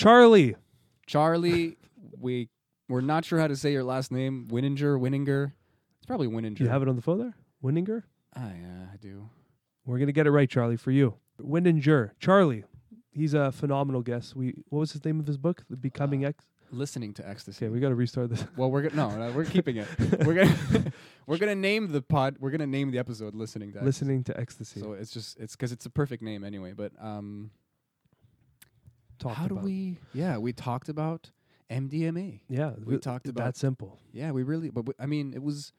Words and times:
Charlie. 0.00 0.56
Charlie, 1.06 1.76
we 2.18 2.48
we're 2.88 3.02
not 3.02 3.26
sure 3.26 3.38
how 3.38 3.48
to 3.48 3.56
say 3.56 3.70
your 3.70 3.84
last 3.84 4.10
name. 4.10 4.48
Wininger, 4.50 4.98
Wininger. 4.98 5.52
It's 5.98 6.06
probably 6.06 6.26
Wininger. 6.26 6.58
You 6.58 6.68
have 6.68 6.80
it 6.80 6.88
on 6.88 6.96
the 6.96 7.02
phone 7.02 7.18
there? 7.18 7.34
Wininger? 7.62 8.04
Ah, 8.34 8.48
yeah, 8.48 8.86
I 8.92 8.96
do. 8.96 9.28
We're 9.84 9.98
gonna 9.98 10.12
get 10.12 10.26
it 10.26 10.30
right, 10.30 10.48
Charlie, 10.48 10.78
for 10.78 10.90
you. 10.90 11.16
Wininger. 11.38 12.12
Charlie. 12.18 12.64
He's 13.12 13.34
a 13.34 13.52
phenomenal 13.52 14.00
guest. 14.00 14.34
We 14.34 14.54
what 14.70 14.78
was 14.78 14.92
his 14.92 15.04
name 15.04 15.20
of 15.20 15.26
his 15.26 15.36
book? 15.36 15.64
The 15.68 15.76
Becoming 15.76 16.24
X. 16.24 16.46
Listening 16.72 17.12
to 17.14 17.28
ecstasy. 17.28 17.66
Okay, 17.66 17.70
we 17.70 17.78
gotta 17.78 17.94
restart 17.94 18.30
this. 18.30 18.42
well, 18.56 18.70
we're 18.70 18.82
gonna 18.88 18.96
no, 18.96 19.10
no, 19.18 19.32
we're 19.32 19.44
keeping 19.44 19.76
it. 19.76 19.88
we're 20.24 20.34
gonna 20.34 20.92
we're 21.26 21.36
gonna 21.36 21.54
name 21.54 21.92
the 21.92 22.00
pod. 22.00 22.36
We're 22.40 22.52
gonna 22.52 22.66
name 22.66 22.90
the 22.90 22.98
episode 22.98 23.34
"Listening 23.34 23.72
to 23.72 23.78
Ecstasy." 23.80 23.86
Listening 23.86 24.24
to 24.24 24.40
ecstasy. 24.40 24.80
So 24.80 24.92
it's 24.92 25.10
just 25.10 25.38
it's 25.38 25.56
because 25.56 25.72
it's 25.72 25.84
a 25.84 25.90
perfect 25.90 26.22
name 26.22 26.42
anyway. 26.42 26.72
But 26.72 26.92
um, 26.98 27.50
Talked 29.20 29.36
how 29.36 29.46
do 29.46 29.54
about. 29.54 29.64
we? 29.64 29.98
Yeah, 30.12 30.38
we 30.38 30.52
talked 30.52 30.88
about 30.88 31.30
MDMA. 31.70 32.40
Yeah, 32.48 32.72
we 32.84 32.94
th- 32.94 33.02
talked 33.02 33.28
about 33.28 33.44
that 33.44 33.56
simple. 33.56 33.98
Yeah, 34.12 34.32
we 34.32 34.42
really. 34.42 34.70
But 34.70 34.86
we, 34.86 34.94
I 34.98 35.06
mean, 35.06 35.32
it 35.34 35.42
was 35.42 35.72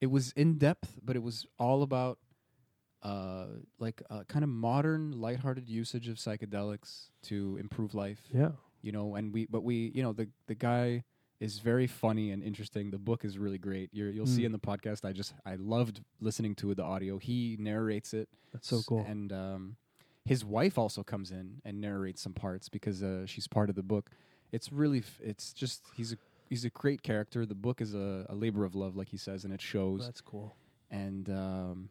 it 0.00 0.06
was 0.10 0.30
in 0.36 0.58
depth, 0.58 1.00
but 1.02 1.16
it 1.16 1.22
was 1.22 1.46
all 1.58 1.82
about 1.82 2.18
uh 3.02 3.46
like 3.78 4.02
uh, 4.10 4.24
kind 4.28 4.44
of 4.44 4.50
modern, 4.50 5.12
lighthearted 5.20 5.68
usage 5.68 6.06
of 6.08 6.16
psychedelics 6.16 7.08
to 7.22 7.56
improve 7.58 7.94
life. 7.94 8.20
Yeah. 8.32 8.50
You 8.82 8.92
know, 8.92 9.14
and 9.14 9.32
we 9.32 9.46
but 9.46 9.62
we 9.62 9.90
you 9.94 10.02
know 10.02 10.12
the 10.12 10.28
the 10.46 10.54
guy 10.54 11.04
is 11.40 11.58
very 11.58 11.86
funny 11.86 12.30
and 12.30 12.42
interesting. 12.42 12.90
The 12.90 12.98
book 12.98 13.24
is 13.24 13.38
really 13.38 13.56
great. 13.56 13.88
You're, 13.94 14.10
you'll 14.10 14.26
see 14.26 14.42
Mm. 14.42 14.46
in 14.46 14.52
the 14.52 14.58
podcast. 14.58 15.06
I 15.06 15.12
just 15.12 15.32
I 15.46 15.54
loved 15.56 16.02
listening 16.20 16.54
to 16.56 16.74
the 16.74 16.82
audio. 16.82 17.16
He 17.18 17.56
narrates 17.58 18.12
it. 18.12 18.28
That's 18.52 18.68
so 18.68 18.82
cool. 18.86 19.06
And 19.08 19.32
um, 19.32 19.76
his 20.30 20.44
wife 20.44 20.78
also 20.78 21.02
comes 21.02 21.32
in 21.32 21.60
and 21.64 21.80
narrates 21.80 22.22
some 22.22 22.32
parts 22.32 22.68
because 22.68 23.02
uh, 23.02 23.26
she's 23.26 23.48
part 23.48 23.68
of 23.68 23.74
the 23.74 23.82
book. 23.82 24.10
It's 24.52 24.70
really, 24.70 24.98
f- 24.98 25.18
it's 25.20 25.52
just 25.52 25.82
he's 25.96 26.12
a 26.12 26.18
he's 26.48 26.64
a 26.64 26.70
great 26.70 27.02
character. 27.02 27.44
The 27.44 27.56
book 27.56 27.80
is 27.80 27.96
a, 27.96 28.26
a 28.28 28.36
labor 28.36 28.64
of 28.64 28.76
love, 28.76 28.94
like 28.94 29.08
he 29.08 29.16
says, 29.16 29.42
and 29.42 29.52
it 29.52 29.60
shows. 29.60 30.04
That's 30.04 30.20
cool. 30.20 30.54
and 30.88 31.28
um, 31.30 31.88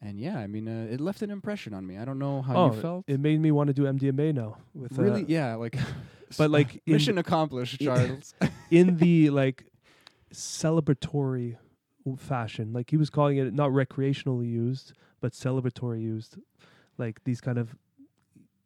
and 0.00 0.18
yeah, 0.18 0.38
I 0.38 0.46
mean, 0.46 0.66
uh, 0.66 0.90
it 0.90 0.98
left 0.98 1.20
an 1.20 1.30
impression 1.30 1.74
on 1.74 1.86
me. 1.86 1.98
I 1.98 2.06
don't 2.06 2.18
know 2.18 2.40
how 2.40 2.56
oh, 2.56 2.74
you 2.74 2.80
felt. 2.80 3.04
it 3.06 3.20
made 3.20 3.38
me 3.38 3.50
want 3.50 3.66
to 3.66 3.74
do 3.74 3.82
MDMA 3.82 4.32
now. 4.32 4.56
With 4.74 4.98
uh, 4.98 5.02
really, 5.02 5.26
yeah, 5.28 5.56
like. 5.56 5.76
but 6.38 6.50
like 6.50 6.80
mission 6.86 7.18
accomplished, 7.18 7.82
Charles. 7.82 8.34
in 8.70 8.96
the 8.96 9.28
like 9.28 9.66
celebratory 10.32 11.58
fashion. 12.16 12.72
Like 12.72 12.88
he 12.88 12.96
was 12.96 13.10
calling 13.10 13.36
it 13.36 13.52
not 13.52 13.72
recreationally 13.72 14.50
used, 14.50 14.94
but 15.20 15.32
celebratory 15.32 16.00
used. 16.00 16.38
Like 17.00 17.24
these 17.24 17.40
kind 17.40 17.58
of 17.58 17.74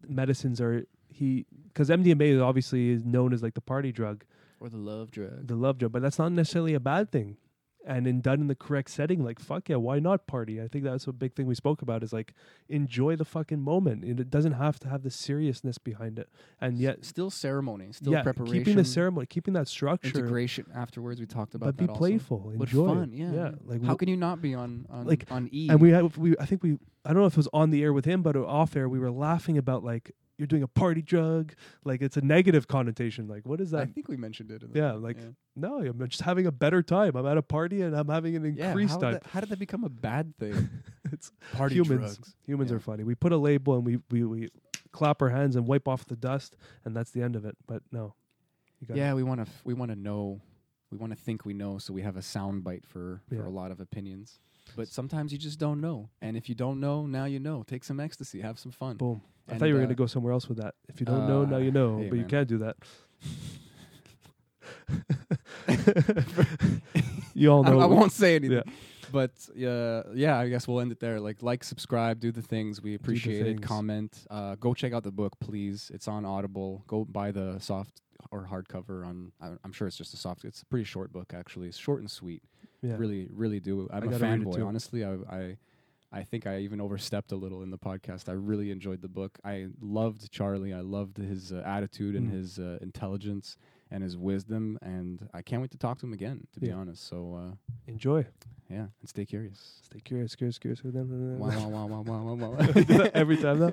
medicines 0.07 0.61
are 0.61 0.85
he 1.09 1.47
because 1.69 1.89
MDMA 1.89 2.35
is 2.35 2.41
obviously 2.41 2.91
is 2.91 3.05
known 3.05 3.33
as 3.33 3.43
like 3.43 3.55
the 3.55 3.61
party 3.61 3.93
drug, 3.93 4.25
or 4.61 4.69
the 4.69 4.77
love 4.77 5.11
drug. 5.11 5.47
the 5.47 5.57
love 5.57 5.79
drug, 5.79 5.93
but 5.93 6.03
that's 6.03 6.19
not 6.19 6.33
necessarily 6.33 6.75
a 6.75 6.81
bad 6.81 7.11
thing. 7.11 7.37
And 7.87 8.07
in 8.07 8.23
done 8.23 8.41
in 8.41 8.47
the 8.47 8.55
correct 8.55 8.91
setting, 8.91 9.23
like 9.23 9.39
fuck 9.39 9.69
yeah, 9.69 9.77
why 9.77 9.99
not 9.99 10.27
party? 10.27 10.61
I 10.61 10.69
think 10.69 10.85
that's 10.85 11.07
a 11.07 11.13
big 11.13 11.35
thing 11.35 11.47
we 11.47 11.55
spoke 11.55 11.83
about 11.83 12.03
is 12.03 12.13
like 12.13 12.33
enjoy 12.69 13.15
the 13.17 13.25
fucking 13.25 13.61
moment. 13.61 14.05
And 14.05 14.19
it 14.19 14.31
doesn't 14.31 14.53
have 14.53 14.79
to 14.81 14.89
have 14.89 15.03
the 15.03 15.11
seriousness 15.11 15.77
behind 15.77 16.19
it. 16.19 16.29
And 16.61 16.79
yet 16.79 17.05
still 17.05 17.31
ceremony, 17.31 17.93
still 17.93 18.15
yeah, 18.15 18.23
preparation, 18.23 18.59
keeping 18.59 18.77
the 18.77 18.85
ceremony, 18.85 19.27
keeping 19.27 19.55
that 19.55 19.69
structure, 19.69 20.09
integration 20.09 20.67
afterwards. 20.75 21.21
We 21.21 21.27
talked 21.27 21.55
about 21.55 21.67
but 21.67 21.77
be 21.77 21.87
that 21.87 21.91
also. 21.91 21.99
playful, 21.99 22.53
but 22.57 22.69
enjoy, 22.69 22.87
fun. 22.87 23.13
Yeah, 23.13 23.33
yeah. 23.33 23.51
Like 23.65 23.85
how 23.85 23.95
wh- 23.95 23.99
can 23.99 24.09
you 24.09 24.17
not 24.17 24.41
be 24.41 24.55
on 24.55 24.87
on 24.89 25.07
like, 25.07 25.27
on 25.31 25.51
E? 25.53 25.69
and 25.69 25.81
we 25.81 25.91
had 25.91 26.17
we 26.17 26.37
I 26.39 26.47
think 26.47 26.63
we 26.63 26.79
I 27.05 27.13
don't 27.13 27.21
know 27.21 27.27
if 27.27 27.35
it 27.35 27.37
was 27.39 27.49
on 27.53 27.71
the 27.71 27.83
air 27.83 27.93
with 27.93 28.07
him, 28.07 28.23
but 28.23 28.35
off 28.35 28.77
air 28.77 28.89
we 28.89 28.99
were 28.99 29.11
laughing 29.11 29.59
about 29.59 29.85
like 29.85 30.13
you're 30.37 30.47
doing 30.47 30.63
a 30.63 30.69
party 30.69 31.01
drug, 31.03 31.55
like 31.85 32.03
it's 32.03 32.17
a 32.17 32.21
negative 32.21 32.67
connotation. 32.69 33.29
Like 33.29 33.47
what 33.47 33.61
is 33.61 33.71
that? 33.71 33.83
I 33.83 33.87
think 33.87 34.09
we 34.09 34.17
mentioned 34.17 34.51
it. 34.51 34.63
In 34.63 34.73
the 34.73 34.79
Yeah, 34.79 34.93
like 34.93 35.17
yeah. 35.19 35.29
no, 35.57 35.79
I'm 35.79 36.09
just 36.09 36.23
having 36.23 36.47
a 36.47 36.53
better 36.53 36.83
time. 36.83 37.15
I'm 37.17 37.27
at 37.27 37.37
a 37.39 37.43
party 37.43 37.83
and 37.83 37.95
I'm 37.97 38.09
having 38.09 38.35
an 38.37 38.45
Yeah, 38.57 38.69
increased 38.69 38.95
how, 38.95 38.99
time. 39.01 39.13
Did 39.15 39.23
that, 39.23 39.31
how 39.31 39.41
did 39.41 39.49
that 39.51 39.59
become 39.59 39.85
a 39.85 39.89
bad 39.89 40.37
thing? 40.39 40.71
it's 41.13 41.31
Party 41.53 41.77
humans. 41.77 42.17
drugs. 42.17 42.37
Humans 42.47 42.71
Yeah. 42.71 42.77
are 42.77 42.81
funny. 42.81 43.05
We 43.05 43.15
put 43.15 43.33
a 43.33 43.37
label 43.37 43.77
and 43.77 43.85
we, 43.87 43.99
we 44.11 44.25
we 44.25 44.49
clap 44.91 45.23
our 45.23 45.29
hands 45.31 45.57
and 45.57 45.67
wipe 45.67 45.87
off 45.89 46.05
the 46.07 46.17
dust, 46.17 46.57
and 46.85 46.95
that's 46.97 47.11
the 47.11 47.23
end 47.23 47.37
of 47.37 47.45
it. 47.45 47.57
But 47.67 47.83
no, 47.93 48.15
Yeah, 48.93 49.15
we 49.15 49.23
want 49.23 49.39
to 49.39 49.47
f- 49.47 49.61
we 49.65 49.75
want 49.75 49.91
to 49.91 49.97
know, 49.97 50.41
we 50.91 50.99
want 50.99 51.13
to 51.13 51.19
think 51.19 51.45
we 51.45 51.55
know, 51.55 51.79
so 51.79 51.93
we 51.93 52.03
have 52.03 52.17
a 52.17 52.21
soundbite 52.21 52.87
for 52.87 53.21
for 53.29 53.45
a 53.45 53.51
lot 53.51 53.71
of 53.71 53.81
opinions. 53.81 54.41
But 54.77 54.89
sometimes 54.89 55.31
you 55.33 55.39
just 55.39 55.59
don't 55.59 55.81
know, 55.81 56.09
and 56.23 56.37
if 56.37 56.49
you 56.49 56.55
don't 56.55 56.81
know, 56.81 57.07
now 57.07 57.25
you 57.27 57.39
know. 57.39 57.63
Take 57.65 57.85
some 57.85 58.01
ecstasy, 58.01 58.41
have 58.41 58.59
some 58.59 58.73
fun. 58.73 58.97
boom. 58.97 59.21
I 59.49 59.59
thought 59.59 59.67
you 59.67 59.75
were 59.75 59.81
uh, 59.81 59.85
going 59.85 59.89
to 59.91 59.95
go 59.95 60.07
somewhere 60.07 60.33
else 60.33 60.49
with 60.49 60.59
that. 60.59 60.75
If 60.89 61.01
you 61.01 61.07
don't 61.07 61.29
know, 61.29 61.45
now 61.45 61.57
uh, 61.57 61.61
you 61.61 61.71
know. 61.71 61.99
hey, 61.99 62.09
but 62.09 62.19
you 62.19 62.25
can't 62.25 62.49
do 62.49 62.59
that. 62.59 62.77
you 67.35 67.51
all 67.53 67.63
know. 67.63 67.79
I 67.81 67.87
won't 67.87 68.13
say 68.13 68.37
anything. 68.37 68.63
Yeah. 68.67 68.73
But 69.13 69.33
uh, 69.57 70.03
yeah, 70.15 70.39
I 70.39 70.49
guess 70.49 70.67
we'll 70.67 70.81
end 70.81 70.93
it 70.93 70.99
there. 70.99 71.21
Like, 71.21 71.43
like, 71.43 71.63
subscribe, 71.63 72.21
do 72.21 72.33
the 72.33 72.43
things. 72.43 72.83
We 72.83 72.95
appreciate 72.95 73.47
it. 73.47 73.63
Comment. 73.63 74.13
Uh, 74.29 74.57
go 74.57 74.75
check 74.75 74.93
out 74.93 75.05
the 75.05 75.13
book, 75.13 75.39
please. 75.39 75.91
It's 75.95 76.09
on 76.09 76.25
Audible. 76.25 76.83
Go 76.89 77.05
buy 77.05 77.31
the 77.31 77.59
soft 77.61 78.01
or 78.31 78.49
hardcover. 78.51 79.07
On 79.07 79.31
I, 79.41 79.53
I'm 79.63 79.73
sure 79.73 79.87
it's 79.87 79.97
just 79.97 80.15
a 80.15 80.17
soft. 80.17 80.45
It's 80.45 80.63
a 80.63 80.67
pretty 80.67 80.85
short 80.85 81.13
book, 81.13 81.33
actually. 81.35 81.69
It's 81.69 81.79
short 81.79 82.01
and 82.01 82.11
sweet. 82.11 82.43
Yeah. 82.83 82.97
Really, 82.99 83.29
really 83.31 83.61
do. 83.61 83.89
I'm 83.93 84.03
a 84.03 84.07
gotta 84.07 84.17
it 84.17 84.41
fanboy. 84.41 84.67
Honestly, 84.67 85.05
I, 85.05 85.15
I, 85.31 85.57
I 86.15 86.23
think 86.23 86.47
I 86.47 86.59
even 86.59 86.81
overstepped 86.81 87.33
a 87.33 87.37
little 87.37 87.63
in 87.65 87.71
the 87.71 87.79
podcast. 87.79 88.29
I 88.29 88.33
really 88.35 88.71
enjoyed 88.71 89.03
the 89.03 89.09
book. 89.09 89.37
I 89.45 89.67
loved 89.81 90.31
Charlie. 90.31 90.73
I 90.73 90.81
loved 90.81 91.17
his 91.17 91.51
uh, 91.53 91.61
attitude 91.67 92.15
and 92.15 92.31
Mm. 92.31 92.35
his 92.35 92.59
uh, 92.61 92.79
intelligence 92.81 93.57
and 93.91 94.05
his 94.05 94.17
wisdom. 94.17 94.79
And 94.81 95.29
I 95.35 95.43
can't 95.43 95.61
wait 95.61 95.73
to 95.73 95.77
talk 95.79 95.99
to 95.99 96.07
him 96.07 96.13
again. 96.13 96.47
To 96.53 96.61
be 96.61 96.71
honest. 96.71 97.05
So 97.09 97.35
uh, 97.35 97.55
Enjoy. 97.89 98.25
yeah, 98.71 98.87
and 99.01 99.09
stay 99.09 99.27
curious. 99.27 99.81
Stay 99.83 99.99
curious, 99.99 100.37
curious, 100.37 100.57
curious. 100.59 100.81
Every 103.15 103.37
time 103.37 103.59
though. 103.59 103.73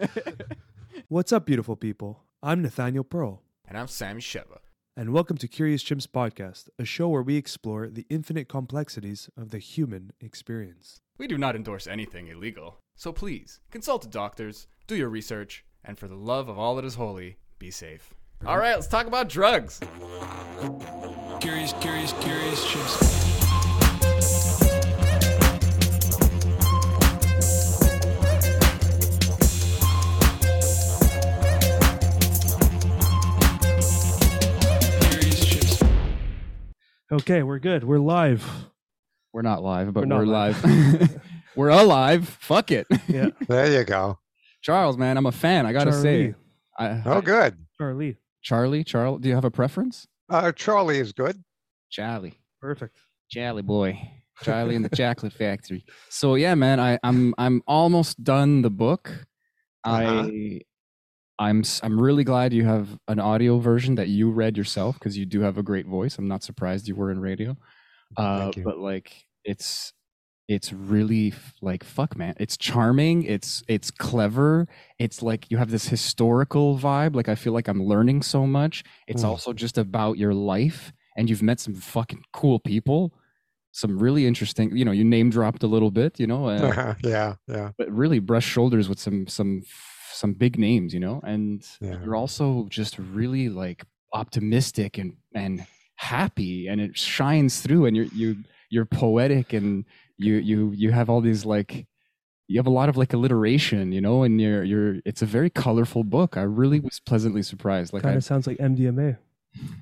What's 1.10 1.32
up, 1.32 1.46
beautiful 1.46 1.76
people? 1.76 2.24
I'm 2.42 2.64
Nathaniel 2.64 3.04
Pearl, 3.04 3.44
and 3.68 3.78
I'm 3.78 3.88
Sammy 3.88 4.22
Sheva. 4.22 4.58
and 4.98 5.14
welcome 5.14 5.38
to 5.38 5.48
Curious 5.48 5.84
Chimps 5.84 6.08
Podcast, 6.08 6.70
a 6.80 6.86
show 6.86 7.08
where 7.10 7.22
we 7.22 7.36
explore 7.38 7.88
the 7.88 8.08
infinite 8.10 8.50
complexities 8.50 9.30
of 9.38 9.52
the 9.52 9.60
human 9.60 10.12
experience. 10.20 11.02
We 11.22 11.28
do 11.28 11.38
not 11.38 11.56
endorse 11.56 11.86
anything 11.86 12.30
illegal. 12.30 12.80
So 12.96 13.12
please, 13.12 13.60
consult 13.70 14.02
the 14.02 14.08
doctors, 14.08 14.66
do 14.88 14.96
your 14.96 15.10
research, 15.10 15.64
and 15.86 16.00
for 16.00 16.08
the 16.08 16.16
love 16.16 16.50
of 16.50 16.58
all 16.58 16.76
that 16.78 16.84
is 16.84 16.96
holy, 16.96 17.38
be 17.60 17.70
safe. 17.70 18.16
All 18.44 18.58
right, 18.58 18.74
let's 18.74 18.88
talk 18.88 19.06
about 19.06 19.30
drugs. 19.30 19.80
Curious, 21.40 21.74
curious, 21.74 22.14
curious 22.14 22.66
chimps. 22.66 22.98
Curious 35.02 35.46
chimps. 35.46 35.88
Okay, 37.12 37.44
we're 37.44 37.60
good. 37.60 37.84
We're 37.84 38.00
live. 38.00 38.71
We're 39.34 39.42
not 39.42 39.64
live, 39.64 39.94
but 39.94 40.08
We're 40.08 40.18
we're, 40.18 40.26
not 40.26 40.64
live. 40.64 41.22
we're 41.56 41.70
alive. 41.70 42.28
Fuck 42.42 42.72
it. 42.72 42.88
Yeah, 43.08 43.30
There 43.48 43.72
you 43.72 43.84
go. 43.86 44.20
Charles, 44.62 44.98
man, 44.98 45.18
I'm 45.18 45.26
a 45.26 45.32
fan. 45.32 45.66
I 45.66 45.74
gotta 45.74 45.94
say, 45.94 46.36
I, 46.78 47.02
Oh, 47.06 47.22
good. 47.22 47.58
Charlie. 47.78 48.18
Charlie, 48.42 48.84
Charlie, 48.84 49.20
do 49.20 49.30
you 49.30 49.36
have 49.36 49.46
a 49.46 49.52
preference? 49.52 50.08
Uh, 50.30 50.52
Charlie 50.52 51.00
is 51.00 51.14
good. 51.14 51.42
Charlie, 51.90 52.40
Perfect. 52.60 52.98
Charlie 53.30 53.62
boy, 53.62 54.00
Charlie 54.44 54.76
in 54.76 54.82
the 54.82 54.90
Chocolate 54.90 55.34
Factory. 55.34 55.84
So 56.10 56.36
yeah, 56.36 56.56
man, 56.56 56.80
I, 56.80 57.00
I'm 57.04 57.34
I'm 57.38 57.62
almost 57.68 58.24
done 58.24 58.62
the 58.62 58.70
book. 58.70 59.26
Uh-huh. 59.84 60.28
I 60.28 60.62
I'm 61.40 61.62
s- 61.62 61.80
I'm 61.84 62.00
really 62.00 62.24
glad 62.24 62.54
you 62.54 62.66
have 62.66 62.88
an 63.08 63.20
audio 63.20 63.58
version 63.60 63.96
that 63.96 64.10
you 64.10 64.30
read 64.32 64.58
yourself 64.58 65.00
because 65.00 65.18
you 65.18 65.26
do 65.26 65.42
have 65.42 65.58
a 65.58 65.64
great 65.64 65.86
voice. 65.88 66.18
I'm 66.18 66.28
not 66.28 66.44
surprised 66.44 66.88
you 66.88 66.96
were 66.96 67.10
in 67.12 67.20
radio. 67.20 67.58
Uh, 68.18 68.52
but 68.64 68.78
like 68.78 69.26
it's 69.44 69.94
it's 70.48 70.74
really 70.74 71.34
like 71.62 71.84
fuck 71.84 72.16
man 72.18 72.34
it's 72.38 72.58
charming 72.58 73.24
it's 73.24 73.64
it's 73.68 73.90
clever 73.90 74.68
it's 75.00 75.22
like 75.22 75.50
you 75.50 75.58
have 75.58 75.72
this 75.72 75.88
historical 75.88 76.78
vibe 76.78 77.16
like 77.16 77.30
i 77.30 77.36
feel 77.36 77.54
like 77.54 77.68
i'm 77.70 77.82
learning 77.82 78.22
so 78.22 78.46
much 78.46 78.84
it's 79.08 79.24
Mm. 79.24 79.28
also 79.30 79.54
just 79.54 79.78
about 79.78 80.18
your 80.18 80.34
life 80.34 80.92
and 81.16 81.30
you've 81.30 81.44
met 81.44 81.60
some 81.60 81.74
fucking 81.76 82.24
cool 82.34 82.60
people 82.60 83.14
some 83.72 83.98
really 83.98 84.26
interesting 84.28 84.76
you 84.76 84.84
know 84.84 84.92
you 84.92 85.06
name 85.06 85.30
dropped 85.30 85.64
a 85.64 85.68
little 85.68 85.92
bit 85.92 86.20
you 86.20 86.28
know 86.28 86.48
uh, 86.50 86.96
yeah, 87.04 87.36
yeah. 87.48 87.72
but 87.78 87.90
really 87.90 88.20
brush 88.20 88.46
shoulders 88.46 88.90
with 88.90 89.00
some 89.00 89.28
some 89.28 89.62
some 90.12 90.34
big 90.34 90.58
names 90.60 90.94
you 90.94 91.00
know 91.00 91.22
and 91.24 91.66
Yeah. 91.80 92.04
you're 92.04 92.16
also 92.18 92.68
just 92.70 92.98
really 93.00 93.48
like 93.48 93.86
optimistic 94.14 94.98
and 94.98 95.16
and 95.34 95.66
happy 96.02 96.68
and 96.68 96.82
it 96.82 96.98
shines 96.98 97.62
through 97.62 97.86
and 97.86 97.96
you're 97.96 98.08
you 98.08 98.38
you're 98.72 98.86
poetic 98.86 99.54
and 99.54 99.86
you 100.18 100.36
you 100.36 100.72
you 100.76 100.92
have 100.92 101.10
all 101.10 101.22
these 101.22 101.46
like 101.46 101.86
you 102.48 102.58
have 102.58 102.68
a 102.68 102.72
lot 102.72 102.90
of 102.90 102.98
like 102.98 103.14
alliteration, 103.14 103.92
you 103.92 104.02
know, 104.02 104.24
and 104.24 104.42
you're 104.42 104.64
you're 104.64 104.96
it's 105.06 105.22
a 105.22 105.26
very 105.26 105.50
colorful 105.50 106.04
book. 106.04 106.38
I 106.38 106.42
really 106.42 106.80
was 106.80 107.00
pleasantly 107.00 107.44
surprised. 107.44 107.94
Like 107.94 108.04
kind 108.04 108.18
of 108.18 108.24
sounds 108.24 108.48
like 108.48 108.58
MDMA. 108.58 109.18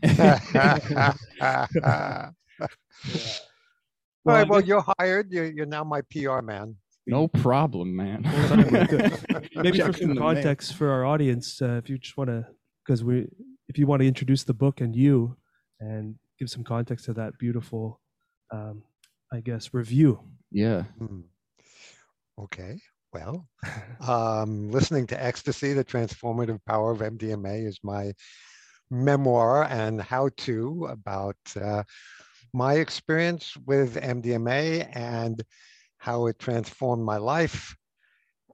All 4.25 4.35
right, 4.35 4.47
well, 4.47 4.61
you're 4.61 4.83
hired. 4.99 5.31
You're, 5.31 5.45
you're 5.45 5.65
now 5.65 5.83
my 5.83 6.01
PR 6.11 6.41
man. 6.41 6.75
no 7.07 7.27
problem, 7.27 7.95
man. 7.95 8.21
maybe 9.55 9.79
for 9.79 9.93
some 9.93 10.17
context 10.17 10.75
for 10.75 10.91
our 10.91 11.05
audience, 11.05 11.61
uh, 11.61 11.79
if 11.83 11.89
you 11.89 11.97
just 11.97 12.17
want 12.17 12.29
to, 12.29 12.45
because 12.85 13.03
we, 13.03 13.27
if 13.69 13.79
you 13.79 13.87
want 13.87 14.01
to 14.01 14.07
introduce 14.07 14.43
the 14.43 14.53
book 14.53 14.81
and 14.81 14.95
you, 14.95 15.37
and 15.79 16.15
give 16.37 16.49
some 16.49 16.63
context 16.63 17.05
to 17.05 17.13
that 17.13 17.37
beautiful, 17.39 17.99
um, 18.51 18.83
I 19.31 19.39
guess, 19.41 19.73
review. 19.73 20.19
Yeah. 20.51 20.83
Hmm. 20.97 21.21
Okay. 22.39 22.79
Well, 23.11 23.47
um, 24.07 24.69
listening 24.69 25.07
to 25.07 25.23
Ecstasy, 25.23 25.73
the 25.73 25.83
transformative 25.83 26.59
power 26.65 26.91
of 26.91 26.99
MDMA, 26.99 27.67
is 27.67 27.79
my 27.83 28.13
memoir 28.91 29.65
and 29.65 30.01
how 30.01 30.29
to 30.37 30.87
about 30.89 31.37
uh, 31.59 31.83
my 32.53 32.75
experience 32.75 33.55
with 33.65 33.95
MDMA 33.95 34.89
and 34.95 35.43
how 35.97 36.27
it 36.27 36.39
transformed 36.39 37.03
my 37.03 37.17
life 37.17 37.75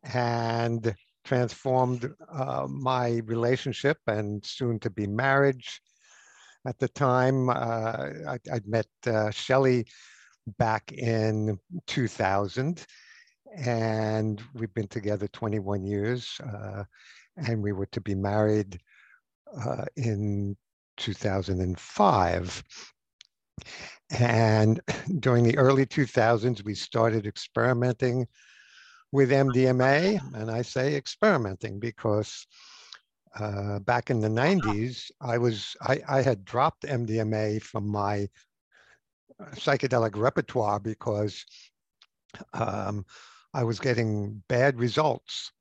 and 0.03 0.93
transformed 1.23 2.13
uh, 2.31 2.67
my 2.69 3.21
relationship 3.25 3.97
and 4.07 4.45
soon 4.45 4.79
to 4.79 4.89
be 4.89 5.07
marriage. 5.07 5.81
At 6.65 6.79
the 6.79 6.87
time, 6.87 7.49
uh, 7.49 7.53
I, 8.27 8.39
I'd 8.51 8.67
met 8.67 8.87
uh, 9.05 9.29
Shelley 9.29 9.85
back 10.57 10.91
in 10.91 11.59
2000 11.87 12.85
and 13.57 14.41
we've 14.53 14.73
been 14.73 14.87
together 14.87 15.27
21 15.27 15.83
years 15.83 16.39
uh, 16.41 16.83
and 17.37 17.61
we 17.63 17.71
were 17.71 17.85
to 17.87 18.01
be 18.01 18.15
married 18.15 18.79
uh, 19.65 19.85
in 19.95 20.55
2005 20.97 22.63
and 24.19 24.81
during 25.19 25.43
the 25.43 25.57
early 25.57 25.85
2000s 25.85 26.63
we 26.63 26.75
started 26.75 27.25
experimenting 27.25 28.27
with 29.11 29.31
mdma 29.31 30.19
and 30.35 30.51
i 30.51 30.61
say 30.61 30.95
experimenting 30.95 31.79
because 31.79 32.45
uh, 33.39 33.79
back 33.79 34.09
in 34.09 34.19
the 34.19 34.29
90s 34.29 35.11
i 35.21 35.37
was 35.37 35.75
I, 35.81 36.01
I 36.07 36.21
had 36.21 36.45
dropped 36.45 36.83
mdma 36.83 37.61
from 37.61 37.87
my 37.87 38.29
uh, 39.39 39.45
psychedelic 39.55 40.15
repertoire 40.15 40.79
because 40.79 41.45
um, 42.53 43.05
I 43.53 43.63
was 43.63 43.79
getting 43.79 44.43
bad 44.49 44.79
results 44.79 45.51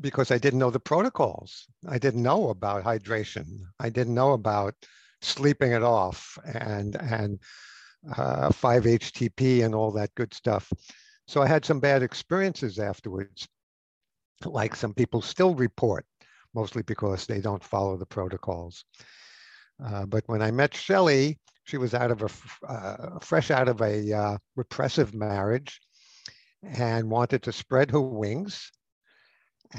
because 0.00 0.30
I 0.30 0.38
didn't 0.38 0.58
know 0.58 0.70
the 0.70 0.80
protocols. 0.80 1.66
I 1.88 1.98
didn't 1.98 2.22
know 2.22 2.48
about 2.48 2.84
hydration. 2.84 3.46
I 3.78 3.88
didn't 3.88 4.14
know 4.14 4.32
about 4.32 4.74
sleeping 5.20 5.72
it 5.72 5.82
off 5.82 6.38
and 6.44 6.96
and 6.96 7.38
uh, 8.16 8.48
5-HTP 8.48 9.64
and 9.64 9.76
all 9.76 9.92
that 9.92 10.12
good 10.16 10.34
stuff. 10.34 10.72
So 11.28 11.40
I 11.40 11.46
had 11.46 11.64
some 11.64 11.78
bad 11.78 12.02
experiences 12.02 12.80
afterwards, 12.80 13.46
like 14.44 14.74
some 14.74 14.92
people 14.92 15.22
still 15.22 15.54
report, 15.54 16.04
mostly 16.54 16.82
because 16.82 17.26
they 17.26 17.40
don't 17.40 17.64
follow 17.64 17.96
the 17.96 18.06
protocols. 18.06 18.84
Uh, 19.84 20.06
but 20.06 20.22
when 20.26 20.42
I 20.42 20.50
met 20.50 20.74
Shelley, 20.74 21.38
she 21.64 21.76
was 21.76 21.94
out 21.94 22.10
of 22.10 22.22
a 22.22 22.70
uh, 22.70 23.18
fresh 23.20 23.50
out 23.50 23.68
of 23.68 23.80
a 23.80 24.12
uh, 24.12 24.38
repressive 24.56 25.14
marriage 25.14 25.80
and 26.62 27.10
wanted 27.10 27.42
to 27.44 27.52
spread 27.52 27.90
her 27.90 28.00
wings. 28.00 28.70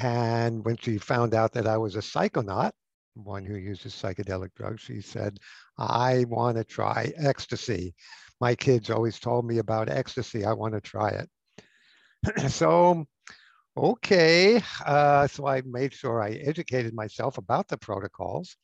And 0.01 0.65
when 0.65 0.77
she 0.77 0.97
found 0.97 1.33
out 1.33 1.53
that 1.53 1.67
I 1.67 1.77
was 1.77 1.95
a 1.95 1.99
psychonaut, 1.99 2.71
one 3.15 3.45
who 3.45 3.55
uses 3.55 3.93
psychedelic 3.93 4.53
drugs, 4.55 4.81
she 4.81 5.01
said, 5.01 5.37
I 5.77 6.25
want 6.27 6.57
to 6.57 6.63
try 6.63 7.13
ecstasy. 7.15 7.93
My 8.41 8.55
kids 8.55 8.89
always 8.89 9.19
told 9.19 9.45
me 9.45 9.59
about 9.59 9.89
ecstasy. 9.89 10.45
I 10.45 10.53
want 10.53 10.73
to 10.73 10.81
try 10.81 11.09
it. 11.09 12.49
so, 12.51 13.05
okay. 13.77 14.61
Uh, 14.85 15.27
so 15.27 15.47
I 15.47 15.61
made 15.65 15.93
sure 15.93 16.21
I 16.21 16.31
educated 16.31 16.93
myself 16.93 17.37
about 17.37 17.67
the 17.67 17.77
protocols 17.77 18.55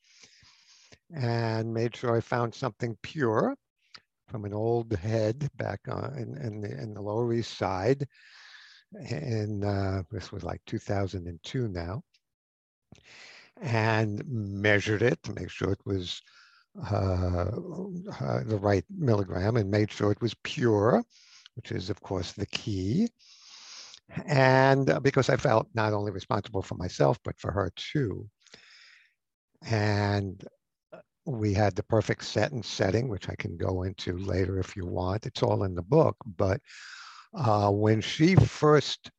and 1.14 1.74
made 1.74 1.96
sure 1.96 2.16
I 2.16 2.22
found 2.22 2.54
something 2.54 2.98
pure 3.02 3.56
from 4.28 4.46
an 4.46 4.54
old 4.54 4.94
head 4.94 5.50
back 5.56 5.80
uh, 5.90 6.10
in, 6.16 6.38
in, 6.38 6.62
the, 6.62 6.72
in 6.72 6.94
the 6.94 7.02
Lower 7.02 7.34
East 7.34 7.58
Side. 7.58 8.08
And 8.94 9.64
uh, 9.66 10.04
this 10.12 10.32
was 10.32 10.44
like 10.44 10.62
2002 10.66 11.68
now. 11.68 12.02
And 13.62 14.24
measured 14.28 15.02
it 15.02 15.22
to 15.24 15.34
make 15.34 15.50
sure 15.50 15.72
it 15.72 15.86
was 15.86 16.22
uh, 16.92 17.52
uh, 18.22 18.44
the 18.46 18.60
right 18.62 18.86
milligram 18.90 19.58
and 19.58 19.70
made 19.70 19.92
sure 19.92 20.12
it 20.12 20.22
was 20.22 20.36
pure, 20.44 21.04
which 21.56 21.72
is, 21.72 21.90
of 21.90 22.00
course, 22.02 22.32
the 22.32 22.46
key. 22.46 23.10
And 24.26 24.90
uh, 24.90 25.00
because 25.00 25.30
I 25.30 25.38
felt 25.38 25.68
not 25.74 25.94
only 25.94 26.12
responsible 26.12 26.62
for 26.62 26.76
myself, 26.76 27.20
but 27.24 27.40
for 27.40 27.52
her 27.52 27.72
too. 27.76 28.28
And 29.68 30.44
we 31.26 31.54
had 31.54 31.76
the 31.76 31.84
perfect 31.84 32.24
set 32.24 32.52
and 32.52 32.66
setting, 32.66 33.08
which 33.08 33.30
I 33.30 33.36
can 33.36 33.58
go 33.58 33.84
into 33.84 34.18
later 34.18 34.60
if 34.60 34.76
you 34.76 34.86
want. 34.86 35.26
It's 35.26 35.44
all 35.44 35.64
in 35.64 35.76
the 35.76 35.84
book. 35.84 36.16
But 36.38 36.60
uh, 37.36 37.70
when 37.72 38.02
she 38.02 38.36
first, 38.36 39.12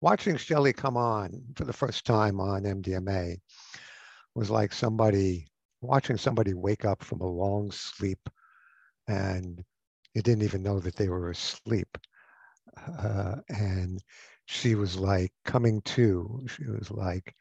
watching 0.00 0.36
Shelley 0.36 0.72
come 0.72 0.96
on 0.96 1.42
for 1.56 1.64
the 1.64 1.72
first 1.72 2.04
time 2.04 2.40
on 2.40 2.62
MDMA 2.62 3.36
was 4.34 4.50
like 4.50 4.72
somebody, 4.72 5.48
watching 5.80 6.16
somebody 6.16 6.54
wake 6.54 6.84
up 6.84 7.02
from 7.02 7.20
a 7.20 7.26
long 7.26 7.72
sleep 7.72 8.20
and 9.08 9.64
you 10.14 10.22
didn't 10.22 10.44
even 10.44 10.62
know 10.62 10.78
that 10.80 10.96
they 10.96 11.08
were 11.08 11.30
asleep. 11.30 11.98
Uh, 12.98 13.36
and 13.48 14.02
she 14.46 14.74
was 14.74 14.96
like 14.96 15.32
coming 15.44 15.82
to, 15.82 16.46
she 16.48 16.64
was 16.66 16.90
like 16.90 17.34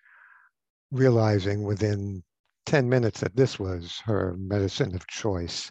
realizing 0.91 1.63
within 1.63 2.23
10 2.65 2.89
minutes 2.89 3.19
that 3.19 3.35
this 3.35 3.59
was 3.59 4.01
her 4.05 4.35
medicine 4.37 4.95
of 4.95 5.07
choice. 5.07 5.69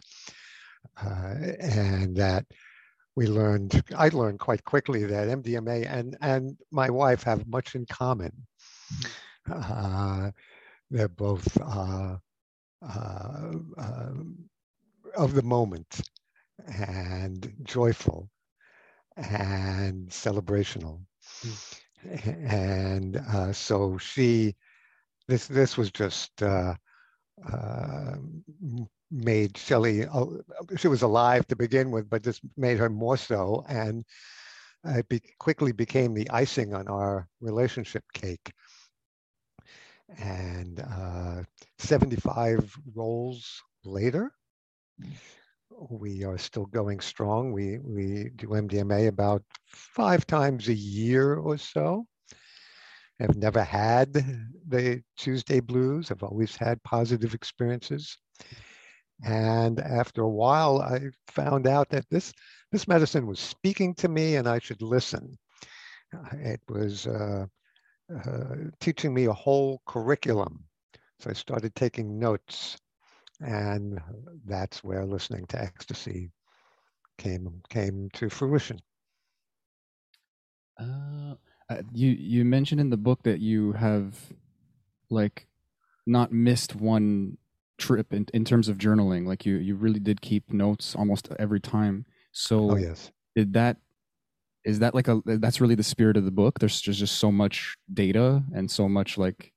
Uh, 1.01 1.35
and 1.59 2.15
that 2.15 2.45
we 3.15 3.27
learned, 3.27 3.83
I 3.95 4.09
learned 4.09 4.39
quite 4.39 4.63
quickly 4.63 5.03
that 5.05 5.27
MDMA 5.27 5.85
and, 5.89 6.17
and 6.21 6.57
my 6.71 6.89
wife 6.89 7.23
have 7.23 7.47
much 7.47 7.75
in 7.75 7.85
common. 7.85 8.31
Uh, 9.51 10.31
they're 10.89 11.07
both 11.07 11.47
uh, 11.61 12.17
uh, 12.81 13.51
uh, 13.77 14.11
of 15.15 15.33
the 15.33 15.43
moment 15.43 16.01
and 16.67 17.53
joyful 17.63 18.29
and 19.17 20.09
celebrational. 20.09 21.01
And 22.45 23.17
uh, 23.17 23.51
so 23.53 23.97
she, 23.97 24.55
this 25.27 25.47
this 25.47 25.77
was 25.77 25.91
just 25.91 26.41
uh, 26.43 26.75
uh, 27.51 28.15
made 29.11 29.57
Shelley. 29.57 30.05
uh, 30.05 30.25
She 30.77 30.87
was 30.87 31.01
alive 31.01 31.47
to 31.47 31.55
begin 31.55 31.91
with, 31.91 32.09
but 32.09 32.23
this 32.23 32.41
made 32.57 32.77
her 32.79 32.89
more 32.89 33.17
so, 33.17 33.65
and 33.69 34.03
it 34.85 35.07
be, 35.09 35.21
quickly 35.39 35.71
became 35.71 36.13
the 36.13 36.29
icing 36.31 36.73
on 36.73 36.87
our 36.87 37.27
relationship 37.41 38.03
cake. 38.13 38.53
And 40.17 40.79
uh, 40.79 41.43
75 41.77 42.77
rolls 42.95 43.61
later, 43.83 44.31
we 45.89 46.23
are 46.23 46.37
still 46.37 46.65
going 46.65 46.99
strong. 46.99 47.51
We 47.51 47.79
we 47.79 48.31
do 48.35 48.47
MDMA 48.49 49.07
about 49.07 49.43
five 49.67 50.25
times 50.25 50.67
a 50.67 50.73
year 50.73 51.35
or 51.35 51.57
so. 51.57 52.07
I've 53.19 53.37
never 53.37 53.63
had 53.63 54.13
the 54.67 55.01
Tuesday 55.17 55.59
blues. 55.61 56.11
I've 56.11 56.23
always 56.23 56.55
had 56.55 56.83
positive 56.83 57.33
experiences. 57.33 58.17
And 59.23 59.79
after 59.79 60.23
a 60.23 60.29
while, 60.29 60.81
I 60.81 61.09
found 61.27 61.67
out 61.67 61.89
that 61.89 62.05
this 62.09 62.33
this 62.71 62.87
medicine 62.87 63.25
was 63.27 63.39
speaking 63.39 63.93
to 63.95 64.09
me, 64.09 64.35
and 64.35 64.47
I 64.47 64.59
should 64.59 64.81
listen. 64.81 65.37
It 66.33 66.61
was 66.67 67.07
uh, 67.07 67.45
uh, 68.13 68.55
teaching 68.79 69.13
me 69.13 69.25
a 69.25 69.33
whole 69.33 69.81
curriculum. 69.85 70.65
So 71.19 71.29
I 71.29 71.33
started 71.33 71.73
taking 71.75 72.19
notes, 72.19 72.77
and 73.41 73.99
that's 74.45 74.83
where 74.83 75.05
listening 75.05 75.45
to 75.47 75.61
ecstasy 75.61 76.31
came 77.17 77.61
came 77.69 78.09
to 78.13 78.29
fruition. 78.29 78.79
Uh, 80.79 81.35
uh, 81.69 81.81
you 81.93 82.09
you 82.09 82.45
mentioned 82.45 82.81
in 82.81 82.89
the 82.89 82.97
book 82.97 83.23
that 83.23 83.39
you 83.39 83.71
have 83.73 84.33
like 85.09 85.47
not 86.05 86.31
missed 86.31 86.75
one 86.75 87.37
trip 87.77 88.13
in, 88.13 88.25
in 88.33 88.45
terms 88.45 88.67
of 88.69 88.77
journaling 88.77 89.25
like 89.25 89.45
you 89.45 89.55
you 89.55 89.75
really 89.75 89.99
did 89.99 90.21
keep 90.21 90.51
notes 90.51 90.95
almost 90.95 91.27
every 91.39 91.59
time 91.59 92.05
so 92.31 92.71
Oh 92.71 92.77
yes. 92.77 93.11
did 93.35 93.53
that 93.53 93.77
is 94.65 94.79
that 94.79 94.95
like 94.95 95.07
a 95.07 95.21
that's 95.25 95.61
really 95.61 95.75
the 95.75 95.83
spirit 95.83 96.17
of 96.17 96.25
the 96.25 96.31
book? 96.31 96.59
There's 96.59 96.81
just 96.81 96.99
just 96.99 97.17
so 97.17 97.31
much 97.31 97.77
data 97.93 98.43
and 98.53 98.69
so 98.69 98.89
much 98.89 99.17
like 99.17 99.53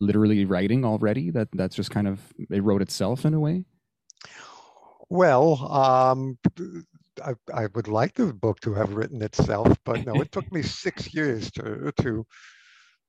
literally 0.00 0.44
writing 0.44 0.84
already 0.84 1.30
that 1.30 1.48
that's 1.52 1.76
just 1.76 1.90
kind 1.90 2.08
of 2.08 2.20
it 2.50 2.62
wrote 2.62 2.82
itself 2.82 3.24
in 3.24 3.34
a 3.34 3.40
way. 3.40 3.64
Well, 5.10 5.70
um, 5.72 6.38
I, 7.24 7.34
I 7.52 7.66
would 7.74 7.88
like 7.88 8.14
the 8.14 8.32
book 8.32 8.60
to 8.60 8.74
have 8.74 8.94
written 8.94 9.22
itself, 9.22 9.76
but 9.84 10.04
no, 10.04 10.14
it 10.20 10.32
took 10.32 10.50
me 10.52 10.62
six 10.62 11.14
years 11.14 11.50
to 11.52 11.92
to 11.98 12.26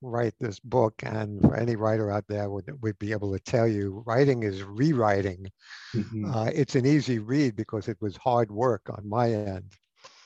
write 0.02 0.36
this 0.40 0.60
book. 0.60 0.94
And 1.04 1.42
for 1.42 1.56
any 1.56 1.76
writer 1.76 2.12
out 2.12 2.26
there 2.28 2.50
would 2.50 2.70
would 2.82 3.00
be 3.00 3.12
able 3.12 3.34
to 3.34 3.40
tell 3.40 3.68
you, 3.68 4.04
writing 4.06 4.44
is 4.44 4.64
rewriting. 4.64 5.48
Mhm. 5.94 6.34
Uh, 6.34 6.52
it's 6.54 6.76
an 6.76 6.86
easy 6.86 7.20
read 7.20 7.56
because 7.56 7.88
it 7.88 7.98
was 8.02 8.18
hard 8.18 8.52
work 8.52 8.84
on 8.90 9.08
my 9.08 9.32
end. 9.32 9.72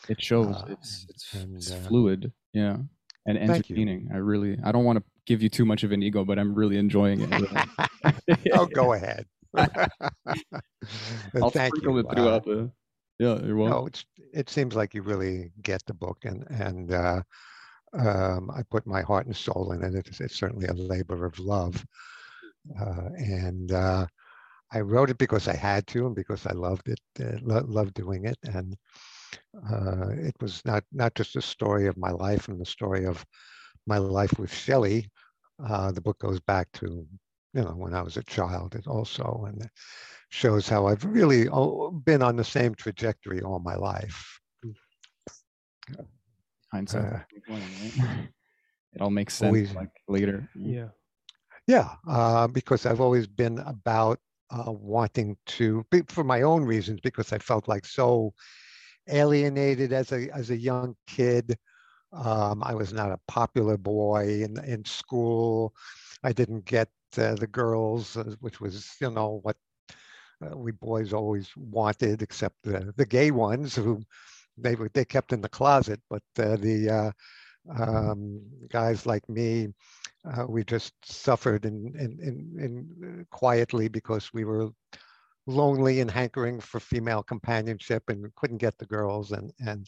It 0.10 0.22
shows 0.22 0.56
Uh, 0.56 0.66
it's 0.70 1.06
it's, 1.10 1.34
and, 1.34 1.56
it's 1.56 1.72
uh, 1.72 1.86
fluid, 1.88 2.34
yeah, 2.54 2.78
and 3.28 3.38
entertaining. 3.38 4.10
I 4.14 4.18
really 4.18 4.58
I 4.64 4.72
don't 4.72 4.86
want 4.86 4.98
to 4.98 5.04
give 5.30 5.44
you 5.44 5.48
too 5.50 5.64
much 5.64 5.84
of 5.84 5.92
an 5.92 6.02
ego, 6.02 6.26
but 6.26 6.40
I'm 6.40 6.56
really 6.56 6.78
enjoying 6.78 7.22
it. 7.22 8.52
oh, 8.54 8.66
go 8.66 8.94
ahead. 8.94 9.28
I'll 9.58 11.52
Thank 11.52 11.78
sprinkle 11.78 11.94
you. 11.94 12.00
it 12.00 12.08
Uh, 12.10 12.14
throughout 12.16 12.46
the. 12.46 12.72
Yeah, 13.20 13.38
you're 13.46 13.56
welcome. 13.56 13.82
no, 13.82 13.86
it's, 13.86 14.06
it 14.34 14.50
seems 14.50 14.76
like 14.76 14.94
you 14.96 15.04
really 15.04 15.52
get 15.62 15.86
the 15.86 15.94
book 15.94 16.18
and, 16.24 16.48
and 16.50 16.92
uh, 16.92 17.22
um, 17.94 18.50
I 18.50 18.64
put 18.72 18.88
my 18.88 19.02
heart 19.02 19.28
and 19.28 19.36
soul 19.36 19.72
in 19.74 19.84
it. 19.84 19.94
It's, 19.94 20.20
it's 20.20 20.36
certainly 20.36 20.68
a 20.68 20.74
labor 20.74 21.26
of 21.26 21.38
love. 21.38 21.86
Uh, 22.80 23.10
and 23.18 23.72
uh, 23.72 24.08
I 24.72 24.80
wrote 24.80 25.10
it 25.12 25.18
because 25.18 25.48
I 25.48 25.56
had 25.56 25.86
to 25.88 26.08
and 26.08 26.16
because 26.16 26.48
I 26.48 26.54
loved 26.54 26.88
it, 26.90 27.00
uh, 27.20 27.38
lo- 27.44 27.66
loved 27.68 27.94
doing 27.94 28.26
it. 28.26 28.38
And 28.44 28.76
uh, 29.72 30.10
it 30.12 30.36
was 30.42 30.64
not, 30.66 30.84
not 30.92 31.14
just 31.14 31.36
a 31.36 31.42
story 31.42 31.88
of 31.88 31.98
my 31.98 32.12
life 32.12 32.48
and 32.48 32.60
the 32.60 32.66
story 32.66 33.06
of 33.06 33.24
my 33.90 33.98
life 34.20 34.34
with 34.40 34.54
Shelley. 34.54 35.00
Uh, 35.70 35.92
the 35.92 36.02
book 36.02 36.20
goes 36.20 36.40
back 36.40 36.68
to, 36.80 36.86
you 37.56 37.62
know, 37.64 37.76
when 37.84 37.94
I 37.94 38.02
was 38.02 38.18
a 38.18 38.24
child 38.24 38.76
it 38.76 38.88
also, 38.88 39.46
and 39.48 39.62
it 39.64 39.72
shows 40.30 40.70
how 40.70 40.82
I've 40.88 41.04
really 41.04 41.44
been 42.10 42.22
on 42.30 42.36
the 42.38 42.44
same 42.58 42.74
trajectory 42.76 43.42
all 43.42 43.60
my 43.60 43.76
life. 43.76 44.18
Hindsight. 46.72 47.06
uh, 47.06 47.20
2020, 47.50 47.66
right? 47.82 48.30
It 48.94 49.02
all 49.02 49.12
makes 49.12 49.34
sense 49.36 49.48
always- 49.48 49.76
like 49.76 49.94
later. 50.08 50.50
Yeah. 50.56 50.90
Yeah, 51.68 51.90
uh, 52.08 52.48
because 52.48 52.86
I've 52.88 53.02
always 53.02 53.28
been 53.28 53.60
about 53.60 54.18
uh, 54.50 54.72
wanting 54.72 55.38
to, 55.58 55.86
be- 55.92 56.02
for 56.08 56.24
my 56.24 56.42
own 56.42 56.64
reasons, 56.66 57.00
because 57.02 57.32
I 57.32 57.38
felt 57.38 57.68
like 57.68 57.86
so 57.86 58.34
alienated 59.08 59.94
as 59.94 60.12
a 60.12 60.30
as 60.40 60.50
a 60.50 60.58
young 60.58 60.96
kid. 61.06 61.46
Um, 62.12 62.64
I 62.64 62.74
was 62.74 62.94
not 62.94 63.12
a 63.12 63.20
popular 63.28 63.78
boy 63.78 64.44
in 64.44 64.58
in 64.66 64.86
school. 64.86 65.74
I 66.24 66.34
didn't 66.34 66.66
get 66.66 66.90
uh, 67.18 67.36
the 67.36 67.48
girls, 67.48 68.18
uh, 68.18 68.36
which 68.42 68.60
was 68.62 68.96
you 69.02 69.12
know 69.12 69.40
what 69.44 69.58
uh, 70.44 70.58
we 70.58 70.72
boys 70.72 71.14
always 71.14 71.50
wanted, 71.56 72.22
except 72.22 72.56
the 72.64 72.94
the 72.98 73.06
gay 73.06 73.32
ones 73.32 73.76
who 73.76 74.02
they 74.58 74.76
were 74.76 74.90
they 74.94 75.06
kept 75.06 75.34
in 75.34 75.42
the 75.42 75.50
closet. 75.50 76.02
But 76.10 76.24
uh, 76.40 76.56
the 76.58 76.90
uh, 76.90 77.12
um, 77.82 78.42
guys 78.70 79.06
like 79.06 79.28
me, 79.30 79.70
uh, 80.26 80.46
we 80.48 80.64
just 80.64 80.94
suffered 81.04 81.66
in, 81.66 81.94
in, 81.98 82.20
in, 82.22 82.64
in 82.64 83.28
quietly 83.32 83.88
because 83.88 84.34
we 84.34 84.46
were 84.46 84.70
lonely 85.48 86.00
and 86.00 86.12
hankering 86.12 86.60
for 86.60 86.80
female 86.80 87.24
companionship 87.24 88.04
and 88.10 88.34
couldn't 88.36 88.58
get 88.58 88.78
the 88.78 88.86
girls 88.86 89.32
and 89.32 89.52
and 89.66 89.88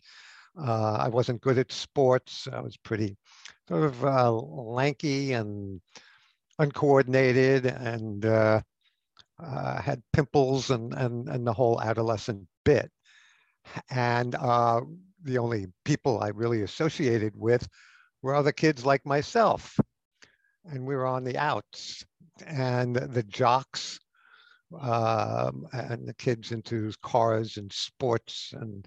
uh, 0.59 0.97
I 0.99 1.07
wasn't 1.07 1.41
good 1.41 1.57
at 1.57 1.71
sports. 1.71 2.47
I 2.51 2.59
was 2.59 2.77
pretty 2.77 3.17
sort 3.67 3.83
of 3.83 4.03
uh, 4.03 4.31
lanky 4.31 5.33
and 5.33 5.81
uncoordinated 6.59 7.65
and 7.65 8.25
uh, 8.25 8.61
uh, 9.41 9.81
had 9.81 10.01
pimples 10.13 10.69
and, 10.69 10.93
and 10.93 11.29
and 11.29 11.45
the 11.45 11.53
whole 11.53 11.81
adolescent 11.81 12.47
bit. 12.65 12.91
And 13.89 14.35
uh, 14.35 14.81
the 15.23 15.37
only 15.37 15.67
people 15.85 16.21
I 16.21 16.29
really 16.29 16.63
associated 16.63 17.33
with 17.35 17.67
were 18.21 18.35
other 18.35 18.51
kids 18.51 18.85
like 18.85 19.05
myself 19.05 19.77
and 20.65 20.85
we 20.85 20.95
were 20.95 21.05
on 21.05 21.23
the 21.23 21.37
outs 21.37 22.05
and 22.45 22.95
the 22.95 23.23
jocks 23.23 23.99
um, 24.79 25.67
and 25.73 26.07
the 26.07 26.13
kids 26.13 26.51
into 26.51 26.91
cars 27.01 27.57
and 27.57 27.71
sports 27.71 28.53
and 28.53 28.85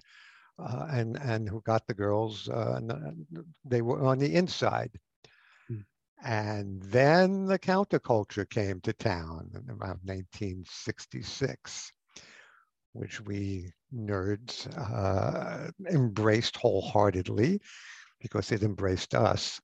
uh, 0.59 0.87
and 0.91 1.17
and 1.17 1.49
who 1.49 1.61
got 1.61 1.85
the 1.87 1.93
girls 1.93 2.49
uh, 2.49 2.79
they 3.65 3.81
were 3.81 4.05
on 4.05 4.17
the 4.17 4.35
inside 4.35 4.91
Hmm. 5.67 5.81
and 6.23 6.81
then 6.83 7.45
the 7.45 7.59
counterculture 7.59 8.49
came 8.49 8.79
to 8.81 8.93
town 8.93 9.49
in 9.53 9.69
around 9.69 9.99
1966 10.03 11.91
which 12.93 13.19
we 13.21 13.71
nerds 13.93 14.67
uh, 14.77 15.69
embraced 15.89 16.55
wholeheartedly 16.57 17.59
because 18.19 18.51
it 18.51 18.63
embraced 18.63 19.13
us 19.15 19.59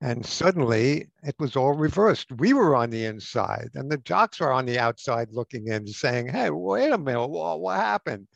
and 0.00 0.24
suddenly 0.24 1.08
it 1.22 1.34
was 1.38 1.56
all 1.56 1.72
reversed. 1.72 2.30
We 2.32 2.52
were 2.52 2.76
on 2.76 2.90
the 2.90 3.06
inside, 3.06 3.70
and 3.74 3.90
the 3.90 3.96
jocks 3.98 4.40
were 4.40 4.52
on 4.52 4.66
the 4.66 4.78
outside 4.78 5.28
looking 5.32 5.68
in, 5.68 5.86
saying, 5.86 6.28
Hey, 6.28 6.50
wait 6.50 6.92
a 6.92 6.98
minute, 6.98 7.26
what, 7.26 7.60
what 7.60 7.76
happened? 7.76 8.26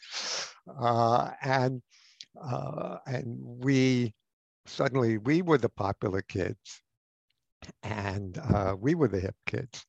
Uh, 0.80 1.30
and 1.42 1.82
uh, 2.42 2.98
and 3.06 3.38
we 3.40 4.14
suddenly 4.66 5.18
we 5.18 5.42
were 5.42 5.58
the 5.58 5.68
popular 5.68 6.22
kids, 6.22 6.82
and 7.82 8.38
uh, 8.38 8.74
we 8.78 8.94
were 8.94 9.08
the 9.08 9.20
hip 9.20 9.36
kids. 9.46 9.84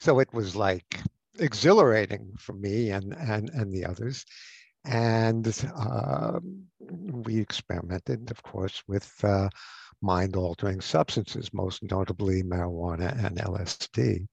So 0.00 0.18
it 0.20 0.32
was 0.32 0.56
like 0.56 1.00
exhilarating 1.38 2.32
for 2.38 2.52
me 2.54 2.90
and 2.90 3.14
and 3.14 3.50
and 3.50 3.72
the 3.72 3.84
others. 3.84 4.24
And 4.84 5.46
um 5.76 6.64
we 6.80 7.38
experimented, 7.38 8.30
of 8.30 8.42
course, 8.42 8.82
with 8.88 9.12
uh, 9.24 9.48
mind 10.00 10.36
altering 10.36 10.80
substances, 10.80 11.52
most 11.52 11.82
notably 11.82 12.42
marijuana 12.42 13.24
and 13.24 13.38
LSD. 13.38 14.26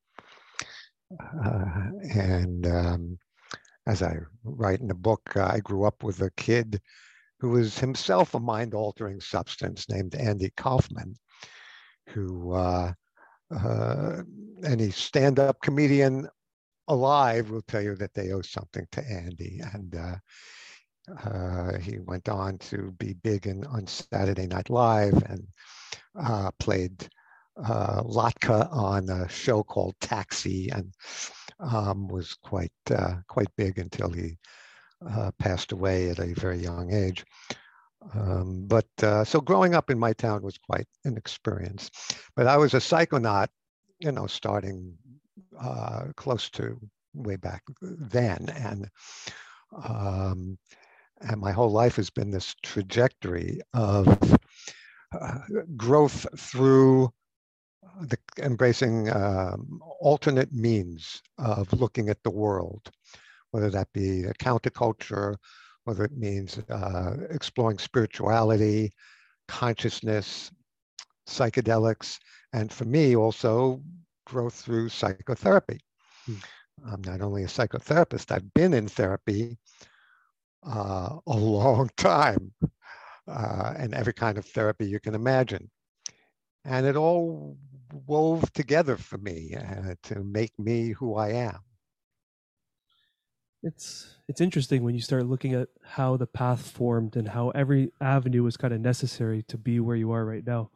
Uh, 1.43 1.89
and 2.15 2.67
um, 2.67 3.17
as 3.85 4.01
I 4.01 4.17
write 4.43 4.79
in 4.79 4.87
the 4.87 4.93
book, 4.95 5.21
uh, 5.35 5.45
I 5.45 5.59
grew 5.59 5.83
up 5.85 6.03
with 6.03 6.21
a 6.21 6.31
kid 6.31 6.81
who 7.39 7.49
was 7.49 7.77
himself 7.77 8.33
a 8.33 8.39
mind 8.39 8.73
altering 8.73 9.19
substance 9.19 9.89
named 9.89 10.15
Andy 10.15 10.51
Kaufman, 10.57 11.15
who, 12.09 12.53
uh, 12.53 12.93
uh, 13.55 14.23
any 14.65 14.89
stand 14.89 15.39
up 15.39 15.61
comedian 15.61 16.27
alive 16.87 17.49
will 17.49 17.61
tell 17.63 17.81
you 17.81 17.95
that 17.95 18.13
they 18.13 18.31
owe 18.31 18.41
something 18.41 18.85
to 18.91 19.03
Andy. 19.07 19.59
And 19.73 19.95
uh, 19.95 20.15
uh, 21.23 21.77
he 21.77 21.99
went 21.99 22.27
on 22.29 22.57
to 22.57 22.91
be 22.97 23.13
big 23.13 23.47
in, 23.47 23.65
on 23.65 23.87
Saturday 23.87 24.47
Night 24.47 24.69
Live 24.69 25.21
and 25.29 25.47
uh, 26.19 26.51
played 26.59 27.07
uh, 27.63 28.03
Latka 28.03 28.71
on 28.71 29.09
a 29.09 29.27
show 29.29 29.63
called 29.63 29.95
Taxi 30.01 30.69
and 30.69 30.93
um, 31.59 32.07
was 32.07 32.33
quite 32.35 32.71
uh, 32.91 33.15
quite 33.27 33.47
big 33.57 33.79
until 33.79 34.09
he 34.11 34.37
uh, 35.05 35.31
passed 35.39 35.71
away 35.71 36.09
at 36.09 36.19
a 36.19 36.33
very 36.33 36.57
young 36.57 36.93
age. 36.93 37.25
Um, 38.13 38.65
but 38.67 38.87
uh, 39.01 39.23
so 39.23 39.41
growing 39.41 39.75
up 39.75 39.89
in 39.89 39.99
my 39.99 40.13
town 40.13 40.41
was 40.41 40.57
quite 40.57 40.87
an 41.03 41.17
experience. 41.17 41.91
But 42.35 42.47
I 42.47 42.57
was 42.57 42.73
a 42.73 42.77
psychonaut, 42.77 43.47
you 43.99 44.11
know, 44.11 44.27
starting 44.27 44.95
uh, 45.59 46.05
close 46.15 46.49
to 46.51 46.79
way 47.13 47.35
back 47.35 47.63
then, 47.81 48.47
and 48.55 48.89
um, 49.83 50.57
and 51.21 51.41
my 51.41 51.51
whole 51.51 51.71
life 51.71 51.95
has 51.95 52.09
been 52.09 52.29
this 52.29 52.55
trajectory 52.61 53.59
of 53.73 54.07
uh, 55.19 55.39
growth 55.75 56.27
through 56.39 57.11
the 58.01 58.17
embracing 58.39 59.09
um, 59.09 59.81
alternate 59.99 60.53
means 60.53 61.21
of 61.39 61.71
looking 61.73 62.09
at 62.09 62.21
the 62.23 62.29
world, 62.29 62.91
whether 63.51 63.69
that 63.69 63.91
be 63.93 64.23
a 64.23 64.33
counterculture, 64.33 65.35
whether 65.85 66.03
it 66.03 66.17
means 66.17 66.59
uh, 66.69 67.15
exploring 67.29 67.77
spirituality, 67.77 68.93
consciousness, 69.47 70.51
psychedelics, 71.27 72.19
and 72.53 72.71
for 72.71 72.85
me 72.85 73.15
also 73.15 73.81
growth 74.25 74.55
through 74.55 74.89
psychotherapy. 74.89 75.79
Hmm. 76.25 76.35
I'm 76.85 77.01
not 77.03 77.21
only 77.21 77.43
a 77.43 77.47
psychotherapist, 77.47 78.31
I've 78.31 78.53
been 78.53 78.73
in 78.73 78.87
therapy 78.87 79.57
uh, 80.65 81.17
a 81.25 81.37
long 81.37 81.89
time 81.97 82.51
uh, 83.27 83.73
and 83.77 83.93
every 83.93 84.13
kind 84.13 84.37
of 84.37 84.45
therapy 84.45 84.87
you 84.87 84.99
can 84.99 85.15
imagine. 85.15 85.69
And 86.65 86.85
it 86.85 86.95
all 86.95 87.57
wove 88.05 88.51
together 88.53 88.97
for 88.97 89.17
me 89.17 89.55
uh, 89.55 89.95
to 90.03 90.23
make 90.23 90.57
me 90.59 90.89
who 90.89 91.15
I 91.15 91.29
am. 91.29 91.59
It's 93.67 94.15
it's 94.29 94.41
interesting 94.41 94.83
when 94.83 94.95
you 94.95 95.01
start 95.01 95.25
looking 95.25 95.53
at 95.53 95.67
how 95.83 96.17
the 96.17 96.25
path 96.25 96.61
formed 96.61 97.15
and 97.15 97.27
how 97.27 97.49
every 97.49 97.91
avenue 98.01 98.43
was 98.43 98.57
kind 98.57 98.73
of 98.73 98.79
necessary 98.81 99.43
to 99.43 99.57
be 99.57 99.79
where 99.79 99.95
you 99.95 100.11
are 100.11 100.25
right 100.25 100.45
now. 100.45 100.69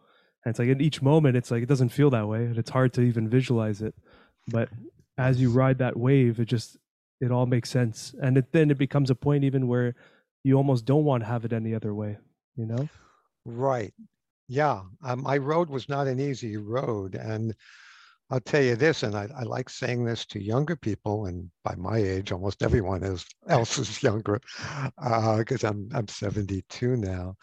And 0.43 0.51
it's 0.51 0.60
like 0.60 0.69
in 0.69 0.81
each 0.81 1.01
moment, 1.01 1.38
it's 1.38 1.51
like 1.51 1.63
it 1.63 1.69
doesn't 1.69 1.89
feel 1.89 2.10
that 2.10 2.27
way, 2.27 2.43
and 2.45 2.57
it's 2.57 2.69
hard 2.69 2.93
to 2.93 3.01
even 3.01 3.29
visualize 3.29 3.81
it. 3.81 3.95
But 4.48 4.69
as 5.17 5.39
you 5.39 5.51
ride 5.51 5.77
that 5.77 5.98
wave, 5.98 6.39
it 6.39 6.45
just 6.45 6.77
it 7.21 7.31
all 7.31 7.45
makes 7.45 7.69
sense, 7.69 8.13
and 8.21 8.38
it, 8.38 8.51
then 8.51 8.71
it 8.71 8.77
becomes 8.77 9.10
a 9.10 9.15
point 9.15 9.43
even 9.43 9.67
where 9.67 9.95
you 10.43 10.55
almost 10.55 10.86
don't 10.86 11.05
want 11.05 11.24
to 11.24 11.27
have 11.27 11.45
it 11.45 11.53
any 11.53 11.74
other 11.74 11.93
way. 11.93 12.17
You 12.55 12.65
know? 12.65 12.89
Right. 13.45 13.93
Yeah. 14.48 14.81
Um, 15.03 15.24
my 15.24 15.38
road 15.38 15.69
was 15.69 15.88
not 15.88 16.07
an 16.07 16.19
easy 16.19 16.57
road. 16.57 17.15
And 17.15 17.55
I'll 18.31 18.39
tell 18.39 18.63
you 18.63 18.77
this, 18.77 19.03
and 19.03 19.13
I, 19.13 19.27
I 19.38 19.43
like 19.43 19.69
saying 19.69 20.05
this 20.05 20.25
to 20.27 20.41
younger 20.41 20.77
people, 20.77 21.25
and 21.25 21.51
by 21.65 21.75
my 21.75 21.97
age, 21.97 22.31
almost 22.31 22.63
everyone 22.63 23.03
is, 23.03 23.25
else 23.50 23.77
is 23.77 24.01
younger, 24.01 24.39
because 24.95 25.65
I'm, 25.65 25.89
I'm 25.93 26.07
72 26.07 26.95
now, 26.95 27.35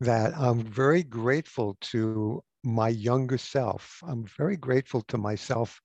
that 0.00 0.36
I'm 0.36 0.60
very 0.60 1.04
grateful 1.04 1.76
to 1.82 2.42
my 2.64 2.88
younger 2.88 3.38
self. 3.38 4.02
I'm 4.04 4.24
very 4.36 4.56
grateful 4.56 5.02
to 5.02 5.18
myself 5.18 5.80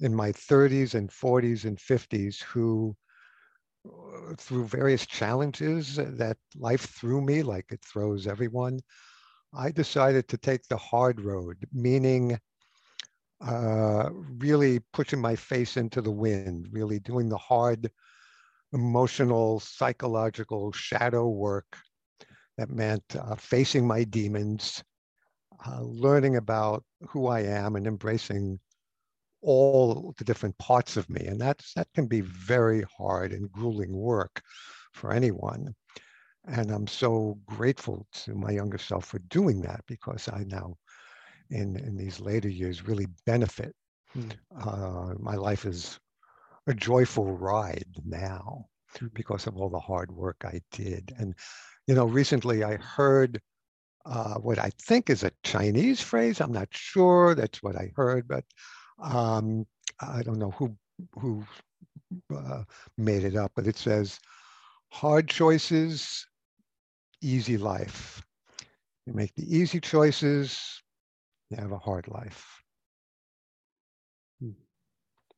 in 0.00 0.14
my 0.14 0.32
30s 0.32 0.94
and 0.94 1.08
40s 1.08 1.64
and 1.64 1.78
50s 1.78 2.42
who 2.42 2.96
uh, 3.86 4.34
through 4.36 4.66
various 4.66 5.06
challenges 5.06 5.96
that 5.96 6.36
life 6.56 6.86
threw 6.86 7.20
me 7.20 7.42
like 7.42 7.66
it 7.70 7.80
throws 7.82 8.26
everyone 8.26 8.78
i 9.54 9.70
decided 9.70 10.28
to 10.28 10.36
take 10.36 10.66
the 10.68 10.76
hard 10.76 11.18
road 11.20 11.56
meaning 11.72 12.38
uh, 13.40 14.10
really 14.38 14.80
pushing 14.92 15.20
my 15.20 15.34
face 15.34 15.76
into 15.76 16.00
the 16.00 16.10
wind 16.10 16.68
really 16.72 16.98
doing 17.00 17.28
the 17.28 17.38
hard 17.38 17.90
emotional 18.72 19.60
psychological 19.60 20.70
shadow 20.72 21.28
work 21.28 21.76
that 22.58 22.70
meant 22.70 23.02
uh, 23.18 23.34
facing 23.34 23.86
my 23.86 24.04
demons 24.04 24.84
uh, 25.66 25.80
learning 25.82 26.36
about 26.36 26.84
who 27.08 27.26
i 27.26 27.40
am 27.40 27.76
and 27.76 27.86
embracing 27.86 28.58
all 29.42 30.14
the 30.18 30.24
different 30.24 30.56
parts 30.58 30.96
of 30.96 31.08
me. 31.08 31.24
And 31.26 31.40
that's, 31.40 31.72
that 31.74 31.88
can 31.94 32.06
be 32.06 32.20
very 32.20 32.84
hard 32.96 33.32
and 33.32 33.50
grueling 33.50 33.92
work 33.92 34.42
for 34.92 35.12
anyone. 35.12 35.74
And 36.46 36.70
I'm 36.70 36.86
so 36.86 37.38
grateful 37.46 38.06
to 38.24 38.34
my 38.34 38.50
younger 38.50 38.78
self 38.78 39.04
for 39.06 39.18
doing 39.20 39.60
that 39.62 39.82
because 39.86 40.28
I 40.28 40.44
now, 40.46 40.76
in, 41.50 41.76
in 41.76 41.96
these 41.96 42.20
later 42.20 42.48
years, 42.48 42.86
really 42.86 43.06
benefit. 43.26 43.74
Hmm. 44.12 44.28
Uh, 44.58 45.14
my 45.18 45.36
life 45.36 45.64
is 45.64 45.98
a 46.66 46.74
joyful 46.74 47.36
ride 47.36 47.86
now 48.04 48.66
because 49.14 49.46
of 49.46 49.56
all 49.56 49.70
the 49.70 49.78
hard 49.78 50.10
work 50.10 50.36
I 50.44 50.60
did. 50.72 51.12
And, 51.16 51.34
you 51.86 51.94
know, 51.94 52.06
recently 52.06 52.64
I 52.64 52.76
heard 52.76 53.40
uh, 54.06 54.34
what 54.34 54.58
I 54.58 54.70
think 54.82 55.10
is 55.10 55.22
a 55.22 55.32
Chinese 55.44 56.00
phrase. 56.00 56.40
I'm 56.40 56.52
not 56.52 56.68
sure. 56.70 57.34
That's 57.34 57.62
what 57.62 57.76
I 57.76 57.92
heard, 57.94 58.26
but 58.26 58.44
um, 59.00 59.66
I 60.00 60.22
don't 60.22 60.38
know 60.38 60.50
who 60.50 60.76
who 61.18 61.44
uh, 62.34 62.64
made 62.98 63.24
it 63.24 63.36
up, 63.36 63.52
but 63.54 63.66
it 63.66 63.76
says 63.76 64.18
hard 64.90 65.28
choices, 65.28 66.26
easy 67.22 67.56
life. 67.56 68.22
You 69.06 69.12
make 69.14 69.34
the 69.34 69.56
easy 69.56 69.80
choices, 69.80 70.82
you 71.50 71.56
have 71.56 71.72
a 71.72 71.78
hard 71.78 72.08
life. 72.08 72.62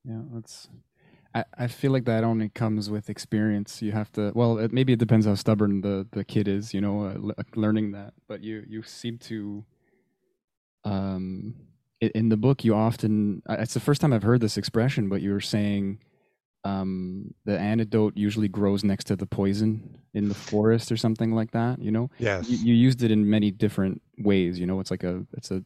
Yeah, 0.04 0.22
that's. 0.32 0.68
I, 1.34 1.44
I 1.56 1.66
feel 1.68 1.92
like 1.92 2.04
that 2.04 2.24
only 2.24 2.48
comes 2.48 2.90
with 2.90 3.08
experience. 3.08 3.80
You 3.80 3.92
have 3.92 4.10
to. 4.12 4.32
Well, 4.34 4.58
it, 4.58 4.72
maybe 4.72 4.92
it 4.92 4.98
depends 4.98 5.26
how 5.26 5.34
stubborn 5.34 5.80
the, 5.80 6.06
the 6.12 6.24
kid 6.24 6.48
is. 6.48 6.74
You 6.74 6.80
know, 6.80 7.06
uh, 7.06 7.14
le- 7.18 7.34
learning 7.54 7.92
that. 7.92 8.12
But 8.28 8.42
you 8.42 8.64
you 8.68 8.82
seem 8.82 9.18
to. 9.18 9.64
Um, 10.84 11.54
in 12.00 12.28
the 12.30 12.36
book, 12.36 12.64
you 12.64 12.74
often. 12.74 13.42
It's 13.48 13.74
the 13.74 13.80
first 13.80 14.00
time 14.00 14.12
I've 14.12 14.24
heard 14.24 14.40
this 14.40 14.56
expression, 14.56 15.08
but 15.08 15.22
you 15.22 15.30
were 15.30 15.40
saying, 15.40 16.00
um, 16.64 17.32
the 17.44 17.58
antidote 17.58 18.16
usually 18.16 18.48
grows 18.48 18.82
next 18.82 19.04
to 19.04 19.16
the 19.16 19.26
poison 19.26 19.98
in 20.14 20.28
the 20.28 20.34
forest 20.34 20.90
or 20.90 20.96
something 20.96 21.32
like 21.32 21.52
that. 21.52 21.80
You 21.80 21.92
know, 21.92 22.10
Yes. 22.18 22.48
you, 22.48 22.56
you 22.58 22.74
used 22.74 23.04
it 23.04 23.12
in 23.12 23.30
many 23.30 23.52
different 23.52 24.02
ways. 24.18 24.58
You 24.58 24.66
know, 24.66 24.80
it's 24.80 24.90
like 24.90 25.04
a 25.04 25.24
it's 25.34 25.52
a, 25.52 25.64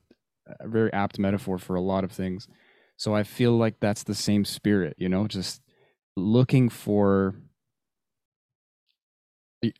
a 0.61 0.69
very 0.69 0.93
apt 0.93 1.19
metaphor 1.19 1.59
for 1.59 1.77
a 1.77 1.81
lot 1.81 2.05
of 2.05 2.13
things. 2.13 2.49
So 2.97 3.15
I 3.15 3.23
feel 3.25 3.57
like 3.57 3.81
that's 3.81 4.05
the 4.05 4.15
same 4.15 4.45
spirit. 4.45 4.95
You 4.99 5.09
know, 5.09 5.27
just 5.27 5.63
looking 6.17 6.69
for 6.69 7.37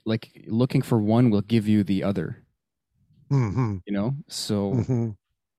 like 0.05 0.45
looking 0.49 0.83
for 0.83 0.99
one 0.99 1.31
will 1.31 1.41
give 1.43 1.69
you 1.69 1.85
the 1.85 2.03
other. 2.03 2.45
hmm 3.31 3.77
You 3.87 3.93
know, 3.93 4.17
so 4.29 4.87
hmm 4.87 5.11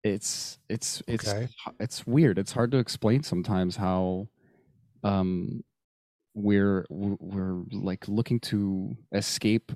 it's 0.03 0.59
it's 0.69 1.03
it's 1.07 1.35
Okay. 1.35 1.49
it's 1.79 2.07
weird. 2.07 2.39
It's 2.39 2.53
hard 2.53 2.71
to 2.71 2.77
explain 2.79 3.23
sometimes 3.23 3.75
how 3.77 4.29
um 5.03 5.63
we're 6.35 6.85
we're 6.89 7.63
like 7.71 8.07
looking 8.07 8.39
to 8.41 8.97
escape 9.13 9.71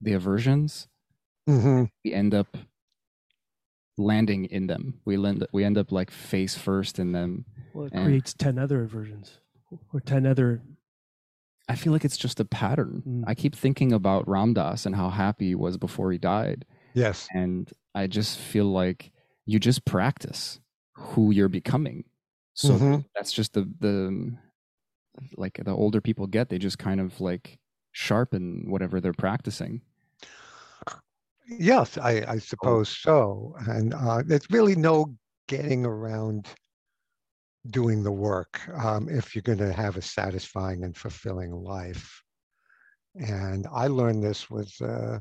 the 0.00 0.14
aversions 0.14 0.88
hmm 1.46 1.86
we 2.04 2.12
end 2.12 2.34
up 2.34 2.56
landing 3.98 4.44
in 4.46 4.66
them. 4.66 5.00
We 5.04 5.16
land 5.16 5.46
we 5.52 5.64
end 5.64 5.78
up 5.78 5.92
like 5.92 6.10
face 6.10 6.54
first 6.56 6.98
in 6.98 7.12
them. 7.12 7.44
Well, 7.72 7.86
it 7.86 7.92
And- 7.92 8.04
creates 8.04 8.34
ten 8.34 8.58
other 8.58 8.84
versions 8.86 9.40
or 9.92 10.00
ten 10.00 10.26
other. 10.26 10.62
I 11.68 11.74
feel 11.74 11.92
like 11.92 12.04
it's 12.04 12.16
just 12.16 12.38
a 12.38 12.44
pattern. 12.44 13.02
Mm. 13.06 13.24
I 13.26 13.34
keep 13.34 13.54
thinking 13.56 13.92
about 13.92 14.28
Ram 14.28 14.54
Dass 14.54 14.86
and 14.86 14.94
how 14.94 15.10
happy 15.10 15.48
he 15.48 15.54
was 15.56 15.76
before 15.76 16.12
he 16.12 16.18
died, 16.18 16.64
Yes. 16.94 17.26
and 17.34 17.70
I 17.94 18.06
just 18.06 18.38
feel 18.38 18.66
like 18.66 19.10
you 19.46 19.58
just 19.58 19.84
practice 19.84 20.60
who 20.92 21.30
you're 21.32 21.48
becoming. 21.48 22.04
So 22.54 22.78
Mhm. 22.78 23.04
that's 23.14 23.32
just 23.32 23.52
the 23.54 23.62
the 23.80 24.36
like 25.36 25.60
the 25.64 25.70
older 25.72 26.00
people 26.00 26.26
get, 26.26 26.50
they 26.50 26.58
just 26.58 26.78
kind 26.78 27.00
of 27.00 27.20
like 27.20 27.58
sharpen 27.92 28.70
whatever 28.70 29.00
they're 29.00 29.12
practicing. 29.14 29.80
Yes, 31.46 31.96
I, 31.98 32.24
I 32.28 32.38
suppose 32.38 32.88
so. 32.88 33.54
And 33.68 33.94
uh, 33.94 34.22
there's 34.26 34.50
really 34.50 34.74
no 34.76 35.14
getting 35.48 35.84
around 35.84 36.48
doing 37.70 38.02
the 38.02 38.12
work 38.12 38.60
um, 38.84 39.08
if 39.08 39.34
you're 39.34 39.42
going 39.42 39.58
to 39.58 39.72
have 39.72 39.96
a 39.96 40.02
satisfying 40.02 40.84
and 40.84 40.96
fulfilling 40.96 41.52
life. 41.52 42.22
And 43.14 43.66
I 43.72 43.86
learned 43.86 44.22
this 44.22 44.50
with 44.50 44.72
uh, 44.82 45.20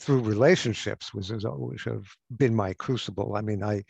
through 0.00 0.20
relationships, 0.20 1.12
which 1.14 1.28
has 1.28 1.44
always 1.44 1.82
have 1.84 2.04
been 2.36 2.54
my 2.54 2.74
crucible. 2.74 3.36
I 3.36 3.40
mean, 3.40 3.62
I 3.62 3.82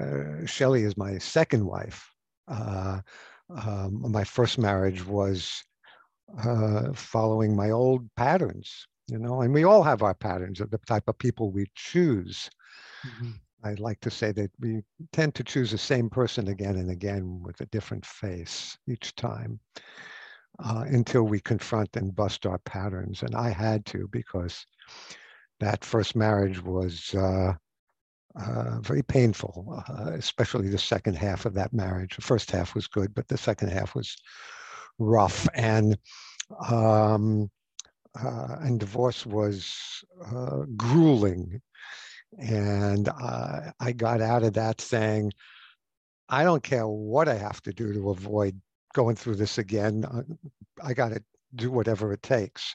uh, 0.00 0.46
Shelley 0.46 0.82
is 0.84 0.96
my 0.96 1.18
second 1.18 1.64
wife. 1.66 2.02
Uh, 2.48 3.00
um, 3.54 4.10
my 4.10 4.24
first 4.24 4.58
marriage 4.58 5.04
was 5.04 5.62
uh, 6.44 6.92
following 6.94 7.54
my 7.54 7.70
old 7.70 8.08
patterns, 8.16 8.86
you 9.12 9.18
know, 9.18 9.42
and 9.42 9.52
we 9.52 9.64
all 9.64 9.82
have 9.82 10.02
our 10.02 10.14
patterns 10.14 10.60
of 10.60 10.70
the 10.70 10.78
type 10.78 11.04
of 11.06 11.18
people 11.18 11.50
we 11.50 11.66
choose. 11.74 12.48
I 13.62 13.74
like 13.74 14.00
to 14.00 14.10
say 14.10 14.32
that 14.32 14.50
we 14.58 14.82
tend 15.12 15.34
to 15.34 15.44
choose 15.44 15.70
the 15.70 15.78
same 15.78 16.08
person 16.08 16.48
again 16.48 16.76
and 16.76 16.90
again 16.90 17.42
with 17.42 17.60
a 17.60 17.66
different 17.66 18.06
face 18.06 18.78
each 18.88 19.14
time 19.14 19.60
uh, 20.64 20.84
until 20.86 21.24
we 21.24 21.40
confront 21.40 21.94
and 21.96 22.16
bust 22.16 22.46
our 22.46 22.58
patterns. 22.58 23.22
And 23.22 23.34
I 23.34 23.50
had 23.50 23.84
to 23.86 24.08
because 24.10 24.64
that 25.60 25.84
first 25.84 26.16
marriage 26.16 26.62
was 26.62 27.14
uh, 27.14 27.52
uh, 28.34 28.80
very 28.80 29.02
painful, 29.02 29.84
uh, 29.88 30.12
especially 30.12 30.70
the 30.70 30.78
second 30.78 31.16
half 31.16 31.44
of 31.44 31.52
that 31.54 31.74
marriage. 31.74 32.16
The 32.16 32.22
first 32.22 32.50
half 32.50 32.74
was 32.74 32.88
good, 32.88 33.14
but 33.14 33.28
the 33.28 33.38
second 33.38 33.68
half 33.68 33.94
was 33.94 34.16
rough. 34.98 35.46
And 35.54 35.98
um, 36.66 37.50
uh, 38.20 38.56
and 38.60 38.78
divorce 38.80 39.24
was 39.26 40.04
uh, 40.26 40.64
grueling. 40.76 41.60
And 42.38 43.08
uh, 43.08 43.72
I 43.80 43.92
got 43.92 44.20
out 44.20 44.42
of 44.42 44.54
that 44.54 44.80
saying, 44.80 45.32
I 46.28 46.44
don't 46.44 46.62
care 46.62 46.86
what 46.86 47.28
I 47.28 47.34
have 47.34 47.60
to 47.62 47.72
do 47.72 47.92
to 47.92 48.10
avoid 48.10 48.60
going 48.94 49.16
through 49.16 49.36
this 49.36 49.58
again. 49.58 50.04
uh, 50.04 50.22
I 50.82 50.94
got 50.94 51.10
to 51.10 51.22
do 51.54 51.70
whatever 51.70 52.12
it 52.12 52.22
takes. 52.22 52.74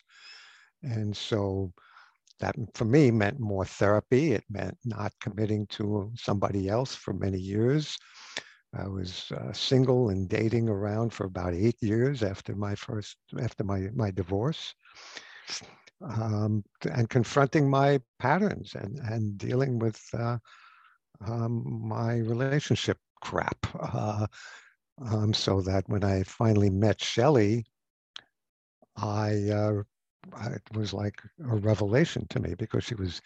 And 0.84 1.16
so 1.16 1.74
that 2.40 2.56
for 2.76 2.86
me 2.86 3.10
meant 3.10 3.40
more 3.40 3.66
therapy. 3.66 4.34
It 4.34 4.44
meant 4.50 4.78
not 4.86 5.12
committing 5.20 5.66
to 5.68 6.12
somebody 6.16 6.70
else 6.70 6.94
for 6.94 7.14
many 7.14 7.40
years. 7.40 7.98
I 8.78 8.88
was 8.88 9.32
uh, 9.32 9.54
single 9.54 10.10
and 10.10 10.30
dating 10.30 10.70
around 10.70 11.14
for 11.14 11.26
about 11.26 11.54
eight 11.54 11.82
years 11.82 12.22
after 12.22 12.56
my 12.56 12.76
first, 12.76 13.18
after 13.40 13.64
my, 13.64 13.90
my 13.96 14.12
divorce. 14.12 14.76
Um, 16.02 16.64
and 16.92 17.10
confronting 17.10 17.68
my 17.70 18.00
patterns 18.20 18.76
and, 18.76 19.00
and 19.00 19.36
dealing 19.38 19.80
with 19.80 20.00
uh, 20.14 20.38
um, 21.26 21.64
my 21.88 22.18
relationship 22.18 23.00
crap. 23.22 23.58
Uh, 23.80 24.28
um, 25.04 25.34
so 25.34 25.62
that 25.62 25.88
when 25.88 26.04
I 26.04 26.24
finally 26.24 26.70
met 26.70 27.02
Shelley, 27.02 27.66
I, 28.96 29.50
uh, 29.50 29.84
I 30.36 30.48
it 30.50 30.62
was 30.74 30.94
like 30.94 31.22
a 31.52 31.56
revelation 31.56 32.28
to 32.30 32.40
me 32.40 32.56
because 32.56 32.84
she 32.84 32.96
was, 32.96 33.22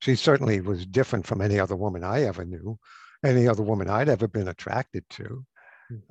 she 0.00 0.14
certainly 0.14 0.60
was 0.60 0.86
different 0.86 1.26
from 1.26 1.40
any 1.40 1.58
other 1.58 1.76
woman 1.76 2.04
I 2.04 2.22
ever 2.22 2.44
knew, 2.44 2.78
any 3.24 3.48
other 3.48 3.62
woman 3.62 3.88
I'd 3.88 4.08
ever 4.08 4.28
been 4.28 4.48
attracted 4.48 5.04
to. 5.10 5.44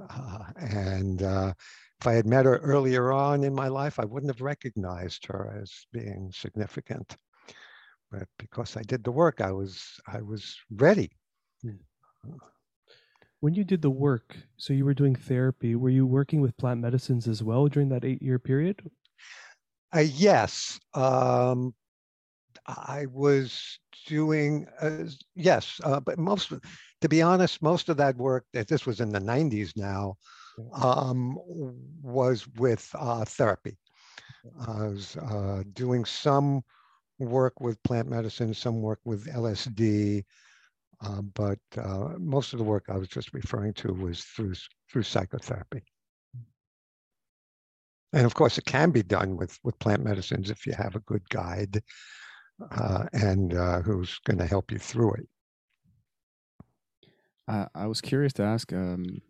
Uh, 0.09 0.43
and 0.57 1.21
uh, 1.23 1.53
if 1.99 2.07
I 2.07 2.13
had 2.13 2.25
met 2.25 2.45
her 2.45 2.57
earlier 2.57 3.11
on 3.11 3.43
in 3.43 3.53
my 3.53 3.67
life, 3.67 3.99
I 3.99 4.05
wouldn't 4.05 4.31
have 4.31 4.41
recognized 4.41 5.25
her 5.27 5.59
as 5.61 5.85
being 5.91 6.31
significant. 6.33 7.17
But 8.11 8.27
because 8.37 8.77
I 8.77 8.83
did 8.83 9.03
the 9.03 9.11
work, 9.11 9.41
I 9.41 9.51
was 9.51 9.99
I 10.07 10.21
was 10.21 10.57
ready. 10.71 11.11
When 13.39 13.53
you 13.53 13.63
did 13.63 13.81
the 13.81 13.89
work, 13.89 14.37
so 14.57 14.73
you 14.73 14.85
were 14.85 14.93
doing 14.93 15.15
therapy, 15.15 15.75
were 15.75 15.89
you 15.89 16.05
working 16.05 16.41
with 16.41 16.57
plant 16.57 16.81
medicines 16.81 17.27
as 17.27 17.43
well 17.43 17.67
during 17.67 17.89
that 17.89 18.05
eight 18.05 18.21
year 18.21 18.39
period? 18.39 18.89
Uh, 19.95 19.99
yes, 19.99 20.79
um, 20.93 21.73
I 22.65 23.05
was 23.11 23.79
doing 24.07 24.67
uh, 24.81 25.05
yes, 25.35 25.79
uh, 25.83 25.99
but 25.99 26.17
most, 26.17 26.51
of- 26.51 26.61
to 27.05 27.09
be 27.09 27.21
honest, 27.21 27.61
most 27.61 27.87
of 27.89 27.97
that 27.97 28.17
work 28.17 28.45
that 28.51 28.67
this 28.67 28.87
was 28.87 28.99
in 28.99 29.09
the 29.09 29.19
'90s 29.19 29.77
now 29.77 30.15
um, 30.73 31.37
was 32.01 32.47
with 32.57 32.89
uh, 32.95 33.23
therapy. 33.25 33.77
I 34.67 34.87
was 34.87 35.15
uh, 35.17 35.61
doing 35.73 36.03
some 36.03 36.63
work 37.19 37.61
with 37.61 37.81
plant 37.83 38.09
medicine, 38.09 38.55
some 38.55 38.81
work 38.81 39.01
with 39.05 39.27
LSD, 39.27 40.23
uh, 41.05 41.21
but 41.21 41.59
uh, 41.77 42.15
most 42.17 42.53
of 42.53 42.57
the 42.57 42.65
work 42.65 42.85
I 42.89 42.97
was 42.97 43.07
just 43.07 43.35
referring 43.35 43.73
to 43.73 43.93
was 43.93 44.23
through 44.23 44.55
through 44.91 45.03
psychotherapy. 45.03 45.83
And 48.13 48.25
of 48.25 48.33
course, 48.33 48.57
it 48.57 48.65
can 48.65 48.89
be 48.89 49.03
done 49.03 49.37
with 49.37 49.59
with 49.63 49.77
plant 49.77 50.03
medicines 50.03 50.49
if 50.49 50.65
you 50.65 50.73
have 50.73 50.95
a 50.95 51.01
good 51.01 51.29
guide 51.29 51.83
uh, 52.71 53.05
and 53.13 53.53
uh, 53.53 53.83
who's 53.83 54.17
going 54.25 54.39
to 54.39 54.47
help 54.47 54.71
you 54.71 54.79
through 54.79 55.13
it. 55.13 55.27
Uh, 57.47 57.67
I 57.75 57.87
was 57.87 58.01
curious 58.01 58.33
to 58.33 58.43
ask, 58.43 58.71
um, 58.73 59.21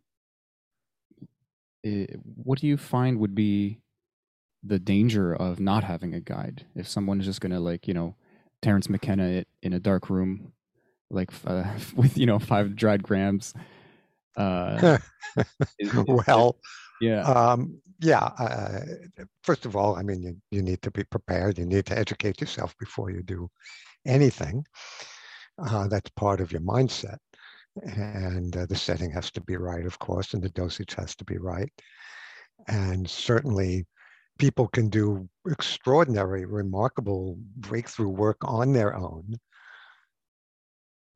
i- 1.86 2.08
what 2.24 2.60
do 2.60 2.68
you 2.68 2.78
find 2.78 3.20
would 3.20 3.36
be 3.36 3.80
the 4.64 4.80
danger 4.80 5.34
of 5.36 5.60
not 5.60 5.84
having 5.84 6.14
a 6.14 6.22
guide? 6.22 6.66
If 6.76 6.88
someone 6.88 7.20
is 7.20 7.26
just 7.26 7.42
gonna 7.42 7.60
like, 7.60 7.88
you 7.88 7.94
know, 7.94 8.16
Terence 8.62 8.90
McKenna 8.90 9.26
it 9.28 9.48
in 9.62 9.74
a 9.74 9.80
dark 9.80 10.10
room, 10.10 10.54
like 11.10 11.32
uh, 11.46 11.66
with 11.96 12.18
you 12.18 12.26
know 12.26 12.40
five 12.40 12.76
dried 12.76 13.04
grams. 13.04 13.54
Uh, 14.38 14.98
is- 15.80 15.94
is- 15.94 16.04
well, 16.28 16.58
yeah, 17.00 17.24
Um, 17.24 17.82
yeah. 18.02 18.26
Uh, 18.40 18.82
first 19.44 19.66
of 19.66 19.76
all, 19.76 19.96
I 19.96 20.04
mean, 20.04 20.22
you, 20.24 20.38
you 20.52 20.62
need 20.62 20.82
to 20.84 20.92
be 20.92 21.04
prepared. 21.04 21.58
You 21.58 21.66
need 21.66 21.86
to 21.88 21.98
educate 21.98 22.42
yourself 22.42 22.76
before 22.80 23.12
you 23.12 23.24
do 23.24 23.50
anything. 24.06 24.66
Uh, 25.58 25.88
that's 25.88 26.10
part 26.12 26.42
of 26.42 26.52
your 26.52 26.62
mindset. 26.62 27.18
And 27.84 28.56
uh, 28.56 28.66
the 28.66 28.76
setting 28.76 29.12
has 29.12 29.32
to 29.32 29.42
be 29.42 29.58
right, 29.58 29.86
of 29.86 30.00
course, 30.00 30.34
and 30.34 30.42
the 30.42 30.50
dosage 30.50 30.94
has 30.96 31.16
to 31.18 31.26
be 31.26 31.38
right. 31.38 31.72
And 32.68 33.10
certainly, 33.10 33.86
people 34.38 34.68
can 34.68 34.90
do 34.90 35.28
extraordinary, 35.48 36.46
remarkable 36.46 37.38
breakthrough 37.58 38.10
work 38.10 38.38
on 38.44 38.74
their 38.74 38.96
own. 38.96 39.38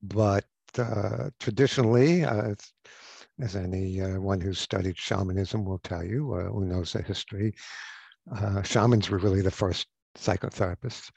But 0.03 0.45
uh, 0.77 1.29
traditionally, 1.39 2.23
uh, 2.23 2.55
as 3.39 3.55
anyone 3.55 4.41
uh, 4.41 4.45
who's 4.45 4.59
studied 4.59 4.97
shamanism 4.97 5.63
will 5.63 5.79
tell 5.79 6.03
you, 6.03 6.33
uh, 6.33 6.51
who 6.51 6.65
knows 6.65 6.93
the 6.93 7.01
history, 7.01 7.53
uh, 8.35 8.61
shamans 8.63 9.09
were 9.09 9.17
really 9.17 9.41
the 9.41 9.51
first 9.51 9.87
psychotherapists. 10.17 11.09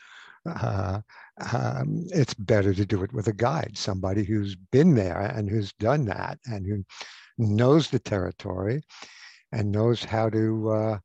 Uh, 0.44 1.00
um, 1.52 2.04
it's 2.10 2.34
better 2.34 2.74
to 2.74 2.84
do 2.84 3.02
it 3.02 3.12
with 3.12 3.28
a 3.28 3.32
guide, 3.32 3.72
somebody 3.76 4.24
who's 4.24 4.56
been 4.72 4.94
there 4.94 5.20
and 5.20 5.48
who's 5.48 5.72
done 5.74 6.04
that 6.04 6.38
and 6.46 6.66
who 6.66 6.84
knows 7.38 7.90
the 7.90 7.98
territory 7.98 8.82
and 9.52 9.70
knows 9.70 10.02
how 10.02 10.28
to 10.28 10.70
uh, 10.70 10.98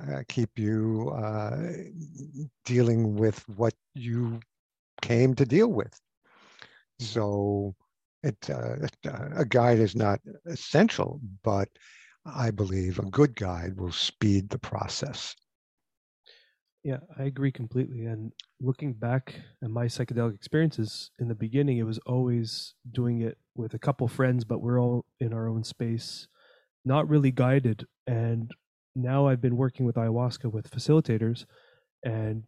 uh, 0.00 0.22
keep 0.28 0.58
you 0.58 1.10
uh, 1.16 1.72
dealing 2.64 3.16
with 3.16 3.42
what 3.48 3.74
you 3.94 4.40
came 5.02 5.34
to 5.34 5.44
deal 5.44 5.68
with. 5.68 5.98
So 7.00 7.74
it, 8.22 8.36
uh, 8.48 8.76
uh, 9.08 9.28
a 9.36 9.44
guide 9.44 9.78
is 9.78 9.96
not 9.96 10.20
essential, 10.46 11.20
but 11.42 11.68
I 12.26 12.50
believe 12.50 12.98
a 12.98 13.10
good 13.10 13.34
guide 13.34 13.80
will 13.80 13.92
speed 13.92 14.50
the 14.50 14.58
process. 14.58 15.34
Yeah, 16.82 16.98
I 17.18 17.24
agree 17.24 17.52
completely. 17.52 18.06
And 18.06 18.32
looking 18.60 18.94
back 18.94 19.34
at 19.62 19.70
my 19.70 19.84
psychedelic 19.84 20.34
experiences 20.34 21.10
in 21.18 21.28
the 21.28 21.34
beginning, 21.34 21.76
it 21.78 21.82
was 21.84 21.98
always 22.06 22.74
doing 22.90 23.20
it 23.20 23.36
with 23.54 23.74
a 23.74 23.78
couple 23.78 24.08
friends, 24.08 24.44
but 24.44 24.62
we're 24.62 24.80
all 24.80 25.04
in 25.20 25.34
our 25.34 25.46
own 25.48 25.62
space, 25.62 26.26
not 26.84 27.08
really 27.08 27.30
guided. 27.30 27.86
And 28.06 28.50
now 28.96 29.26
I've 29.28 29.42
been 29.42 29.58
working 29.58 29.84
with 29.84 29.96
ayahuasca 29.96 30.50
with 30.50 30.70
facilitators. 30.70 31.44
And 32.02 32.44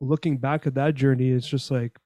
looking 0.00 0.38
back 0.38 0.66
at 0.66 0.74
that 0.74 0.94
journey, 0.94 1.30
it's 1.30 1.48
just 1.48 1.70
like 1.70 1.98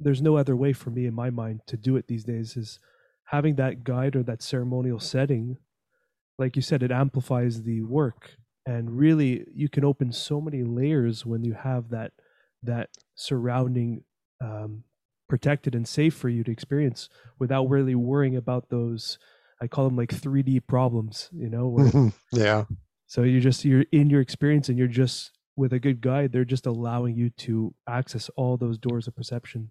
there's 0.00 0.22
no 0.22 0.36
other 0.36 0.56
way 0.56 0.72
for 0.74 0.90
me 0.90 1.06
in 1.06 1.14
my 1.14 1.30
mind 1.30 1.62
to 1.68 1.76
do 1.76 1.96
it 1.96 2.06
these 2.08 2.24
days 2.24 2.56
is 2.56 2.80
having 3.24 3.56
that 3.56 3.84
guide 3.84 4.14
or 4.14 4.22
that 4.24 4.42
ceremonial 4.42 5.00
setting. 5.00 5.56
Like 6.38 6.56
you 6.56 6.62
said, 6.62 6.82
it 6.82 6.92
amplifies 6.92 7.62
the 7.62 7.82
work 7.82 8.36
and 8.68 8.90
really 8.98 9.44
you 9.54 9.68
can 9.68 9.84
open 9.84 10.12
so 10.12 10.40
many 10.40 10.62
layers 10.62 11.24
when 11.24 11.42
you 11.42 11.54
have 11.54 11.88
that 11.88 12.12
that 12.62 12.90
surrounding 13.14 14.04
um, 14.42 14.84
protected 15.28 15.74
and 15.74 15.88
safe 15.88 16.14
for 16.14 16.28
you 16.28 16.44
to 16.44 16.52
experience 16.52 17.08
without 17.38 17.68
really 17.68 17.94
worrying 17.94 18.36
about 18.36 18.68
those 18.68 19.18
i 19.62 19.66
call 19.66 19.84
them 19.88 19.96
like 19.96 20.10
3d 20.10 20.66
problems 20.66 21.30
you 21.32 21.48
know 21.48 21.68
where, 21.68 22.12
yeah. 22.32 22.64
so 23.06 23.22
you're 23.22 23.40
just 23.40 23.64
you're 23.64 23.86
in 23.90 24.10
your 24.10 24.20
experience 24.20 24.68
and 24.68 24.78
you're 24.78 24.86
just 24.86 25.32
with 25.56 25.72
a 25.72 25.78
good 25.78 26.00
guide 26.00 26.30
they're 26.30 26.44
just 26.44 26.66
allowing 26.66 27.16
you 27.16 27.30
to 27.30 27.74
access 27.88 28.28
all 28.36 28.56
those 28.56 28.78
doors 28.78 29.08
of 29.08 29.16
perception 29.16 29.70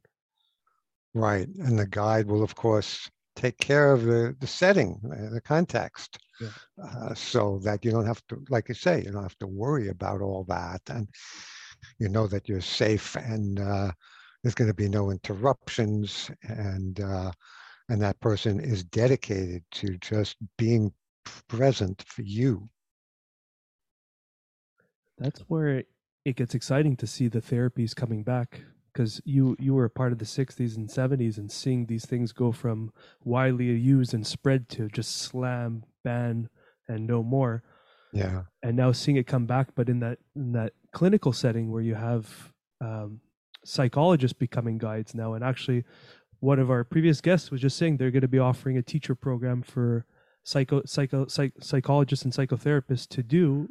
Right. 1.17 1.47
And 1.47 1.79
the 1.79 1.87
guide 1.87 2.27
will, 2.27 2.43
of 2.43 2.55
course, 2.55 3.09
take 3.37 3.57
care 3.57 3.93
of 3.93 4.03
the, 4.03 4.35
the 4.39 4.47
setting, 4.47 4.99
uh, 5.05 5.29
the 5.33 5.41
context, 5.41 6.17
Yeah. 6.39 6.49
uh, 6.83 7.13
so 7.13 7.59
that 7.63 7.85
you 7.85 7.91
don't 7.91 8.05
have 8.05 8.21
to, 8.27 8.43
like 8.49 8.67
you 8.67 8.75
say, 8.75 9.03
you 9.03 9.11
don't 9.11 9.23
have 9.23 9.39
to 9.39 9.47
worry 9.47 9.89
about 9.89 10.21
all 10.21 10.43
that. 10.45 10.81
And 10.89 11.07
you 11.99 12.09
know 12.09 12.27
that 12.27 12.49
you're 12.49 12.61
safe 12.61 13.15
and 13.15 13.59
uh, 13.59 13.91
there's 14.43 14.55
going 14.55 14.69
to 14.69 14.73
be 14.73 14.89
no 14.89 15.11
interruptions. 15.11 16.31
And, 16.43 16.99
uh, 16.99 17.31
and 17.89 18.01
that 18.01 18.19
person 18.19 18.59
is 18.59 18.83
dedicated 18.83 19.63
to 19.73 19.97
just 19.99 20.35
being 20.57 20.91
present 21.47 22.03
for 22.07 22.23
you. 22.23 22.69
that's 25.17 25.41
where 25.41 25.79
it, 25.79 25.87
it 26.25 26.35
gets 26.35 26.55
exciting 26.55 26.95
to 26.97 27.07
see 27.07 27.27
the 27.27 27.41
therapies 27.41 27.95
coming 27.95 28.23
back 28.23 28.61
because 28.97 29.21
you 29.25 29.55
you 29.59 29.75
were 29.75 29.85
a 29.85 29.89
part 29.91 30.11
of 30.11 30.17
the 30.17 30.25
60s 30.25 30.75
and 30.75 30.89
70s 30.89 31.37
and 31.37 31.51
seeing 31.51 31.85
these 31.85 32.03
things 32.03 32.31
go 32.31 32.51
from 32.51 32.91
widely 33.23 33.65
used 33.65 34.11
and 34.11 34.25
spread 34.25 34.67
to 34.69 34.87
just 34.87 35.17
slam 35.17 35.83
ban 36.03 36.49
and 36.87 37.05
no 37.05 37.21
more. 37.21 37.63
Yeah. 38.13 38.43
and 38.63 38.75
now 38.75 38.93
seeing 38.93 39.17
it 39.17 39.27
come 39.27 39.45
back 39.45 39.67
but 39.75 39.89
in 39.89 39.99
that 39.99 40.17
in 40.35 40.53
that 40.53 40.73
clinical 40.93 41.33
setting 41.33 41.71
where 41.71 41.83
you 41.83 41.93
have 41.93 42.51
um, 42.81 43.19
psychologists 43.63 44.33
becoming 44.33 44.79
guides 44.79 45.13
now. 45.13 45.33
And 45.33 45.43
actually 45.43 45.83
one 46.39 46.57
of 46.57 46.71
our 46.71 46.83
previous 46.83 47.21
guests 47.21 47.51
was 47.51 47.61
just 47.61 47.77
saying 47.77 47.97
they're 47.97 48.09
going 48.09 48.21
to 48.21 48.27
be 48.27 48.39
offering 48.39 48.77
a 48.77 48.81
teacher 48.81 49.13
program 49.13 49.61
for 49.61 50.05
psycho 50.43 50.81
psycho 50.85 51.27
psych, 51.27 51.53
psychologists 51.61 52.25
and 52.25 52.33
psychotherapists 52.33 53.07
to 53.09 53.21
do 53.21 53.69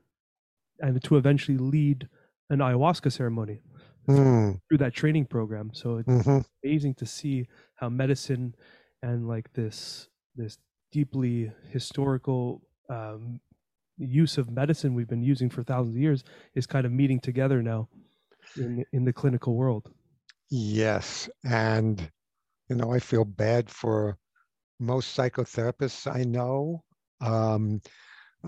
and 0.78 1.02
to 1.02 1.16
eventually 1.16 1.58
lead 1.58 2.08
an 2.50 2.58
ayahuasca 2.58 3.10
ceremony 3.10 3.60
Hmm. 4.06 4.60
through 4.68 4.78
that 4.78 4.94
training 4.94 5.26
program 5.26 5.72
so 5.74 5.98
it's 5.98 6.06
hmm 6.06 6.40
amazing 6.64 6.94
to 6.94 7.06
see 7.06 7.46
how 7.76 7.88
medicine 7.88 8.54
and 9.02 9.28
like 9.28 9.52
this 9.52 10.08
this 10.34 10.58
deeply 10.92 11.52
historical 11.70 12.62
um, 12.90 13.40
use 13.98 14.38
of 14.38 14.50
medicine 14.50 14.94
we've 14.94 15.08
been 15.08 15.22
using 15.22 15.50
for 15.50 15.62
thousands 15.62 15.96
of 15.96 16.00
years 16.02 16.24
is 16.54 16.66
kind 16.66 16.86
of 16.86 16.92
meeting 16.92 17.20
together 17.20 17.62
now 17.62 17.88
in 18.56 18.84
in 18.92 19.04
the 19.04 19.12
clinical 19.12 19.56
world. 19.56 19.92
Yes. 20.50 21.28
And, 21.44 22.10
you 22.68 22.76
know, 22.76 22.92
I 22.92 23.00
feel 23.00 23.24
bad 23.26 23.70
for 23.70 24.18
most 24.80 25.16
psychotherapists 25.16 26.12
I 26.12 26.24
know. 26.24 26.84
Um, 27.20 27.82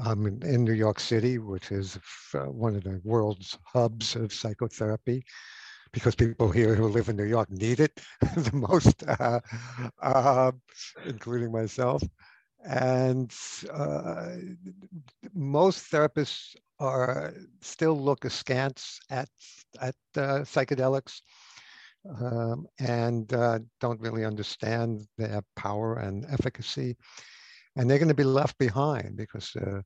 I'm 0.02 0.26
in, 0.26 0.42
in 0.42 0.64
New 0.64 0.72
York 0.72 1.00
City, 1.00 1.38
which 1.38 1.72
is 1.72 1.98
uh, 2.34 2.50
one 2.50 2.76
of 2.76 2.84
the 2.84 3.00
world's 3.04 3.58
hubs 3.64 4.16
of 4.16 4.32
psychotherapy, 4.32 5.24
because 5.92 6.14
people 6.14 6.50
here 6.50 6.74
who 6.74 6.88
live 6.88 7.08
in 7.08 7.16
New 7.16 7.24
York 7.24 7.50
need 7.50 7.80
it 7.80 8.00
the 8.36 8.56
most, 8.56 9.02
uh, 9.06 9.40
uh, 10.02 10.52
including 11.06 11.52
myself. 11.52 12.02
And 12.64 13.32
uh, 13.72 14.36
most 15.34 15.90
therapists 15.90 16.56
are 16.80 17.34
still 17.60 17.98
look 17.98 18.24
askance 18.24 19.00
at 19.10 19.28
at 19.80 19.94
uh, 20.16 20.40
psychedelics 20.42 21.20
um, 22.20 22.66
and 22.78 23.32
uh, 23.32 23.58
don't 23.80 24.00
really 24.00 24.24
understand 24.24 25.06
their 25.16 25.42
power 25.56 25.96
and 25.96 26.24
efficacy, 26.30 26.96
and 27.78 27.88
they're 27.88 27.98
going 27.98 28.08
to 28.08 28.14
be 28.14 28.24
left 28.24 28.58
behind 28.58 29.16
because 29.16 29.56
uh, 29.56 29.80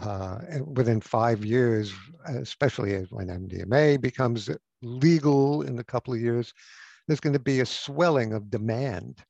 uh, 0.00 0.38
within 0.66 1.00
five 1.00 1.44
years, 1.44 1.92
especially 2.26 2.94
when 3.10 3.26
MDMA 3.26 4.00
becomes 4.00 4.48
legal 4.82 5.62
in 5.62 5.78
a 5.78 5.84
couple 5.84 6.14
of 6.14 6.20
years, 6.20 6.52
there's 7.08 7.20
going 7.20 7.32
to 7.32 7.38
be 7.38 7.60
a 7.60 7.66
swelling 7.66 8.32
of 8.32 8.50
demand 8.50 9.24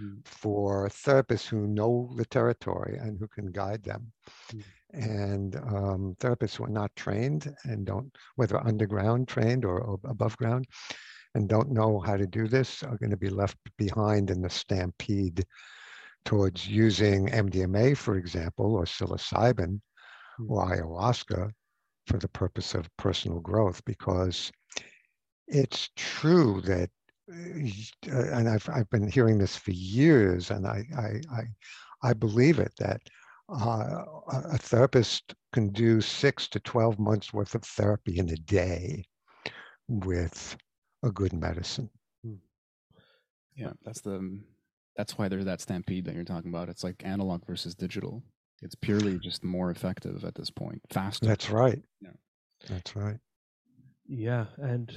Mm. 0.00 0.26
for 0.26 0.88
therapists 0.88 1.46
who 1.46 1.68
know 1.68 2.12
the 2.16 2.24
territory 2.24 2.98
and 3.00 3.16
who 3.18 3.28
can 3.28 3.52
guide 3.52 3.84
them. 3.84 4.12
Mm. 4.52 4.62
And 4.92 5.56
um, 5.56 6.16
therapists 6.18 6.56
who 6.56 6.64
are 6.64 6.68
not 6.68 6.94
trained 6.96 7.54
and 7.64 7.86
don't, 7.86 8.12
whether 8.34 8.58
underground 8.58 9.28
trained 9.28 9.64
or, 9.64 9.80
or 9.80 10.00
above 10.04 10.36
ground, 10.36 10.66
and 11.36 11.48
don't 11.48 11.70
know 11.70 12.00
how 12.00 12.16
to 12.16 12.26
do 12.26 12.48
this 12.48 12.82
are 12.82 12.96
going 12.96 13.10
to 13.10 13.16
be 13.16 13.30
left 13.30 13.56
behind 13.76 14.30
in 14.30 14.42
the 14.42 14.50
stampede 14.50 15.44
towards 16.24 16.66
using 16.66 17.28
MDMA, 17.28 17.96
for 17.96 18.16
example, 18.16 18.74
or 18.74 18.84
psilocybin 18.84 19.80
Mm. 20.40 20.50
or 20.50 20.66
ayahuasca 20.66 21.52
for 22.06 22.18
the 22.18 22.28
purpose 22.28 22.74
of 22.74 22.88
personal 22.96 23.40
growth 23.40 23.84
because 23.84 24.50
it's 25.46 25.90
true 25.96 26.60
that 26.62 26.90
uh, 27.30 28.36
and 28.36 28.48
I've, 28.48 28.68
I've 28.68 28.90
been 28.90 29.08
hearing 29.08 29.38
this 29.38 29.56
for 29.56 29.70
years 29.70 30.50
and 30.50 30.66
I, 30.66 30.84
I, 30.96 31.20
I, 31.34 31.42
I 32.02 32.12
believe 32.12 32.58
it 32.58 32.72
that 32.78 33.00
uh, 33.48 34.04
a 34.32 34.42
a 34.52 34.58
therapist 34.58 35.34
can 35.52 35.68
do 35.70 36.00
six 36.00 36.48
to 36.48 36.60
12 36.60 36.98
months 36.98 37.32
worth 37.32 37.54
of 37.54 37.62
therapy 37.62 38.18
in 38.18 38.28
a 38.30 38.36
day 38.36 39.04
with 39.88 40.56
a 41.02 41.10
good 41.10 41.32
medicine. 41.32 41.88
Yeah, 43.56 43.72
that's 43.84 44.00
the 44.00 44.40
that's 44.96 45.16
why 45.18 45.28
there's 45.28 45.44
that 45.46 45.60
stampede 45.60 46.04
that 46.06 46.14
you're 46.14 46.24
talking 46.24 46.50
about. 46.50 46.68
It's 46.68 46.84
like 46.84 47.02
analog 47.04 47.46
versus 47.46 47.74
digital. 47.74 48.22
It's 48.62 48.74
purely 48.74 49.18
just 49.18 49.44
more 49.44 49.70
effective 49.70 50.24
at 50.24 50.34
this 50.36 50.50
point, 50.50 50.80
faster. 50.90 51.26
That's 51.26 51.50
right. 51.50 51.82
Yeah. 52.00 52.10
That's 52.68 52.94
right. 52.96 53.18
Yeah, 54.06 54.46
and 54.58 54.92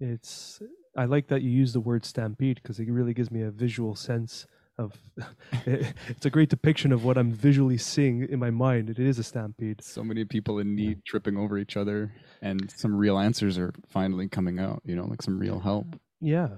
it's 0.00 0.60
I 0.96 1.04
like 1.04 1.28
that 1.28 1.42
you 1.42 1.50
use 1.50 1.72
the 1.72 1.80
word 1.80 2.04
stampede 2.04 2.60
because 2.62 2.78
it 2.80 2.88
really 2.90 3.14
gives 3.14 3.30
me 3.30 3.42
a 3.42 3.50
visual 3.50 3.94
sense 3.94 4.46
of 4.76 4.96
it- 5.66 5.94
it's 6.08 6.26
a 6.26 6.30
great 6.30 6.48
depiction 6.50 6.92
of 6.92 7.04
what 7.04 7.18
I'm 7.18 7.32
visually 7.32 7.78
seeing 7.78 8.22
in 8.28 8.38
my 8.38 8.50
mind. 8.50 8.90
It 8.90 8.98
is 8.98 9.18
a 9.18 9.24
stampede. 9.24 9.82
so 9.82 10.04
many 10.04 10.24
people 10.24 10.58
in 10.58 10.74
need 10.76 11.04
tripping 11.04 11.36
over 11.36 11.58
each 11.58 11.76
other, 11.76 12.12
and 12.42 12.70
some 12.76 12.94
real 12.94 13.18
answers 13.18 13.58
are 13.58 13.72
finally 13.88 14.28
coming 14.28 14.58
out. 14.60 14.82
You 14.84 14.94
know, 14.96 15.04
like 15.06 15.22
some 15.22 15.38
real 15.38 15.58
help. 15.60 15.86
Yeah, 16.20 16.48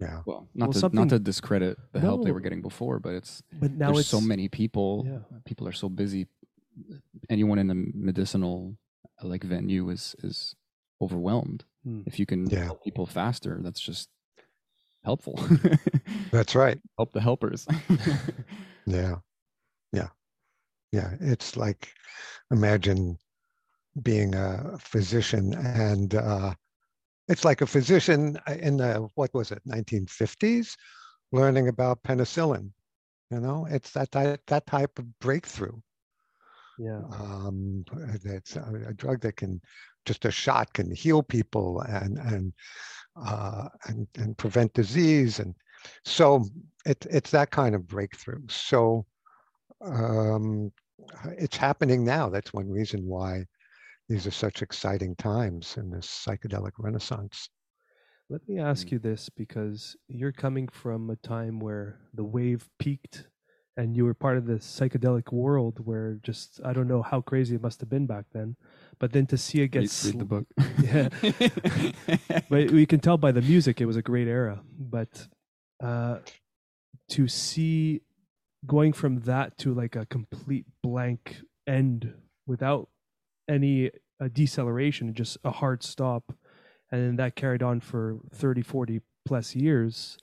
Yeah. 0.00 0.22
Well, 0.26 0.48
not 0.54 0.74
Well, 0.74 0.90
to 0.90 0.94
not 0.96 1.08
to 1.10 1.18
discredit 1.18 1.76
the 1.92 2.00
help 2.00 2.24
they 2.24 2.30
were 2.32 2.40
getting 2.40 2.62
before, 2.62 2.98
but 3.00 3.14
it's 3.14 3.42
but 3.52 3.72
now 3.72 3.86
there's 3.86 4.00
it's 4.00 4.08
so 4.08 4.20
many 4.20 4.48
people. 4.48 5.04
Yeah. 5.06 5.38
People 5.44 5.66
are 5.66 5.72
so 5.72 5.88
busy. 5.88 6.28
Anyone 7.28 7.58
in 7.58 7.66
the 7.66 7.74
medicinal 7.94 8.76
like 9.22 9.42
venue 9.42 9.90
is 9.90 10.14
is 10.22 10.54
overwhelmed. 11.02 11.64
Hmm. 11.84 12.02
If 12.06 12.18
you 12.20 12.26
can 12.26 12.48
Yeah. 12.48 12.64
help 12.66 12.84
people 12.84 13.06
faster, 13.06 13.58
that's 13.62 13.80
just 13.80 14.08
helpful. 15.04 15.38
That's 16.32 16.54
right. 16.54 16.78
help 16.98 17.12
the 17.12 17.20
helpers. 17.20 17.66
Yeah. 18.86 19.16
Yeah. 19.92 20.08
Yeah. 20.92 21.14
It's 21.20 21.56
like 21.56 21.92
imagine 22.50 23.18
being 24.02 24.34
a 24.34 24.76
physician 24.78 25.54
and 25.54 26.14
uh, 26.14 26.54
it's 27.28 27.44
like 27.44 27.60
a 27.60 27.66
physician 27.66 28.38
uh, 28.48 28.54
in 28.54 28.76
the, 28.78 29.08
what 29.14 29.32
was 29.34 29.52
it, 29.52 29.62
1950s, 29.66 30.76
learning 31.32 31.68
about 31.68 32.02
penicillin. 32.02 32.70
You 33.30 33.40
know, 33.40 33.66
it's 33.70 33.90
that 33.92 34.10
type, 34.12 34.40
that 34.46 34.66
type 34.66 34.98
of 34.98 35.18
breakthrough. 35.20 35.78
Yeah, 36.78 37.02
Um, 37.10 37.84
that's 38.24 38.56
a, 38.56 38.82
a 38.88 38.94
drug 38.94 39.20
that 39.22 39.36
can, 39.36 39.60
just 40.04 40.24
a 40.24 40.30
shot 40.30 40.72
can 40.72 40.90
heal 40.94 41.22
people 41.22 41.80
and 41.82 42.18
and 42.18 42.52
uh, 43.16 43.68
and 43.86 44.06
and 44.16 44.36
prevent 44.38 44.72
disease, 44.74 45.38
and 45.38 45.54
so 46.04 46.44
it, 46.86 47.06
it's 47.10 47.30
that 47.32 47.50
kind 47.50 47.74
of 47.74 47.86
breakthrough. 47.86 48.42
So 48.48 49.06
um, 49.82 50.72
it's 51.38 51.56
happening 51.56 52.04
now. 52.04 52.28
That's 52.30 52.52
one 52.54 52.70
reason 52.70 53.06
why 53.06 53.44
these 54.08 54.26
are 54.26 54.30
such 54.32 54.62
exciting 54.62 55.14
times 55.16 55.76
in 55.76 55.90
this 55.90 56.06
psychedelic 56.06 56.72
renaissance. 56.78 57.48
Let 58.30 58.46
me 58.48 58.58
ask 58.58 58.86
Mm. 58.88 58.92
you 58.92 58.98
this 58.98 59.28
because 59.28 59.96
you're 60.08 60.32
coming 60.32 60.68
from 60.68 61.10
a 61.10 61.16
time 61.16 61.60
where 61.60 61.98
the 62.12 62.24
wave 62.24 62.68
peaked 62.78 63.28
and 63.76 63.96
you 63.96 64.04
were 64.04 64.14
part 64.14 64.36
of 64.36 64.46
the 64.46 64.54
psychedelic 64.54 65.32
world 65.32 65.86
where 65.86 66.14
just 66.22 66.60
I 66.64 66.72
don't 66.72 66.88
know 66.88 67.00
how 67.02 67.20
crazy 67.20 67.54
it 67.54 67.62
must 67.62 67.80
have 67.80 67.88
been 67.88 68.06
back 68.06 68.26
then. 68.32 68.56
But 68.98 69.12
then 69.12 69.26
to 69.28 69.38
see 69.38 69.62
it 69.62 69.68
get 69.68 69.80
read, 70.04 70.04
read 70.04 70.18
the 70.18 70.24
book. 70.24 70.46
Yeah. 70.82 71.08
but 72.50 72.70
we 72.70 72.86
can 72.86 73.00
tell 73.00 73.16
by 73.16 73.32
the 73.32 73.42
music 73.42 73.80
it 73.80 73.86
was 73.86 73.96
a 73.96 74.02
great 74.02 74.28
era. 74.28 74.62
But 74.78 75.28
uh 75.82 76.18
to 77.10 77.28
see 77.28 78.02
going 78.66 78.92
from 78.92 79.20
that 79.20 79.56
to 79.58 79.72
like 79.72 79.96
a 79.96 80.04
complete 80.06 80.66
blank 80.82 81.38
end 81.66 82.12
without 82.46 82.88
any 83.48 83.90
uh, 84.20 84.28
deceleration, 84.32 85.14
just 85.14 85.38
a 85.44 85.50
hard 85.50 85.82
stop. 85.82 86.32
And 86.90 87.02
then 87.02 87.16
that 87.16 87.36
carried 87.36 87.62
on 87.62 87.80
for 87.80 88.18
30, 88.34 88.62
40 88.62 89.00
plus 89.24 89.54
years. 89.54 90.18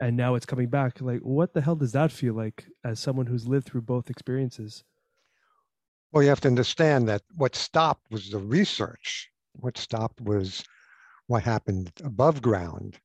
And 0.00 0.16
now 0.16 0.34
it's 0.34 0.46
coming 0.46 0.68
back. 0.68 1.00
Like, 1.00 1.20
what 1.20 1.54
the 1.54 1.60
hell 1.60 1.76
does 1.76 1.92
that 1.92 2.12
feel 2.12 2.34
like 2.34 2.66
as 2.84 3.00
someone 3.00 3.26
who's 3.26 3.46
lived 3.46 3.66
through 3.66 3.82
both 3.82 4.10
experiences? 4.10 4.84
Well, 6.12 6.22
you 6.22 6.28
have 6.28 6.40
to 6.42 6.48
understand 6.48 7.08
that 7.08 7.22
what 7.34 7.54
stopped 7.54 8.10
was 8.10 8.30
the 8.30 8.38
research. 8.38 9.30
What 9.52 9.76
stopped 9.76 10.20
was 10.20 10.64
what 11.26 11.42
happened 11.42 11.92
above 12.04 12.40
ground. 12.42 12.98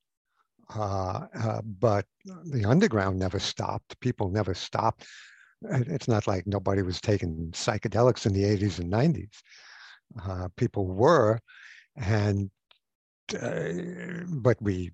Uh, 0.74 1.28
uh, 1.38 1.62
but 1.64 2.06
the 2.46 2.64
underground 2.66 3.20
never 3.20 3.40
stopped. 3.40 4.00
People 4.00 4.30
never 4.30 4.54
stopped. 4.54 5.06
It- 5.64 5.88
It's 5.88 6.08
not 6.08 6.28
like 6.28 6.48
nobody 6.48 6.82
was 6.82 7.02
taking 7.02 7.52
psychedelics 7.52 8.26
in 8.26 8.34
the 8.34 8.44
80s 8.46 8.80
and 8.80 8.90
90s. 8.90 9.42
Uh, 10.22 10.48
people 10.58 10.88
were, 10.88 11.40
and 11.96 12.52
uh, 13.42 14.26
but 14.28 14.62
we 14.62 14.92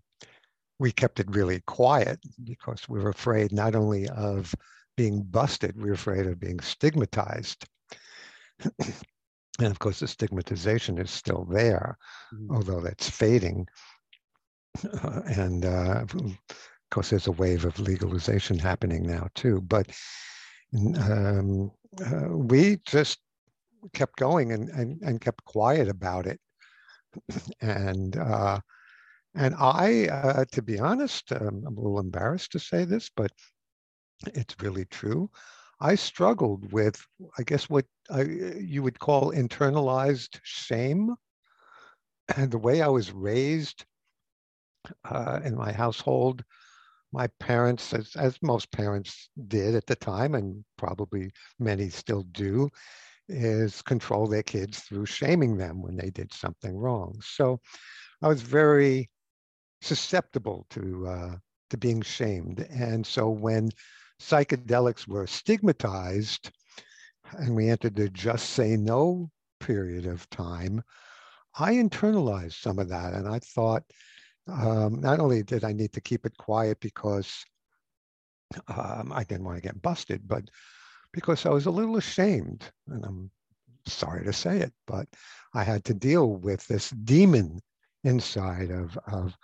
we 0.80 0.92
kept 0.92 1.20
it 1.20 1.30
really 1.30 1.62
quiet 1.68 2.20
because 2.44 2.88
we 2.90 3.00
were 3.00 3.10
afraid 3.10 3.52
not 3.52 3.76
only 3.76 4.08
of 4.10 4.54
being 4.96 5.24
busted, 5.24 5.76
we 5.78 5.90
were 5.90 5.94
afraid 5.96 6.28
of 6.28 6.40
being 6.40 6.60
stigmatized. 6.60 7.66
and 9.60 9.68
of 9.72 9.80
course, 9.80 10.00
the 10.00 10.08
stigmatization 10.08 10.98
is 10.98 11.10
still 11.12 11.46
there, 11.46 11.98
Mhm. 12.34 12.56
although 12.56 12.82
that's 12.82 13.10
fading. 13.10 13.68
Uh, 15.04 15.22
and 15.26 15.66
uh, 15.66 16.04
of 16.04 16.38
course, 16.92 17.10
there's 17.10 17.28
a 17.28 17.32
wave 17.32 17.66
of 17.66 17.80
legalization 17.80 18.60
happening 18.60 19.04
now 19.04 19.28
too. 19.36 19.62
But 19.62 19.88
um, 20.76 21.72
uh, 22.06 22.30
we 22.30 22.80
just 22.86 23.20
kept 23.94 24.18
going 24.18 24.52
and, 24.52 24.70
and, 24.70 25.02
and 25.02 25.22
kept 25.22 25.44
quiet 25.46 25.88
about 25.88 26.26
it. 26.28 26.40
and 27.62 28.18
uh, 28.18 28.60
and 29.36 29.54
I, 29.60 30.08
uh, 30.08 30.46
to 30.52 30.62
be 30.64 30.80
honest, 30.80 31.32
um, 31.32 31.64
I'm 31.68 31.78
a 31.78 31.82
little 31.82 32.00
embarrassed 32.00 32.52
to 32.54 32.60
say 32.60 32.86
this, 32.86 33.12
but 33.16 33.32
it's 34.34 34.56
really 34.62 34.86
true. 34.86 35.30
I 35.80 35.94
struggled 35.94 36.72
with, 36.72 37.00
I 37.38 37.44
guess, 37.44 37.70
what 37.70 37.86
I, 38.10 38.22
you 38.22 38.82
would 38.82 39.00
call 39.00 39.32
internalized 39.32 40.40
shame. 40.42 41.16
And 42.36 42.52
the 42.52 42.58
way 42.58 42.82
I 42.82 42.88
was 42.88 43.12
raised 43.12 43.86
uh, 45.06 45.40
in 45.44 45.56
my 45.56 45.72
household, 45.72 46.44
my 47.12 47.28
parents, 47.40 47.94
as, 47.94 48.16
as 48.16 48.38
most 48.42 48.72
parents 48.72 49.30
did 49.48 49.76
at 49.76 49.86
the 49.86 49.96
time, 49.96 50.36
and 50.36 50.64
probably 50.78 51.32
many 51.60 51.90
still 51.90 52.24
do, 52.32 52.70
is 53.30 53.82
control 53.82 54.28
their 54.28 54.44
kids 54.44 54.80
through 54.80 55.06
shaming 55.06 55.58
them 55.58 55.82
when 55.82 55.96
they 55.96 56.10
did 56.10 56.34
something 56.34 56.76
wrong. 56.76 57.20
So 57.22 57.60
I 58.22 58.28
was 58.28 58.42
very 58.42 59.10
susceptible 59.82 60.66
to 60.72 61.08
uh, 61.08 61.36
to 61.70 61.78
being 61.78 62.02
shamed, 62.02 62.66
and 62.70 63.06
so 63.06 63.30
when 63.30 63.70
psychedelics 64.22 65.08
were 65.08 65.28
stigmatized, 65.28 66.52
and 67.38 67.56
we 67.56 67.70
entered 67.70 67.96
the 67.96 68.10
just 68.10 68.52
say 68.52 68.78
no 68.78 69.30
period 69.60 70.06
of 70.06 70.30
time, 70.30 70.82
I 71.60 71.74
internalized 71.74 72.62
some 72.62 72.80
of 72.80 72.90
that, 72.90 73.14
and 73.14 73.28
I 73.28 73.40
thought 73.40 73.84
um, 74.48 75.00
not 75.02 75.20
only 75.20 75.44
did 75.44 75.64
I 75.64 75.74
need 75.74 75.94
to 75.94 76.02
keep 76.02 76.26
it 76.26 76.38
quiet 76.38 76.80
because 76.80 77.46
um, 78.68 79.12
I 79.14 79.24
didn't 79.24 79.46
want 79.46 79.58
to 79.58 79.62
get 79.62 79.82
busted, 79.82 80.28
but 80.28 80.44
because 81.14 81.46
I 81.46 81.50
was 81.50 81.66
a 81.66 81.72
little 81.72 81.98
ashamed, 81.98 82.64
and 82.88 83.04
I'm 83.06 83.32
sorry 83.86 84.24
to 84.26 84.34
say 84.34 84.60
it, 84.60 84.74
but 84.86 85.08
I 85.54 85.64
had 85.64 85.84
to 85.86 85.94
deal 85.94 86.36
with 86.36 86.66
this 86.68 86.90
demon 86.92 87.60
inside 88.04 88.72
of 88.72 88.98
of 89.12 89.36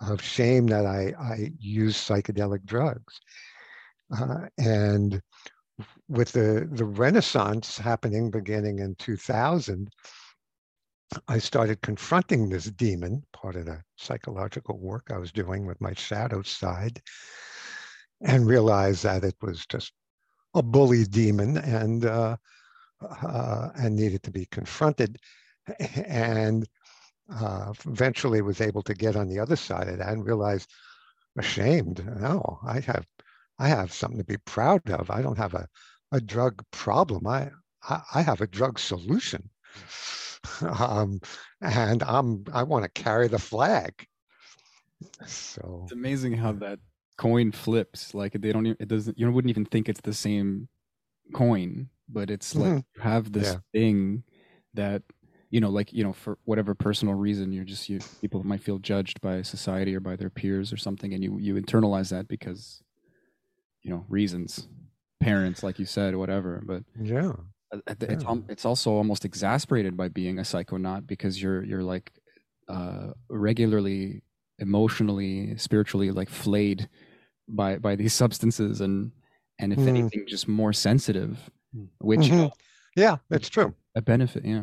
of 0.00 0.22
shame 0.22 0.66
that 0.68 0.86
I 0.86 1.14
I 1.18 1.52
use 1.58 1.96
psychedelic 1.96 2.64
drugs, 2.64 3.20
uh, 4.16 4.46
and 4.58 5.20
with 6.08 6.32
the 6.32 6.68
the 6.72 6.84
Renaissance 6.84 7.78
happening 7.78 8.30
beginning 8.30 8.78
in 8.80 8.94
2000. 8.96 9.90
I 11.26 11.38
started 11.38 11.80
confronting 11.80 12.48
this 12.48 12.66
demon, 12.66 13.24
part 13.32 13.56
of 13.56 13.66
the 13.66 13.82
psychological 13.96 14.78
work 14.78 15.10
I 15.10 15.18
was 15.18 15.32
doing 15.32 15.66
with 15.66 15.80
my 15.80 15.94
shadow 15.94 16.42
side, 16.42 17.00
and 18.20 18.46
realized 18.46 19.04
that 19.04 19.24
it 19.24 19.36
was 19.40 19.64
just 19.66 19.92
a 20.54 20.62
bully 20.62 21.04
demon 21.04 21.56
and 21.58 22.04
uh, 22.04 22.36
uh, 23.00 23.70
and 23.76 23.96
needed 23.96 24.22
to 24.24 24.30
be 24.30 24.46
confronted. 24.46 25.18
And 25.78 26.66
uh, 27.30 27.72
eventually 27.86 28.40
was 28.42 28.60
able 28.60 28.82
to 28.82 28.94
get 28.94 29.16
on 29.16 29.28
the 29.28 29.38
other 29.38 29.56
side 29.56 29.88
of 29.88 29.98
that 29.98 30.08
and 30.08 30.24
realize 30.24 30.66
ashamed. 31.36 32.04
No, 32.20 32.58
I 32.66 32.80
have 32.80 33.06
I 33.58 33.68
have 33.68 33.92
something 33.92 34.18
to 34.18 34.24
be 34.24 34.38
proud 34.38 34.88
of. 34.90 35.10
I 35.10 35.22
don't 35.22 35.38
have 35.38 35.54
a, 35.54 35.68
a 36.12 36.20
drug 36.20 36.62
problem. 36.70 37.26
I, 37.26 37.50
I, 37.82 38.02
I 38.14 38.22
have 38.22 38.40
a 38.40 38.46
drug 38.46 38.78
solution. 38.78 39.50
um, 40.80 41.20
and 41.60 42.02
I'm 42.02 42.44
I 42.52 42.62
want 42.62 42.84
to 42.84 43.02
carry 43.02 43.28
the 43.28 43.38
flag. 43.38 44.06
So 45.26 45.86
It's 45.86 45.92
amazing 45.92 46.34
how 46.34 46.52
that 46.54 46.80
coin 47.16 47.52
flips. 47.52 48.14
Like 48.14 48.32
they 48.32 48.52
don't. 48.52 48.66
Even, 48.66 48.76
it 48.80 48.88
doesn't. 48.88 49.18
You 49.18 49.30
wouldn't 49.30 49.50
even 49.50 49.64
think 49.64 49.88
it's 49.88 50.00
the 50.02 50.14
same 50.14 50.68
coin, 51.34 51.90
but 52.08 52.30
it's 52.30 52.56
like 52.58 52.74
Mhm. 52.74 52.84
you 52.96 53.02
have 53.02 53.32
this 53.32 53.56
Yeah. 53.56 53.60
thing 53.72 54.24
that 54.74 55.02
you 55.50 55.60
know, 55.60 55.70
like 55.70 55.92
you 55.92 56.04
know, 56.04 56.12
for 56.12 56.38
whatever 56.44 56.74
personal 56.74 57.14
reason, 57.14 57.52
you're 57.52 57.64
just 57.64 57.88
you. 57.88 58.02
People 58.20 58.44
might 58.44 58.62
feel 58.62 58.78
judged 58.78 59.20
by 59.20 59.42
society 59.42 59.94
or 59.96 60.00
by 60.00 60.16
their 60.16 60.30
peers 60.30 60.72
or 60.72 60.76
something, 60.78 61.14
and 61.14 61.24
you 61.24 61.38
you 61.38 61.54
internalize 61.56 62.10
that 62.10 62.28
because 62.28 62.82
you 63.82 63.90
know 63.90 64.04
reasons, 64.08 64.68
parents, 65.20 65.62
like 65.62 65.78
you 65.78 65.86
said, 65.86 66.16
whatever. 66.16 66.62
But 66.64 66.84
yeah, 67.00 67.32
it's 67.86 68.24
Yeah. 68.24 68.34
it's 68.48 68.64
also 68.64 68.92
almost 68.92 69.24
exasperated 69.24 69.96
by 69.96 70.08
being 70.08 70.38
a 70.38 70.42
psychonaut 70.42 71.06
because 71.06 71.40
you're 71.42 71.62
you're 71.64 71.82
like 71.82 72.12
uh, 72.68 73.12
regularly 73.28 74.22
emotionally 74.58 75.56
spiritually 75.56 76.10
like 76.10 76.28
flayed 76.28 76.88
by 77.48 77.78
by 77.78 77.94
these 77.96 78.12
substances 78.22 78.80
and 78.80 79.12
and 79.58 79.72
if 79.72 79.78
Mm. 79.78 79.88
anything 79.88 80.24
just 80.26 80.48
more 80.48 80.72
sensitive 80.72 81.50
Mm. 81.76 81.88
which 82.00 82.20
Mhm. 82.30 82.50
yeah, 82.96 83.16
it's 83.30 83.48
true. 83.48 83.74
a 83.94 84.00
benefit 84.02 84.44
yeah 84.44 84.62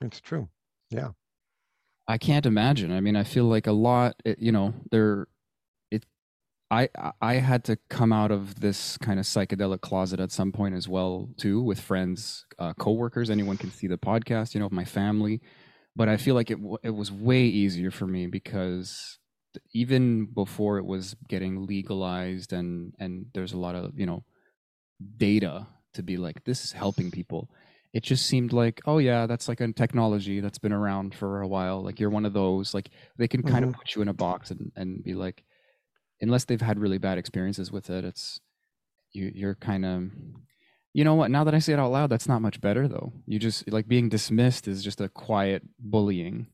It's 0.00 0.20
true. 0.20 0.48
Yeah. 0.90 1.10
I 2.08 2.16
can't 2.18 2.46
imagine. 2.46 2.90
I 2.90 3.00
mean, 3.00 3.14
I 3.14 3.22
feel 3.24 3.44
like 3.44 3.66
a 3.68 3.72
lot, 3.72 4.14
you 4.38 4.50
know, 4.50 4.72
there, 4.90 5.28
I, 6.70 6.88
I- 7.20 7.34
had 7.34 7.64
to 7.64 7.76
come 7.88 8.12
out 8.12 8.30
of 8.30 8.60
this 8.60 8.96
kind 8.98 9.18
of 9.18 9.26
psychedelic 9.26 9.80
closet 9.80 10.20
at 10.20 10.30
some 10.30 10.52
point 10.52 10.74
as 10.74 10.88
well, 10.88 11.28
too, 11.36 11.60
with 11.60 11.80
friends, 11.80 12.46
uh, 12.58 12.74
coworkers. 12.74 13.28
Anyone 13.30 13.56
can 13.56 13.70
see 13.72 13.86
the 13.88 13.98
podcast, 13.98 14.54
you 14.54 14.60
know, 14.60 14.68
my 14.70 14.84
family. 14.84 15.40
But 15.96 16.08
I 16.08 16.16
feel 16.16 16.36
like 16.36 16.50
it, 16.50 16.58
it 16.84 16.90
was 16.90 17.10
way 17.10 17.42
easier 17.44 17.90
for 17.90 18.06
me 18.06 18.26
because 18.28 19.18
even 19.74 20.26
before 20.26 20.78
it 20.78 20.84
was 20.86 21.16
getting 21.28 21.66
legalized 21.66 22.52
and, 22.52 22.94
and 23.00 23.26
there's 23.34 23.52
a 23.52 23.58
lot 23.58 23.74
of, 23.74 23.98
you 23.98 24.06
know, 24.06 24.22
data 25.16 25.66
to 25.94 26.02
be 26.02 26.16
like, 26.16 26.44
this 26.44 26.64
is 26.64 26.72
helping 26.72 27.10
people 27.10 27.50
it 27.92 28.04
just 28.04 28.24
seemed 28.26 28.52
like 28.52 28.80
oh 28.86 28.98
yeah 28.98 29.26
that's 29.26 29.48
like 29.48 29.60
a 29.60 29.72
technology 29.72 30.38
that's 30.38 30.60
been 30.60 30.72
around 30.72 31.12
for 31.12 31.40
a 31.40 31.48
while 31.48 31.82
like 31.82 31.98
you're 31.98 32.08
one 32.08 32.24
of 32.24 32.32
those 32.32 32.72
like 32.72 32.88
they 33.16 33.26
can 33.26 33.42
kind 33.42 33.64
Mhm. 33.64 33.70
of 33.70 33.74
put 33.74 33.96
you 33.96 34.00
in 34.02 34.06
a 34.06 34.12
box 34.14 34.52
and, 34.52 34.70
and 34.76 35.02
be 35.02 35.12
like 35.14 35.42
unless 36.20 36.44
they've 36.44 36.60
had 36.60 36.78
really 36.78 36.98
bad 36.98 37.18
experiences 37.18 37.72
with 37.72 37.90
it 37.90 38.04
it's 38.04 38.40
you 39.12 39.30
you're 39.34 39.54
kind 39.54 39.84
of 39.84 40.10
you 40.92 41.04
know 41.04 41.14
what? 41.14 41.30
Now 41.30 41.44
that 41.44 41.54
i 41.54 41.60
say 41.60 41.72
it 41.72 41.78
out 41.78 41.92
loud 41.92 42.10
that's 42.10 42.26
not 42.28 42.42
much 42.42 42.60
better 42.60 42.88
though. 42.88 43.12
You 43.26 43.38
just 43.38 43.70
like 43.70 43.86
being 43.86 44.08
dismissed 44.08 44.66
is 44.66 44.82
just 44.82 45.00
a 45.00 45.08
quiet 45.08 45.62
bullying. 45.78 46.48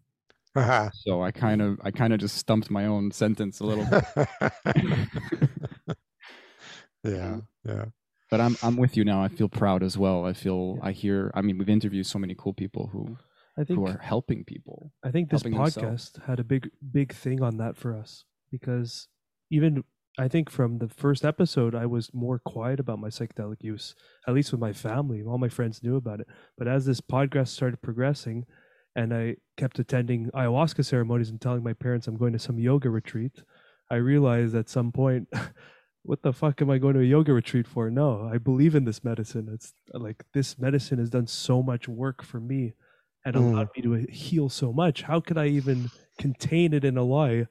Uh-huh. 0.54 0.88
so 0.94 1.22
i 1.22 1.30
kind 1.30 1.60
of 1.60 1.78
i 1.84 1.90
kind 1.90 2.14
of 2.14 2.18
just 2.18 2.36
stumped 2.38 2.70
my 2.70 2.86
own 2.86 3.10
sentence 3.10 3.60
a 3.60 3.64
little 3.64 3.84
bit. 3.86 4.04
Yeah, 7.04 7.36
yeah. 7.64 7.84
but 8.30 8.40
i'm 8.40 8.56
i'm 8.62 8.76
with 8.76 8.96
you 8.96 9.04
now. 9.04 9.22
I 9.22 9.28
feel 9.28 9.48
proud 9.48 9.82
as 9.82 9.96
well. 9.96 10.24
I 10.24 10.32
feel 10.32 10.78
i 10.82 10.92
hear 10.92 11.30
i 11.34 11.40
mean 11.40 11.56
we've 11.58 11.68
interviewed 11.68 12.06
so 12.06 12.18
many 12.18 12.34
cool 12.36 12.52
people 12.52 12.88
who 12.92 13.16
I 13.58 13.64
think 13.64 13.78
who 13.78 13.86
are 13.86 13.98
helping 14.02 14.44
people 14.44 14.92
I 15.04 15.10
think 15.10 15.30
this 15.30 15.42
podcast 15.42 15.74
themselves. 15.74 16.12
had 16.26 16.40
a 16.40 16.44
big 16.44 16.70
big 16.92 17.14
thing 17.14 17.42
on 17.42 17.58
that 17.58 17.76
for 17.76 17.94
us 17.94 18.24
because 18.50 19.08
even 19.50 19.84
I 20.18 20.28
think 20.28 20.48
from 20.50 20.78
the 20.78 20.88
first 20.88 21.24
episode 21.24 21.74
I 21.74 21.86
was 21.86 22.12
more 22.14 22.38
quiet 22.38 22.80
about 22.80 22.98
my 23.00 23.08
psychedelic 23.08 23.62
use 23.62 23.94
at 24.26 24.34
least 24.34 24.50
with 24.52 24.60
my 24.60 24.72
family 24.72 25.22
all 25.22 25.38
my 25.38 25.48
friends 25.48 25.82
knew 25.82 25.96
about 25.96 26.20
it 26.20 26.28
but 26.58 26.68
as 26.68 26.86
this 26.86 27.00
podcast 27.00 27.48
started 27.48 27.82
progressing 27.82 28.46
and 28.94 29.12
I 29.12 29.36
kept 29.58 29.78
attending 29.78 30.30
ayahuasca 30.30 30.84
ceremonies 30.84 31.28
and 31.30 31.40
telling 31.40 31.62
my 31.62 31.74
parents 31.74 32.06
I'm 32.08 32.16
going 32.16 32.32
to 32.32 32.38
some 32.38 32.58
yoga 32.58 32.88
retreat 32.90 33.42
I 33.90 33.96
realized 33.96 34.54
at 34.54 34.68
some 34.68 34.90
point 34.92 35.28
what 36.02 36.22
the 36.22 36.32
fuck 36.32 36.62
am 36.62 36.70
I 36.70 36.78
going 36.78 36.94
to 36.94 37.00
a 37.00 37.04
yoga 37.04 37.32
retreat 37.32 37.66
for 37.66 37.90
no 37.90 38.28
I 38.32 38.38
believe 38.38 38.74
in 38.74 38.84
this 38.84 39.04
medicine 39.04 39.48
it's 39.52 39.74
like 39.92 40.24
this 40.32 40.58
medicine 40.58 40.98
has 40.98 41.10
done 41.10 41.26
so 41.26 41.62
much 41.62 41.88
work 41.88 42.22
for 42.22 42.40
me 42.40 42.74
and 43.24 43.34
Mm. 43.34 43.52
allowed 43.52 43.68
me 43.76 43.82
to 43.82 44.06
heal 44.12 44.48
so 44.48 44.72
much. 44.72 45.02
How 45.02 45.18
could 45.18 45.36
I 45.36 45.46
even 45.48 45.90
contain 46.18 46.72
it 46.72 46.84
in 46.84 46.96
a 46.96 47.02
lie? 47.02 47.46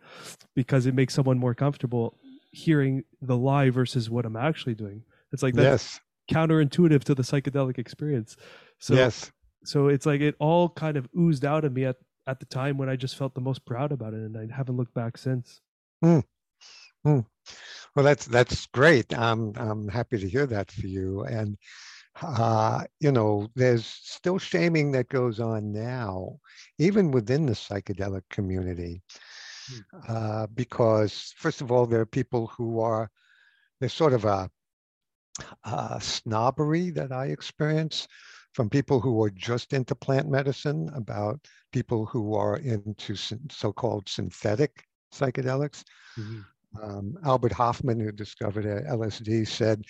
Because 0.56 0.86
it 0.86 0.95
makes 0.95 1.13
someone 1.13 1.38
more 1.38 1.54
comfortable 1.54 2.17
hearing 2.51 3.04
the 3.21 3.38
lie 3.38 3.69
versus 3.69 4.10
what 4.10 4.25
I'm 4.25 4.38
actually 4.38 4.75
doing. 4.75 5.04
It's 5.32 5.43
like 5.43 5.54
that's 5.54 5.99
yes, 6.30 6.38
counterintuitive 6.38 7.04
to 7.04 7.15
the 7.15 7.23
psychedelic 7.23 7.78
experience. 7.78 8.38
So 8.80 8.93
yes. 8.93 9.32
so 9.63 9.88
it's 9.89 10.06
like 10.06 10.21
it 10.21 10.36
all 10.39 10.69
kind 10.69 10.97
of 10.97 11.10
oozed 11.17 11.45
out 11.45 11.65
of 11.65 11.73
me 11.73 11.86
at, 11.86 11.97
at 12.28 12.39
the 12.39 12.45
time 12.45 12.78
when 12.78 12.89
I 12.89 12.95
just 12.95 13.17
felt 13.17 13.36
the 13.36 13.41
most 13.41 13.65
proud 13.65 13.91
about 13.91 14.13
it 14.13 14.19
and 14.19 14.38
I 14.38 14.56
haven't 14.56 14.78
looked 14.78 14.93
back 14.93 15.17
since. 15.17 15.60
Hmm. 16.01 16.19
Hmm. 17.04 17.19
Well, 17.95 18.04
that's 18.04 18.25
that's 18.25 18.65
great. 18.67 19.17
I'm 19.17 19.54
I'm 19.56 19.88
happy 19.88 20.17
to 20.17 20.30
hear 20.30 20.45
that 20.47 20.71
for 20.71 20.88
you. 20.88 21.23
And 21.23 21.58
uh, 22.21 22.84
you 22.99 23.12
know, 23.12 23.47
there's 23.56 23.86
still 23.86 24.38
shaming 24.38 24.91
that 24.93 25.10
goes 25.10 25.39
on 25.39 25.71
now, 25.73 26.38
even 26.80 27.12
within 27.12 27.45
the 27.45 27.54
psychedelic 27.54 28.21
community, 28.30 29.01
uh, 30.08 30.47
because 30.54 31.34
first 31.38 31.62
of 31.62 31.71
all, 31.71 31.86
there 31.86 32.01
are 32.01 32.06
people 32.06 32.47
who 32.47 32.80
are 32.80 33.10
there's 33.80 33.93
sort 33.93 34.13
of 34.13 34.23
a, 34.25 34.49
a 35.65 35.99
snobbery 35.99 36.89
that 36.91 37.12
I 37.12 37.25
experience 37.28 38.08
from 38.54 38.69
people 38.69 39.01
who 39.01 39.21
are 39.21 39.30
just 39.32 39.73
into 39.73 39.93
plant 39.95 40.30
medicine 40.30 40.89
about 40.95 41.45
people 41.73 42.06
who 42.06 42.36
are 42.36 42.58
into 42.58 43.15
so-called 43.49 44.08
synthetic 44.08 44.86
psychedelics. 45.13 45.84
Um, 46.82 47.17
Albert 47.25 47.51
Hofmann, 47.51 47.99
who 47.99 48.12
discovered 48.13 48.65
uh, 48.65 48.89
LSD, 48.89 49.45
said 49.47 49.84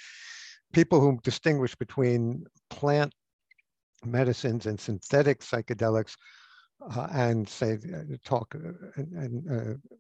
people 0.74 1.00
who 1.00 1.20
distinguish 1.24 1.76
between 1.76 2.46
plant 2.70 3.14
medicines 4.06 4.66
and 4.66 4.80
synthetic 4.80 5.40
psychedelics 5.40 6.16
uh, 6.96 7.08
and 7.12 7.48
say 7.48 7.74
uh, 7.94 8.16
talk 8.24 8.54
uh, 8.56 8.70
and, 8.96 9.14
and 9.14 9.52
uh, 9.52 9.98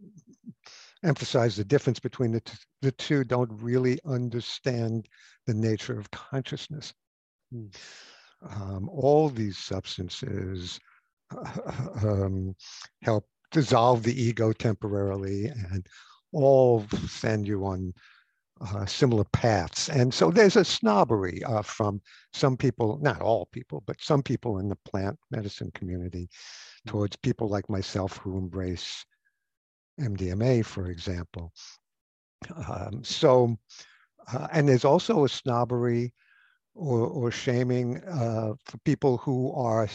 emphasize 1.03 1.55
the 1.55 1.63
difference 1.63 1.99
between 1.99 2.31
the, 2.31 2.41
the 2.81 2.91
two 2.93 3.23
don't 3.23 3.51
really 3.61 3.99
understand 4.05 5.07
the 5.47 5.53
nature 5.53 5.97
of 5.97 6.11
consciousness. 6.11 6.93
Hmm. 7.51 7.67
Um, 8.49 8.89
all 8.89 9.29
these 9.29 9.57
substances 9.57 10.79
um, 12.03 12.55
help 13.01 13.25
dissolve 13.51 14.03
the 14.03 14.21
ego 14.21 14.51
temporarily 14.51 15.45
and 15.45 15.87
all 16.33 16.85
send 17.07 17.47
you 17.47 17.65
on 17.65 17.93
uh, 18.61 18.85
similar 18.85 19.25
paths. 19.25 19.89
And 19.89 20.13
so 20.13 20.31
there's 20.31 20.55
a 20.55 20.65
snobbery 20.65 21.43
uh, 21.43 21.61
from 21.61 22.01
some 22.33 22.55
people, 22.55 22.99
not 23.01 23.21
all 23.21 23.47
people, 23.51 23.83
but 23.85 24.01
some 24.01 24.23
people 24.23 24.59
in 24.59 24.69
the 24.69 24.77
plant 24.85 25.17
medicine 25.31 25.71
community 25.73 26.29
towards 26.85 27.15
people 27.17 27.49
like 27.49 27.69
myself 27.69 28.17
who 28.17 28.37
embrace 28.37 29.05
MDMA, 29.99 30.65
for 30.65 30.89
example. 30.89 31.51
Um, 32.69 33.03
so, 33.03 33.57
uh, 34.31 34.47
and 34.51 34.67
there's 34.67 34.85
also 34.85 35.25
a 35.25 35.29
snobbery 35.29 36.13
or, 36.75 37.07
or 37.07 37.31
shaming 37.31 38.03
uh, 38.03 38.53
for 38.65 38.77
people 38.79 39.17
who 39.17 39.51
are, 39.53 39.87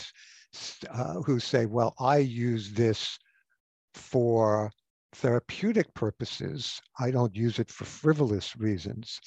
uh, 0.91 1.15
who 1.23 1.39
say, 1.39 1.67
well, 1.67 1.95
I 1.99 2.19
use 2.19 2.73
this 2.73 3.19
for 3.95 4.71
therapeutic 5.15 5.93
purposes. 5.95 6.81
I 6.99 7.11
don't 7.11 7.35
use 7.35 7.59
it 7.59 7.71
for 7.71 7.85
frivolous 7.85 8.57
reasons. 8.57 9.21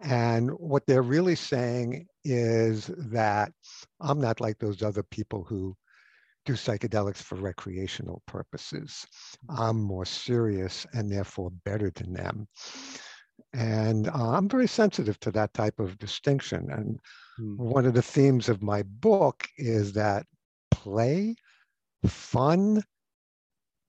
And 0.00 0.50
what 0.50 0.84
they're 0.86 1.02
really 1.02 1.36
saying 1.36 2.06
is 2.24 2.86
that 2.86 3.52
I'm 4.00 4.20
not 4.20 4.40
like 4.40 4.58
those 4.58 4.82
other 4.82 5.04
people 5.04 5.44
who 5.44 5.76
do 6.44 6.54
psychedelics 6.54 7.22
for 7.22 7.36
recreational 7.36 8.22
purposes. 8.26 9.06
I'm 9.48 9.80
more 9.80 10.04
serious 10.04 10.86
and 10.92 11.10
therefore 11.10 11.50
better 11.64 11.90
than 11.90 12.12
them. 12.14 12.48
And 13.52 14.08
uh, 14.08 14.30
I'm 14.30 14.48
very 14.48 14.66
sensitive 14.66 15.20
to 15.20 15.30
that 15.32 15.54
type 15.54 15.78
of 15.78 15.98
distinction. 15.98 16.70
And 16.70 16.98
Hmm. 17.38 17.56
one 17.56 17.86
of 17.86 17.94
the 17.94 18.02
themes 18.02 18.48
of 18.48 18.62
my 18.62 18.82
book 18.82 19.48
is 19.56 19.92
that 19.94 20.26
play, 20.70 21.34
fun, 22.06 22.82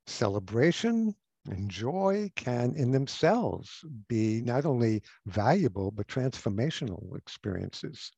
celebration, 0.07 1.15
and 1.49 1.69
joy 1.69 2.31
can 2.35 2.73
in 2.75 2.91
themselves 2.91 3.83
be 4.07 4.41
not 4.41 4.65
only 4.65 5.01
valuable 5.25 5.91
but 5.91 6.07
transformational 6.07 7.17
experiences. 7.17 8.11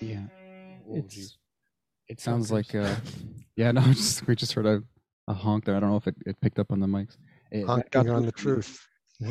Yeah. 0.00 0.26
It's- 0.94 1.36
It 2.08 2.20
sounds 2.20 2.50
like 2.50 2.74
uh 2.74 2.96
yeah, 3.56 3.70
no, 3.72 3.80
just 3.92 4.26
we 4.26 4.34
just 4.34 4.52
heard 4.52 4.66
a, 4.66 4.82
a 5.28 5.34
honk 5.34 5.64
there. 5.64 5.76
I 5.76 5.80
don't 5.80 5.90
know 5.90 5.96
if 5.96 6.06
it, 6.08 6.16
it 6.26 6.40
picked 6.40 6.58
up 6.58 6.72
on 6.72 6.80
the 6.80 6.86
mics. 6.86 7.16
It- 7.50 7.66
that 7.66 7.92
Honking 7.94 8.10
on 8.10 8.26
the 8.26 8.32
truth. 8.32 8.86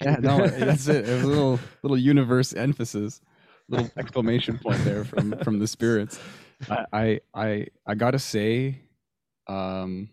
Yeah, 0.00 0.16
no, 0.20 0.46
that's 0.46 0.88
it. 0.88 1.06
It 1.08 1.14
was 1.14 1.24
a 1.24 1.26
little 1.26 1.60
little 1.82 1.98
universe 1.98 2.54
emphasis, 2.54 3.20
little 3.68 3.90
exclamation 3.98 4.58
point 4.58 4.82
there 4.84 5.04
from 5.04 5.36
from 5.44 5.58
the 5.58 5.66
spirits. 5.68 6.18
I 6.70 6.86
I 6.92 7.20
I, 7.34 7.66
I 7.86 7.94
gotta 7.96 8.18
say, 8.18 8.80
um, 9.46 10.08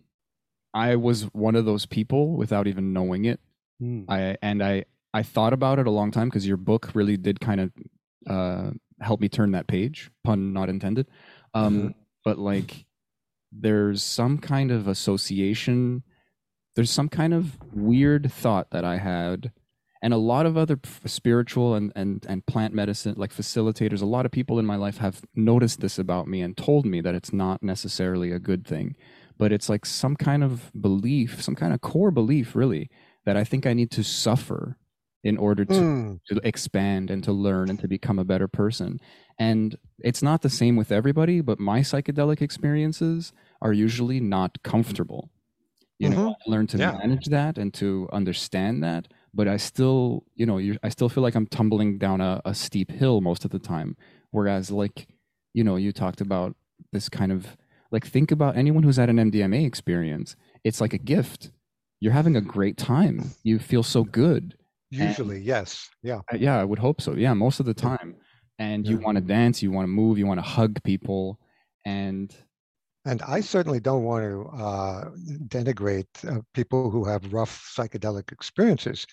I 0.73 0.95
was 0.95 1.23
one 1.33 1.55
of 1.55 1.65
those 1.65 1.85
people 1.85 2.35
without 2.35 2.67
even 2.67 2.93
knowing 2.93 3.25
it. 3.25 3.39
Hmm. 3.79 4.03
I 4.09 4.37
and 4.41 4.63
I 4.63 4.85
I 5.13 5.23
thought 5.23 5.53
about 5.53 5.79
it 5.79 5.87
a 5.87 5.91
long 5.91 6.11
time 6.11 6.29
because 6.29 6.47
your 6.47 6.57
book 6.57 6.91
really 6.93 7.17
did 7.17 7.39
kind 7.39 7.61
of 7.61 7.71
uh, 8.27 8.71
help 8.99 9.19
me 9.19 9.29
turn 9.29 9.51
that 9.51 9.67
page, 9.67 10.09
pun 10.23 10.53
not 10.53 10.69
intended. 10.69 11.07
Um, 11.53 11.95
But 12.25 12.39
like, 12.39 12.85
there's 13.51 14.01
some 14.01 14.37
kind 14.37 14.71
of 14.71 14.87
association. 14.87 16.03
There's 16.75 16.89
some 16.89 17.09
kind 17.09 17.33
of 17.33 17.59
weird 17.71 18.31
thought 18.31 18.71
that 18.71 18.85
I 18.85 18.97
had, 18.97 19.51
and 20.01 20.13
a 20.13 20.17
lot 20.17 20.47
of 20.47 20.57
other 20.57 20.79
spiritual 21.05 21.75
and 21.75 21.91
and 21.95 22.25
and 22.27 22.45
plant 22.47 22.73
medicine 22.73 23.13
like 23.17 23.31
facilitators. 23.31 24.01
A 24.01 24.05
lot 24.05 24.25
of 24.25 24.31
people 24.31 24.57
in 24.57 24.65
my 24.65 24.77
life 24.77 24.97
have 24.97 25.21
noticed 25.35 25.81
this 25.81 25.99
about 25.99 26.27
me 26.27 26.41
and 26.41 26.57
told 26.57 26.85
me 26.85 27.01
that 27.01 27.13
it's 27.13 27.33
not 27.33 27.61
necessarily 27.61 28.31
a 28.31 28.39
good 28.39 28.65
thing 28.65 28.95
but 29.37 29.51
it's 29.51 29.69
like 29.69 29.85
some 29.85 30.15
kind 30.15 30.43
of 30.43 30.71
belief, 30.79 31.41
some 31.41 31.55
kind 31.55 31.73
of 31.73 31.81
core 31.81 32.11
belief, 32.11 32.55
really, 32.55 32.89
that 33.25 33.37
I 33.37 33.43
think 33.43 33.65
I 33.65 33.73
need 33.73 33.91
to 33.91 34.03
suffer 34.03 34.77
in 35.23 35.37
order 35.37 35.65
to, 35.65 35.83
Hmm, 35.83 36.15
to 36.29 36.39
expand 36.43 37.09
and 37.11 37.23
to 37.23 37.31
learn 37.31 37.69
and 37.69 37.79
to 37.79 37.87
become 37.87 38.19
a 38.19 38.25
better 38.25 38.47
person. 38.47 38.99
And 39.39 39.77
it's 39.99 40.21
not 40.21 40.41
the 40.41 40.49
same 40.49 40.75
with 40.75 40.91
everybody, 40.91 41.41
but 41.41 41.59
my 41.59 41.79
psychedelic 41.81 42.41
experiences 42.41 43.33
are 43.61 43.73
usually 43.73 44.19
not 44.19 44.61
comfortable. 44.63 45.31
You 45.99 46.09
know, 46.09 46.17
I 46.17 46.49
learn 46.51 46.67
to 46.67 46.79
Yeah. 46.79 46.91
manage 47.01 47.27
that 47.27 47.57
and 47.57 47.73
to 47.75 48.09
understand 48.11 48.83
that, 48.83 49.07
but 49.33 49.47
I 49.47 49.57
still, 49.57 50.25
you 50.35 50.45
know, 50.45 50.59
I 50.83 50.89
still 50.89 51.07
feel 51.09 51.23
like 51.23 51.35
I'm 51.35 51.47
tumbling 51.47 51.97
down 51.97 52.19
a, 52.19 52.41
a 52.45 52.53
steep 52.53 52.91
hill 52.91 53.21
most 53.21 53.45
of 53.45 53.51
the 53.51 53.59
time. 53.59 53.95
Whereas, 54.31 54.71
like, 54.71 55.07
you 55.53 55.63
know, 55.63 55.75
you 55.77 55.91
talked 55.93 56.19
about 56.19 56.55
this 56.91 57.07
kind 57.09 57.31
of 57.31 57.55
like 57.93 58.05
think 58.07 58.31
about 58.31 58.57
anyone 58.57 58.83
who's 58.83 58.97
had 58.97 59.09
an 59.09 59.17
MDMA 59.19 59.65
experience. 59.65 60.35
It's 60.65 60.81
like 60.81 60.93
a 60.93 60.97
gift. 60.97 61.51
You're 62.01 62.13
having 62.13 62.35
a 62.35 62.41
great 62.41 62.77
time. 62.77 63.31
You 63.43 63.59
feel 63.59 63.83
so 63.83 64.03
good. 64.03 64.57
usually, 64.91 65.39
yes. 65.41 65.89
Yeah. 66.03 66.21
Uh, 66.31 66.37
Yeah, 66.37 66.59
I 66.59 66.65
would 66.65 66.79
hope 66.79 67.01
so. 67.01 67.13
Yeah, 67.15 67.33
most 67.33 67.59
of 67.61 67.65
the 67.65 67.75
Yeah. 67.77 67.97
time. 67.97 68.15
And 68.59 68.87
you 68.87 68.99
want 68.99 69.17
to 69.17 69.21
dance, 69.23 69.63
you 69.63 69.71
want 69.71 69.85
to 69.85 69.89
move, 69.89 70.19
you 70.19 70.27
want 70.27 70.39
to 70.39 70.43
hug 70.43 70.83
people, 70.83 71.39
and 71.85 72.35
And 73.05 73.21
I 73.23 73.41
certainly 73.41 73.79
don't 73.81 74.03
want 74.03 74.23
to 74.23 74.35
uh, 74.65 75.09
denigrate 75.47 76.07
uh, 76.25 76.41
people 76.53 76.89
who 76.91 77.03
have 77.05 77.33
rough 77.33 77.53
psychedelic 77.75 78.31
experiences. 78.31 79.05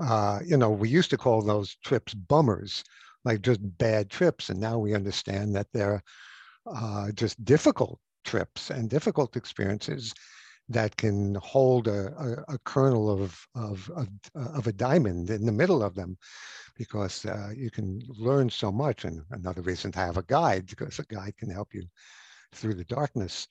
Uh, 0.00 0.40
you 0.44 0.56
know, 0.56 0.70
we 0.70 0.88
used 0.88 1.10
to 1.10 1.16
call 1.18 1.42
those 1.42 1.76
trips 1.84 2.14
bummers, 2.14 2.82
like 3.24 3.42
just 3.42 3.60
bad 3.78 4.10
trips. 4.10 4.50
And 4.50 4.58
now 4.60 4.78
we 4.78 4.94
understand 4.94 5.54
that 5.56 5.68
they're 5.72 6.02
uh, 6.66 7.10
just 7.12 7.44
difficult 7.44 7.98
trips 8.24 8.70
and 8.70 8.88
difficult 8.88 9.36
experiences 9.36 10.14
that 10.68 10.96
can 10.96 11.34
hold 11.36 11.88
a, 11.88 12.12
a, 12.48 12.54
a 12.54 12.58
kernel 12.64 13.10
of, 13.10 13.46
of, 13.54 13.90
of, 13.94 14.08
of 14.34 14.66
a 14.66 14.72
diamond 14.72 15.30
in 15.30 15.44
the 15.44 15.52
middle 15.52 15.82
of 15.82 15.94
them 15.94 16.16
because 16.76 17.26
uh, 17.26 17.50
you 17.54 17.70
can 17.70 18.00
learn 18.08 18.48
so 18.48 18.70
much. 18.70 19.04
And 19.04 19.22
another 19.30 19.62
reason 19.62 19.92
to 19.92 19.98
have 19.98 20.16
a 20.16 20.22
guide, 20.22 20.66
because 20.66 20.98
a 20.98 21.04
guide 21.04 21.36
can 21.36 21.50
help 21.50 21.74
you 21.74 21.84
through 22.52 22.74
the 22.74 22.84
darkness. 22.84 23.48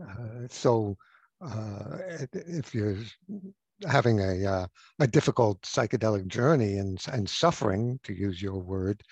Uh, 0.00 0.46
so 0.48 0.96
uh, 1.40 1.98
if 2.32 2.74
you're 2.74 2.98
having 3.88 4.20
a, 4.20 4.46
uh, 4.46 4.66
a 5.00 5.06
difficult 5.06 5.60
psychedelic 5.62 6.28
journey 6.28 6.78
and, 6.78 7.02
and 7.12 7.28
suffering, 7.28 7.98
to 8.04 8.12
use 8.12 8.40
your 8.40 8.58
word, 8.58 9.02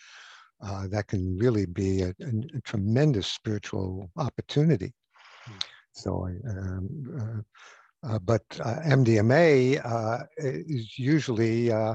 uh, 0.63 0.87
that 0.89 1.09
can 1.09 1.37
really 1.39 1.67
be 1.67 2.03
a, 2.03 2.09
a- 2.21 2.57
a 2.57 2.61
tremendous 2.65 3.27
spiritual 3.27 4.11
opportunity. 4.17 4.93
So, 5.93 6.27
um, 6.49 7.45
uh, 8.05 8.09
uh, 8.15 8.19
but 8.21 8.43
uh, 8.61 8.81
MDMA 8.85 9.79
uh, 9.85 10.25
is 10.39 10.99
usually, 10.99 11.73
uh, 11.73 11.95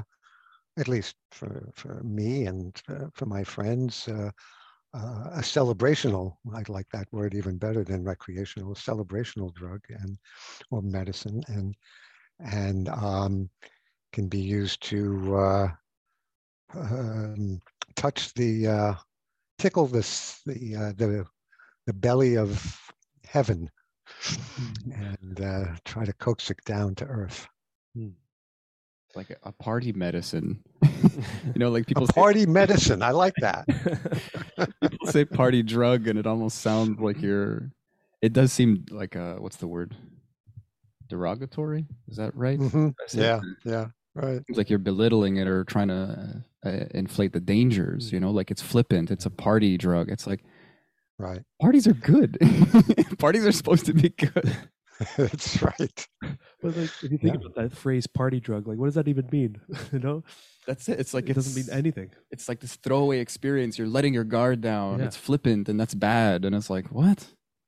at 0.78 0.88
least 0.88 1.16
for, 1.30 1.70
for 1.74 2.02
me 2.02 2.46
and 2.46 2.80
for 3.14 3.26
my 3.26 3.44
friends, 3.44 4.08
uh, 4.08 4.30
uh, 4.94 5.30
a 5.34 5.42
celebrational, 5.42 6.38
I 6.54 6.62
like 6.68 6.88
that 6.92 7.08
word 7.12 7.34
even 7.34 7.58
better 7.58 7.84
than 7.84 8.04
recreational, 8.04 8.72
a 8.72 8.76
celebrational 8.76 9.52
drug 9.54 9.80
and 9.88 10.16
or 10.70 10.82
medicine 10.82 11.42
and 11.48 11.74
and 12.40 12.88
um, 12.88 13.50
can 14.12 14.28
be 14.28 14.40
used 14.40 14.82
to 14.84 15.36
uh, 15.36 15.68
um, 16.74 17.60
touch 17.96 18.32
the 18.34 18.66
uh, 18.66 18.94
tickle 19.58 19.86
this 19.86 20.40
the 20.46 20.76
uh, 20.76 20.92
the 20.96 21.24
the 21.86 21.92
belly 21.92 22.36
of 22.36 22.78
heaven 23.24 23.70
and 24.94 25.40
uh, 25.40 25.64
try 25.84 26.04
to 26.04 26.12
coax 26.14 26.50
it 26.50 26.58
down 26.64 26.94
to 26.96 27.04
earth. 27.06 27.46
it's 27.94 29.16
like 29.16 29.36
a, 29.42 29.52
party 29.52 29.92
medicine. 29.92 30.62
you 30.82 31.56
know, 31.56 31.70
like 31.70 31.86
people 31.86 32.04
A 32.04 32.06
say, 32.08 32.12
party 32.14 32.46
medicine, 32.46 33.02
I 33.02 33.10
like 33.10 33.34
that. 33.40 33.66
people 34.80 35.06
say 35.08 35.24
party 35.24 35.62
drug, 35.62 36.06
and 36.06 36.18
it 36.18 36.26
almost 36.26 36.58
sounds 36.58 37.00
like 37.00 37.20
you're. 37.22 37.70
It 38.22 38.32
does 38.32 38.52
seem 38.52 38.84
like 38.90 39.14
a 39.14 39.36
what's 39.38 39.56
the 39.56 39.68
word? 39.68 39.94
Derogatory? 41.08 41.86
Is 42.08 42.16
that 42.16 42.34
right? 42.34 42.58
Mhm. 42.58 42.94
It 43.04 43.14
Yeah, 43.14 43.40
yeah, 43.64 43.86
right. 44.14 44.42
seems 44.46 44.56
like 44.58 44.70
you're 44.70 44.78
belittling 44.78 45.36
it 45.36 45.46
or 45.46 45.64
trying 45.64 45.88
to 45.88 46.42
uh, 46.66 46.86
inflate 47.02 47.32
the 47.32 47.40
dangers 47.40 48.12
you 48.12 48.20
know 48.20 48.30
like 48.30 48.50
it's 48.50 48.62
flippant 48.62 49.10
it's 49.10 49.26
a 49.26 49.30
party 49.30 49.76
drug 49.78 50.10
it's 50.10 50.26
like 50.26 50.42
Right. 51.18 51.42
parties 51.60 51.86
are 51.86 51.94
good 51.94 52.36
parties 53.18 53.46
are 53.46 53.52
supposed 53.52 53.86
to 53.86 53.94
be 53.94 54.10
good 54.10 54.56
That's 55.18 55.60
right. 55.62 56.08
But 56.62 56.74
like, 56.74 56.90
if 57.02 57.10
you 57.12 57.18
think 57.18 57.34
Yeah. 57.34 57.40
about 57.40 57.54
that 57.56 57.76
phrase 57.76 58.06
"party 58.06 58.40
drug," 58.40 58.66
like, 58.66 58.78
what 58.78 58.86
does 58.86 58.94
that 58.94 59.08
even 59.08 59.28
mean? 59.30 59.60
you 59.92 59.98
know, 59.98 60.24
that's 60.66 60.88
it 60.88 60.98
it's 60.98 61.12
like 61.12 61.28
it 61.28 61.34
doesn't 61.34 61.54
mean 61.54 61.68
anything. 61.70 62.10
it's 62.30 62.48
like 62.48 62.60
this 62.60 62.76
throwaway 62.76 63.18
experience 63.20 63.76
you're 63.78 63.88
letting 63.96 64.14
your 64.14 64.24
guard 64.24 64.62
down 64.62 64.98
Yeah. 64.98 65.04
it's 65.06 65.16
flippant 65.26 65.68
and 65.68 65.78
that's 65.80 65.94
bad 65.94 66.44
and 66.46 66.54
it's 66.56 66.70
like 66.70 66.86
what 67.00 67.26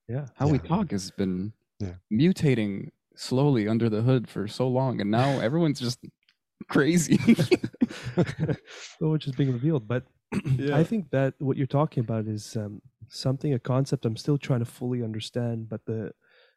Yeah, 0.09 0.27
how 0.37 0.49
we 0.49 0.59
talk 0.59 0.91
has 0.91 1.11
been 1.11 1.53
Yeah. 1.81 1.97
mutating 2.11 2.89
slowly 3.15 3.69
under 3.69 3.89
the 3.91 4.03
hood 4.03 4.27
for 4.29 4.49
so 4.49 4.67
long 4.67 5.01
and 5.03 5.11
now 5.11 5.39
everyone's 5.41 5.81
just 5.81 5.99
crazy 6.69 7.19
so 8.99 9.11
which 9.11 9.27
is 9.27 9.35
being 9.35 9.53
revealed. 9.53 9.87
But 9.87 10.05
I 10.73 10.85
think 10.85 11.11
that 11.11 11.35
what 11.39 11.57
you're 11.57 11.67
talking 11.67 12.03
about 12.03 12.27
is 12.27 12.57
um, 12.57 12.81
something, 13.09 13.55
a 13.55 13.59
concept 13.59 14.05
I'm 14.05 14.17
still 14.17 14.39
trying 14.39 14.61
to 14.61 14.67
fully 14.67 15.03
understand. 15.03 15.69
But 15.69 15.85
the 15.87 16.13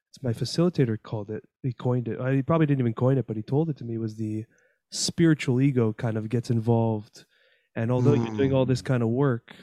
it's 0.10 0.22
my 0.22 0.34
facilitator 0.34 0.98
called 1.02 1.30
it. 1.30 1.44
He 1.64 1.74
coined 1.74 2.08
it. 2.08 2.20
I, 2.20 2.34
he 2.34 2.42
probably 2.42 2.66
didn't 2.66 2.82
even 2.82 2.94
coin 2.94 3.18
it, 3.18 3.28
but 3.28 3.38
he 3.38 3.44
told 3.44 3.70
it 3.70 3.78
to 3.78 3.86
me. 3.86 3.98
Was 3.98 4.16
the 4.16 4.46
spiritual 4.92 5.62
ego 5.62 5.94
kind 5.94 6.18
of 6.18 6.30
gets 6.30 6.50
involved, 6.50 7.26
and 7.76 7.92
although 7.92 8.14
you're 8.14 8.36
doing 8.36 8.54
all 8.54 8.66
this 8.66 8.82
kind 8.82 9.04
of 9.04 9.10
work 9.10 9.54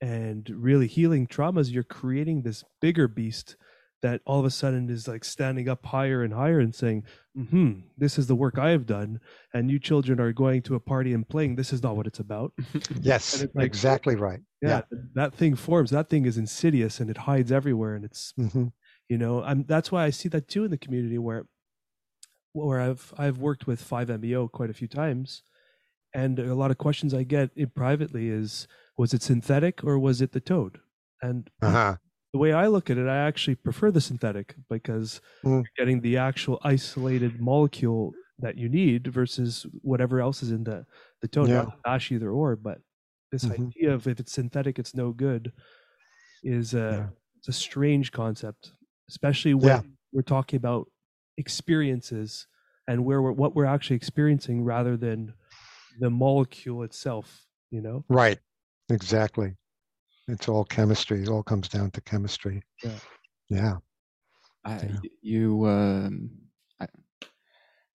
and 0.00 0.48
really 0.50 0.86
healing 0.86 1.26
traumas, 1.26 1.72
you're 1.72 1.82
creating 1.82 2.42
this 2.42 2.64
bigger 2.80 3.08
beast 3.08 3.56
that 4.02 4.20
all 4.26 4.38
of 4.38 4.44
a 4.44 4.50
sudden 4.50 4.90
is 4.90 5.08
like 5.08 5.24
standing 5.24 5.66
up 5.66 5.86
higher 5.86 6.22
and 6.22 6.34
higher 6.34 6.60
and 6.60 6.74
saying, 6.74 7.04
"Hmm, 7.36 7.80
this 7.98 8.18
is 8.18 8.26
the 8.28 8.36
work 8.36 8.58
I 8.58 8.70
have 8.70 8.86
done." 8.86 9.20
and 9.52 9.70
you 9.70 9.78
children 9.78 10.20
are 10.20 10.32
going 10.32 10.62
to 10.62 10.74
a 10.76 10.80
party 10.80 11.12
and 11.12 11.28
playing 11.28 11.56
this 11.56 11.72
is 11.72 11.82
not 11.82 11.96
what 11.96 12.06
it's 12.06 12.20
about 12.20 12.52
Yes, 13.02 13.42
it's 13.42 13.54
like- 13.54 13.66
exactly 13.66 14.14
right. 14.16 14.40
yeah, 14.62 14.82
that 15.14 15.34
thing 15.34 15.54
forms 15.56 15.90
that 15.90 16.08
thing 16.10 16.26
is 16.26 16.38
insidious 16.38 17.00
and 17.00 17.10
it 17.10 17.18
hides 17.18 17.52
everywhere 17.52 17.94
and 17.96 18.04
it's 18.04 18.32
hmm 18.36 18.68
you 19.10 19.18
know 19.18 19.42
i'm 19.44 19.64
that's 19.64 19.90
why 19.92 20.04
i 20.04 20.10
see 20.10 20.28
that 20.30 20.48
too 20.48 20.64
in 20.64 20.70
the 20.70 20.78
community 20.78 21.18
where 21.18 21.46
where 22.52 22.80
i've 22.80 23.12
i've 23.18 23.38
worked 23.38 23.66
with 23.66 23.80
5meo 23.82 24.50
quite 24.50 24.70
a 24.70 24.74
few 24.74 24.88
times 24.88 25.42
And 26.14 26.38
a 26.40 26.54
lot 26.56 26.70
of 26.72 26.78
questions 26.78 27.14
I 27.14 27.24
get 27.24 27.50
in 27.56 27.70
privately 27.70 28.28
is, 28.30 28.68
was 28.98 29.14
it 29.14 29.22
synthetic 29.22 29.84
or 29.84 29.98
was 29.98 30.22
it 30.22 30.32
the 30.32 30.40
toad? 30.40 30.80
And 31.22 31.50
Uh-huh. 31.62 31.96
The 32.34 32.38
way 32.38 32.52
I 32.52 32.66
look 32.66 32.90
at 32.90 32.98
it, 32.98 33.06
I 33.06 33.16
actually 33.28 33.54
prefer 33.54 33.92
the 33.92 34.00
synthetic 34.00 34.56
because 34.68 35.20
Mm. 35.44 35.50
you're 35.62 35.64
getting 35.78 36.00
the 36.00 36.16
actual 36.18 36.58
isolated 36.64 37.40
molecule 37.40 38.12
that 38.40 38.58
you 38.58 38.68
need 38.68 39.06
versus 39.06 39.64
whatever 39.82 40.20
else 40.20 40.42
is 40.42 40.50
in 40.50 40.64
the 40.64 40.84
the 41.22 41.28
toad. 41.28 41.48
Yeah. 41.48 41.62
Not 41.62 41.82
bash 41.84 42.10
either 42.10 42.30
or, 42.30 42.56
but 42.56 42.80
this 43.30 43.44
Mhm. 43.44 43.68
idea 43.68 43.94
of 43.94 44.08
if 44.08 44.18
it's 44.18 44.32
synthetic, 44.32 44.80
it's 44.80 44.94
no 44.96 45.12
good 45.12 45.52
is 46.42 46.74
a 46.74 46.78
Yeah. 46.78 47.08
it's 47.38 47.48
a 47.48 47.52
strange 47.52 48.10
concept, 48.10 48.72
especially 49.08 49.54
when 49.54 49.66
Yeah. 49.68 49.82
we're 50.12 50.22
talking 50.22 50.56
about 50.56 50.90
experiences 51.36 52.48
and 52.88 53.04
where 53.04 53.22
we're 53.22 53.32
what 53.32 53.54
we're 53.54 53.64
actually 53.76 53.96
experiencing 53.96 54.64
rather 54.64 54.96
than 54.96 55.34
the 56.00 56.10
molecule 56.10 56.82
itself. 56.82 57.46
You 57.70 57.80
know, 57.80 58.04
Right. 58.08 58.40
Exactly. 58.90 59.56
It's 60.28 60.48
all 60.48 60.64
chemistry. 60.64 61.22
It 61.22 61.28
all 61.28 61.42
comes 61.42 61.68
down 61.68 61.90
to 61.92 62.00
chemistry. 62.00 62.62
Yeah. 62.82 62.98
Yeah. 63.48 63.74
I, 64.64 64.76
Yeah. 64.76 65.10
you 65.20 65.66
um 65.66 66.30
I, 66.80 66.86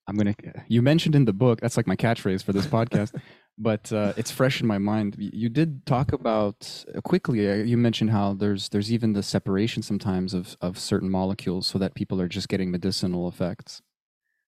i'm 0.06 0.16
gonna 0.16 0.36
you 0.68 0.82
mentioned 0.82 1.16
in 1.16 1.24
the 1.24 1.32
book 1.32 1.60
that's 1.60 1.76
like 1.76 1.88
my 1.88 1.96
catchphrase 1.96 2.44
for 2.44 2.52
this 2.52 2.66
podcast 2.66 3.12
but 3.58 3.92
uh, 3.92 4.12
it's 4.16 4.30
fresh 4.30 4.60
in 4.60 4.68
my 4.68 4.78
mind 4.78 5.16
you 5.18 5.48
did 5.48 5.84
talk 5.84 6.12
about 6.12 6.84
uh, 6.94 7.00
quickly 7.00 7.50
uh, 7.50 7.54
you 7.56 7.76
mentioned 7.76 8.10
how 8.10 8.34
there's 8.34 8.68
there's 8.68 8.92
even 8.92 9.14
the 9.14 9.22
separation 9.22 9.82
sometimes 9.82 10.32
of 10.32 10.56
of 10.60 10.78
certain 10.78 11.10
molecules 11.10 11.66
so 11.66 11.76
that 11.76 11.94
people 11.96 12.20
are 12.20 12.28
just 12.28 12.48
getting 12.48 12.70
medicinal 12.70 13.26
effects 13.26 13.82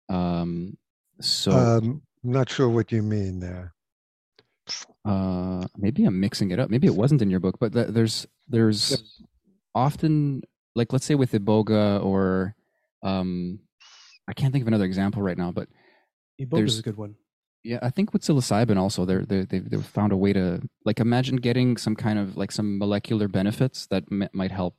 um 0.10 0.76
so 1.22 1.52
Um, 1.52 2.02
I'm 2.24 2.32
not 2.32 2.50
sure 2.50 2.68
what 2.68 2.92
you 2.92 3.04
mean 3.04 3.40
there. 3.40 3.76
Uh 5.06 5.66
maybe 5.78 6.04
i'm 6.06 6.20
mixing 6.20 6.52
it 6.52 6.60
up 6.60 6.70
maybe 6.70 6.88
it 6.88 6.96
wasn't 6.96 7.22
in 7.22 7.30
your 7.30 7.40
book 7.40 7.58
but 7.60 7.74
th- 7.74 7.88
there's 7.90 8.26
there's 8.48 9.22
often 9.76 10.42
like 10.76 10.92
let's 10.94 11.06
say 11.06 11.16
with 11.16 11.32
iboga 11.32 12.04
or 12.04 12.56
um 13.04 13.60
i 14.28 14.34
can't 14.34 14.52
think 14.52 14.64
of 14.64 14.68
another 14.68 14.86
example 14.86 15.22
right 15.22 15.38
now 15.38 15.52
but 15.52 15.68
There's- 16.40 16.74
is 16.74 16.80
a 16.80 16.84
good 16.84 16.98
one. 16.98 17.16
yeah 17.64 17.80
i 17.82 17.90
think 17.90 18.14
with 18.14 18.22
psilocybin 18.24 18.78
also 18.78 19.06
they're, 19.06 19.26
they 19.26 19.42
they've, 19.50 19.68
they've 19.70 19.86
found 19.86 20.12
a 20.12 20.18
way 20.18 20.34
to 20.34 20.62
like 20.86 21.00
imagine 21.00 21.38
getting 21.38 21.78
some 21.78 21.96
kind 21.96 22.18
of 22.20 22.38
like 22.38 22.52
some 22.52 22.78
molecular 22.78 23.28
benefits 23.28 23.88
that 23.92 24.04
m- 24.12 24.30
might 24.34 24.52
help 24.52 24.76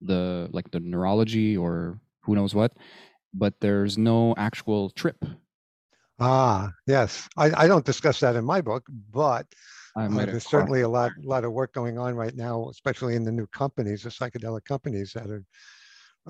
the 0.00 0.48
like 0.52 0.70
the 0.72 0.80
neurology 0.80 1.56
or 1.56 2.00
who 2.24 2.34
knows 2.34 2.54
what 2.54 2.72
but 3.34 3.54
there's 3.60 3.96
no 3.96 4.34
actual 4.36 4.90
trip 4.90 5.24
Ah, 6.24 6.72
yes. 6.86 7.28
I, 7.36 7.64
I 7.64 7.66
don't 7.66 7.84
discuss 7.84 8.20
that 8.20 8.36
in 8.36 8.44
my 8.44 8.60
book, 8.60 8.84
but 9.10 9.46
uh, 9.96 10.24
there's 10.30 10.44
certainly 10.44 10.82
a 10.82 10.88
lot, 10.88 11.10
lot 11.24 11.44
of 11.44 11.52
work 11.52 11.72
going 11.72 11.98
on 11.98 12.14
right 12.14 12.36
now, 12.36 12.68
especially 12.68 13.16
in 13.16 13.24
the 13.24 13.32
new 13.32 13.46
companies, 13.48 14.04
the 14.04 14.10
psychedelic 14.10 14.64
companies 14.64 15.12
that 15.14 15.28
are 15.28 15.44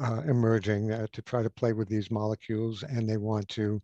uh, 0.02 0.22
emerging 0.22 0.90
uh, 0.92 1.06
to 1.12 1.20
try 1.20 1.42
to 1.42 1.50
play 1.50 1.74
with 1.74 1.88
these 1.88 2.10
molecules, 2.10 2.82
and 2.84 3.06
they 3.06 3.18
want 3.18 3.46
to 3.50 3.82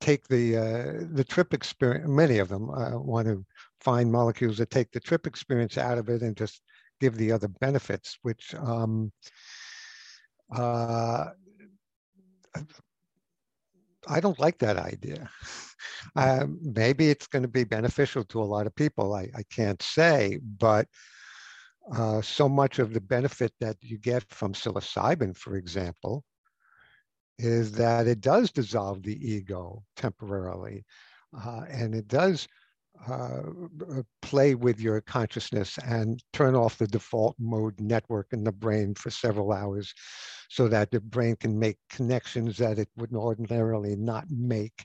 take 0.00 0.28
the 0.28 0.56
uh, 0.56 1.06
the 1.12 1.24
trip 1.24 1.54
experience. 1.54 2.06
Many 2.06 2.38
of 2.38 2.50
them 2.50 2.68
uh, 2.70 2.98
want 2.98 3.26
to 3.28 3.44
find 3.80 4.12
molecules 4.12 4.58
that 4.58 4.70
take 4.70 4.92
the 4.92 5.00
trip 5.00 5.26
experience 5.26 5.78
out 5.78 5.96
of 5.96 6.10
it 6.10 6.20
and 6.20 6.36
just 6.36 6.60
give 7.00 7.16
the 7.16 7.32
other 7.32 7.48
benefits, 7.48 8.18
which 8.22 8.54
um, 8.56 9.10
uh, 10.54 11.28
I 14.08 14.20
don't 14.20 14.38
like 14.38 14.58
that 14.58 14.76
idea. 14.76 15.30
Um, 16.16 16.58
maybe 16.62 17.10
it's 17.10 17.26
going 17.26 17.42
to 17.42 17.48
be 17.48 17.64
beneficial 17.64 18.24
to 18.24 18.42
a 18.42 18.44
lot 18.44 18.66
of 18.66 18.74
people. 18.74 19.14
I, 19.14 19.28
I 19.36 19.42
can't 19.50 19.82
say, 19.82 20.40
but 20.42 20.86
uh, 21.94 22.20
so 22.22 22.48
much 22.48 22.78
of 22.78 22.92
the 22.92 23.00
benefit 23.00 23.52
that 23.60 23.76
you 23.80 23.98
get 23.98 24.24
from 24.30 24.52
psilocybin, 24.52 25.36
for 25.36 25.56
example, 25.56 26.24
is 27.38 27.72
that 27.72 28.06
it 28.06 28.20
does 28.20 28.50
dissolve 28.50 29.02
the 29.02 29.16
ego 29.16 29.82
temporarily, 29.96 30.84
uh, 31.38 31.62
and 31.70 31.94
it 31.94 32.08
does 32.08 32.48
uh, 33.08 33.42
uh, 33.90 34.02
play 34.22 34.54
with 34.54 34.80
your 34.80 35.00
consciousness 35.00 35.78
and 35.78 36.22
turn 36.32 36.54
off 36.54 36.78
the 36.78 36.86
default 36.86 37.36
mode 37.38 37.78
network 37.80 38.28
in 38.32 38.44
the 38.44 38.52
brain 38.52 38.94
for 38.94 39.10
several 39.10 39.52
hours 39.52 39.94
so 40.48 40.68
that 40.68 40.90
the 40.90 41.00
brain 41.00 41.36
can 41.36 41.58
make 41.58 41.76
connections 41.90 42.56
that 42.56 42.78
it 42.78 42.88
would 42.96 43.12
ordinarily 43.14 43.96
not 43.96 44.24
make. 44.30 44.84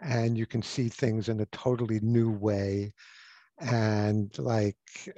And 0.00 0.36
you 0.36 0.46
can 0.46 0.62
see 0.62 0.88
things 0.88 1.28
in 1.28 1.40
a 1.40 1.46
totally 1.46 2.00
new 2.00 2.30
way. 2.30 2.92
And 3.58 4.36
like, 4.38 4.76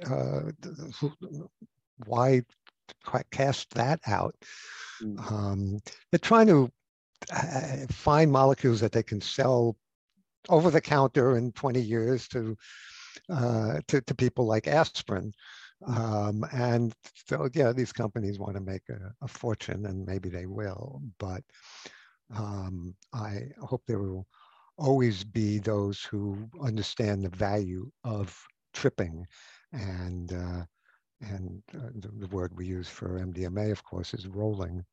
uh, 0.09 0.51
why 2.05 2.43
cast 3.31 3.69
that 3.71 3.99
out? 4.07 4.35
Mm. 5.01 5.31
Um, 5.31 5.79
they're 6.11 6.19
trying 6.19 6.47
to 6.47 6.71
uh, 7.31 7.85
find 7.89 8.31
molecules 8.31 8.81
that 8.81 8.91
they 8.91 9.03
can 9.03 9.21
sell 9.21 9.77
over 10.49 10.69
the 10.69 10.81
counter 10.81 11.37
in 11.37 11.51
20 11.53 11.81
years 11.81 12.27
to 12.29 12.55
uh, 13.29 13.79
to, 13.87 14.01
to 14.01 14.15
people 14.15 14.45
like 14.45 14.67
aspirin. 14.67 15.31
Um, 15.85 16.45
and 16.53 16.93
so, 17.27 17.49
yeah, 17.53 17.71
these 17.71 17.91
companies 17.91 18.39
want 18.39 18.55
to 18.55 18.61
make 18.61 18.83
a, 18.89 19.13
a 19.21 19.27
fortune, 19.27 19.85
and 19.85 20.05
maybe 20.05 20.29
they 20.29 20.45
will. 20.45 21.01
But 21.19 21.43
um, 22.35 22.95
I 23.13 23.43
hope 23.61 23.83
there 23.85 23.99
will 23.99 24.25
always 24.77 25.23
be 25.23 25.59
those 25.59 26.01
who 26.03 26.49
understand 26.61 27.23
the 27.23 27.29
value 27.29 27.91
of 28.03 28.35
tripping, 28.73 29.25
and 29.71 30.33
uh, 30.33 30.63
and 31.21 31.61
uh, 31.75 31.89
the, 31.95 32.09
the 32.19 32.27
word 32.27 32.57
we 32.57 32.65
use 32.65 32.89
for 32.89 33.19
MDMA, 33.19 33.71
of 33.71 33.83
course, 33.83 34.13
is 34.13 34.27
rolling. 34.27 34.83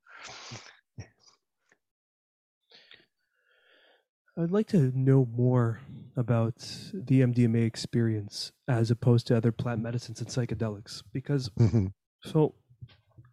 I'd 4.41 4.51
like 4.51 4.69
to 4.69 4.91
know 4.99 5.27
more 5.37 5.81
about 6.17 6.57
the 6.95 7.21
MDMA 7.21 7.67
experience 7.67 8.53
as 8.69 8.91
opposed 8.91 9.27
to 9.27 9.37
other 9.37 9.53
plant 9.53 9.83
medicines 9.83 10.21
and 10.21 10.29
psychedelics 10.31 11.03
because 11.13 11.51
Mhm. 11.51 11.93
so 12.25 12.55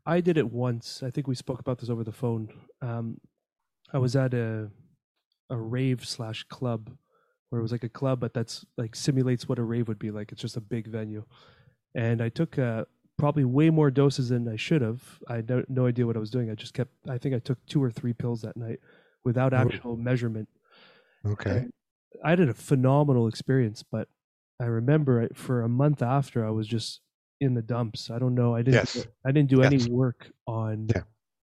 I 0.05 0.22
did 0.22 0.38
it 0.38 0.51
once. 0.51 1.03
I 1.03 1.10
think 1.12 1.28
we 1.28 1.36
spoke 1.36 1.60
about 1.60 1.80
this 1.80 1.89
over 1.89 2.03
the 2.03 2.12
phone. 2.12 2.49
Um, 2.82 3.20
I 3.93 3.99
was 3.99 4.16
at 4.16 4.34
a 4.34 4.72
a 5.49 5.58
rave 5.58 6.05
slash 6.05 6.43
club 6.45 6.97
where 7.49 7.60
it 7.60 7.62
was 7.62 7.72
like 7.72 7.86
a 7.86 7.89
club, 7.89 8.20
but 8.20 8.34
that's 8.34 8.66
like 8.78 8.93
simulates 8.95 9.47
what 9.47 9.60
a 9.60 9.64
rave 9.64 9.88
would 9.88 9.99
be 9.99 10.12
like. 10.12 10.34
It's 10.34 10.41
just 10.41 10.58
a 10.58 10.62
big 10.62 10.88
venue, 10.88 11.24
and 11.95 12.22
I 12.22 12.28
took 12.28 12.60
uh, 12.60 12.84
probably 13.18 13.45
way 13.45 13.70
more 13.70 13.89
doses 13.89 14.28
than 14.28 14.45
I 14.49 14.58
should 14.58 14.82
have. 14.82 15.20
I 15.30 15.38
had 15.38 15.47
no, 15.49 15.64
no 15.70 15.86
idea 15.86 16.05
what 16.05 16.18
I 16.18 16.20
was 16.20 16.30
doing. 16.32 16.49
I 16.49 16.55
just 16.55 16.74
kept. 16.74 16.91
I 17.08 17.18
think 17.18 17.34
I 17.34 17.39
took 17.39 17.66
two 17.66 17.82
or 17.82 17.89
three 17.91 18.12
pills 18.14 18.41
that 18.41 18.58
night 18.58 18.80
without 19.24 19.53
Oh. 19.53 19.58
actual 19.58 19.95
measurement. 19.95 20.49
Okay. 21.34 21.58
And 21.58 21.72
I 22.24 22.32
had 22.32 22.40
a 22.40 22.54
phenomenal 22.54 23.28
experience, 23.28 23.84
but 23.84 24.08
I 24.60 24.66
remember 24.66 25.24
I- 25.24 25.36
for 25.36 25.62
a 25.62 25.70
month 25.70 26.02
after 26.02 26.46
I 26.46 26.50
was 26.50 26.68
just 26.68 27.02
in 27.40 27.54
the 27.54 27.62
dumps. 27.62 28.10
I 28.10 28.18
don't 28.20 28.34
know. 28.36 28.56
I 28.56 28.60
didn't. 28.64 28.74
Yes. 28.76 28.94
do- 28.94 29.04
I 29.26 29.32
didn't 29.32 29.50
do 29.50 29.62
Yes. 29.62 29.72
any 29.72 29.92
work 29.92 30.32
on 30.48 30.88
Yeah. 30.96 31.04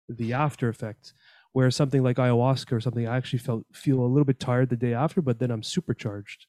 the 0.09 0.33
after 0.35 0.69
effects. 0.69 1.13
Where 1.53 1.69
something 1.73 2.05
like 2.05 2.17
ayahuasca 2.19 2.71
or 2.73 2.81
something, 2.81 3.09
I 3.09 3.17
actually 3.17 3.41
felt 3.41 3.67
feel 3.73 3.99
a 4.01 4.07
little 4.07 4.25
bit 4.25 4.39
tired 4.39 4.69
the 4.71 4.77
day 4.77 4.95
after, 4.95 5.21
but 5.21 5.41
then 5.41 5.51
I'm 5.51 5.65
supercharged. 5.65 6.47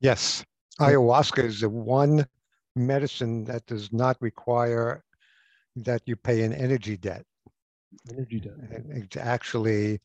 Yes, 0.00 0.42
ayahuasca 0.80 1.44
is 1.44 1.60
the 1.60 1.68
one 1.68 2.26
medicine 2.74 3.44
that 3.44 3.66
does 3.66 3.92
not 3.92 4.16
require 4.22 5.04
that 5.76 6.00
you 6.06 6.16
pay 6.16 6.42
an 6.44 6.54
energy 6.54 6.96
debt. 6.96 7.26
Energy 8.10 8.40
debt. 8.40 8.54
It's 8.88 9.18
actually 9.18 10.00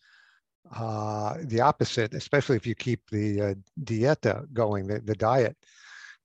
uh, 0.75 1.37
the 1.43 1.61
opposite, 1.61 2.13
especially 2.13 2.55
if 2.55 2.67
you 2.67 2.75
keep 2.75 3.09
the 3.09 3.41
uh, 3.41 3.53
dieta 3.83 4.51
going, 4.53 4.87
the, 4.87 4.99
the 4.99 5.15
diet 5.15 5.57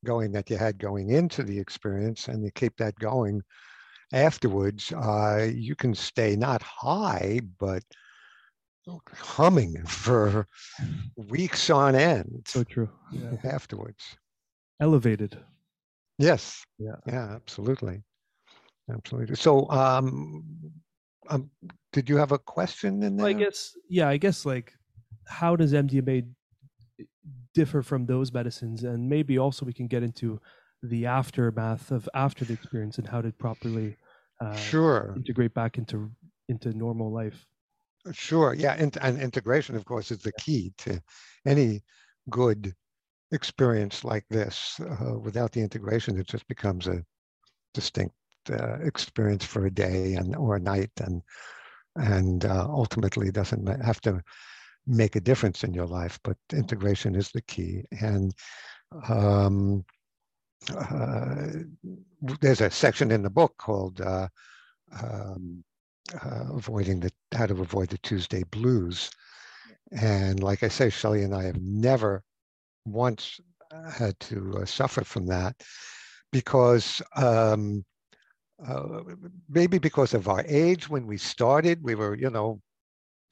going 0.05 0.33
that 0.33 0.51
you 0.51 0.57
had 0.57 0.79
going 0.79 1.11
into 1.11 1.43
the 1.43 1.59
experience, 1.59 2.29
and 2.29 2.45
you 2.45 2.51
keep 2.55 2.77
that 2.77 2.99
going 2.99 3.43
afterwards. 4.13 4.93
Uh, 4.93 5.49
you 5.55 5.75
can 5.75 5.95
stay 5.95 6.37
not 6.37 6.63
high, 6.63 7.41
but 7.59 7.83
humming 9.15 9.83
for 9.87 10.47
weeks 11.17 11.71
on 11.71 11.95
end 11.95 12.43
So 12.47 12.65
true. 12.65 12.89
Yeah. 13.13 13.37
afterwards. 13.45 14.17
Elevated. 14.81 15.39
Yes. 16.19 16.65
Yeah. 16.79 16.97
Yeah, 17.07 17.35
absolutely. 17.35 18.03
Absolutely. 18.91 19.37
So, 19.37 19.69
um, 19.71 20.45
um, 21.29 21.51
did 21.93 22.09
you 22.09 22.17
have 22.17 22.33
a 22.33 22.39
question 22.39 23.03
in 23.03 23.17
there? 23.17 23.25
Well, 23.25 23.37
I 23.37 23.39
guess, 23.39 23.77
yeah, 23.89 24.09
I 24.09 24.17
guess 24.17 24.45
like, 24.45 24.73
how 25.27 25.57
does 25.57 25.73
MDMA 25.73 26.27
differ 27.55 27.83
from 27.83 28.07
those 28.07 28.33
medicines? 28.33 28.85
And 28.85 29.09
maybe 29.09 29.39
also 29.39 29.65
we 29.65 29.73
can 29.73 29.87
get 29.87 30.03
into 30.03 30.41
the 30.83 31.07
aftermath 31.07 31.91
of 31.91 32.09
after 32.15 32.45
the 32.45 32.53
experience 32.53 32.99
and 32.99 33.07
how 33.07 33.23
to 33.23 33.31
properly 33.33 33.97
uh, 34.41 34.57
Sure. 34.57 35.15
integrate 35.17 35.55
back 35.55 35.79
into 35.79 36.11
into 36.49 36.73
normal 36.73 37.13
life. 37.13 37.47
Sure. 38.13 38.53
Yeah. 38.53 38.75
And, 38.77 38.97
and 39.01 39.21
integration, 39.21 39.77
of 39.77 39.85
course, 39.85 40.11
is 40.11 40.19
the 40.19 40.33
key 40.33 40.73
to 40.79 41.01
any 41.47 41.83
good 42.31 42.75
experience 43.31 44.05
like 44.05 44.25
this. 44.29 44.81
Uh, 44.81 45.19
without 45.21 45.53
the 45.53 45.61
integration, 45.61 46.19
it 46.19 46.27
just 46.27 46.47
becomes 46.49 46.89
a 46.89 47.05
distinct 47.75 48.15
uh, 48.51 48.79
experience 48.83 49.45
for 49.45 49.67
a 49.67 49.71
day 49.71 50.15
and 50.15 50.35
or 50.37 50.57
a 50.57 50.61
night, 50.61 50.91
and 51.01 51.23
and 51.97 52.45
uh, 52.45 52.67
ultimately 52.69 53.31
doesn't 53.31 53.67
have 53.83 54.01
to 54.03 54.23
make 54.87 55.17
a 55.17 55.21
difference 55.21 55.65
in 55.65 55.75
your 55.75 55.87
life. 55.87 56.19
But 56.25 56.37
integration 56.53 57.15
is 57.15 57.31
the 57.31 57.43
key, 57.43 57.85
and 58.01 58.33
um, 59.09 59.85
uh, 60.77 61.47
there's 62.41 62.61
a 62.61 62.71
section 62.71 63.11
in 63.11 63.23
the 63.23 63.31
book 63.31 63.55
called 63.59 64.01
uh, 64.01 64.29
um, 65.03 65.65
uh, 66.25 66.45
"Avoiding 66.55 67.01
the 67.01 67.11
How 67.35 67.47
to 67.47 67.61
Avoid 67.61 67.91
the 67.91 67.99
Tuesday 67.99 68.43
Blues," 68.45 69.11
and 69.93 70.43
like 70.43 70.63
I 70.63 70.69
say, 70.69 70.91
Shelley 70.91 71.23
and 71.23 71.35
I 71.35 71.45
have 71.45 71.61
never 71.61 72.23
once 72.85 73.41
had 73.91 74.19
to 74.21 74.59
uh, 74.63 74.65
suffer 74.65 75.05
from 75.05 75.27
that 75.27 75.57
because 76.33 77.01
um, 77.17 77.85
uh, 78.67 79.03
maybe 79.49 79.79
because 79.79 80.15
of 80.15 80.29
our 80.29 80.45
age 80.47 80.89
when 80.89 81.07
we 81.07 81.17
started, 81.17 81.83
we 81.83 81.95
were, 81.95 82.15
you 82.15 82.31
know, 82.31 82.61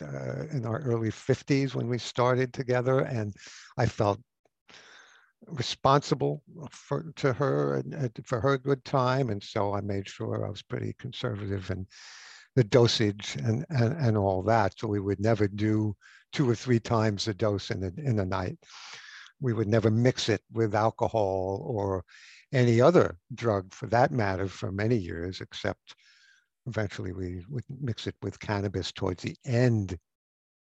uh, 0.02 0.46
in 0.52 0.64
our 0.64 0.80
early 0.80 1.10
50s 1.10 1.74
when 1.74 1.88
we 1.88 1.98
started 1.98 2.52
together, 2.52 3.00
and 3.00 3.34
I 3.76 3.86
felt 3.86 4.20
responsible 5.46 6.42
for 6.70 7.12
to 7.16 7.32
her 7.32 7.76
and, 7.76 7.94
and 7.94 8.20
for 8.24 8.40
her 8.40 8.58
good 8.58 8.84
time, 8.84 9.30
and 9.30 9.42
so 9.42 9.74
I 9.74 9.80
made 9.80 10.08
sure 10.08 10.46
I 10.46 10.50
was 10.50 10.62
pretty 10.62 10.94
conservative 10.98 11.70
and 11.70 11.86
the 12.56 12.64
dosage 12.64 13.36
and, 13.36 13.64
and 13.70 13.94
and 13.94 14.16
all 14.16 14.42
that. 14.44 14.78
So 14.78 14.88
we 14.88 15.00
would 15.00 15.20
never 15.20 15.48
do 15.48 15.96
two 16.32 16.48
or 16.48 16.54
three 16.54 16.80
times 16.80 17.24
the 17.24 17.34
dose 17.34 17.70
in 17.70 17.82
a, 17.84 18.08
in 18.08 18.18
a 18.18 18.24
night. 18.24 18.58
We 19.40 19.52
would 19.52 19.68
never 19.68 19.90
mix 19.90 20.28
it 20.28 20.42
with 20.52 20.74
alcohol 20.74 21.62
or 21.66 22.04
any 22.52 22.80
other 22.80 23.16
drug 23.34 23.72
for 23.72 23.86
that 23.86 24.10
matter 24.10 24.48
for 24.48 24.72
many 24.72 24.96
years, 24.96 25.40
except 25.40 25.94
eventually 26.66 27.12
we 27.12 27.44
would 27.48 27.64
mix 27.80 28.06
it 28.06 28.14
with 28.22 28.40
cannabis 28.40 28.92
towards 28.92 29.22
the 29.22 29.36
end 29.44 29.96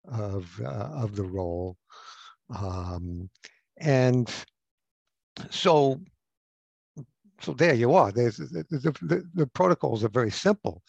of, 0.07 0.51
uh, 0.65 0.91
of 1.03 1.15
the 1.15 1.25
roll. 1.25 1.77
Um, 2.55 3.31
and 3.79 4.31
so, 5.51 6.01
so 7.41 7.53
there 7.53 7.75
you 7.75 7.95
are. 7.95 8.13
There's, 8.13 8.37
the, 8.37 8.65
the, 8.71 8.91
the, 9.03 9.29
the 9.35 9.47
protocols 9.49 10.05
are 10.05 10.09
very 10.09 10.31
simple. 10.31 10.83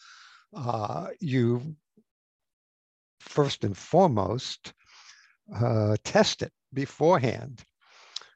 Uh, 0.55 1.07
you 1.19 1.75
first 3.19 3.63
and 3.63 3.75
foremost 3.75 4.73
uh, 5.55 5.95
test 6.03 6.41
it 6.41 6.51
beforehand 6.73 7.63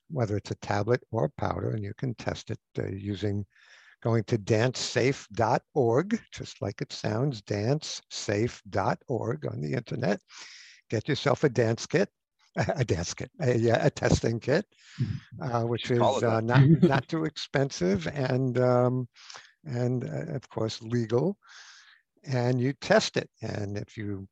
whether 0.09 0.37
it's 0.37 0.51
a 0.51 0.55
tablet 0.55 1.03
or 1.11 1.25
a 1.25 1.41
powder, 1.41 1.71
and 1.71 1.83
you 1.83 1.93
can 1.97 2.13
test 2.15 2.51
it 2.51 2.59
uh, 2.77 2.87
using 2.87 3.45
going 4.01 4.23
to 4.25 4.37
dancesafe.org, 4.37 6.21
just 6.31 6.61
like 6.61 6.81
it 6.81 6.93
sounds, 6.93 7.41
dancesafe.org 7.41 9.45
on 9.45 9.61
the 9.61 9.73
internet. 9.73 10.21
Get 10.89 11.07
yourself 11.07 11.43
a 11.43 11.49
dance 11.49 11.85
kit, 11.85 12.09
a 12.55 12.85
dance 12.85 13.13
kit, 13.13 13.31
a, 13.41 13.69
a 13.69 13.89
testing 13.89 14.39
kit, 14.39 14.65
uh, 15.41 15.63
which 15.63 15.91
is 15.91 16.01
uh, 16.01 16.41
not, 16.41 16.61
not 16.81 17.07
too 17.07 17.25
expensive 17.25 18.07
and, 18.07 18.59
um, 18.59 19.07
and 19.65 20.05
uh, 20.05 20.33
of 20.33 20.47
course, 20.49 20.81
legal. 20.81 21.37
And 22.25 22.59
you 22.59 22.73
test 22.73 23.17
it. 23.17 23.29
And 23.41 23.77
if 23.77 23.97
you 23.97 24.27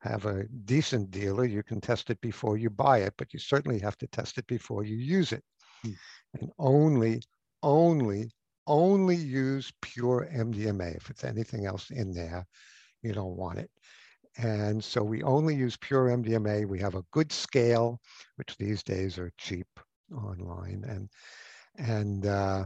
have 0.00 0.26
a 0.26 0.44
decent 0.64 1.10
dealer, 1.10 1.44
you 1.44 1.62
can 1.62 1.80
test 1.80 2.10
it 2.10 2.20
before 2.20 2.56
you 2.56 2.70
buy 2.70 2.98
it, 2.98 3.14
but 3.18 3.32
you 3.32 3.38
certainly 3.38 3.78
have 3.78 3.98
to 3.98 4.06
test 4.06 4.38
it 4.38 4.46
before 4.46 4.84
you 4.84 4.96
use 4.96 5.32
it. 5.32 5.44
Hmm. 5.82 5.92
And 6.40 6.50
only, 6.58 7.22
only, 7.62 8.30
only 8.66 9.16
use 9.16 9.72
pure 9.82 10.28
MDMA. 10.32 10.96
If 10.96 11.10
it's 11.10 11.24
anything 11.24 11.66
else 11.66 11.90
in 11.90 12.12
there, 12.12 12.46
you 13.02 13.12
don't 13.12 13.36
want 13.36 13.58
it. 13.58 13.70
And 14.38 14.82
so 14.82 15.02
we 15.02 15.22
only 15.22 15.54
use 15.54 15.76
pure 15.76 16.08
MDMA. 16.08 16.66
We 16.66 16.78
have 16.78 16.94
a 16.94 17.04
good 17.10 17.32
scale, 17.32 18.00
which 18.36 18.56
these 18.56 18.82
days 18.82 19.18
are 19.18 19.32
cheap 19.38 19.66
online, 20.14 20.84
and 20.86 21.08
and 21.76 22.26
uh, 22.26 22.64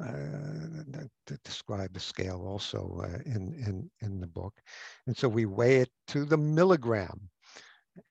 uh, 0.00 1.04
to 1.26 1.38
describe 1.44 1.92
the 1.92 2.00
scale 2.00 2.44
also 2.46 3.02
uh, 3.04 3.18
in, 3.26 3.54
in, 3.66 3.90
in 4.00 4.20
the 4.20 4.26
book. 4.26 4.54
And 5.06 5.16
so 5.16 5.28
we 5.28 5.46
weigh 5.46 5.76
it 5.76 5.90
to 6.08 6.24
the 6.24 6.36
milligram. 6.36 7.28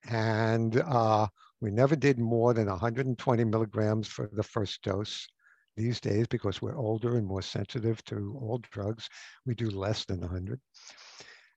And 0.10 0.82
uh, 0.82 1.28
we 1.62 1.72
never 1.72 1.96
did 1.96 2.20
more 2.20 2.54
than 2.54 2.68
120 2.68 3.44
milligrams 3.44 4.08
for 4.08 4.30
the 4.32 4.44
first 4.44 4.82
dose. 4.84 5.28
These 5.76 6.02
days, 6.02 6.28
because 6.28 6.62
we're 6.62 6.78
older 6.78 7.16
and 7.16 7.26
more 7.26 7.42
sensitive 7.42 8.04
to 8.06 8.38
all 8.42 8.62
drugs, 8.72 9.08
we 9.46 9.56
do 9.56 9.70
less 9.70 10.04
than 10.06 10.20
100. 10.20 10.60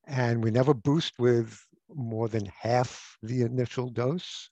And 0.06 0.42
we 0.42 0.50
never 0.50 0.74
boost 0.74 1.14
with 1.18 1.58
more 1.94 2.28
than 2.28 2.46
half 2.46 3.16
the 3.22 3.42
initial 3.42 3.88
dose. 3.88 4.48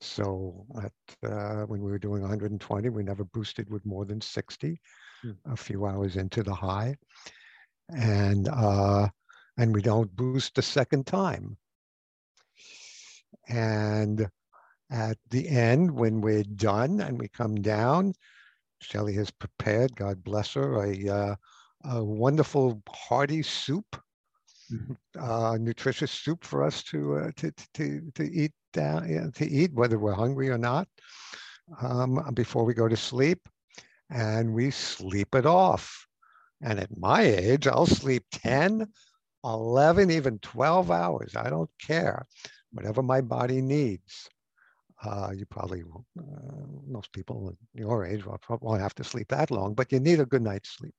So 0.00 0.66
at, 0.82 0.92
uh, 1.30 1.64
when 1.66 1.82
we 1.82 1.90
were 1.90 1.98
doing 1.98 2.22
120, 2.22 2.88
we 2.90 3.02
never 3.02 3.24
boosted 3.24 3.70
with 3.70 3.84
more 3.86 4.04
than 4.04 4.20
60, 4.20 4.80
Hmm. 5.22 5.32
a 5.46 5.56
few 5.56 5.86
hours 5.86 6.16
into 6.16 6.42
the 6.42 6.54
high. 6.54 6.96
And, 7.90 8.48
uh, 8.48 9.08
and 9.56 9.74
we 9.74 9.82
don't 9.82 10.14
boost 10.16 10.46
the 10.46 10.52
second 10.52 10.96
time. 10.96 11.46
And 13.48 14.28
at 14.90 15.18
the 15.30 15.48
end, 15.48 15.90
when 15.92 16.20
we're 16.20 16.44
done 16.44 17.00
and 17.00 17.18
we 17.18 17.28
come 17.28 17.56
down, 17.56 18.14
Shelley 18.80 19.14
has 19.14 19.30
prepared, 19.30 19.96
God 19.96 20.22
bless 20.22 20.54
her, 20.54 20.84
a, 20.84 21.08
uh, 21.08 21.36
a 21.84 22.04
wonderful 22.04 22.82
hearty 22.88 23.42
soup, 23.42 23.96
Mhm. 24.70 24.96
uh, 25.18 25.56
nutritious 25.60 26.12
soup 26.12 26.44
for 26.44 26.62
us 26.62 26.82
to, 26.84 27.16
uh, 27.16 27.30
to, 27.36 27.52
to, 27.74 28.10
to 28.14 28.24
eat 28.24 28.52
down, 28.72 29.32
to 29.34 29.46
eat, 29.46 29.72
whether 29.74 29.98
we're 29.98 30.12
hungry 30.12 30.48
or 30.50 30.58
not, 30.58 30.88
um, 31.80 32.30
before 32.34 32.64
we 32.64 32.74
go 32.74 32.88
to 32.88 32.96
sleep. 32.96 33.48
And 34.10 34.54
we 34.54 34.70
sleep 34.70 35.34
it 35.34 35.44
off. 35.44 36.06
And 36.62 36.80
at 36.80 36.96
my 36.96 37.22
age, 37.22 37.66
I'll 37.66 37.86
sleep 37.86 38.24
10, 38.32 38.86
11, 39.44 40.10
even 40.10 40.38
12 40.38 40.90
hours. 40.90 41.36
I 41.36 41.50
don't 41.50 41.70
care, 41.80 42.26
whatever 42.72 43.02
my 43.02 43.20
body 43.20 43.60
needs. 43.60 44.28
Uh, 45.04 45.30
you 45.36 45.46
probably, 45.46 45.82
uh, 46.18 46.22
most 46.86 47.12
people 47.12 47.56
your 47.74 48.04
age 48.04 48.24
won't 48.26 48.80
have 48.80 48.94
to 48.96 49.04
sleep 49.04 49.28
that 49.28 49.50
long, 49.50 49.74
but 49.74 49.92
you 49.92 50.00
need 50.00 50.18
a 50.18 50.26
good 50.26 50.42
night's 50.42 50.70
sleep. 50.70 50.94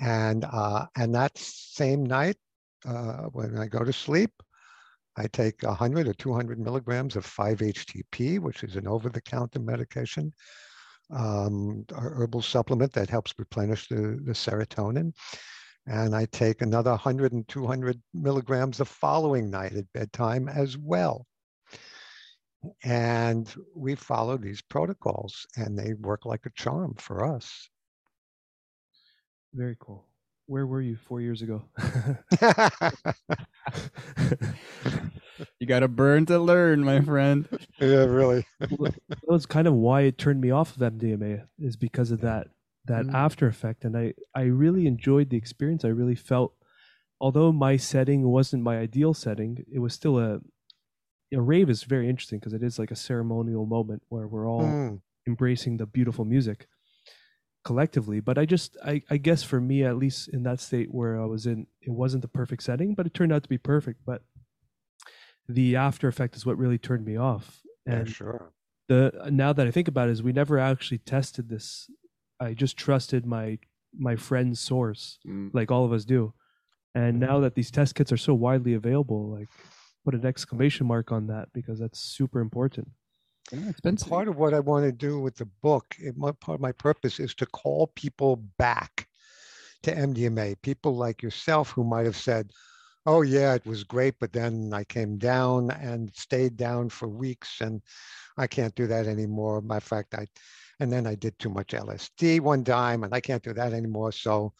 And, 0.00 0.44
uh, 0.44 0.86
and 0.96 1.14
that 1.14 1.38
same 1.38 2.04
night, 2.04 2.36
uh, 2.86 3.28
when 3.32 3.56
I 3.56 3.66
go 3.66 3.84
to 3.84 3.92
sleep, 3.92 4.32
I 5.16 5.26
take 5.28 5.62
100 5.62 6.08
or 6.08 6.14
200 6.14 6.58
milligrams 6.58 7.16
of 7.16 7.26
5-HTP, 7.26 8.40
which 8.40 8.64
is 8.64 8.76
an 8.76 8.88
over-the-counter 8.88 9.60
medication, 9.60 10.32
um, 11.10 11.84
herbal 11.96 12.42
supplement 12.42 12.92
that 12.94 13.10
helps 13.10 13.34
replenish 13.38 13.88
the, 13.88 14.20
the 14.24 14.32
serotonin. 14.32 15.12
And 15.86 16.14
I 16.14 16.26
take 16.26 16.62
another 16.62 16.90
100 16.90 17.32
and 17.32 17.46
200 17.46 18.00
milligrams 18.14 18.78
the 18.78 18.86
following 18.86 19.50
night 19.50 19.74
at 19.74 19.92
bedtime 19.92 20.48
as 20.48 20.78
well. 20.78 21.26
And 22.82 23.52
we 23.76 23.94
follow 23.94 24.38
these 24.38 24.62
protocols 24.62 25.46
and 25.56 25.78
they 25.78 25.92
work 25.94 26.24
like 26.24 26.46
a 26.46 26.50
charm 26.50 26.94
for 26.94 27.24
us. 27.24 27.68
Very 29.52 29.76
cool. 29.78 30.06
Where 30.46 30.66
were 30.66 30.80
you 30.82 30.96
four 30.96 31.20
years 31.20 31.42
ago? 31.42 31.64
You 35.58 35.66
got 35.66 35.80
to 35.80 35.88
burn 35.88 36.26
to 36.26 36.38
learn, 36.38 36.84
my 36.84 37.00
friend. 37.00 37.48
yeah, 37.80 38.04
really. 38.04 38.44
that 38.68 39.00
was 39.28 39.46
kind 39.46 39.66
of 39.66 39.74
why 39.74 40.02
it 40.02 40.18
turned 40.18 40.40
me 40.40 40.50
off 40.50 40.76
of 40.76 40.82
MDMA 40.82 41.44
is 41.58 41.76
because 41.76 42.10
of 42.10 42.20
that 42.20 42.48
that 42.86 43.06
Mm. 43.06 43.14
after 43.14 43.46
effect 43.46 43.84
and 43.84 43.96
I 43.96 44.14
I 44.34 44.42
really 44.42 44.86
enjoyed 44.86 45.30
the 45.30 45.36
experience 45.38 45.84
I 45.84 45.88
really 45.88 46.14
felt 46.14 46.52
although 47.20 47.50
my 47.52 47.76
setting 47.78 48.22
wasn't 48.22 48.62
my 48.62 48.78
ideal 48.78 49.14
setting 49.14 49.64
it 49.72 49.78
was 49.78 49.94
still 49.94 50.18
a 50.18 50.40
a 51.32 51.40
rave 51.40 51.70
is 51.70 51.84
very 51.84 52.08
interesting 52.08 52.38
because 52.38 52.52
it 52.52 52.62
is 52.62 52.78
like 52.78 52.90
a 52.90 52.96
ceremonial 52.96 53.66
moment 53.66 54.02
where 54.08 54.26
we're 54.28 54.48
all 54.48 54.62
Mm, 54.62 55.00
embracing 55.26 55.78
the 55.78 55.86
beautiful 55.86 56.24
music 56.24 56.66
collectively 57.64 58.20
but 58.20 58.36
I 58.38 58.44
just 58.44 58.76
I 58.84 59.02
I 59.10 59.16
guess 59.16 59.42
for 59.42 59.60
me 59.60 59.84
at 59.84 59.96
least 59.96 60.28
in 60.28 60.42
that 60.44 60.60
state 60.60 60.92
where 60.92 61.20
I 61.20 61.24
was 61.24 61.46
in 61.46 61.66
it 61.80 61.90
wasn't 61.90 62.22
the 62.22 62.28
perfect 62.28 62.62
setting 62.62 62.94
but 62.94 63.06
it 63.06 63.14
turned 63.14 63.32
out 63.32 63.42
to 63.42 63.48
be 63.48 63.58
perfect 63.58 64.00
but 64.04 64.22
the 65.48 65.76
after 65.76 66.08
effect 66.08 66.36
is 66.36 66.46
what 66.46 66.58
really 66.58 66.78
turned 66.78 67.04
me 67.04 67.16
off 67.16 67.60
yeah, 67.86 67.94
and 67.96 68.08
sure. 68.08 68.52
the 68.88 69.28
now 69.30 69.52
that 69.52 69.66
I 69.66 69.70
think 69.70 69.88
about 69.88 70.08
it 70.08 70.12
is 70.12 70.22
we 70.22 70.32
never 70.32 70.58
actually 70.58 70.98
tested 70.98 71.48
this. 71.50 71.90
I 72.40 72.54
just 72.54 72.76
trusted 72.76 73.26
my 73.26 73.58
my 73.96 74.16
friend's 74.16 74.58
source, 74.60 75.18
Mm. 75.26 75.50
like 75.52 75.70
all 75.70 75.84
of 75.84 75.92
us 75.92 76.04
do. 76.04 76.32
And 76.94 77.16
Mm-hmm. 77.20 77.30
now 77.30 77.40
that 77.40 77.54
these 77.54 77.70
test 77.70 77.94
kits 77.94 78.10
are 78.12 78.16
so 78.16 78.34
widely 78.34 78.72
available, 78.74 79.30
like 79.30 79.48
put 80.04 80.14
an 80.14 80.24
exclamation 80.26 80.86
mark 80.86 81.12
on 81.12 81.26
that 81.28 81.52
because 81.52 81.78
that's 81.78 81.98
super 82.00 82.40
important. 82.40 82.88
Yeah, 83.52 83.68
it's 83.68 83.80
been 83.80 83.96
part 83.96 84.28
of 84.28 84.36
what 84.36 84.54
I 84.54 84.60
want 84.60 84.84
to 84.84 84.92
do 84.92 85.20
with 85.20 85.36
the 85.36 85.48
book, 85.62 85.94
it, 85.98 86.16
my, 86.16 86.32
part 86.32 86.56
of 86.56 86.60
my 86.60 86.72
purpose 86.72 87.20
is 87.20 87.34
to 87.36 87.46
call 87.46 87.88
people 87.94 88.36
back 88.58 89.06
to 89.82 89.94
MDMA. 89.94 90.60
People 90.62 90.96
like 90.96 91.22
yourself 91.22 91.70
who 91.70 91.84
might 91.84 92.06
have 92.06 92.16
said, 92.16 92.50
"Oh 93.06 93.20
yeah, 93.22 93.54
it 93.54 93.66
was 93.66 93.84
great, 93.84 94.14
but 94.18 94.32
then 94.32 94.72
I 94.72 94.84
came 94.84 95.18
down 95.18 95.70
and 95.70 96.10
stayed 96.14 96.56
down 96.56 96.88
for 96.88 97.06
weeks, 97.06 97.60
and 97.60 97.82
I 98.38 98.46
can't 98.46 98.74
do 98.74 98.86
that 98.86 99.06
anymore." 99.06 99.60
Matter 99.60 99.76
of 99.76 99.84
fact, 99.84 100.14
I, 100.14 100.26
and 100.80 100.90
then 100.90 101.06
I 101.06 101.14
did 101.14 101.38
too 101.38 101.50
much 101.50 101.74
LSD 101.74 102.40
one 102.40 102.64
time, 102.64 103.04
and 103.04 103.14
I 103.14 103.20
can't 103.20 103.42
do 103.42 103.52
that 103.52 103.74
anymore. 103.74 104.12
So, 104.12 104.54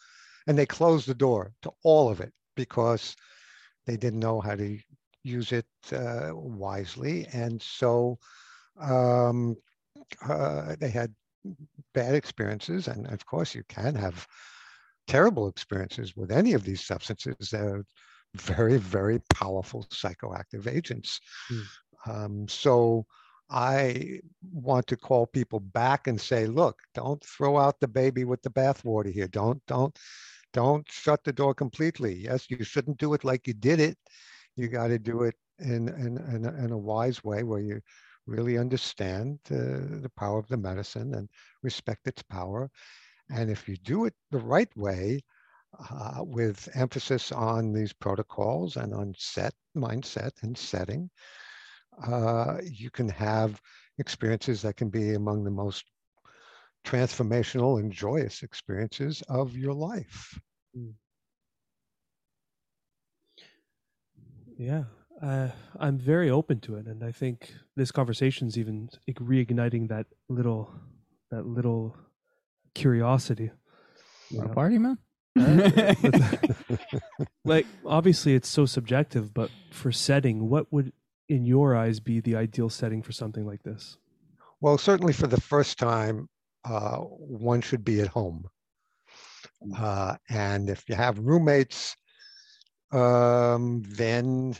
and 0.47 0.57
they 0.57 0.67
closed 0.67 1.07
the 1.07 1.15
door 1.15 1.53
to 1.63 1.71
all 1.83 2.09
of 2.09 2.21
it 2.21 2.33
because 2.55 3.15
they 3.87 3.97
didn't 3.97 4.19
know 4.19 4.41
how 4.41 4.55
to 4.55 4.77
use 5.23 5.51
it 5.51 5.65
uh, 5.91 6.29
wisely, 6.33 7.27
and 7.33 7.59
so 7.61 8.19
um, 8.79 9.55
uh, 10.27 10.75
they 10.79 10.89
had 10.89 11.13
bad 11.93 12.15
experiences, 12.15 12.87
and 12.87 13.07
of 13.07 13.25
course, 13.25 13.55
you 13.55 13.63
can 13.69 13.95
have 13.95 14.27
terrible 15.07 15.47
experiences 15.47 16.15
with 16.15 16.31
any 16.31 16.53
of 16.53 16.63
these 16.63 16.81
substances. 16.81 17.49
They're 17.51 17.83
very, 18.35 18.77
very 18.77 19.19
powerful 19.33 19.83
psychoactive 19.83 20.67
agents. 20.67 21.19
Um, 22.07 22.47
so 22.47 23.05
I 23.49 24.19
want 24.51 24.87
to 24.87 24.97
call 24.97 25.27
people 25.27 25.59
back 25.59 26.07
and 26.07 26.19
say, 26.19 26.47
look, 26.47 26.79
don't 26.93 27.23
throw 27.23 27.57
out 27.57 27.79
the 27.79 27.87
baby 27.87 28.25
with 28.25 28.41
the 28.41 28.49
bathwater 28.49 29.11
here. 29.11 29.27
Don't, 29.27 29.61
don't, 29.67 29.97
don't 30.53 30.85
shut 30.91 31.23
the 31.23 31.33
door 31.33 31.53
completely. 31.53 32.15
Yes, 32.15 32.49
you 32.49 32.63
shouldn't 32.63 32.97
do 32.97 33.13
it 33.13 33.23
like 33.23 33.47
you 33.47 33.53
did 33.53 33.79
it. 33.79 33.97
You 34.55 34.67
got 34.67 34.87
to 34.87 34.97
do 34.97 35.23
it 35.23 35.35
in, 35.59 35.89
in, 35.89 36.17
in, 36.33 36.45
a, 36.45 36.65
in 36.65 36.71
a 36.71 36.77
wise 36.77 37.23
way 37.23 37.43
where 37.43 37.61
you 37.61 37.81
really 38.27 38.57
understand 38.57 39.39
uh, 39.51 40.01
the 40.01 40.11
power 40.17 40.39
of 40.39 40.47
the 40.47 40.57
medicine 40.57 41.13
and 41.15 41.29
respect 41.63 42.07
its 42.07 42.23
power. 42.23 42.69
And 43.29 43.49
if 43.49 43.67
you 43.67 43.77
do 43.77 44.05
it 44.05 44.13
the 44.31 44.39
right 44.39 44.75
way, 44.77 45.23
uh, 45.91 46.23
with 46.23 46.69
emphasis 46.75 47.31
on 47.31 47.73
these 47.73 47.93
protocols 47.93 48.77
and 48.77 48.93
on 48.93 49.13
set 49.17 49.53
mindset 49.75 50.31
and 50.43 50.57
setting, 50.57 51.09
uh, 52.07 52.57
you 52.63 52.89
can 52.89 53.09
have 53.09 53.61
experiences 53.97 54.61
that 54.61 54.77
can 54.77 54.89
be 54.89 55.13
among 55.13 55.43
the 55.43 55.51
most 55.51 55.85
transformational 56.85 57.79
and 57.79 57.91
joyous 57.91 58.43
experiences 58.43 59.21
of 59.27 59.55
your 59.57 59.73
life. 59.73 60.39
Yeah, 64.57 64.83
uh, 65.21 65.49
I'm 65.79 65.97
very 65.97 66.29
open 66.29 66.59
to 66.61 66.75
it, 66.75 66.85
and 66.87 67.03
I 67.03 67.11
think 67.11 67.53
this 67.75 67.91
conversation's 67.91 68.57
even 68.57 68.89
reigniting 69.09 69.87
that 69.89 70.07
little, 70.29 70.73
that 71.31 71.45
little 71.45 71.95
curiosity. 72.73 73.51
you 74.29 74.37
Want 74.37 74.45
a 74.45 74.49
know? 74.49 74.55
party, 74.55 74.77
man? 74.77 74.97
like 77.45 77.65
obviously 77.85 78.35
it's 78.35 78.47
so 78.49 78.65
subjective, 78.65 79.33
but 79.33 79.49
for 79.71 79.91
setting, 79.91 80.49
what 80.49 80.71
would 80.71 80.93
in 81.27 81.45
your 81.45 81.75
eyes 81.75 81.99
be 81.99 82.19
the 82.19 82.35
ideal 82.35 82.69
setting 82.69 83.01
for 83.01 83.11
something 83.11 83.45
like 83.45 83.63
this? 83.63 83.97
Well, 84.61 84.77
certainly 84.77 85.13
for 85.13 85.27
the 85.27 85.41
first 85.41 85.77
time, 85.77 86.29
uh, 86.63 86.97
one 86.97 87.61
should 87.61 87.83
be 87.83 88.01
at 88.01 88.07
home. 88.07 88.45
Uh, 89.77 90.15
and 90.29 90.69
if 90.69 90.83
you 90.87 90.95
have 90.95 91.19
roommates, 91.19 91.95
um, 92.91 93.83
then 93.87 94.55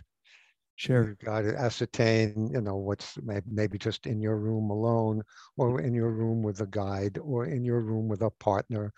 Sure. 0.75 1.09
You've 1.09 1.17
got 1.19 1.41
to 1.41 1.57
ascertain, 1.57 2.47
you 2.51 2.61
know, 2.61 2.75
what's 2.77 3.17
may- 3.21 3.41
maybe 3.45 3.77
just 3.77 4.05
in 4.07 4.21
your 4.21 4.37
room 4.37 4.69
alone, 4.69 5.21
or 5.57 5.81
in 5.81 5.93
your 5.93 6.11
room 6.11 6.43
with 6.43 6.59
a 6.61 6.67
guide, 6.67 7.17
or 7.17 7.45
in 7.45 7.63
your 7.65 7.81
room 7.81 8.07
with 8.07 8.21
a 8.21 8.29
partner, 8.31 8.91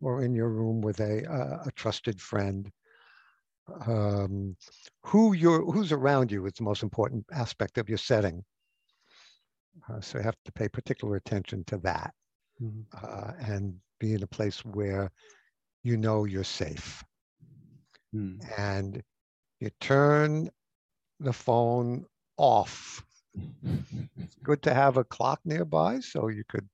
or 0.00 0.22
in 0.24 0.34
your 0.34 0.50
room 0.50 0.80
with 0.82 1.00
a 1.00 1.24
a, 1.24 1.68
a 1.68 1.72
trusted 1.72 2.20
friend. 2.20 2.72
Um, 3.86 4.56
who 5.04 5.32
you're 5.34 5.64
who's 5.70 5.92
around 5.92 6.30
you 6.32 6.46
is 6.46 6.54
the 6.54 6.62
most 6.64 6.82
important 6.82 7.26
aspect 7.32 7.76
of 7.78 7.88
your 7.88 7.98
setting. 7.98 8.44
Uh, 9.88 10.00
so 10.00 10.18
you 10.18 10.24
have 10.24 10.36
to 10.44 10.52
pay 10.52 10.68
particular 10.68 11.16
attention 11.16 11.64
to 11.64 11.78
that, 11.78 12.14
Mhm. 12.58 12.86
uh, 12.92 13.34
and 13.38 13.80
be 14.00 14.14
in 14.14 14.22
a 14.22 14.28
place 14.28 14.64
where 14.64 15.10
you 15.84 15.96
know 15.96 16.24
you're 16.24 16.44
safe 16.44 17.04
Hmm. 18.12 18.48
and 18.56 19.02
you 19.60 19.70
turn 19.80 20.50
the 21.20 21.32
phone 21.32 22.04
off. 22.36 23.04
It's 24.16 24.34
good 24.42 24.62
to 24.62 24.74
have 24.74 24.96
a 24.96 25.04
clock 25.04 25.40
nearby 25.44 26.00
so 26.00 26.28
you 26.28 26.44
could 26.48 26.68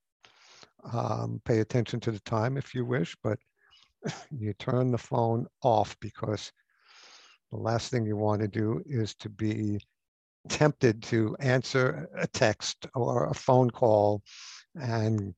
um, 0.91 1.41
pay 1.45 1.59
attention 1.59 1.99
to 2.01 2.11
the 2.11 2.19
time 2.21 2.57
if 2.57 2.73
you 2.73 2.85
wish, 2.85 3.15
but 3.23 3.39
you 4.31 4.53
turn 4.53 4.91
the 4.91 4.97
phone 4.97 5.47
off 5.61 5.95
because 5.99 6.51
the 7.51 7.57
last 7.57 7.91
thing 7.91 8.05
you 8.05 8.17
want 8.17 8.41
to 8.41 8.47
do 8.47 8.81
is 8.85 9.15
to 9.15 9.29
be 9.29 9.79
tempted 10.49 11.01
to 11.03 11.35
answer 11.39 12.09
a 12.17 12.27
text 12.27 12.85
or 12.93 13.27
a 13.27 13.33
phone 13.33 13.69
call 13.69 14.21
and 14.75 15.33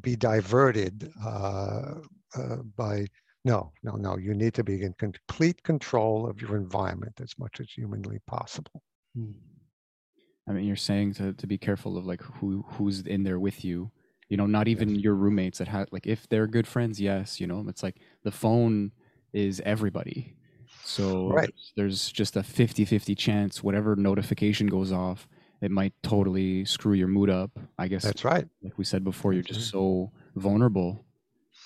be 0.00 0.16
diverted 0.16 1.10
uh, 1.24 1.94
uh, 2.36 2.56
by 2.76 3.06
no, 3.44 3.72
no, 3.82 3.92
no. 3.96 4.16
You 4.16 4.34
need 4.34 4.54
to 4.54 4.64
be 4.64 4.82
in 4.82 4.94
complete 4.94 5.62
control 5.62 6.28
of 6.28 6.40
your 6.40 6.56
environment 6.56 7.20
as 7.20 7.38
much 7.38 7.60
as 7.60 7.70
humanly 7.70 8.18
possible. 8.26 8.82
Mm. 9.16 9.34
I 10.46 10.52
mean, 10.52 10.64
you're 10.64 10.76
saying 10.76 11.14
to, 11.14 11.32
to 11.34 11.46
be 11.46 11.58
careful 11.58 11.96
of 11.96 12.06
like 12.06 12.22
who 12.22 12.62
who's 12.62 13.00
in 13.02 13.24
there 13.24 13.38
with 13.38 13.64
you. 13.64 13.90
You 14.28 14.36
know, 14.36 14.46
not 14.46 14.68
even 14.68 14.98
your 14.98 15.14
roommates 15.14 15.58
that 15.58 15.68
have 15.68 15.88
like 15.92 16.06
if 16.06 16.28
they're 16.28 16.46
good 16.46 16.66
friends, 16.66 17.00
yes. 17.00 17.40
You 17.40 17.46
know, 17.46 17.64
it's 17.68 17.82
like 17.82 18.00
the 18.22 18.30
phone 18.32 18.92
is 19.32 19.60
everybody. 19.64 20.34
So 20.82 21.34
Right. 21.34 21.54
there's 21.76 22.10
just 22.12 22.36
a 22.36 22.42
50-50 22.42 23.16
chance 23.16 23.62
whatever 23.62 23.96
notification 23.96 24.66
goes 24.68 24.92
off, 24.92 25.28
it 25.60 25.70
might 25.70 25.94
totally 26.02 26.64
screw 26.64 26.94
your 26.94 27.08
mood 27.08 27.30
up. 27.30 27.58
I 27.78 27.88
guess 27.88 28.12
That's 28.12 28.24
right. 28.24 28.48
like 28.62 28.78
we 28.78 28.84
said 28.84 29.04
before, 29.04 29.32
you're 29.34 29.42
just 29.42 29.62
Mhm. 29.62 29.70
so 29.70 30.12
vulnerable, 30.36 31.04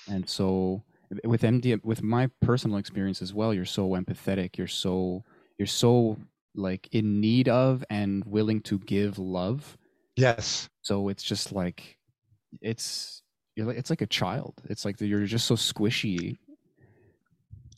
and 0.07 0.27
so 0.29 0.83
with 1.23 1.41
MD, 1.41 1.83
with 1.83 2.01
my 2.01 2.29
personal 2.41 2.77
experience 2.77 3.21
as 3.21 3.33
well, 3.33 3.53
you're 3.53 3.65
so 3.65 3.89
empathetic. 3.89 4.57
You're 4.57 4.67
so 4.67 5.23
you're 5.57 5.67
so 5.67 6.17
like 6.55 6.87
in 6.91 7.19
need 7.19 7.49
of 7.49 7.83
and 7.89 8.23
willing 8.25 8.61
to 8.61 8.79
give 8.79 9.19
love. 9.19 9.77
Yes. 10.15 10.69
So 10.81 11.09
it's 11.09 11.23
just 11.23 11.51
like 11.51 11.97
it's 12.61 13.21
you're 13.55 13.67
like, 13.67 13.77
it's 13.77 13.89
like 13.89 14.01
a 14.01 14.07
child. 14.07 14.55
It's 14.65 14.85
like 14.85 14.99
you're 14.99 15.25
just 15.25 15.45
so 15.45 15.55
squishy. 15.55 16.37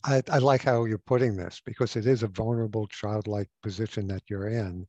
I, 0.04 0.22
I 0.30 0.38
like 0.38 0.62
how 0.62 0.84
you're 0.84 0.98
putting 0.98 1.36
this 1.36 1.60
because 1.64 1.96
it 1.96 2.06
is 2.06 2.22
a 2.22 2.28
vulnerable 2.28 2.86
childlike 2.86 3.48
position 3.62 4.06
that 4.08 4.22
you're 4.28 4.48
in. 4.48 4.86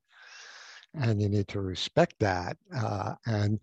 And 0.94 1.22
you 1.22 1.30
need 1.30 1.48
to 1.50 1.62
respect 1.62 2.16
that 2.20 2.58
uh, 2.76 3.16
and 3.26 3.60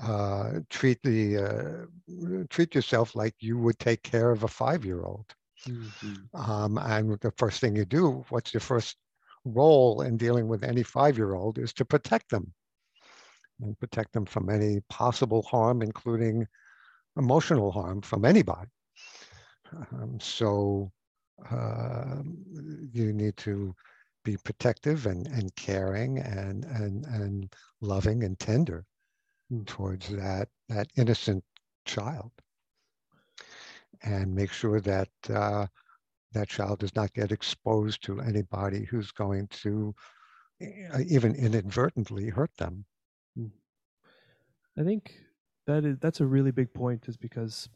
uh, 0.00 0.60
treat 0.70 1.02
the 1.02 1.36
uh, 1.36 2.44
treat 2.48 2.74
yourself 2.74 3.14
like 3.14 3.34
you 3.40 3.58
would 3.58 3.78
take 3.78 4.02
care 4.02 4.30
of 4.30 4.42
a 4.42 4.48
five-year-old. 4.48 5.26
Mm. 5.66 5.88
Um, 6.34 6.78
and 6.78 7.20
the 7.20 7.32
first 7.36 7.60
thing 7.60 7.76
you 7.76 7.84
do, 7.84 8.24
what's 8.30 8.52
your 8.52 8.60
first 8.60 8.96
role 9.44 10.02
in 10.02 10.16
dealing 10.16 10.48
with 10.48 10.64
any 10.64 10.82
five-year-old 10.82 11.58
is 11.58 11.72
to 11.74 11.84
protect 11.84 12.30
them 12.30 12.52
and 13.60 13.78
protect 13.78 14.12
them 14.12 14.24
from 14.24 14.48
any 14.50 14.80
possible 14.88 15.42
harm, 15.42 15.82
including 15.82 16.46
emotional 17.16 17.70
harm 17.70 18.00
from 18.00 18.24
anybody. 18.24 18.70
Um, 19.92 20.18
so 20.20 20.90
uh, 21.50 22.22
you 22.92 23.12
need 23.12 23.36
to 23.38 23.74
be 24.24 24.36
protective 24.36 25.06
and, 25.06 25.26
and 25.28 25.54
caring 25.56 26.18
and, 26.18 26.64
and, 26.64 27.04
and 27.06 27.52
loving 27.80 28.24
and 28.24 28.38
tender. 28.38 28.84
Towards 29.66 30.08
that, 30.08 30.48
that 30.68 30.88
innocent 30.96 31.44
child. 31.84 32.30
And 34.02 34.34
make 34.34 34.52
sure 34.52 34.80
that 34.80 35.10
uh, 35.28 35.66
that 36.32 36.48
child 36.48 36.80
does 36.80 36.94
not 36.96 37.12
get 37.12 37.30
exposed 37.30 38.02
to 38.04 38.20
anybody 38.20 38.84
who's 38.84 39.12
going 39.12 39.46
to 39.48 39.94
uh, 40.60 41.00
even 41.06 41.34
inadvertently 41.34 42.28
hurt 42.28 42.50
them. 42.58 42.84
I 44.78 44.82
think 44.82 45.14
that 45.66 45.84
is 45.84 45.98
that's 45.98 46.20
a 46.20 46.26
really 46.26 46.50
big 46.50 46.72
point, 46.72 47.08
is 47.08 47.16
because 47.16 47.68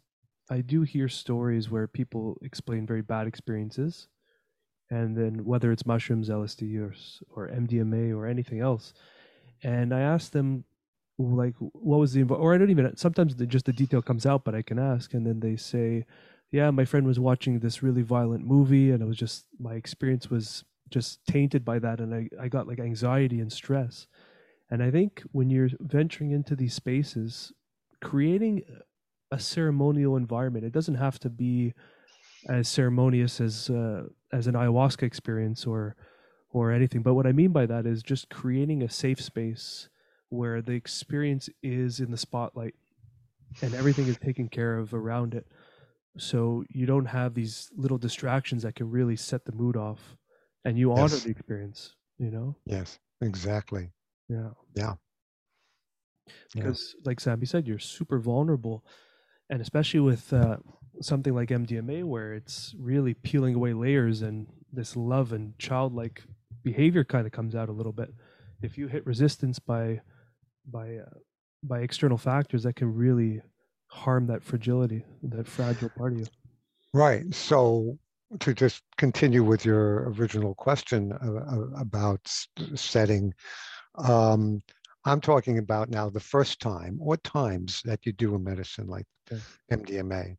I 0.51 0.61
do 0.61 0.83
hear 0.83 1.09
stories 1.09 1.71
where 1.71 1.87
people 1.87 2.39
explain 2.43 2.87
very 2.87 3.03
bad 3.03 3.27
experiences, 3.27 4.09
and 4.91 5.17
then 5.17 5.45
whether 5.45 5.73
it's 5.73 5.87
mushrooms, 5.87 6.31
LSD, 6.31 6.79
or 6.81 6.95
or 7.35 7.49
MDMA 7.51 8.17
or 8.17 8.27
anything 8.27 8.61
else, 8.61 8.95
and 9.63 9.93
I 9.93 10.01
ask 10.01 10.33
them 10.33 10.65
like 11.19 11.55
what 11.59 11.99
was 11.99 12.13
the 12.13 12.23
or 12.25 12.55
I 12.55 12.59
don't 12.59 12.71
even 12.71 12.97
sometimes 12.97 13.37
the, 13.37 13.47
just 13.47 13.67
the 13.67 13.73
detail 13.73 14.03
comes 14.03 14.27
out, 14.27 14.45
but 14.45 14.55
I 14.55 14.63
can 14.63 14.79
ask, 14.79 15.15
and 15.15 15.27
then 15.27 15.41
they 15.41 15.57
say, 15.57 16.05
yeah, 16.51 16.71
my 16.71 16.85
friend 16.85 17.07
was 17.07 17.19
watching 17.19 17.59
this 17.59 17.83
really 17.83 18.03
violent 18.03 18.45
movie, 18.47 18.91
and 18.91 19.03
it 19.03 19.07
was 19.07 19.17
just 19.17 19.47
my 19.59 19.75
experience 19.75 20.31
was 20.31 20.65
just 20.91 21.25
tainted 21.27 21.65
by 21.65 21.79
that, 21.79 22.01
and 22.01 22.15
I 22.15 22.29
I 22.41 22.49
got 22.49 22.69
like 22.69 22.81
anxiety 22.81 23.41
and 23.41 23.53
stress. 23.53 24.07
And 24.71 24.83
I 24.83 24.91
think 24.91 25.23
when 25.33 25.49
you're 25.49 25.71
venturing 25.81 26.33
into 26.33 26.57
these 26.57 26.75
spaces, 26.75 27.53
creating 28.03 28.65
a 29.31 29.39
ceremonial 29.39 30.17
environment, 30.17 30.65
it 30.65 30.73
doesn't 30.73 30.97
have 30.97 31.19
to 31.21 31.31
be 31.31 31.73
as 32.49 32.69
ceremonious 32.69 33.41
as 33.41 33.71
uh, 33.71 34.05
as 34.33 34.47
an 34.47 34.55
ayahuasca 34.55 35.03
experience 35.03 35.67
or 35.67 35.97
or 36.51 36.73
anything. 36.73 37.03
But 37.03 37.15
what 37.15 37.27
I 37.27 37.33
mean 37.33 37.53
by 37.53 37.67
that 37.67 37.87
is 37.87 38.03
just 38.03 38.29
creating 38.29 38.83
a 38.83 38.91
safe 38.91 39.21
space 39.21 39.89
where 40.29 40.61
the 40.63 40.73
experience 40.73 41.49
is 41.63 42.01
in 42.01 42.11
the 42.11 42.17
spotlight 42.17 42.75
and 43.63 43.75
everything 43.75 44.07
is 44.07 44.19
taken 44.19 44.49
care 44.49 44.79
of 44.79 44.93
around 44.95 45.35
it. 45.35 45.47
So 46.19 46.65
you 46.69 46.87
don't 46.87 47.07
have 47.07 47.35
these 47.35 47.71
little 47.77 47.99
distractions 47.99 48.63
that 48.63 48.75
can 48.75 48.91
really 48.91 49.17
set 49.17 49.45
the 49.45 49.53
mood 49.53 49.77
off 49.77 50.17
and 50.65 50.79
you 50.79 50.93
honor 50.93 51.03
Yes. 51.03 51.25
the 51.25 51.31
experience, 51.31 51.95
you 52.19 52.31
know? 52.31 52.57
Yes, 52.65 52.99
exactly. 53.21 53.91
Yeah. 54.29 54.51
Yeah. 54.75 54.95
Yeah. 56.55 56.63
Because, 56.63 56.97
like 57.05 57.21
Sammy 57.21 57.47
said, 57.47 57.67
you're 57.67 57.79
super 57.79 58.19
vulnerable. 58.19 58.85
And 59.49 59.61
especially 59.63 60.01
with 60.01 60.33
uh, 60.33 60.57
something 61.01 61.35
like 61.35 61.51
MDMA, 61.51 62.03
where 62.05 62.33
it's 62.35 62.75
really 62.79 63.15
peeling 63.15 63.55
away 63.55 63.75
layers 63.75 64.23
and 64.23 64.49
this 64.73 64.97
love 64.97 65.33
and 65.33 65.57
childlike 65.59 66.23
behavior 66.65 67.05
kind 67.05 67.27
of 67.27 67.33
comes 67.33 67.55
out 67.55 67.69
a 67.69 67.73
little 67.73 67.93
bit. 67.93 68.13
If 68.61 68.77
you 68.77 68.89
hit 68.89 69.07
resistance 69.07 69.59
by 69.61 70.01
by 70.67 70.97
uh, 70.97 71.05
by 71.63 71.81
external 71.81 72.19
factors, 72.19 72.63
that 72.63 72.77
can 72.77 72.95
really 72.95 73.43
harm 73.89 74.27
that 74.27 74.43
fragility, 74.43 75.05
that 75.23 75.47
fragile 75.49 75.91
part 75.91 76.13
of 76.13 76.19
you. 76.19 76.29
Right. 76.93 77.33
So 77.35 77.99
to 78.41 78.55
just 78.55 78.83
continue 78.97 79.45
with 79.45 79.65
your 79.65 80.11
original 80.11 80.55
question 80.55 81.13
about 81.77 82.21
setting, 82.75 83.33
um, 83.97 84.63
I'm 85.05 85.21
talking 85.21 85.59
about 85.59 85.91
now 85.91 86.11
the 86.11 86.21
first 86.21 86.61
time 86.61 86.99
or 87.01 87.17
times 87.19 87.83
that 87.85 88.05
you 88.05 88.13
do 88.13 88.35
a 88.35 88.39
medicine 88.39 88.87
like 88.89 89.07
Okay. 89.33 89.43
MDMA. 89.71 90.37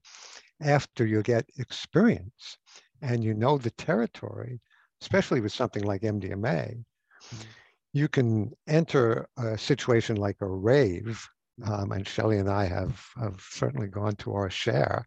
After 0.61 1.05
you 1.05 1.21
get 1.21 1.49
experience 1.57 2.57
and 3.01 3.23
you 3.23 3.33
know 3.33 3.57
the 3.57 3.71
territory, 3.71 4.59
especially 5.01 5.39
with 5.41 5.53
something 5.53 5.83
like 5.83 6.01
MDMA, 6.01 6.83
you 7.93 8.07
can 8.07 8.51
enter 8.67 9.27
a 9.37 9.57
situation 9.57 10.15
like 10.17 10.37
a 10.41 10.47
rave. 10.47 11.27
Um, 11.65 11.91
and 11.91 12.07
Shelley 12.07 12.37
and 12.37 12.49
I 12.49 12.65
have, 12.65 13.03
have 13.19 13.41
certainly 13.49 13.87
gone 13.87 14.15
to 14.17 14.33
our 14.33 14.49
share. 14.49 15.05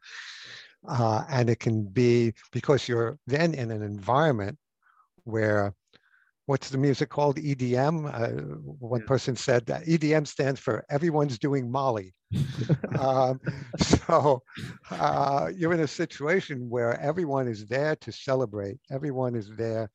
Uh, 0.89 1.25
and 1.31 1.49
it 1.51 1.61
can 1.61 1.85
be 1.85 2.33
because 2.53 2.89
you're 2.89 3.19
then 3.27 3.55
in 3.55 3.71
an 3.71 3.83
environment 3.83 4.59
where 5.25 5.75
what's 6.47 6.71
the 6.71 6.79
music 6.79 7.09
called 7.09 7.37
EDM? 7.39 8.07
Uh, 8.07 8.43
one 8.79 9.01
Yeah. 9.01 9.07
person 9.07 9.37
said 9.37 9.67
that 9.67 9.85
EDM 9.87 10.27
stands 10.27 10.59
for 10.61 10.85
everyone's 10.91 11.39
doing 11.39 11.71
Molly. 11.71 12.15
um, 12.97 13.41
so 13.79 14.43
uh, 14.91 15.51
you're 15.55 15.75
in 15.75 15.81
a 15.81 15.87
situation 15.87 16.69
where 16.69 16.99
everyone 17.01 17.47
is 17.49 17.67
there 17.67 17.97
to 17.97 18.13
celebrate. 18.13 18.79
Everyone 18.91 19.35
is 19.35 19.51
there 19.57 19.91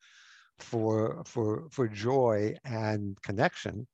for 0.58 1.22
for 1.24 1.68
for 1.70 1.88
joy 1.88 2.54
and 2.64 3.20
connection. 3.22 3.86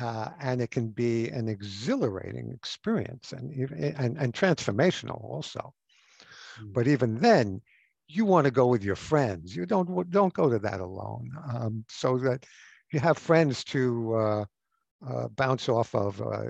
Uh, 0.00 0.30
and 0.40 0.60
it 0.60 0.72
can 0.72 0.88
be 0.88 1.28
an 1.28 1.48
exhilarating 1.48 2.50
experience 2.52 3.32
and, 3.32 3.52
and, 3.80 4.18
and 4.18 4.34
transformational 4.34 5.22
also. 5.22 5.72
Mm. 6.60 6.72
But 6.72 6.88
even 6.88 7.14
then, 7.18 7.60
you 8.08 8.24
want 8.24 8.46
to 8.46 8.50
go 8.50 8.66
with 8.66 8.82
your 8.82 8.96
friends. 8.96 9.54
You 9.54 9.66
don't 9.66 10.10
don't 10.10 10.34
go 10.34 10.48
to 10.48 10.58
that 10.58 10.80
alone. 10.80 11.30
Um, 11.52 11.84
so 11.88 12.18
that 12.18 12.44
you 12.92 13.00
have 13.00 13.18
friends 13.18 13.64
to 13.64 14.14
uh, 14.14 14.44
uh, 15.08 15.28
bounce 15.28 15.68
off 15.68 15.94
of 15.94 16.20
uh, 16.20 16.44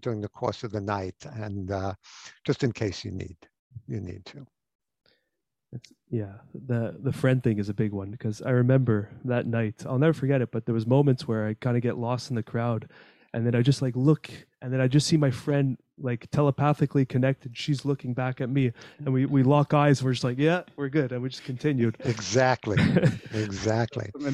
during 0.00 0.20
the 0.20 0.28
course 0.28 0.64
of 0.64 0.72
the 0.72 0.80
night, 0.80 1.16
and 1.34 1.70
uh, 1.70 1.94
just 2.44 2.62
in 2.62 2.72
case 2.72 3.04
you 3.04 3.10
need 3.10 3.36
you 3.86 4.00
need 4.00 4.24
to. 4.26 4.46
It's, 6.08 6.12
yeah, 6.12 6.32
the 6.54 6.96
the 6.98 7.12
friend 7.12 7.42
thing 7.42 7.58
is 7.58 7.68
a 7.68 7.74
big 7.74 7.92
one 7.92 8.10
because 8.10 8.42
I 8.42 8.50
remember 8.50 9.10
that 9.24 9.46
night. 9.46 9.84
I'll 9.86 9.98
never 9.98 10.12
forget 10.12 10.40
it. 10.40 10.50
But 10.50 10.66
there 10.66 10.74
was 10.74 10.86
moments 10.86 11.28
where 11.28 11.46
I 11.46 11.54
kind 11.54 11.76
of 11.76 11.82
get 11.82 11.98
lost 11.98 12.30
in 12.30 12.36
the 12.36 12.42
crowd, 12.42 12.88
and 13.34 13.46
then 13.46 13.54
I 13.54 13.62
just 13.62 13.82
like 13.82 13.94
look, 13.96 14.30
and 14.62 14.72
then 14.72 14.80
I 14.80 14.88
just 14.88 15.06
see 15.06 15.16
my 15.16 15.30
friend 15.30 15.76
like 16.00 16.30
telepathically 16.30 17.04
connected. 17.04 17.56
She's 17.56 17.84
looking 17.84 18.14
back 18.14 18.40
at 18.40 18.48
me, 18.48 18.72
and 18.98 19.12
we 19.12 19.26
we 19.26 19.42
lock 19.42 19.74
eyes. 19.74 20.02
We're 20.02 20.12
just 20.12 20.24
like, 20.24 20.38
yeah, 20.38 20.62
we're 20.76 20.88
good, 20.88 21.12
and 21.12 21.22
we 21.22 21.28
just 21.28 21.44
continued. 21.44 21.96
Exactly, 22.00 22.78
exactly. 23.32 24.10
Some 24.18 24.26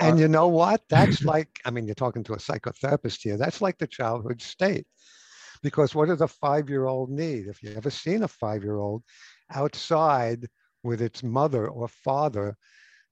And 0.00 0.18
you 0.18 0.28
know 0.28 0.48
what? 0.48 0.82
That's 0.88 1.24
like, 1.24 1.60
I 1.64 1.70
mean, 1.70 1.86
you're 1.86 1.94
talking 1.94 2.24
to 2.24 2.34
a 2.34 2.38
psychotherapist 2.38 3.22
here. 3.22 3.36
That's 3.36 3.60
like 3.60 3.78
the 3.78 3.86
childhood 3.86 4.42
state. 4.42 4.86
Because 5.62 5.94
what 5.94 6.08
does 6.08 6.20
a 6.20 6.28
five 6.28 6.68
year 6.68 6.86
old 6.86 7.10
need? 7.10 7.46
If 7.46 7.62
you've 7.62 7.76
ever 7.76 7.90
seen 7.90 8.22
a 8.22 8.28
five 8.28 8.62
year 8.62 8.76
old 8.76 9.02
outside 9.52 10.46
with 10.86 11.02
its 11.02 11.22
mother 11.22 11.68
or 11.68 11.88
father, 11.88 12.56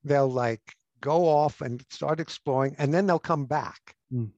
they'll 0.03 0.31
like 0.31 0.61
go 1.01 1.27
off 1.27 1.61
and 1.61 1.83
start 1.91 2.19
exploring, 2.19 2.75
and 2.79 2.93
then 2.93 3.05
they'll 3.05 3.19
come 3.19 3.45
back 3.45 3.95
Mm. 4.13 4.31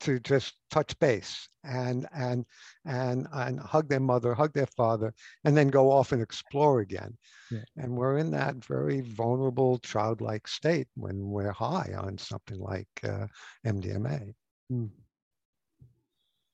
to 0.00 0.18
just 0.20 0.54
touch 0.70 0.98
base 0.98 1.48
and 1.64 2.08
and 2.12 2.44
and 2.84 3.28
and 3.32 3.60
hug 3.60 3.88
their 3.88 4.00
mother, 4.00 4.34
hug 4.34 4.52
their 4.52 4.66
father, 4.66 5.14
and 5.44 5.56
then 5.56 5.68
go 5.68 5.90
off 5.92 6.12
and 6.12 6.20
explore 6.22 6.80
again. 6.80 7.16
Yeah. 7.50 7.64
And 7.76 7.96
we're 7.96 8.18
in 8.18 8.30
that 8.32 8.56
very 8.64 9.00
vulnerable, 9.02 9.78
childlike 9.78 10.48
state 10.48 10.88
when 10.94 11.30
we're 11.30 11.52
high 11.52 11.92
on 11.96 12.18
something 12.18 12.58
like 12.58 12.88
uh, 13.04 13.26
MDMA. 13.66 14.34
Mm. 14.72 14.90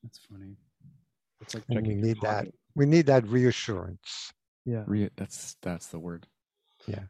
That's 0.03 0.19
funny. 0.29 0.55
It's 1.41 1.55
like 1.55 1.63
we 1.69 1.95
need 1.95 2.21
that. 2.21 2.47
We 2.75 2.85
need 2.85 3.05
that 3.07 3.25
reassurance. 3.27 4.31
Yeah, 4.65 4.83
Re- 4.87 5.09
that's 5.15 5.55
that's 5.61 5.87
the 5.87 5.99
word. 5.99 6.27
yeah, 6.87 7.05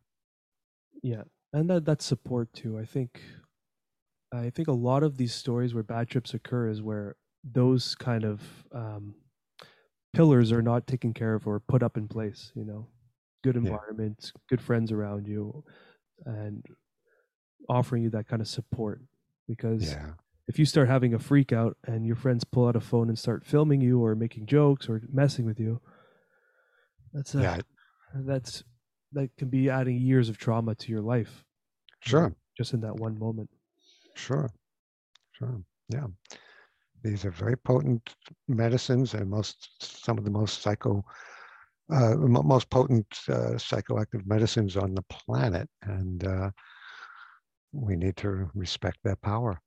yeah 1.02 1.24
and 1.54 1.70
that 1.70 1.86
that 1.86 2.02
support 2.02 2.54
too. 2.54 2.78
I 2.78 2.86
think, 2.86 3.22
I 4.32 4.50
think 4.52 4.68
a 4.68 4.72
lot 4.74 5.04
of 5.04 5.18
these 5.18 5.34
stories 5.34 5.74
where 5.74 5.84
bad 5.84 6.08
trips 6.08 6.34
occur 6.34 6.70
is 6.70 6.82
where 6.82 7.16
those 7.44 7.96
kind 7.96 8.24
of 8.24 8.42
um, 8.72 9.16
pillars 10.14 10.52
are 10.52 10.62
not 10.62 10.88
taken 10.88 11.14
care 11.14 11.36
of 11.36 11.48
or 11.48 11.60
put 11.60 11.84
up 11.84 11.98
in 11.98 12.08
place. 12.08 12.52
You 12.56 12.66
know, 12.66 12.88
good 13.44 13.56
Yeah. 13.62 13.78
environment, 13.78 14.34
good 14.50 14.62
friends 14.62 14.92
around 14.92 15.28
you, 15.28 15.64
and 16.26 16.66
offering 17.68 18.04
you 18.04 18.10
that 18.12 18.28
kind 18.28 18.42
of 18.42 18.48
support. 18.48 19.02
Because 19.48 19.84
Yeah. 19.92 20.14
if 20.48 20.60
you 20.60 20.66
start 20.66 20.88
having 20.88 21.14
a 21.14 21.20
freak 21.20 21.52
out 21.52 21.78
and 21.86 22.06
your 22.06 22.16
friends 22.16 22.44
pull 22.44 22.68
out 22.68 22.76
a 22.76 22.80
phone 22.80 23.10
and 23.10 23.18
start 23.18 23.46
filming 23.46 23.82
you 23.82 24.04
or 24.04 24.16
making 24.16 24.46
jokes 24.46 24.90
or 24.90 25.02
messing 25.12 25.46
with 25.46 25.60
you, 25.60 25.82
that's 27.14 27.36
a, 27.36 27.42
Yeah. 27.42 27.58
that's 28.14 28.64
that 29.14 29.36
can 29.38 29.50
be 29.50 29.70
adding 29.70 29.98
years 29.98 30.30
of 30.30 30.38
trauma 30.38 30.76
to 30.76 30.92
your 30.92 31.02
life 31.02 31.44
Sure. 32.02 32.36
just 32.58 32.74
in 32.74 32.82
that 32.82 32.96
one 32.96 33.18
moment. 33.18 33.50
Sure. 34.16 34.50
Sure. 35.34 35.62
Yeah. 35.90 36.08
These 37.04 37.26
are 37.26 37.32
very 37.32 37.56
potent 37.58 38.16
medicines 38.48 39.14
and 39.14 39.30
most 39.30 39.58
some 40.04 40.18
of 40.18 40.26
the 40.26 40.32
most 40.32 40.62
psycho 40.62 41.04
uh, 41.92 42.16
most 42.18 42.70
potent 42.70 43.08
uh, 43.30 43.56
psychoactive 43.58 44.24
medicines 44.28 44.78
on 44.78 44.94
the 44.94 45.02
planet, 45.04 45.68
and 45.82 46.24
uh, 46.24 46.52
we 47.72 47.96
need 47.96 48.16
to 48.18 48.48
respect 48.54 49.00
their 49.04 49.16
power. 49.16 49.60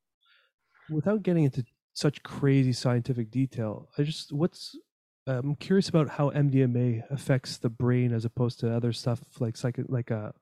Without 0.88 1.24
getting 1.24 1.42
into 1.44 1.64
such 1.94 2.22
crazy 2.22 2.72
scientific 2.72 3.30
detail, 3.30 3.88
I 3.98 4.04
just 4.04 4.32
what's 4.32 4.78
I'm 5.26 5.54
curious 5.54 5.88
about 5.88 6.08
how 6.08 6.30
MDMA 6.30 7.04
affects 7.10 7.58
the 7.58 7.70
brain 7.70 8.12
as 8.12 8.24
opposed 8.24 8.58
to 8.60 8.74
other 8.74 8.92
stuff 8.92 9.20
like 9.38 9.56
psych 9.56 9.78
like 9.88 10.10
uh, 10.10 10.32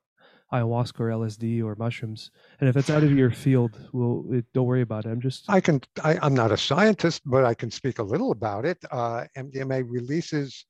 ayahuasca 0.51 0.99
or 0.99 1.09
LSD 1.09 1.63
or 1.63 1.75
mushrooms. 1.75 2.31
And 2.59 2.67
if 2.67 2.75
it's 2.75 2.89
out 2.89 3.03
of 3.03 3.11
your 3.11 3.29
field, 3.29 3.77
well, 3.93 4.25
it, 4.31 4.45
don't 4.53 4.65
worry 4.65 4.81
about 4.81 5.05
it. 5.05 5.09
I'm 5.09 5.21
just 5.21 5.49
I 5.49 5.61
can. 5.61 5.81
I, 6.03 6.17
I'm 6.21 6.33
not 6.33 6.51
a 6.51 6.57
scientist, 6.57 7.21
but 7.25 7.45
I 7.45 7.53
can 7.53 7.69
speak 7.69 7.99
a 7.99 8.03
little 8.03 8.31
about 8.31 8.65
it. 8.65 8.77
Uh, 8.89 9.25
MDMA 9.37 9.83
releases 9.87 10.65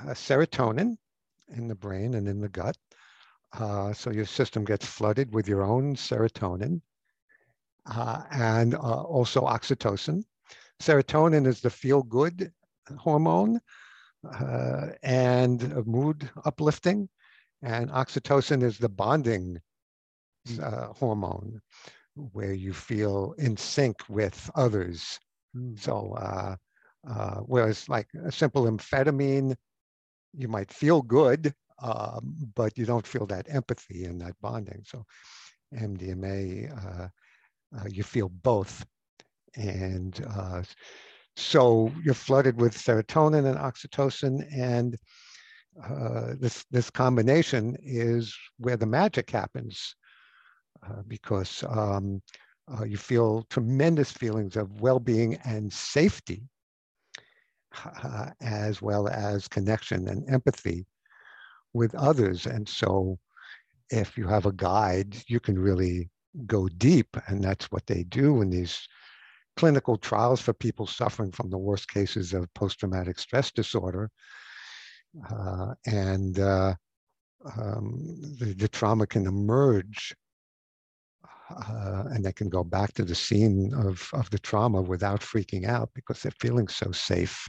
uh, 0.00 0.12
serotonin 0.12 0.96
in 1.54 1.68
the 1.68 1.74
brain 1.74 2.14
and 2.14 2.26
in 2.26 2.40
the 2.40 2.48
gut, 2.48 2.76
uh, 3.58 3.92
so 3.92 4.10
your 4.10 4.24
system 4.24 4.64
gets 4.64 4.86
flooded 4.86 5.34
with 5.34 5.46
your 5.46 5.62
own 5.62 5.94
serotonin, 5.94 6.80
uh, 7.86 8.22
and 8.30 8.74
uh, 8.74 8.78
also 8.78 9.42
oxytocin. 9.42 10.24
Serotonin 10.80 11.46
is 11.46 11.60
the 11.60 11.70
feel-good 11.70 12.50
hormone 12.98 13.60
uh, 14.32 14.88
and 15.02 15.86
mood 15.86 16.30
uplifting, 16.44 17.08
and 17.62 17.90
oxytocin 17.90 18.62
is 18.62 18.78
the 18.78 18.88
bonding 18.88 19.60
uh, 20.60 20.88
hormone 20.94 21.60
where 22.16 22.52
you 22.52 22.72
feel 22.72 23.34
in 23.38 23.56
sync 23.56 23.96
with 24.08 24.50
others. 24.54 25.18
Mm. 25.56 25.78
So, 25.78 26.14
uh, 26.14 26.56
uh, 27.08 27.36
whereas 27.40 27.88
like 27.88 28.08
a 28.24 28.32
simple 28.32 28.64
amphetamine, 28.64 29.56
you 30.34 30.48
might 30.48 30.72
feel 30.72 31.02
good, 31.02 31.54
um, 31.82 32.36
but 32.54 32.76
you 32.78 32.86
don't 32.86 33.06
feel 33.06 33.26
that 33.26 33.46
empathy 33.48 34.04
and 34.04 34.20
that 34.20 34.34
bonding. 34.40 34.82
So, 34.86 35.04
MDMA, 35.76 36.68
uh, 36.68 37.08
uh, 37.78 37.86
you 37.88 38.02
feel 38.04 38.28
both 38.28 38.84
And 39.56 40.14
uh, 40.28 40.62
so 41.36 41.90
you're 42.04 42.14
flooded 42.14 42.60
with 42.60 42.76
serotonin 42.76 43.46
and 43.46 43.58
oxytocin, 43.58 44.46
and 44.54 44.96
uh, 45.82 46.34
this 46.38 46.64
this 46.70 46.90
combination 46.90 47.76
is 47.82 48.36
where 48.58 48.76
the 48.76 48.86
magic 48.86 49.30
happens, 49.30 49.94
uh, 50.86 51.02
because 51.08 51.64
um, 51.68 52.20
uh, 52.72 52.84
you 52.84 52.96
feel 52.96 53.44
tremendous 53.50 54.12
feelings 54.12 54.56
of 54.56 54.80
well-being 54.80 55.34
and 55.44 55.72
safety, 55.72 56.42
uh, 58.04 58.30
as 58.40 58.82
well 58.82 59.08
as 59.08 59.48
connection 59.48 60.08
and 60.08 60.28
empathy 60.30 60.84
with 61.72 61.94
others. 61.94 62.46
And 62.46 62.68
so, 62.68 63.18
if 63.90 64.18
you 64.18 64.26
have 64.26 64.46
a 64.46 64.52
guide, 64.52 65.16
you 65.28 65.40
can 65.40 65.58
really 65.58 66.10
go 66.46 66.68
deep, 66.68 67.16
and 67.26 67.42
that's 67.42 67.70
what 67.72 67.86
they 67.86 68.04
do 68.04 68.42
in 68.42 68.50
these 68.50 68.86
clinical 69.56 69.96
trials 69.96 70.40
for 70.40 70.52
people 70.52 70.86
suffering 70.86 71.30
from 71.30 71.50
the 71.50 71.58
worst 71.58 71.88
cases 71.88 72.32
of 72.32 72.52
post-traumatic 72.54 73.18
stress 73.18 73.50
disorder. 73.50 74.10
Uh, 75.30 75.74
and 75.86 76.38
uh, 76.38 76.74
um, 77.56 78.16
the, 78.38 78.54
the, 78.56 78.68
trauma 78.68 79.06
can 79.06 79.26
emerge 79.26 80.14
uh, 81.50 82.04
and 82.10 82.24
they 82.24 82.32
can 82.32 82.48
go 82.48 82.64
back 82.64 82.94
to 82.94 83.04
the 83.04 83.14
scene 83.14 83.74
of, 83.74 84.08
of 84.14 84.30
the 84.30 84.38
trauma 84.38 84.80
without 84.80 85.20
freaking 85.20 85.66
out 85.66 85.90
because 85.94 86.22
they're 86.22 86.32
feeling 86.40 86.66
so 86.66 86.90
safe 86.92 87.46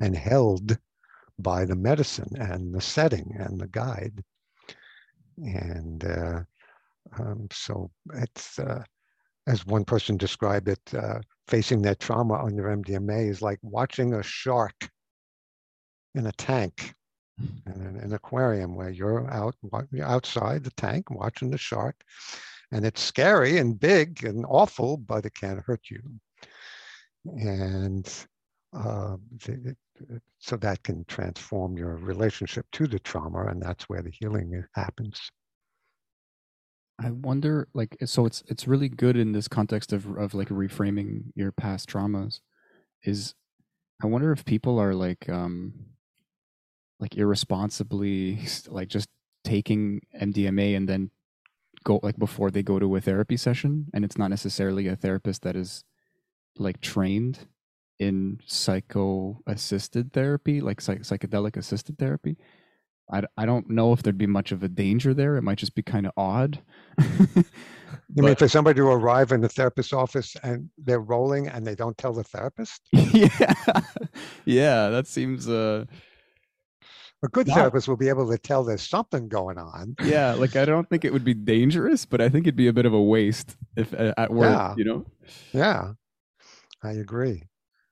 and 0.00 0.16
held 0.16 0.76
by 1.38 1.64
the 1.64 1.76
medicine 1.76 2.30
and 2.40 2.74
the 2.74 2.80
setting 2.80 3.36
and 3.38 3.60
the 3.60 3.68
guide. 3.68 4.22
And 5.38 6.04
uh, 6.04 6.40
um, 7.18 7.46
so 7.52 7.90
it's, 8.14 8.58
uh, 8.58 8.82
as 9.46 9.66
one 9.66 9.84
person 9.84 10.16
described 10.16 10.68
it, 10.68 10.80
uh, 10.94 11.20
facing 11.48 11.82
that 11.82 12.00
trauma 12.00 12.42
under 12.42 12.64
MDMA 12.64 13.28
is 13.28 13.42
like 13.42 13.58
watching 13.62 14.14
a 14.14 14.22
shark 14.22 14.90
in 16.14 16.26
a 16.26 16.32
tank, 16.32 16.94
in 17.38 17.80
an, 17.80 17.96
an 17.96 18.12
aquarium 18.12 18.74
where 18.74 18.90
you're 18.90 19.28
out 19.30 19.54
you're 19.90 20.06
outside 20.06 20.64
the 20.64 20.70
tank 20.72 21.10
watching 21.10 21.50
the 21.50 21.58
shark, 21.58 21.96
and 22.72 22.84
it's 22.84 23.02
scary 23.02 23.58
and 23.58 23.80
big 23.80 24.24
and 24.24 24.44
awful, 24.48 24.96
but 24.96 25.24
it 25.24 25.34
can't 25.34 25.60
hurt 25.60 25.82
you. 25.90 26.00
And 27.24 28.08
uh, 28.72 29.16
so 30.38 30.56
that 30.56 30.82
can 30.82 31.04
transform 31.06 31.76
your 31.76 31.96
relationship 31.96 32.66
to 32.72 32.86
the 32.86 32.98
trauma, 32.98 33.46
and 33.46 33.60
that's 33.60 33.88
where 33.88 34.02
the 34.02 34.10
healing 34.10 34.64
happens. 34.74 35.30
I 37.02 37.10
wonder, 37.10 37.68
like, 37.72 37.96
so 38.04 38.26
it's 38.26 38.42
it's 38.46 38.68
really 38.68 38.88
good 38.88 39.16
in 39.16 39.32
this 39.32 39.48
context 39.48 39.92
of 39.92 40.06
of 40.18 40.34
like 40.34 40.48
reframing 40.48 41.32
your 41.34 41.50
past 41.52 41.88
traumas. 41.88 42.40
Is 43.04 43.34
I 44.02 44.06
wonder 44.06 44.32
if 44.32 44.44
people 44.44 44.78
are 44.80 44.94
like 44.94 45.28
um 45.28 45.74
like 46.98 47.16
irresponsibly 47.16 48.38
like 48.68 48.88
just 48.88 49.08
taking 49.44 50.00
MDMA 50.14 50.74
and 50.74 50.88
then 50.88 51.10
go 51.84 52.00
like 52.02 52.18
before 52.18 52.50
they 52.50 52.62
go 52.62 52.78
to 52.78 52.96
a 52.96 53.00
therapy 53.00 53.36
session, 53.36 53.88
and 53.94 54.04
it's 54.04 54.18
not 54.18 54.30
necessarily 54.30 54.88
a 54.88 54.96
therapist 54.96 55.42
that 55.42 55.56
is 55.56 55.84
like 56.58 56.80
trained 56.80 57.48
in 57.98 58.40
psycho 58.46 59.40
assisted 59.46 60.12
therapy, 60.12 60.60
like 60.60 60.80
psych- 60.80 61.02
psychedelic 61.02 61.56
assisted 61.56 61.98
therapy. 61.98 62.36
I, 63.12 63.22
I 63.36 63.46
don't 63.46 63.68
know 63.70 63.92
if 63.92 64.02
there'd 64.02 64.18
be 64.18 64.26
much 64.26 64.52
of 64.52 64.62
a 64.62 64.68
danger 64.68 65.12
there. 65.14 65.36
It 65.36 65.42
might 65.42 65.58
just 65.58 65.74
be 65.74 65.82
kind 65.82 66.06
of 66.06 66.12
odd. 66.16 66.60
You 68.14 68.24
mean 68.24 68.34
for 68.34 68.48
somebody 68.48 68.76
to 68.76 68.86
arrive 68.86 69.30
in 69.30 69.40
the 69.40 69.48
therapist's 69.48 69.92
office 69.92 70.36
and 70.42 70.68
they're 70.78 71.00
rolling 71.00 71.46
and 71.48 71.64
they 71.64 71.74
don't 71.76 71.96
tell 71.96 72.12
the 72.12 72.24
therapist? 72.24 72.82
yeah, 72.92 73.54
yeah, 74.44 74.88
that 74.88 75.06
seems. 75.06 75.48
Uh, 75.48 75.84
a 77.22 77.28
good 77.28 77.46
therapist 77.46 77.86
will 77.86 77.96
be 77.96 78.08
able 78.08 78.28
to 78.30 78.38
tell 78.38 78.64
there's 78.64 78.88
something 78.88 79.28
going 79.28 79.58
on. 79.58 79.94
Yeah, 80.02 80.32
like 80.34 80.56
I 80.56 80.64
don't 80.64 80.88
think 80.88 81.04
it 81.04 81.12
would 81.12 81.24
be 81.24 81.34
dangerous, 81.34 82.04
but 82.04 82.20
I 82.20 82.28
think 82.28 82.46
it'd 82.46 82.56
be 82.56 82.68
a 82.68 82.72
bit 82.72 82.86
of 82.86 82.94
a 82.94 83.02
waste 83.02 83.56
if 83.76 83.92
uh, 83.94 84.14
at 84.16 84.32
work, 84.32 84.50
Yeah. 84.50 84.74
you 84.76 84.84
know. 84.84 85.06
Yeah, 85.52 85.92
I 86.82 86.92
agree. 86.92 87.44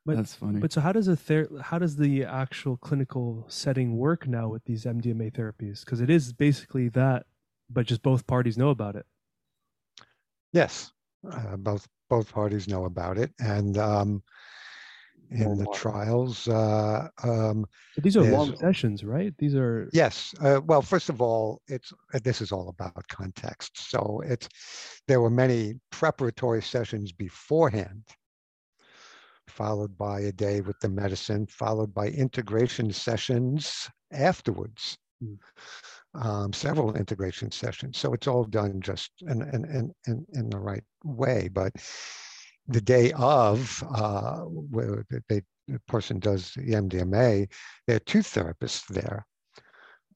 But- 0.09 0.17
That's 0.17 0.35
funny. 0.35 0.59
But 0.59 0.73
so 0.73 0.81
how 0.81 0.93
does 0.93 1.07
a 1.07 1.17
ther- 1.17 1.51
how 1.61 1.79
does 1.79 1.97
the 1.97 2.25
actual 2.25 2.79
clinical 2.79 3.45
setting 3.49 3.99
work 3.99 4.27
now 4.27 4.49
with 4.49 4.65
these 4.65 4.87
MDMA 4.87 5.31
therapies? 5.31 5.85
Because 5.85 6.01
it 6.01 6.09
is 6.09 6.33
basically 6.33 6.89
that, 7.01 7.27
but 7.69 7.85
just 7.85 8.01
both 8.01 8.27
parties 8.27 8.57
know 8.57 8.71
about 8.71 8.97
it. 8.97 9.05
Yes, 10.55 10.93
uh, 11.31 11.59
both 11.59 11.87
both 12.09 12.33
parties 12.33 12.67
know 12.69 12.87
about 12.87 13.19
it, 13.19 13.35
and 13.39 13.77
um, 13.77 14.23
in 15.31 15.59
the 15.59 15.67
trials, 15.75 16.49
uh, 16.49 17.09
um, 17.23 17.67
So 17.95 18.01
these 18.01 18.17
are 18.17 18.23
long 18.25 18.57
sessions, 18.57 19.05
right? 19.05 19.35
These 19.37 19.55
are 19.55 19.91
Yes. 19.93 20.35
Uh, 20.41 20.63
well, 20.65 20.81
first 20.81 21.11
of 21.11 21.21
all, 21.21 21.61
it's 21.69 21.93
uh, 22.15 22.19
this 22.25 22.41
is 22.41 22.51
all 22.51 22.71
about 22.71 23.07
context. 23.09 23.91
So 23.91 24.23
it's 24.25 24.49
there 25.07 25.21
were 25.21 25.29
many 25.45 25.75
preparatory 25.91 26.63
sessions 26.63 27.13
beforehand, 27.13 28.05
followed 29.59 29.99
by 29.99 30.21
a 30.21 30.33
day 30.33 30.61
with 30.61 30.79
the 30.79 30.89
medicine, 30.89 31.45
followed 31.49 31.93
by 31.93 32.07
integration 32.07 32.93
sessions 32.93 33.91
afterwards. 34.13 34.97
Mm. 35.23 35.39
Um, 36.15 36.53
several 36.53 36.95
integration 36.95 37.51
sessions. 37.51 37.99
So 37.99 38.15
it's 38.15 38.29
all 38.29 38.45
done 38.45 38.81
just 38.81 39.11
in 39.23 39.43
in 39.55 39.65
in 39.65 39.93
in, 40.07 40.27
in 40.33 40.49
the 40.49 40.59
right 40.59 40.85
way. 41.05 41.49
But 41.53 41.73
the 42.69 42.81
day 42.81 43.13
of, 43.17 43.83
uh, 43.95 44.43
where 44.75 45.05
they, 45.29 45.43
the 45.67 45.81
person 45.89 46.19
does 46.21 46.53
the 46.55 46.75
MDMA, 46.85 47.51
there 47.87 47.97
are 47.97 48.11
two 48.13 48.21
therapists 48.21 48.87
there. 48.87 49.27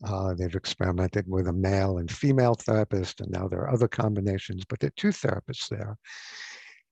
Uh, 0.05 0.34
they've 0.34 0.55
experimented 0.55 1.26
with 1.26 1.49
a 1.49 1.53
male 1.53 1.99
and 1.99 2.11
female 2.11 2.55
therapist, 2.55 3.20
and 3.20 3.30
now 3.30 3.49
there 3.49 3.61
are 3.61 3.74
other 3.74 3.88
combinations, 3.88 4.64
but 4.68 4.78
there 4.78 4.88
are 4.88 5.03
two 5.03 5.14
therapists 5.22 5.68
there. 5.68 5.97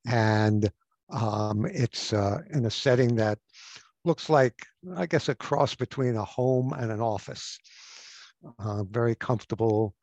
And 0.07 0.71
um, 1.13 1.67
it's 1.67 2.13
uh, 2.13 2.39
in 2.53 2.67
a 2.67 2.71
setting 2.71 3.17
that 3.17 3.39
looks 4.05 4.29
like, 4.29 4.67
I 4.97 5.07
guess, 5.07 5.29
a 5.29 5.35
cross 5.35 5.75
between 5.75 6.17
a 6.17 6.25
home 6.25 6.73
and 6.73 6.91
an 6.91 7.01
office. 7.01 7.59
Uh, 8.59 8.85
very 8.85 9.15
comfortable. 9.15 9.95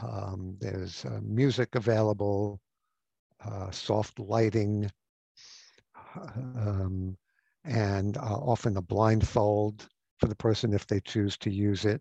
Um, 0.00 0.56
there's 0.60 1.04
uh, 1.04 1.20
music 1.22 1.74
available, 1.74 2.60
uh, 3.44 3.70
soft 3.70 4.18
lighting, 4.18 4.90
um, 6.26 7.16
and 7.64 8.16
uh, 8.16 8.20
often 8.20 8.76
a 8.76 8.82
blindfold 8.82 9.88
for 10.18 10.26
the 10.26 10.36
person 10.36 10.72
if 10.72 10.86
they 10.86 11.00
choose 11.00 11.36
to 11.38 11.50
use 11.50 11.84
it 11.84 12.00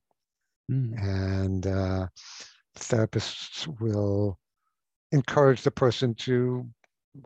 Mm. 0.72 0.98
and 0.98 1.68
uh, 1.68 2.08
therapists 2.78 3.68
will 3.80 4.38
encourage 5.12 5.64
the 5.64 5.72
person 5.72 6.14
to 6.16 6.68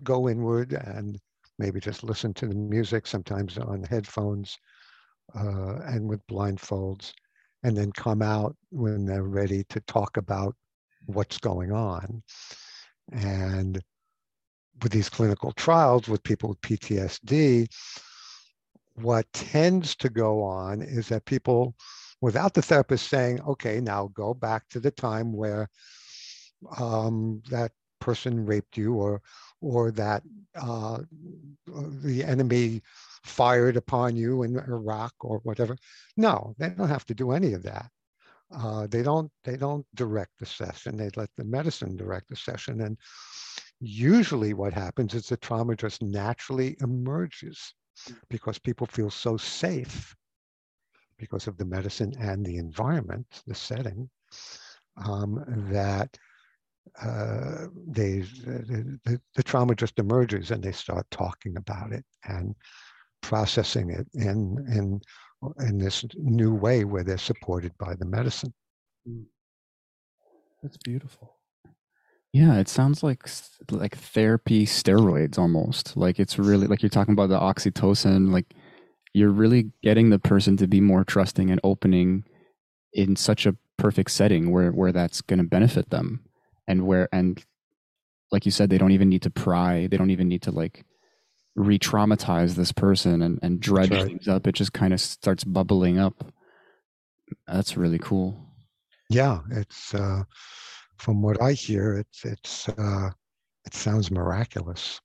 go 0.03 0.29
inward 0.29 0.73
and 0.73 1.19
maybe 1.59 1.79
just 1.79 2.03
listen 2.03 2.33
to 2.35 2.47
the 2.47 2.55
music 2.55 3.07
sometimes 3.07 3.57
on 3.57 3.83
headphones 3.83 4.57
uh, 5.35 5.79
and 5.85 6.07
with 6.07 6.25
blindfolds 6.27 7.13
and 7.63 7.75
then 7.75 7.91
come 7.91 8.21
out 8.21 8.55
when 8.69 9.05
they're 9.05 9.23
ready 9.23 9.63
to 9.69 9.79
talk 9.81 10.17
about 10.17 10.55
what's 11.05 11.37
going 11.37 11.71
on. 11.71 12.21
And 13.11 13.81
with 14.83 14.91
these 14.91 15.09
clinical 15.09 15.51
trials 15.53 16.07
with 16.07 16.21
people 16.21 16.49
with 16.49 16.61
ptsd 16.61 17.67
what 19.01 19.31
tends 19.31 19.95
to 19.95 20.09
go 20.09 20.43
on 20.43 20.81
is 20.81 21.07
that 21.07 21.25
people 21.25 21.75
without 22.21 22.53
the 22.53 22.61
therapist 22.61 23.09
saying, 23.09 23.39
okay, 23.41 23.79
now 23.79 24.09
go 24.13 24.33
back 24.33 24.67
to 24.69 24.79
the 24.79 24.89
time 24.89 25.31
where 25.33 25.69
um, 26.79 27.41
that 27.49 27.71
person 27.99 28.45
raped 28.45 28.77
you 28.77 28.95
or 28.95 29.21
or 29.61 29.91
that 29.91 30.23
uh, 30.55 30.99
the 32.03 32.23
enemy 32.23 32.81
fired 33.23 33.77
upon 33.77 34.15
you 34.15 34.43
in 34.43 34.57
Iraq 34.57 35.13
or 35.21 35.39
whatever. 35.43 35.75
No, 36.15 36.53
they 36.57 36.69
don't 36.69 36.87
have 36.87 37.05
to 37.05 37.15
do 37.15 37.31
any 37.31 37.53
of 37.53 37.63
that. 37.63 37.89
Uh, 38.55 38.87
they 38.87 39.03
don't 39.03 39.31
they 39.43 39.57
don't 39.57 39.85
direct 39.95 40.31
the 40.39 40.45
session. 40.45 40.95
They 40.95 41.09
let 41.15 41.29
the 41.35 41.43
medicine 41.43 41.95
direct 41.97 42.29
the 42.29 42.35
session. 42.35 42.81
And 42.81 42.97
usually 43.79 44.53
what 44.53 44.73
happens 44.73 45.13
is 45.13 45.27
the 45.27 45.37
trauma 45.37 45.75
just 45.75 46.01
naturally 46.01 46.77
emerges 46.81 47.73
because 48.29 48.57
people 48.59 48.87
feel 48.87 49.09
so 49.09 49.37
safe 49.37 50.15
because 51.17 51.47
of 51.47 51.57
the 51.57 51.65
medicine 51.65 52.13
and 52.19 52.45
the 52.45 52.57
environment, 52.57 53.25
the 53.47 53.55
setting, 53.55 54.09
um, 55.03 55.43
that 55.71 56.17
uh, 57.01 57.67
they 57.87 58.19
the, 58.19 58.99
the, 59.05 59.21
the 59.35 59.43
trauma 59.43 59.75
just 59.75 59.99
emerges 59.99 60.51
and 60.51 60.63
they 60.63 60.71
start 60.71 61.05
talking 61.11 61.57
about 61.57 61.91
it 61.91 62.03
and 62.25 62.55
processing 63.21 63.89
it 63.89 64.07
in 64.13 64.65
in 64.71 65.01
in 65.67 65.77
this 65.77 66.05
new 66.15 66.53
way 66.53 66.83
where 66.83 67.03
they're 67.03 67.17
supported 67.17 67.71
by 67.77 67.95
the 67.95 68.05
medicine. 68.05 68.53
that's 70.61 70.77
beautiful. 70.77 71.37
Yeah, 72.33 72.59
it 72.59 72.67
sounds 72.67 73.03
like 73.03 73.27
like 73.71 73.97
therapy 73.97 74.65
steroids 74.65 75.37
almost. 75.39 75.95
Like 75.95 76.19
it's 76.19 76.37
really 76.37 76.67
like 76.67 76.81
you're 76.81 76.89
talking 76.89 77.13
about 77.13 77.29
the 77.29 77.39
oxytocin. 77.39 78.31
Like 78.31 78.53
you're 79.13 79.31
really 79.31 79.71
getting 79.81 80.09
the 80.09 80.19
person 80.19 80.57
to 80.57 80.67
be 80.67 80.81
more 80.81 81.03
trusting 81.03 81.49
and 81.49 81.59
opening 81.63 82.25
in 82.93 83.15
such 83.15 83.45
a 83.45 83.55
perfect 83.77 84.11
setting 84.11 84.51
where 84.51 84.71
where 84.71 84.91
that's 84.91 85.21
going 85.21 85.39
to 85.39 85.45
benefit 85.45 85.89
them, 85.89 86.21
and 86.67 86.85
where 86.85 87.09
and 87.11 87.43
like 88.31 88.45
you 88.45 88.51
said, 88.51 88.69
they 88.69 88.77
don't 88.77 88.91
even 88.91 89.09
need 89.09 89.21
to 89.23 89.29
pry. 89.29 89.87
They 89.87 89.97
don't 89.97 90.09
even 90.09 90.27
need 90.27 90.41
to 90.43 90.51
like 90.51 90.85
re-traumatize 91.55 92.55
this 92.55 92.71
person 92.71 93.21
and 93.21 93.39
and 93.41 93.59
dredge 93.59 93.91
right. 93.91 94.05
things 94.05 94.27
up. 94.27 94.47
It 94.47 94.55
just 94.55 94.73
kind 94.73 94.93
of 94.93 95.01
starts 95.01 95.43
bubbling 95.43 95.97
up. 95.97 96.31
That's 97.47 97.77
really 97.77 97.99
cool. 97.99 98.39
Yeah, 99.09 99.39
it's 99.51 99.93
uh, 99.93 100.23
from 100.97 101.21
what 101.21 101.41
I 101.41 101.53
hear, 101.53 101.97
it's 101.97 102.25
it's 102.25 102.69
uh, 102.69 103.09
it 103.65 103.73
sounds 103.73 104.11
miraculous. 104.11 105.01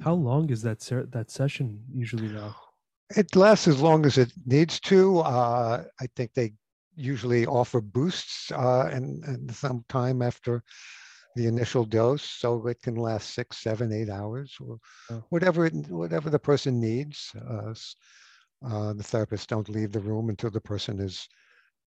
How 0.00 0.14
long 0.14 0.50
is 0.50 0.62
that 0.62 0.82
ser- 0.82 1.06
that 1.12 1.30
session 1.30 1.80
usually 1.94 2.28
now? 2.28 2.56
It 3.16 3.36
lasts 3.36 3.68
as 3.68 3.80
long 3.80 4.06
as 4.06 4.18
it 4.18 4.32
needs 4.46 4.80
to. 4.80 5.20
Uh, 5.20 5.84
I 6.00 6.06
think 6.16 6.32
they 6.34 6.54
usually 6.94 7.46
offer 7.46 7.80
boosts 7.80 8.50
uh, 8.52 8.88
and, 8.92 9.24
and 9.24 9.54
some 9.54 9.84
time 9.88 10.22
after 10.22 10.62
the 11.34 11.46
initial 11.46 11.84
dose, 11.84 12.22
so 12.22 12.66
it 12.66 12.80
can 12.82 12.96
last 12.96 13.34
six, 13.34 13.58
seven, 13.58 13.92
eight 13.92 14.10
hours, 14.10 14.56
or 14.60 14.78
Oh. 15.10 15.24
whatever 15.30 15.66
it, 15.66 15.74
whatever 15.88 16.30
the 16.30 16.38
person 16.38 16.80
needs. 16.80 17.32
Uh, 17.36 17.74
uh, 18.64 18.92
the 18.92 19.02
therapists 19.02 19.46
don't 19.46 19.68
leave 19.68 19.92
the 19.92 20.00
room 20.00 20.28
until 20.28 20.50
the 20.50 20.60
person 20.60 21.00
is 21.00 21.26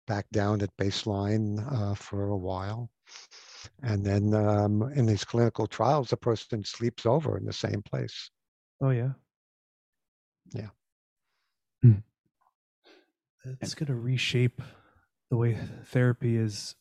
back 0.06 0.26
down 0.30 0.62
at 0.62 0.76
baseline 0.76 1.58
uh, 1.72 1.94
for 1.94 2.28
a 2.28 2.36
while. 2.36 2.90
And 3.82 4.04
then 4.04 4.34
um, 4.34 4.82
in 4.94 5.06
these 5.06 5.24
clinical 5.24 5.66
trials, 5.66 6.10
the 6.10 6.16
person 6.16 6.64
sleeps 6.64 7.06
over 7.06 7.38
in 7.38 7.44
the 7.44 7.52
same 7.52 7.82
place. 7.82 8.30
Oh 8.80 8.90
yeah. 8.90 9.12
Yeah. 10.52 10.68
Hmm. 11.82 11.92
It's 13.60 13.74
gonna 13.74 13.98
reshape 13.98 14.62
the 15.30 15.36
way 15.36 15.56
therapy 15.86 16.36
is 16.36 16.74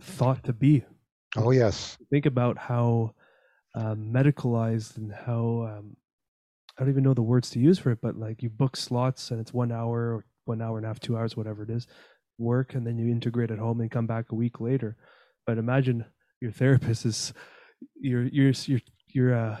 thought 0.00 0.44
to 0.44 0.52
be. 0.52 0.84
Oh, 1.36 1.50
yes. 1.50 1.96
Think 2.10 2.26
about 2.26 2.58
how 2.58 3.14
um, 3.74 4.10
medicalized 4.12 4.96
and 4.96 5.12
how 5.12 5.68
um, 5.78 5.96
I 6.76 6.82
don't 6.82 6.90
even 6.90 7.04
know 7.04 7.14
the 7.14 7.22
words 7.22 7.50
to 7.50 7.58
use 7.58 7.78
for 7.78 7.90
it, 7.90 8.00
but 8.02 8.16
like 8.16 8.42
you 8.42 8.50
book 8.50 8.76
slots 8.76 9.30
and 9.30 9.40
it's 9.40 9.52
one 9.54 9.72
hour 9.72 10.16
or 10.16 10.24
one 10.44 10.62
hour 10.62 10.76
and 10.76 10.84
a 10.84 10.88
half, 10.88 11.00
two 11.00 11.16
hours, 11.16 11.36
whatever 11.36 11.62
it 11.62 11.70
is, 11.70 11.86
work, 12.38 12.74
and 12.74 12.86
then 12.86 12.98
you 12.98 13.10
integrate 13.10 13.50
at 13.50 13.58
home 13.58 13.80
and 13.80 13.90
come 13.90 14.06
back 14.06 14.32
a 14.32 14.34
week 14.34 14.60
later. 14.60 14.96
But 15.46 15.58
imagine 15.58 16.04
your 16.40 16.52
therapist 16.52 17.06
is 17.06 17.32
you're 17.94 18.24
you're 18.24 18.52
you're 18.64 18.80
you're 19.08 19.34
uh, 19.34 19.58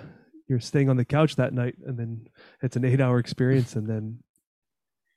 you're 0.48 0.60
staying 0.60 0.88
on 0.88 0.96
the 0.96 1.04
couch 1.04 1.36
that 1.36 1.52
night, 1.52 1.76
and 1.86 1.98
then 1.98 2.26
it's 2.62 2.76
an 2.76 2.84
eight-hour 2.84 3.18
experience, 3.18 3.76
and 3.76 3.88
then 3.88 4.18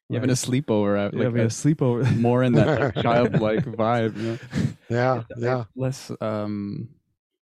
You 0.09 0.15
having 0.15 0.31
a 0.31 0.33
sleepover, 0.33 0.97
uh, 0.97 1.09
yeah, 1.13 1.23
like 1.25 1.33
we 1.33 1.41
a- 1.41 1.45
a 1.45 1.47
sleepover. 1.47 2.15
more 2.19 2.43
in 2.43 2.53
that 2.53 2.95
like, 2.95 2.95
childlike 3.03 3.65
vibe. 3.65 4.17
You 4.17 4.23
know? 4.23 4.37
Yeah, 4.89 5.23
yeah. 5.37 5.63
less 5.75 6.11
um 6.19 6.89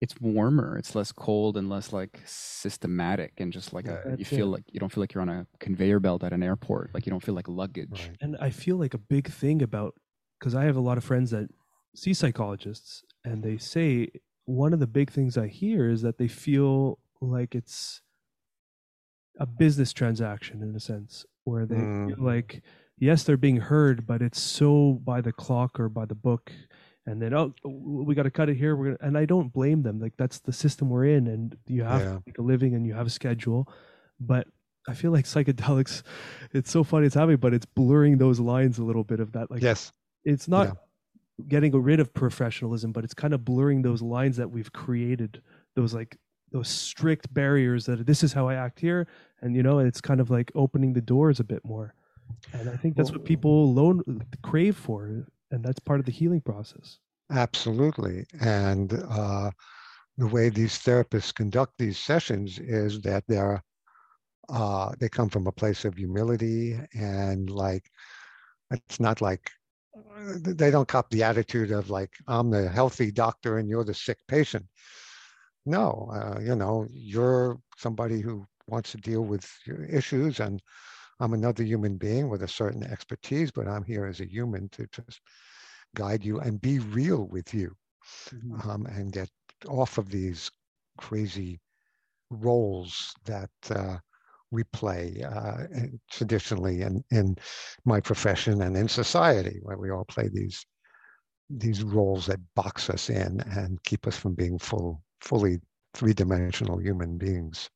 it's 0.02 0.20
warmer 0.22 0.78
it's 0.78 0.94
less 0.94 1.12
cold 1.12 1.58
and 1.58 1.70
less 1.70 1.92
like 1.94 2.22
systematic 2.26 3.34
and 3.40 3.52
just 3.52 3.74
like 3.74 3.88
a 3.88 4.16
you 4.18 4.26
feel 4.26 4.48
it. 4.48 4.52
like 4.52 4.64
you 4.72 4.80
don't 4.80 4.92
feel 4.92 5.02
like 5.02 5.14
you're 5.14 5.22
on 5.22 5.30
a 5.30 5.48
conveyor 5.60 6.00
belt 6.00 6.24
at 6.24 6.34
an 6.34 6.44
airport 6.44 6.94
like 6.94 7.06
you 7.06 7.10
don't 7.10 7.24
feel 7.24 7.34
like 7.34 7.48
luggage 7.48 7.90
Right. 8.10 8.18
And 8.22 8.38
I 8.40 8.50
feel 8.50 8.76
like 8.78 8.94
a 8.94 8.98
big 8.98 9.30
thing 9.32 9.62
about 9.62 9.96
because 10.40 10.54
I 10.54 10.66
have 10.66 10.76
a 10.76 10.82
lot 10.82 10.98
of 10.98 11.04
friends 11.04 11.32
that 11.32 11.50
see 11.96 12.14
psychologists, 12.14 13.04
and 13.24 13.42
they 13.44 13.58
say 13.58 14.10
one 14.46 14.74
of 14.74 14.80
the 14.80 14.88
big 14.88 15.10
things 15.12 15.38
I 15.38 15.48
hear 15.48 15.90
is 15.90 16.02
that 16.02 16.18
they 16.18 16.28
feel 16.28 17.00
like 17.22 17.56
it's 17.56 18.02
a 19.40 19.46
business 19.46 19.92
transaction 19.94 20.62
in 20.62 20.76
a 20.76 20.80
sense, 20.80 21.26
where 21.46 21.66
they 21.66 21.76
Mm. 21.76 22.08
feel 22.10 22.24
like 22.26 22.62
yes, 22.98 23.24
they're 23.24 23.38
being 23.38 23.58
heard, 23.58 24.06
but 24.08 24.22
it's 24.22 24.40
so 24.40 24.94
by 25.04 25.22
the 25.22 25.32
clock 25.32 25.80
or 25.80 25.90
by 25.90 26.06
the 26.06 26.16
book. 26.16 26.52
And 27.08 27.22
then 27.22 27.34
oh, 27.34 27.54
we 27.64 28.16
got 28.16 28.24
to 28.24 28.32
cut 28.32 28.50
it 28.50 28.56
here. 28.58 28.76
We're 28.76 28.86
gonna, 28.96 28.98
and 29.02 29.18
I 29.18 29.26
don't 29.26 29.54
blame 29.54 29.84
them. 29.84 30.00
Like 30.00 30.14
that's 30.18 30.40
the 30.40 30.52
system 30.54 30.90
we're 30.90 31.06
in, 31.06 31.28
and 31.28 31.56
you 31.68 31.84
have 31.84 32.02
Yeah. 32.02 32.08
to 32.14 32.24
make 32.26 32.38
a 32.40 32.42
living 32.42 32.74
and 32.74 32.86
you 32.86 32.94
have 32.96 33.08
a 33.08 33.12
schedule. 33.12 33.72
But 34.20 34.48
I 34.88 34.94
feel 34.94 35.12
like 35.12 35.26
psychedelics, 35.26 36.04
it's 36.52 36.72
so 36.72 36.84
funny 36.84 37.06
it's 37.06 37.16
happening, 37.16 37.38
but 37.38 37.54
it's 37.54 37.66
blurring 37.66 38.18
those 38.18 38.40
lines 38.40 38.80
a 38.80 38.84
little 38.84 39.04
bit 39.04 39.20
of 39.20 39.32
that. 39.34 39.52
Like 39.52 39.62
Yes. 39.62 39.92
it's 40.24 40.48
not 40.48 40.78
getting 41.48 41.72
rid 41.80 42.00
of 42.00 42.14
professionalism, 42.14 42.92
but 42.92 43.04
it's 43.04 43.14
kind 43.14 43.34
of 43.34 43.44
blurring 43.46 43.82
those 43.84 44.02
lines 44.02 44.38
that 44.38 44.50
we've 44.50 44.72
created, 44.72 45.42
those 45.76 45.94
like 45.94 46.18
those 46.56 46.70
strict 46.70 47.34
barriers 47.34 47.86
that 47.86 48.06
this 48.06 48.24
is 48.24 48.32
how 48.32 48.48
I 48.48 48.56
act 48.56 48.80
here, 48.80 49.08
and 49.42 49.54
you 49.54 49.62
know, 49.62 49.80
it's 49.80 50.00
kind 50.00 50.22
of 50.22 50.30
like 50.30 50.54
opening 50.56 50.94
the 50.94 51.02
doors 51.02 51.42
a 51.42 51.44
bit 51.44 51.66
more. 51.66 51.94
And 52.54 52.70
I 52.70 52.78
think 52.78 52.96
that's 52.96 53.12
what 53.12 53.26
people 53.26 53.74
loan 53.74 54.02
crave 54.42 54.78
for, 54.78 55.28
and 55.52 55.62
that's 55.62 55.80
part 55.80 56.00
of 56.00 56.06
the 56.06 56.14
healing 56.14 56.40
process. 56.40 57.00
Absolutely. 57.30 58.26
And 58.40 58.94
uh, 59.10 59.52
the 60.18 60.28
way 60.28 60.48
these 60.48 60.78
therapists 60.80 61.36
conduct 61.36 61.74
these 61.78 62.00
sessions 62.00 62.58
is 62.60 63.02
that 63.02 63.26
they're 63.28 63.62
uh, 64.48 64.94
they 64.98 65.10
come 65.10 65.28
from 65.28 65.48
a 65.48 65.52
place 65.52 65.84
of 65.84 65.98
humility 65.98 66.80
and 66.94 67.50
like 67.50 67.84
it's 68.72 69.00
not 69.00 69.20
like 69.20 69.50
uh, 69.98 70.34
they 70.42 70.72
don't 70.72 70.88
cop 70.88 71.10
the 71.10 71.24
attitude 71.24 71.72
of 71.72 71.90
like 71.90 72.12
I'm 72.28 72.50
the 72.50 72.70
healthy 72.70 73.12
doctor 73.12 73.58
and 73.58 73.68
you're 73.68 73.84
the 73.84 73.94
sick 73.94 74.20
patient. 74.30 74.66
No, 75.66 76.10
uh, 76.14 76.40
you 76.42 76.56
know, 76.56 76.88
you're 76.92 77.60
somebody 77.78 78.22
who 78.22 78.46
wants 78.68 78.92
to 78.92 78.98
deal 78.98 79.24
with 79.24 79.48
your 79.66 79.84
issues 79.86 80.40
and 80.40 80.62
I'm 81.20 81.34
another 81.34 81.64
human 81.64 81.98
being 81.98 82.30
with 82.30 82.44
a 82.44 82.50
certain 82.50 82.84
expertise, 82.84 83.52
but 83.52 83.68
I'm 83.68 83.84
here 83.86 84.06
as 84.06 84.22
a 84.22 84.30
human 84.30 84.70
to 84.72 84.88
just 84.88 85.22
guide 85.96 86.26
you 86.26 86.40
and 86.42 86.62
be 86.62 86.80
real 86.80 87.28
with 87.28 87.54
you 87.54 87.76
um, 88.64 88.86
and 88.88 89.12
get 89.14 89.30
off 89.68 89.98
of 89.98 90.10
these 90.10 90.52
crazy 90.98 91.60
roles 92.32 93.14
that 93.26 93.52
uh, 93.72 93.98
we 94.52 94.64
play 94.66 95.24
uh, 95.24 95.68
traditionally 96.12 96.82
in, 96.84 97.04
in 97.12 97.38
my 97.86 98.02
profession 98.02 98.64
and 98.64 98.78
in 98.78 98.90
society, 98.90 99.60
where 99.64 99.78
we 99.80 99.92
all 99.92 100.06
play 100.06 100.30
these 100.34 100.66
these 101.52 101.84
roles 101.84 102.28
that 102.28 102.42
box 102.56 102.90
us 102.90 103.10
in 103.12 103.42
and 103.42 103.84
keep 103.84 104.08
us 104.08 104.18
from 104.18 104.36
being 104.36 104.60
full, 104.60 105.04
fully 105.22 105.60
three-dimensional 105.94 106.78
human 106.80 107.18
beings. 107.18 107.70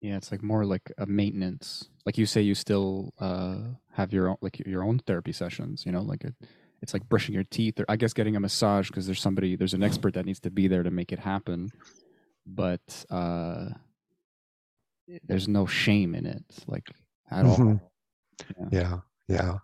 yeah 0.00 0.16
it's 0.16 0.30
like 0.30 0.42
more 0.42 0.64
like 0.64 0.92
a 0.98 1.06
maintenance 1.06 1.88
like 2.06 2.16
you 2.16 2.24
say 2.26 2.40
you 2.40 2.54
still 2.54 3.12
uh 3.18 3.56
have 3.92 4.12
your 4.12 4.28
own 4.28 4.36
like 4.40 4.60
your 4.64 4.84
own 4.84 4.98
therapy 5.00 5.32
sessions 5.32 5.84
you 5.84 5.90
know 5.90 6.02
like 6.02 6.22
it, 6.22 6.34
it's 6.82 6.92
like 6.94 7.08
brushing 7.08 7.34
your 7.34 7.42
teeth 7.50 7.80
or 7.80 7.84
i 7.88 7.96
guess 7.96 8.12
getting 8.12 8.36
a 8.36 8.40
massage 8.40 8.88
because 8.88 9.06
there's 9.06 9.20
somebody 9.20 9.56
there's 9.56 9.74
an 9.74 9.82
expert 9.82 10.14
that 10.14 10.24
needs 10.24 10.38
to 10.38 10.50
be 10.50 10.68
there 10.68 10.84
to 10.84 10.90
make 10.92 11.10
it 11.10 11.18
happen 11.18 11.68
but 12.46 13.04
uh 13.10 13.66
there's 15.26 15.48
no 15.48 15.66
shame 15.66 16.14
in 16.14 16.26
it 16.26 16.44
like 16.68 16.88
at 17.32 17.44
all 17.44 17.56
Mhm. 17.58 17.80
Yeah. 18.56 18.68
Yeah, 18.70 18.98
yeah. 19.26 19.58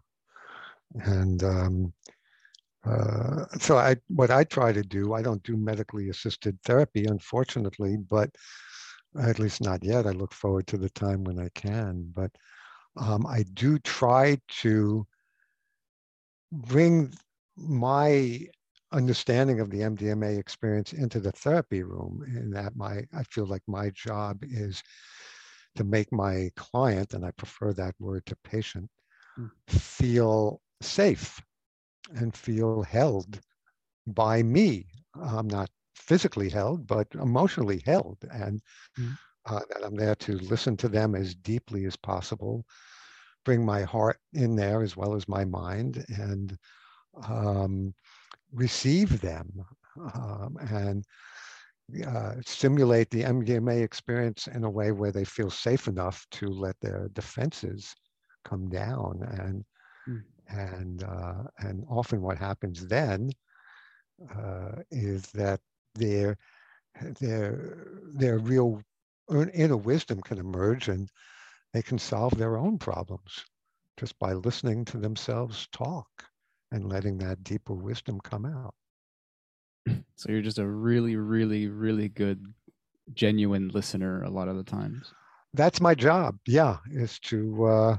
And 1.04 1.44
um, 1.44 1.92
uh, 2.84 3.46
so 3.58 3.78
I, 3.78 3.96
what 4.08 4.30
I 4.30 4.44
try 4.44 4.72
to 4.72 4.82
do, 4.82 5.14
I 5.14 5.22
don't 5.22 5.42
do 5.42 5.56
medically 5.56 6.10
assisted 6.10 6.58
therapy, 6.62 7.06
unfortunately, 7.06 7.96
but 7.96 8.30
at 9.20 9.38
least 9.38 9.62
not 9.62 9.82
yet. 9.82 10.06
I 10.06 10.10
look 10.10 10.34
forward 10.34 10.66
to 10.68 10.76
the 10.76 10.90
time 10.90 11.24
when 11.24 11.38
I 11.38 11.48
can. 11.54 12.12
But 12.14 12.30
um, 12.96 13.26
I 13.26 13.44
do 13.54 13.78
try 13.78 14.38
to 14.60 15.06
bring 16.52 17.12
my 17.56 18.40
understanding 18.92 19.60
of 19.60 19.70
the 19.70 19.80
MDMA 19.80 20.38
experience 20.38 20.92
into 20.92 21.20
the 21.20 21.32
therapy 21.32 21.82
room. 21.82 22.24
In 22.26 22.50
that 22.50 22.76
my, 22.76 23.04
I 23.16 23.22
feel 23.24 23.46
like 23.46 23.62
my 23.66 23.90
job 23.90 24.42
is 24.42 24.82
to 25.76 25.84
make 25.84 26.12
my 26.12 26.50
client, 26.54 27.14
and 27.14 27.24
I 27.24 27.30
prefer 27.32 27.72
that 27.72 27.94
word 27.98 28.26
to 28.26 28.36
patient, 28.44 28.90
Mm. 29.36 29.50
feel 29.66 30.60
safe 30.80 31.40
and 32.12 32.34
feel 32.36 32.76
held 32.76 33.30
by 34.00 34.34
me. 34.36 34.84
I'm 35.14 35.46
not 35.48 35.70
physically 35.94 36.48
held, 36.50 36.86
but 36.86 37.08
emotionally 37.14 37.82
held, 37.84 38.18
and 38.30 38.60
Mm. 38.98 39.16
uh, 39.46 39.60
that 39.70 39.84
I'm 39.84 39.96
there 39.96 40.14
to 40.16 40.38
listen 40.38 40.76
to 40.78 40.88
them 40.88 41.14
as 41.14 41.34
deeply 41.34 41.84
as 41.86 41.96
possible, 41.96 42.64
bring 43.44 43.64
my 43.64 43.82
heart 43.82 44.18
in 44.32 44.56
there 44.56 44.82
as 44.82 44.96
well 44.96 45.14
as 45.14 45.28
my 45.28 45.44
mind, 45.44 46.04
and 46.08 46.56
um, 47.28 47.94
receive 48.52 49.20
them 49.20 49.64
um, 50.14 50.56
and 50.70 51.04
uh, 52.06 52.34
stimulate 52.44 53.10
the 53.10 53.24
MDMA 53.24 53.82
experience 53.82 54.46
in 54.46 54.64
a 54.64 54.70
way 54.70 54.92
where 54.92 55.12
they 55.12 55.24
feel 55.24 55.50
safe 55.50 55.86
enough 55.88 56.26
to 56.32 56.48
let 56.48 56.78
their 56.80 57.08
defenses 57.12 57.94
come 58.44 58.68
down 58.68 59.22
and 59.22 59.64
Mm. 60.08 60.24
And 60.48 61.02
uh, 61.04 61.44
and 61.58 61.84
often 61.88 62.22
what 62.22 62.38
happens 62.38 62.86
then 62.86 63.30
uh, 64.36 64.82
is 64.90 65.30
that 65.32 65.60
their 65.94 66.36
their 67.20 68.00
their 68.14 68.38
real 68.38 68.82
inner- 69.30 69.50
inner 69.54 69.76
wisdom 69.76 70.20
can 70.20 70.38
emerge 70.38 70.88
and 70.88 71.10
they 71.72 71.82
can 71.82 71.98
solve 71.98 72.36
their 72.36 72.56
own 72.56 72.78
problems 72.78 73.44
just 73.98 74.18
by 74.18 74.32
listening 74.32 74.84
to 74.84 74.98
themselves 74.98 75.68
talk 75.72 76.08
and 76.72 76.88
letting 76.88 77.18
that 77.18 77.44
deeper 77.44 77.74
wisdom 77.74 78.20
come 78.20 78.44
out. 78.46 78.74
So 80.16 80.30
you're 80.30 80.42
just 80.42 80.58
a 80.58 80.66
really, 80.66 81.16
really, 81.16 81.68
really 81.68 82.08
good, 82.08 82.54
genuine 83.14 83.68
listener 83.68 84.22
a 84.22 84.30
lot 84.30 84.48
of 84.48 84.56
the 84.56 84.64
times. 84.64 85.12
That's 85.54 85.80
my 85.80 85.94
job. 85.94 86.38
Yeah, 86.46 86.78
is 86.90 87.18
to 87.20 87.64
uh, 87.66 87.96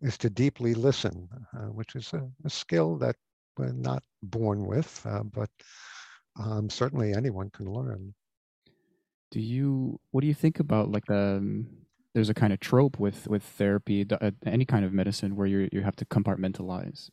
is 0.00 0.18
to 0.18 0.30
deeply 0.30 0.74
listen, 0.74 1.28
uh, 1.56 1.70
which 1.72 1.96
is 1.96 2.12
a, 2.12 2.22
a 2.44 2.50
skill 2.50 2.96
that 2.98 3.16
we're 3.56 3.72
not 3.72 4.02
born 4.22 4.66
with, 4.66 5.04
uh, 5.04 5.22
but 5.22 5.50
um, 6.38 6.70
certainly 6.70 7.12
anyone 7.12 7.50
can 7.50 7.66
learn. 7.72 8.14
Do 9.30 9.40
you? 9.40 10.00
What 10.10 10.20
do 10.22 10.26
you 10.26 10.34
think 10.34 10.60
about 10.60 10.90
like 10.90 11.06
the? 11.06 11.38
um, 11.38 11.66
There's 12.14 12.30
a 12.30 12.34
kind 12.34 12.52
of 12.52 12.60
trope 12.60 12.98
with 12.98 13.28
with 13.28 13.42
therapy, 13.42 14.06
uh, 14.10 14.30
any 14.46 14.64
kind 14.64 14.84
of 14.84 14.92
medicine, 14.92 15.36
where 15.36 15.46
you 15.46 15.68
you 15.72 15.82
have 15.82 15.96
to 15.96 16.04
compartmentalize. 16.06 17.10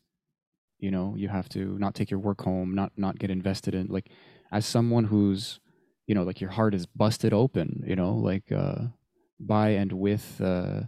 You 0.79 0.91
know, 0.91 1.15
you 1.17 1.29
have 1.29 1.49
to 1.49 1.77
not 1.77 1.95
take 1.95 2.11
your 2.11 2.19
work 2.19 2.41
home, 2.41 2.75
not 2.75 2.91
not 2.95 3.19
get 3.19 3.29
invested 3.29 3.73
in. 3.75 3.87
Like, 3.87 4.09
as 4.51 4.65
someone 4.65 5.05
who's, 5.05 5.59
you 6.07 6.15
know, 6.15 6.23
like 6.23 6.41
your 6.41 6.51
heart 6.51 6.73
is 6.73 6.85
busted 6.85 7.33
open. 7.33 7.83
You 7.85 7.95
know, 7.95 8.13
like 8.15 8.51
uh, 8.51 8.87
by 9.39 9.69
and 9.69 9.91
with 9.91 10.39
uh, 10.41 10.83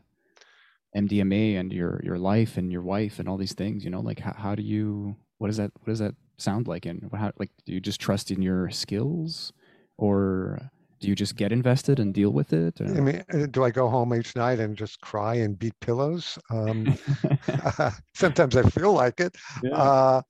MDMA 0.97 1.59
and 1.59 1.71
your 1.71 2.01
your 2.03 2.17
life 2.17 2.57
and 2.57 2.71
your 2.71 2.81
wife 2.81 3.19
and 3.19 3.29
all 3.29 3.37
these 3.37 3.53
things. 3.53 3.83
You 3.83 3.91
know, 3.91 4.01
like 4.01 4.19
how 4.19 4.33
how 4.33 4.55
do 4.55 4.63
you? 4.63 5.15
What 5.37 5.47
does 5.47 5.57
that 5.57 5.71
What 5.79 5.87
does 5.87 5.99
that 5.99 6.15
sound 6.37 6.67
like? 6.67 6.85
And 6.85 7.09
how 7.13 7.31
like 7.37 7.51
do 7.65 7.73
you 7.73 7.79
just 7.79 8.01
trust 8.01 8.31
in 8.31 8.41
your 8.41 8.69
skills, 8.71 9.53
or 9.97 10.59
do 10.99 11.07
you 11.07 11.15
just 11.15 11.35
get 11.35 11.51
invested 11.51 11.99
and 11.99 12.13
deal 12.13 12.31
with 12.31 12.53
it? 12.53 12.81
I 12.81 12.85
mean, 12.85 13.23
uh, 13.31 13.45
do 13.51 13.63
I 13.63 13.69
go 13.69 13.87
home 13.87 14.13
each 14.15 14.35
night 14.35 14.59
and 14.59 14.75
just 14.75 14.99
cry 15.01 15.35
and 15.35 15.57
beat 15.57 15.79
pillows? 15.79 16.39
Um, 16.49 16.97
sometimes 18.15 18.55
I 18.55 18.63
feel 18.63 18.93
like 18.93 19.19
it. 19.19 19.35
Uh, 19.71 20.21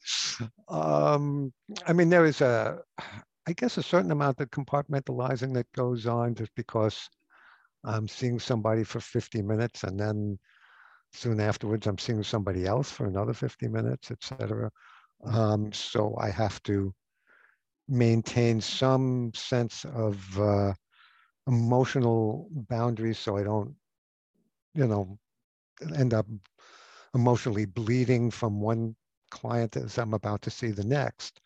um, 0.68 1.54
I 1.86 1.94
mean, 1.94 2.10
there 2.10 2.26
is 2.26 2.42
a, 2.42 2.80
I 3.48 3.54
guess, 3.54 3.78
a 3.78 3.84
certain 3.84 4.12
amount 4.12 4.42
of 4.42 4.52
compartmentalizing 4.52 5.54
that 5.54 5.72
goes 5.72 6.06
on 6.06 6.36
just 6.36 6.52
because 6.56 7.10
I'm 7.86 8.08
seeing 8.08 8.40
somebody 8.40 8.84
for 8.84 9.00
50 9.00 9.42
minutes 9.42 9.84
and 9.84 9.98
then 9.98 10.38
soon 11.18 11.40
afterwards 11.40 11.88
I'm 11.88 11.98
seeing 11.98 12.24
somebody 12.24 12.66
else 12.66 12.92
for 12.92 13.06
another 13.08 13.34
50 13.34 13.68
minutes, 13.68 14.12
etc. 14.12 14.70
Um, 15.26 15.74
so 15.74 16.16
I 16.20 16.30
have 16.30 16.62
to 16.64 16.94
maintain 17.88 18.62
some 18.62 19.32
sense 19.34 19.86
of 19.86 20.40
uh, 20.40 20.74
emotional 21.48 22.50
boundaries 22.52 23.18
so 23.18 23.38
I 23.38 23.44
don't, 23.44 23.74
you 24.76 24.88
know, 24.88 25.18
end 25.96 26.14
up 26.14 26.28
emotionally 27.16 27.66
bleeding 27.66 28.30
from 28.30 28.62
one 28.62 28.96
client 29.32 29.76
as 29.76 29.98
I'm 29.98 30.14
about 30.14 30.42
to 30.44 30.52
see 30.52 30.72
the 30.72 30.84
next. 30.84 31.40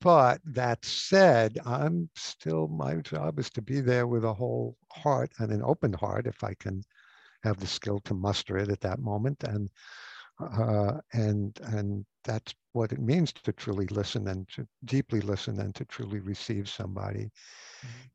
But 0.00 0.40
that 0.44 0.84
said, 0.84 1.58
I'm 1.64 2.10
still, 2.14 2.68
my 2.68 2.96
job 2.96 3.38
is 3.38 3.50
to 3.50 3.62
be 3.62 3.80
there 3.80 4.06
with 4.06 4.24
a 4.24 4.34
whole 4.34 4.76
heart 4.92 5.32
and 5.38 5.50
an 5.50 5.62
open 5.64 5.94
heart 5.94 6.26
if 6.26 6.44
I 6.44 6.54
can 6.54 6.84
have 7.42 7.58
the 7.58 7.66
skill 7.66 8.00
to 8.04 8.14
muster 8.14 8.56
it 8.58 8.70
at 8.70 8.80
that 8.80 9.00
moment. 9.00 9.44
And 9.44 9.70
uh, 10.40 11.00
and 11.12 11.58
and 11.64 12.06
that's 12.24 12.54
what 12.72 12.92
it 12.92 13.00
means 13.00 13.32
to 13.32 13.44
truly 13.44 13.78
listen 13.80 14.20
and 14.20 14.42
to 14.42 14.60
deeply 14.78 15.14
listen 15.14 15.58
and 15.58 15.74
to 15.74 15.84
truly 15.84 16.20
receive 16.20 16.68
somebody. 16.68 17.30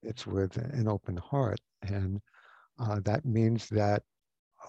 It's 0.01 0.25
with 0.25 0.57
an 0.57 0.87
open 0.87 1.17
heart, 1.17 1.59
and 1.81 2.21
uh, 2.79 2.99
that 3.05 3.25
means 3.25 3.69
that 3.69 4.03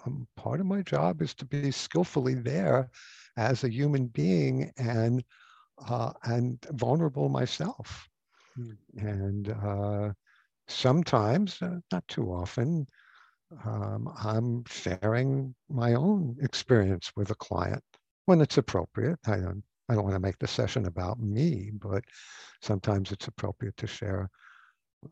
um, 0.06 0.28
part 0.36 0.60
of 0.60 0.66
my 0.66 0.82
job 0.82 1.22
is 1.22 1.35
to 1.36 1.47
be 1.47 1.64
skillfully 1.64 2.28
there 2.28 2.80
as 3.28 3.56
a 3.56 3.62
human 3.62 4.06
being 4.06 4.70
and 4.76 5.22
uh, 5.89 6.12
and 6.24 6.59
vulnerable 6.72 7.28
myself. 7.28 8.09
Hmm. 8.56 8.74
And 8.97 9.48
uh, 9.51 10.12
sometimes, 10.68 11.60
uh, 11.62 11.80
not 11.93 12.06
too 12.09 12.30
often, 12.32 12.86
um, 13.65 14.12
I'm 14.23 14.65
sharing 14.66 15.55
my 15.69 15.95
own 15.95 16.37
experience 16.43 17.12
with 17.16 17.31
a 17.31 17.35
client 17.37 17.83
when 18.27 18.41
it's 18.41 18.59
appropriate. 18.59 19.19
I 19.27 19.37
don't 19.37 19.62
I 19.89 19.95
don't 19.95 20.05
want 20.05 20.16
to 20.16 20.20
make 20.20 20.39
the 20.39 20.47
session 20.47 20.87
about 20.87 21.19
me, 21.19 21.70
but 21.73 22.05
sometimes 22.61 23.11
it's 23.11 23.27
appropriate 23.27 23.77
to 23.79 23.87
share 23.87 24.29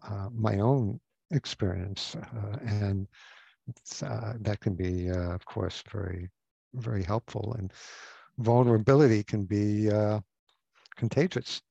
uh, 0.06 0.28
my 0.30 0.58
own 0.58 1.00
experience, 1.30 2.14
uh, 2.14 2.58
and 2.66 3.08
uh, 4.02 4.34
that 4.40 4.60
can 4.60 4.74
be, 4.74 5.10
uh, 5.10 5.34
of 5.34 5.44
course, 5.46 5.82
very 5.90 6.28
very 6.74 7.02
helpful. 7.02 7.54
And 7.58 7.72
vulnerability 8.38 9.24
can 9.24 9.44
be 9.44 9.90
uh, 9.90 10.20
contagious 10.96 11.62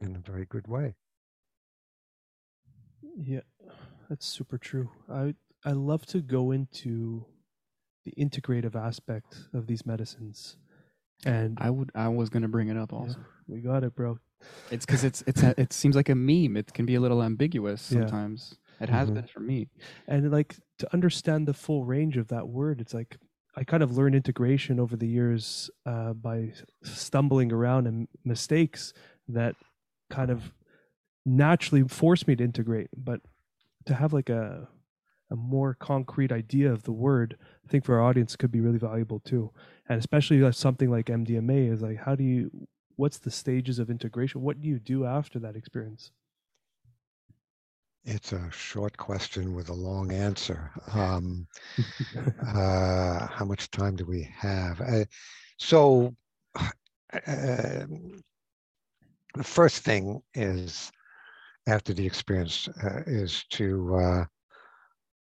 in 0.00 0.16
a 0.16 0.30
very 0.30 0.44
good 0.46 0.68
way. 0.68 0.94
Yeah, 3.16 3.40
that's 4.08 4.26
super 4.26 4.58
true. 4.58 4.90
I 5.10 5.34
I 5.64 5.72
love 5.72 6.04
to 6.06 6.20
go 6.20 6.50
into 6.50 7.24
the 8.04 8.12
integrative 8.18 8.74
aspect 8.76 9.48
of 9.54 9.66
these 9.66 9.86
medicines, 9.86 10.56
and 11.24 11.56
I 11.60 11.70
would. 11.70 11.90
I 11.94 12.08
was 12.08 12.28
gonna 12.28 12.48
bring 12.48 12.68
it 12.68 12.76
up 12.76 12.92
Yeah. 12.92 12.98
also. 12.98 13.20
we 13.46 13.60
got 13.60 13.84
it, 13.84 13.94
bro. 13.94 14.18
It's 14.70 14.84
because 14.84 15.04
it's 15.04 15.22
it's 15.26 15.42
a, 15.42 15.58
it 15.58 15.72
seems 15.72 15.96
like 15.96 16.08
a 16.10 16.14
meme. 16.14 16.56
It 16.56 16.72
can 16.74 16.84
be 16.86 16.94
a 16.96 17.00
little 17.00 17.22
ambiguous 17.22 17.90
Yeah. 17.90 18.00
sometimes. 18.00 18.58
It 18.80 18.88
has 18.90 19.08
Mhm. 19.10 19.14
been 19.14 19.26
for 19.26 19.40
me. 19.40 19.68
And 20.06 20.30
like 20.30 20.56
to 20.78 20.92
understand 20.92 21.46
the 21.48 21.54
full 21.54 21.84
range 21.84 22.16
of 22.18 22.28
that 22.28 22.48
word, 22.48 22.80
it's 22.80 22.92
like 22.92 23.16
I 23.56 23.62
kind 23.64 23.82
of 23.82 23.96
learned 23.96 24.16
integration 24.16 24.80
over 24.80 24.96
the 24.96 25.06
years 25.06 25.70
uh, 25.86 26.12
by 26.12 26.52
stumbling 26.82 27.52
around 27.52 27.86
and 27.86 28.08
mistakes 28.24 28.92
that 29.28 29.54
kind 30.10 30.30
of 30.30 30.52
naturally 31.24 31.86
forced 31.88 32.26
me 32.28 32.34
to 32.36 32.44
integrate. 32.44 32.88
But 32.96 33.20
to 33.86 33.94
have 33.94 34.12
like 34.12 34.28
a 34.28 34.68
a 35.30 35.36
more 35.36 35.74
concrete 35.74 36.32
idea 36.32 36.70
of 36.70 36.82
the 36.82 36.92
word, 36.92 37.36
I 37.64 37.68
think 37.68 37.84
for 37.84 37.96
our 37.96 38.02
audience 38.04 38.36
could 38.36 38.52
be 38.52 38.60
really 38.60 38.78
valuable 38.78 39.20
too. 39.20 39.50
And 39.88 39.98
especially 39.98 40.38
like 40.38 40.54
something 40.54 40.90
like 40.90 41.06
MDMA 41.06 41.72
is 41.72 41.82
like, 41.82 41.98
how 41.98 42.14
do 42.14 42.24
you? 42.24 42.50
What's 42.96 43.18
the 43.18 43.30
stages 43.30 43.78
of 43.78 43.90
integration? 43.90 44.42
What 44.42 44.60
do 44.60 44.68
you 44.68 44.78
do 44.78 45.04
after 45.04 45.38
that 45.40 45.56
experience? 45.56 46.12
It's 48.04 48.32
a 48.32 48.50
short 48.50 48.96
question 48.96 49.54
with 49.54 49.68
a 49.70 49.74
long 49.74 50.12
answer. 50.12 50.70
Um, 50.94 51.46
uh, 52.46 53.26
how 53.26 53.44
much 53.44 53.70
time 53.70 53.96
do 53.96 54.04
we 54.04 54.28
have? 54.36 54.80
Uh, 54.80 55.04
so, 55.58 56.14
uh, 56.56 56.60
the 59.34 59.42
first 59.42 59.82
thing 59.82 60.22
is 60.34 60.92
after 61.66 61.92
the 61.92 62.06
experience 62.06 62.68
uh, 62.82 63.02
is 63.06 63.44
to 63.50 63.96
uh, 63.96 64.24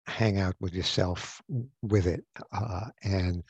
hang 0.07 0.39
out 0.39 0.55
with 0.61 0.75
yourself 0.75 1.41
with 1.83 2.07
it, 2.07 2.25
uh, 2.53 2.87
and 3.03 3.43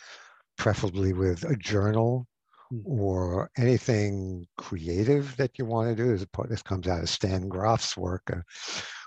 preferably 0.56 1.12
with 1.12 1.44
a 1.44 1.56
journal 1.56 2.26
Hmm. 2.70 2.80
or 2.84 3.50
anything 3.58 4.46
creative 4.56 5.36
that 5.36 5.58
you 5.58 5.66
want 5.66 5.88
to 5.90 6.02
do. 6.02 6.16
This, 6.16 6.24
part, 6.26 6.48
this 6.48 6.62
comes 6.62 6.88
out 6.88 7.02
of 7.02 7.08
Stan 7.08 7.48
Grof's 7.48 7.96
work 7.96 8.22
uh, 8.32 8.40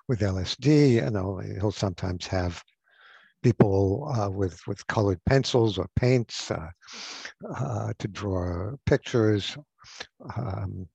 with 0.07 0.21
LSD. 0.21 0.93
You 0.95 1.09
know, 1.09 1.39
he'll 1.39 1.71
sometimes 1.71 2.27
have 2.27 2.63
people 3.43 4.11
uh, 4.15 4.29
with 4.29 4.59
with 4.67 4.85
colored 4.87 5.19
pencils 5.25 5.77
or 5.77 5.87
paints 5.95 6.51
uh, 6.51 6.69
uh, 7.57 7.93
to 7.99 8.07
draw 8.07 8.71
pictures. 8.85 9.57
Um, 10.37 10.87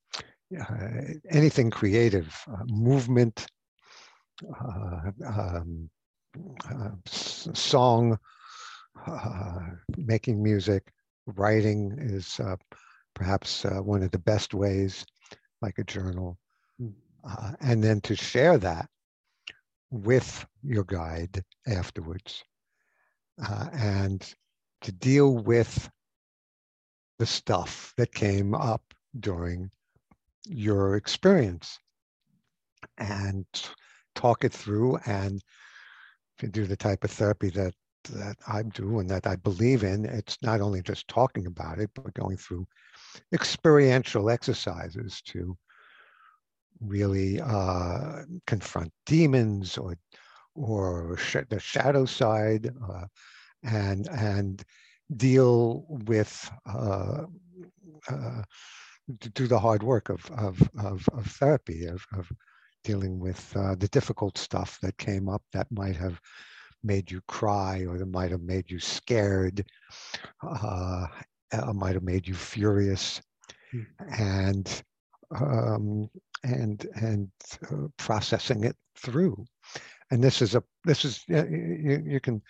uh, 0.59 0.87
anything 1.29 1.69
creative, 1.71 2.35
uh, 2.51 2.63
movement, 2.67 3.47
uh, 4.43 5.11
um, 5.27 5.89
uh, 6.69 6.89
song, 7.05 8.17
uh, 9.07 9.59
making 9.97 10.41
music, 10.41 10.91
writing 11.25 11.95
is 11.99 12.39
uh, 12.39 12.55
perhaps 13.13 13.65
uh, 13.65 13.81
one 13.81 14.03
of 14.03 14.11
the 14.11 14.19
best 14.19 14.53
ways, 14.53 15.05
like 15.61 15.77
a 15.77 15.83
journal. 15.83 16.37
Mm. 16.81 16.93
Uh, 17.23 17.51
and 17.61 17.83
then 17.83 18.01
to 18.01 18.15
share 18.15 18.57
that 18.57 18.87
with 19.91 20.45
your 20.63 20.85
guide 20.85 21.43
afterwards 21.67 22.43
uh, 23.45 23.67
and 23.73 24.33
to 24.81 24.91
deal 24.91 25.37
with 25.37 25.89
the 27.19 27.25
stuff 27.25 27.93
that 27.97 28.13
came 28.13 28.55
up 28.55 28.81
during 29.19 29.69
your 30.45 30.95
experience 30.95 31.77
and 32.97 33.45
talk 34.15 34.43
it 34.43 34.53
through 34.53 34.97
and 35.05 35.43
you 36.41 36.49
do 36.49 36.65
the 36.65 36.77
type 36.77 37.03
of 37.03 37.11
therapy 37.11 37.49
that 37.51 37.73
that 38.09 38.35
I 38.47 38.63
do 38.63 38.99
and 38.99 39.09
that 39.09 39.27
I 39.27 39.35
believe 39.35 39.83
in, 39.83 40.05
it's 40.05 40.37
not 40.41 40.59
only 40.59 40.81
just 40.81 41.07
talking 41.07 41.45
about 41.45 41.77
it, 41.77 41.91
but 41.93 42.13
going 42.15 42.37
through 42.37 42.65
experiential 43.31 44.29
exercises 44.29 45.21
to 45.27 45.55
really 46.79 47.39
uh, 47.39 48.23
confront 48.47 48.91
demons 49.05 49.77
or 49.77 49.95
or 50.55 51.15
sh- 51.17 51.37
the 51.49 51.59
shadow 51.59 52.05
side 52.05 52.73
uh, 52.89 53.05
and 53.63 54.09
and 54.09 54.63
deal 55.15 55.85
with 55.87 56.49
uh, 56.65 57.23
uh, 58.09 58.41
to 59.19 59.29
do 59.29 59.47
the 59.47 59.59
hard 59.59 59.83
work 59.83 60.09
of 60.09 60.29
of 60.31 60.61
of, 60.79 61.07
of 61.13 61.25
therapy 61.27 61.85
of, 61.85 62.05
of 62.17 62.31
dealing 62.83 63.19
with 63.19 63.55
uh, 63.55 63.75
the 63.75 63.87
difficult 63.89 64.37
stuff 64.37 64.79
that 64.81 64.97
came 64.97 65.29
up 65.29 65.43
that 65.53 65.71
might 65.71 65.95
have 65.95 66.19
made 66.83 67.11
you 67.11 67.21
cry 67.27 67.85
or 67.85 67.97
that 67.97 68.05
might 68.07 68.31
have 68.31 68.41
made 68.41 68.69
you 68.69 68.79
scared 68.79 69.65
uh, 70.43 71.07
might 71.73 71.93
have 71.93 72.03
made 72.03 72.27
you 72.27 72.33
furious 72.33 73.21
Hmm. 73.71 73.83
and 74.17 74.83
um, 75.35 76.09
and 76.43 76.87
and 76.95 77.29
uh, 77.71 77.87
processing 77.97 78.63
it 78.63 78.75
through 78.97 79.45
and 80.11 80.23
this 80.23 80.41
is 80.41 80.55
a 80.55 80.63
this 80.85 81.05
is 81.05 81.23
you, 81.27 82.03
you 82.05 82.19
can 82.19 82.41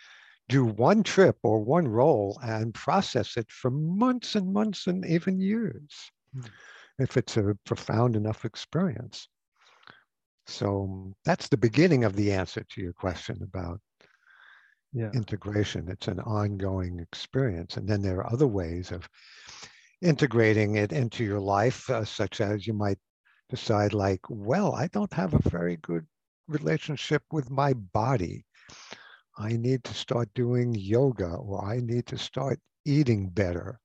do 0.50 0.66
one 0.66 1.04
trip 1.04 1.38
or 1.44 1.64
one 1.64 1.88
roll 1.88 2.40
and 2.44 2.74
process 2.74 3.38
it 3.38 3.50
for 3.52 3.72
months 3.72 4.36
and 4.36 4.52
months 4.54 4.88
and 4.88 5.06
even 5.06 5.40
years 5.40 6.12
Hmm. 6.34 6.52
if 7.00 7.18
it's 7.18 7.38
a 7.38 7.56
profound 7.66 8.16
enough 8.16 8.46
experience 8.46 9.28
so 10.48 11.06
that's 11.24 11.48
the 11.48 11.58
beginning 11.58 12.04
of 12.04 12.16
the 12.16 12.32
answer 12.32 12.64
to 12.64 12.82
your 12.82 12.94
question 12.94 13.40
about 13.44 13.80
Yeah. 14.94 15.14
integration. 15.14 15.88
It's 15.90 16.08
an 16.08 16.20
ongoing 16.20 17.00
experience. 17.00 17.78
And 17.78 17.88
then 17.88 18.02
there 18.02 18.18
are 18.20 18.32
other 18.34 18.48
ways 18.48 18.92
of 18.92 19.10
integrating 20.02 20.76
it 20.76 20.92
into 20.92 21.24
your 21.24 21.40
life, 21.40 21.90
uh, 21.90 22.06
such 22.06 22.42
as 22.42 22.68
you 22.68 22.74
might 22.74 23.00
decide, 23.50 23.94
like, 23.94 24.22
well, 24.30 24.74
I 24.74 24.88
don't 24.88 25.14
have 25.14 25.34
a 25.34 25.50
very 25.50 25.78
good 25.78 26.06
relationship 26.48 27.24
with 27.32 27.50
my 27.50 27.74
body. 27.74 28.46
I 29.38 29.56
need 29.58 29.84
to 29.86 29.94
start 29.94 30.34
doing 30.34 30.74
yoga, 30.76 31.28
or 31.36 31.64
I 31.66 31.80
need 31.80 32.08
to 32.08 32.18
start 32.18 32.60
eating 32.86 33.30
better. 33.30 33.80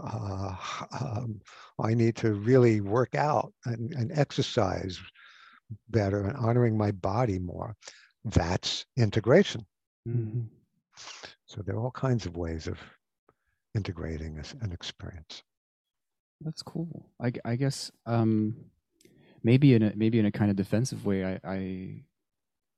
Uh, 0.00 0.56
um, 1.00 1.40
I 1.78 1.94
need 1.94 2.16
to 2.16 2.32
really 2.34 2.80
work 2.80 3.14
out 3.14 3.52
and, 3.64 3.92
and 3.94 4.10
exercise 4.12 4.98
better 5.88 6.24
and 6.24 6.36
honoring 6.36 6.76
my 6.76 6.90
body 6.92 7.38
more. 7.38 7.76
That's 8.24 8.86
integration. 8.96 9.66
Mhm. 10.06 10.48
So 11.46 11.62
there 11.62 11.76
are 11.76 11.80
all 11.80 11.90
kinds 11.90 12.26
of 12.26 12.36
ways 12.36 12.66
of 12.66 12.78
integrating 13.74 14.42
an 14.60 14.72
experience. 14.72 15.42
That's 16.40 16.62
cool. 16.62 17.10
I 17.20 17.56
guess 17.56 17.90
um, 18.06 18.56
maybe 19.42 19.74
in 19.74 19.82
a 19.82 19.92
maybe 19.94 20.18
in 20.18 20.26
a 20.26 20.32
kind 20.32 20.50
of 20.50 20.56
defensive 20.56 21.04
way. 21.04 21.24
I, 21.24 21.40
I 21.44 22.04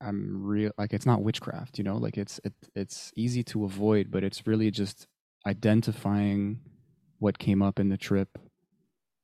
I'm 0.01 0.44
real 0.44 0.73
like 0.78 0.93
it's 0.93 1.06
not 1.06 1.23
witchcraft, 1.23 1.78
you 1.78 1.85
know. 1.85 1.97
Like 1.97 2.19
it's 2.19 2.40
it, 2.44 2.55
it's 2.74 3.12
easy 3.16 3.44
to 3.44 3.64
avoid, 3.64 4.10
but 4.10 4.24
it's 4.24 4.47
really 4.47 4.70
just 4.70 5.06
identifying 5.47 6.60
what 7.19 7.39
came 7.39 7.62
up 7.62 7.78
in 7.78 7.89
the 7.89 7.97
trip 7.97 8.39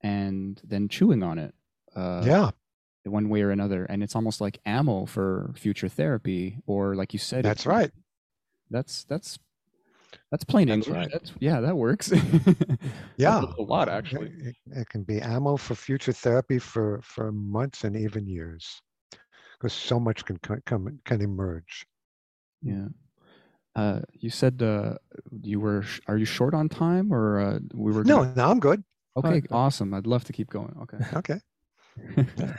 and 0.02 0.60
then 0.64 0.88
chewing 0.88 1.22
on 1.22 1.38
it. 1.38 1.54
Uh, 1.94 2.22
yeah, 2.24 2.50
one 3.08 3.28
way 3.28 3.42
or 3.42 3.50
another, 3.50 3.84
and 3.84 4.02
it's 4.02 4.14
almost 4.16 4.40
like 4.40 4.58
ammo 4.66 5.06
for 5.06 5.50
future 5.56 5.88
therapy, 5.88 6.58
or 6.66 6.94
like 6.94 7.12
you 7.12 7.18
said, 7.18 7.44
that's 7.44 7.62
it's- 7.62 7.66
right. 7.66 7.90
That's 8.70 9.04
that's 9.04 9.38
that's 10.30 10.44
plain 10.44 10.68
That's 10.68 10.86
English. 10.86 10.96
right. 11.04 11.08
That's 11.12 11.32
yeah, 11.40 11.60
that 11.60 11.76
works. 11.76 12.12
Yeah. 13.16 13.42
A 13.58 13.62
lot 13.62 13.88
actually. 13.88 14.30
It, 14.40 14.56
it 14.70 14.88
can 14.88 15.02
be 15.02 15.20
ammo 15.20 15.56
for 15.56 15.74
future 15.74 16.12
therapy 16.12 16.58
for, 16.58 17.00
for 17.02 17.32
months 17.32 17.84
and 17.84 17.96
even 17.96 18.26
years, 18.26 18.80
because 19.58 19.72
so 19.72 19.98
much 19.98 20.24
can 20.24 20.38
come 20.66 21.00
can 21.04 21.20
emerge. 21.20 21.86
Yeah. 22.62 22.88
Uh, 23.74 24.00
you 24.12 24.30
said 24.30 24.62
uh, 24.62 24.94
you 25.42 25.60
were. 25.60 25.82
Sh- 25.82 26.00
are 26.08 26.16
you 26.18 26.24
short 26.26 26.54
on 26.54 26.68
time, 26.68 27.12
or 27.12 27.40
uh, 27.40 27.58
we 27.74 27.92
were? 27.92 28.04
No, 28.04 28.18
gonna- 28.24 28.34
no, 28.36 28.50
I'm 28.50 28.60
good. 28.60 28.82
Okay. 29.16 29.42
Uh, 29.50 29.54
Awesome. 29.56 29.94
I'd 29.94 30.06
love 30.06 30.24
to 30.24 30.32
keep 30.32 30.48
going. 30.50 30.74
Okay. 30.82 30.98
Okay. 31.14 31.40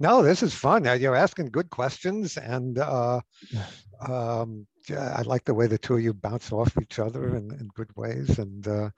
No, 0.00 0.22
this 0.22 0.42
is 0.42 0.54
fun. 0.54 0.84
You're 0.98 1.14
asking 1.14 1.50
good 1.50 1.68
questions, 1.68 2.38
and 2.38 2.78
uh, 2.78 3.20
um, 4.08 4.66
yeah, 4.88 5.14
I 5.16 5.22
like 5.22 5.44
the 5.44 5.54
way 5.54 5.66
the 5.66 5.76
two 5.78 5.94
of 5.94 6.00
you 6.00 6.14
bounce 6.14 6.50
off 6.52 6.76
each 6.80 6.98
other 6.98 7.36
in, 7.36 7.50
in 7.52 7.68
good 7.74 7.94
ways, 7.96 8.38
and 8.38 8.66
uh, 8.66 8.90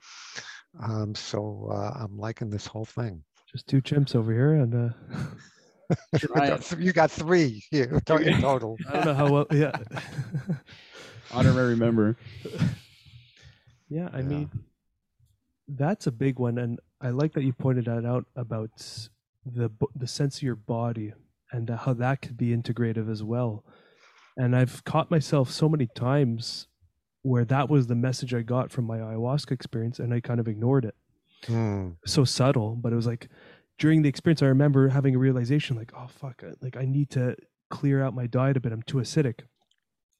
um, 0.81 1.13
so 1.13 1.69
uh, 1.71 1.91
I'm 2.01 2.17
liking 2.17 2.49
this 2.49 2.65
whole 2.65 2.85
thing. 2.85 3.21
Just 3.51 3.67
two 3.67 3.81
chimps 3.81 4.15
over 4.15 4.31
here, 4.31 4.53
and 4.55 4.91
uh, 4.91 5.95
Try 6.17 6.57
you 6.79 6.93
got 6.93 7.11
three 7.11 7.63
here 7.69 8.01
in 8.09 8.41
total. 8.41 8.77
I 8.87 8.93
don't 8.93 9.05
know 9.05 9.13
how 9.13 9.29
well. 9.29 9.45
Yeah. 9.51 9.77
Honorary 11.31 11.75
member. 11.75 12.15
Yeah, 13.89 14.09
I 14.13 14.19
Yeah. 14.19 14.23
mean, 14.23 14.49
that's 15.67 16.07
a 16.07 16.11
big 16.11 16.39
one, 16.39 16.57
and 16.57 16.79
I 17.01 17.09
like 17.09 17.33
that 17.33 17.43
you 17.43 17.51
pointed 17.51 17.85
that 17.85 18.05
out 18.05 18.25
about 18.37 18.69
s- 18.79 19.09
the 19.45 19.69
the 19.95 20.07
sense 20.07 20.37
of 20.37 20.43
your 20.43 20.55
body 20.55 21.13
and 21.51 21.69
uh, 21.69 21.77
how 21.77 21.93
that 21.93 22.21
could 22.21 22.37
be 22.37 22.55
integrative 22.55 23.09
as 23.11 23.23
well. 23.23 23.63
And 24.37 24.55
I've 24.55 24.83
caught 24.83 25.11
myself 25.11 25.51
so 25.51 25.69
many 25.69 25.87
times 25.95 26.67
where 27.21 27.45
that 27.45 27.69
was 27.69 27.87
the 27.87 27.95
message 27.95 28.33
I 28.33 28.41
got 28.41 28.71
from 28.71 28.85
my 28.85 28.97
ayahuasca 28.97 29.51
experience, 29.51 29.99
and 29.99 30.13
I 30.13 30.19
kind 30.19 30.39
of 30.39 30.47
ignored 30.47 30.85
it. 30.85 30.95
Hmm. 31.47 31.91
So 32.05 32.23
subtle, 32.23 32.75
but 32.75 32.91
it 32.91 32.95
was 32.95 33.05
like 33.07 33.29
during 33.79 34.01
the 34.01 34.09
experience, 34.09 34.41
I 34.41 34.47
remember 34.47 34.87
having 34.89 35.15
a 35.15 35.19
realization, 35.19 35.75
like, 35.77 35.91
oh 35.95 36.07
fuck, 36.07 36.43
I- 36.43 36.53
like 36.61 36.75
I 36.77 36.85
need 36.85 37.09
to 37.11 37.35
clear 37.69 38.03
out 38.03 38.13
my 38.15 38.27
diet 38.27 38.57
a 38.57 38.59
bit. 38.59 38.71
I'm 38.71 38.81
too 38.83 38.97
acidic, 38.97 39.41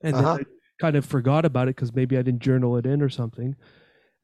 and 0.02 0.16
Uh-huh. 0.16 0.38
then 0.38 0.46
I 0.46 0.82
kind 0.82 0.96
of 0.96 1.06
forgot 1.06 1.46
about 1.46 1.68
it 1.68 1.76
because 1.76 1.94
maybe 1.94 2.18
I 2.18 2.22
didn't 2.22 2.42
journal 2.42 2.78
it 2.78 2.86
in 2.86 3.02
or 3.02 3.10
something. 3.10 3.56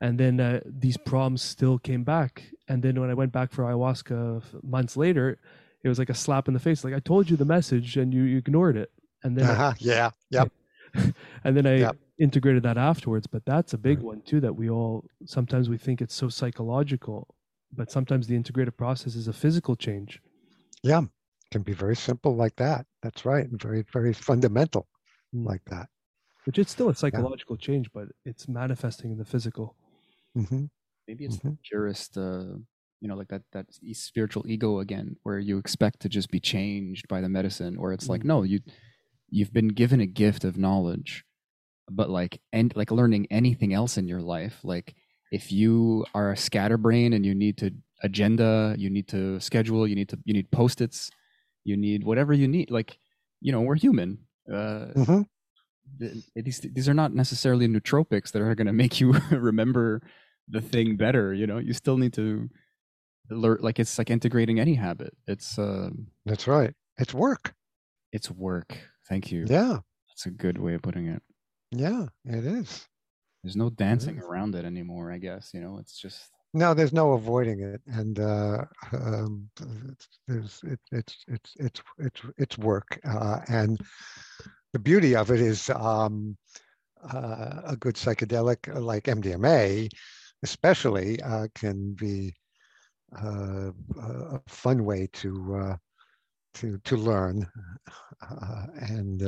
And 0.01 0.17
then 0.19 0.39
uh, 0.39 0.61
these 0.65 0.97
problems 0.97 1.41
still 1.41 1.77
came 1.77 2.03
back. 2.03 2.43
And 2.69 2.81
then 2.81 2.99
when 3.01 3.09
I 3.09 3.13
went 3.13 3.31
back 3.31 3.51
for 3.51 3.63
ayahuasca 3.65 4.63
months 4.63 4.95
later, 4.95 5.37
it 5.83 5.89
was 5.89 5.99
like 5.99 6.09
a 6.09 6.13
slap 6.13 6.47
in 6.47 6.53
the 6.53 6.59
face. 6.59 6.83
Like 6.83 6.93
I 6.93 6.99
told 6.99 7.29
you 7.29 7.35
the 7.37 7.45
message 7.45 7.97
and 7.97 8.13
you, 8.13 8.23
you 8.23 8.37
ignored 8.37 8.77
it. 8.77 8.91
And 9.23 9.37
then, 9.37 9.45
I- 9.45 9.53
Uh-huh. 9.53 9.73
Yeah. 9.79 10.11
Yep. 10.29 10.51
and 11.43 11.57
then 11.57 11.65
I 11.67 11.75
Yep. 11.79 11.97
integrated 12.19 12.63
that 12.63 12.77
afterwards. 12.77 13.27
But 13.27 13.43
that's 13.45 13.73
a 13.73 13.77
big 13.77 13.99
one 13.99 14.21
too. 14.21 14.39
That 14.39 14.55
we 14.55 14.69
all 14.69 15.03
sometimes 15.25 15.69
we 15.69 15.77
think 15.77 16.01
it's 16.01 16.15
so 16.15 16.29
psychological, 16.29 17.27
but 17.75 17.91
sometimes 17.91 18.27
the 18.27 18.37
integrative 18.39 18.77
process 18.77 19.15
is 19.15 19.27
a 19.27 19.33
physical 19.33 19.75
change. 19.75 20.21
Yeah. 20.81 21.01
Can 21.51 21.63
be 21.63 21.73
very 21.73 21.95
simple 21.95 22.35
like 22.35 22.55
that. 22.57 22.85
That's 23.01 23.25
right. 23.25 23.45
And 23.49 23.61
very, 23.61 23.83
very 23.91 24.13
fundamental 24.13 24.87
Mm. 25.35 25.45
like 25.45 25.63
that. 25.65 25.87
Which 26.45 26.57
it's 26.57 26.71
still 26.71 26.89
a 26.89 26.95
psychological 26.95 27.57
change, 27.57 27.91
but 27.93 28.07
it's 28.25 28.47
manifesting 28.47 29.11
in 29.11 29.17
the 29.17 29.25
physical. 29.25 29.75
Hmm 30.35 30.65
Maybe 31.07 31.25
it's 31.25 31.37
Mhm. 31.37 31.39
the 31.39 31.53
purest, 31.63 32.17
uh, 32.17 32.55
you 33.01 33.07
know, 33.07 33.15
like 33.15 33.29
that 33.29 33.43
that 33.51 33.67
spiritual 33.93 34.45
ego 34.47 34.79
again, 34.79 35.17
where 35.23 35.39
you 35.39 35.57
expect 35.57 36.01
to 36.01 36.09
just 36.09 36.29
be 36.29 36.39
changed 36.39 37.07
by 37.07 37.21
the 37.21 37.29
medicine, 37.29 37.77
or 37.77 37.93
it's 37.93 38.09
like 38.09 38.23
Mhm. 38.23 38.25
no, 38.25 38.43
you 38.43 38.59
you've 39.29 39.53
been 39.53 39.69
given 39.69 40.01
a 40.01 40.07
gift 40.07 40.43
of 40.45 40.57
knowledge, 40.57 41.25
but 41.91 42.09
like 42.09 42.41
and 42.53 42.75
like 42.75 42.91
learning 42.91 43.27
anything 43.31 43.73
else 43.73 43.97
in 43.97 44.07
your 44.07 44.21
life, 44.21 44.61
like 44.63 44.95
if 45.31 45.51
you 45.51 46.05
are 46.15 46.31
a 46.31 46.37
scatterbrain 46.37 47.13
and 47.13 47.25
you 47.25 47.35
need 47.35 47.57
to 47.59 47.71
agenda, 48.03 48.75
you 48.77 48.89
need 48.89 49.07
to 49.09 49.39
schedule, 49.41 49.87
you 49.87 49.95
need 49.95 50.09
to 50.09 50.19
you 50.25 50.33
need 50.33 50.51
post 50.51 50.81
its, 50.81 51.11
you 51.65 51.77
need 51.77 52.03
whatever 52.05 52.33
you 52.33 52.47
need. 52.47 52.71
Like 52.71 52.99
you 53.41 53.51
know, 53.53 53.61
we're 53.61 53.75
human. 53.77 54.27
Uh, 54.51 54.87
hmm 54.95 55.21
th- 55.21 55.27
these 56.35 56.59
these 56.59 56.87
are 56.89 56.93
not 56.93 57.13
necessarily 57.13 57.67
nootropics 57.67 58.31
that 58.31 58.41
are 58.41 58.55
going 58.55 58.67
to 58.67 58.73
make 58.73 58.99
you 59.01 59.11
remember 59.31 60.01
the 60.47 60.61
thing 60.61 60.95
better 60.95 61.33
you 61.33 61.45
know 61.47 61.57
you 61.57 61.73
still 61.73 61.97
need 61.97 62.13
to 62.13 62.49
learn 63.29 63.57
like 63.61 63.79
it's 63.79 63.97
like 63.97 64.09
integrating 64.09 64.59
any 64.59 64.73
habit 64.75 65.13
it's 65.27 65.59
uh 65.59 65.89
That's 66.25 66.47
right. 66.47 66.73
It's 66.97 67.13
work. 67.13 67.53
it's 68.11 68.29
work 68.31 68.77
thank 69.07 69.31
you 69.31 69.45
Yeah. 69.47 69.79
that's 70.07 70.25
a 70.25 70.31
good 70.31 70.57
way 70.57 70.73
of 70.73 70.81
putting 70.81 71.07
it 71.07 71.21
Yeah. 71.71 72.07
It 72.25 72.45
is. 72.45 72.87
there's 73.43 73.55
no 73.55 73.69
dancing 73.69 74.17
is. 74.17 74.23
around 74.25 74.55
it 74.55 74.65
anymore 74.65 75.11
i 75.11 75.17
guess 75.19 75.51
you 75.53 75.61
know 75.61 75.77
it's 75.79 75.97
just 75.99 76.21
No, 76.53 76.73
there's 76.73 76.93
no 76.93 77.13
avoiding 77.13 77.59
it, 77.61 77.81
and 77.85 78.17
uh, 78.19 78.65
um, 78.91 79.49
it's, 79.91 80.07
there's 80.27 80.53
it, 80.65 80.79
it's 80.91 81.15
it's 81.27 81.51
it's 81.59 81.81
it's 81.99 82.21
it's 82.43 82.57
work, 82.57 82.99
uh, 83.05 83.37
and 83.47 83.77
the 84.73 84.79
beauty 84.79 85.15
of 85.15 85.31
it 85.31 85.39
is 85.39 85.69
um, 85.69 86.37
uh, 87.13 87.61
a 87.65 87.77
good 87.79 87.95
psychedelic 87.95 88.75
uh, 88.75 88.79
like 88.79 89.05
MDMA, 89.05 89.89
especially, 90.43 91.21
uh, 91.21 91.47
can 91.55 91.93
be 91.93 92.33
uh, 93.23 93.71
a 94.01 94.41
fun 94.47 94.85
way 94.85 95.07
to 95.13 95.55
uh, 95.55 95.77
to 96.55 96.77
to 96.79 96.97
learn, 96.97 97.47
uh, 98.29 98.65
and 98.81 99.21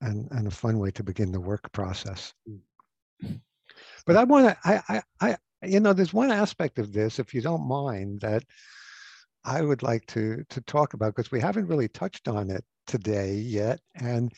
and 0.00 0.28
and 0.30 0.46
a 0.46 0.50
fun 0.50 0.78
way 0.78 0.90
to 0.90 1.02
begin 1.02 1.32
the 1.32 1.40
work 1.40 1.70
process. 1.72 2.32
But 4.06 4.16
I 4.16 4.24
want 4.24 4.48
to 4.48 4.56
I, 4.64 4.82
I 4.88 5.02
I 5.20 5.36
you 5.62 5.80
know, 5.80 5.92
there's 5.92 6.14
one 6.14 6.30
aspect 6.30 6.78
of 6.78 6.92
this, 6.92 7.18
if 7.18 7.34
you 7.34 7.40
don't 7.40 7.66
mind, 7.66 8.20
that 8.20 8.44
I 9.44 9.62
would 9.62 9.82
like 9.82 10.06
to 10.06 10.44
to 10.48 10.60
talk 10.62 10.94
about 10.94 11.14
because 11.14 11.30
we 11.30 11.40
haven't 11.40 11.68
really 11.68 11.88
touched 11.88 12.28
on 12.28 12.50
it 12.50 12.64
today 12.86 13.34
yet, 13.34 13.80
and 13.96 14.32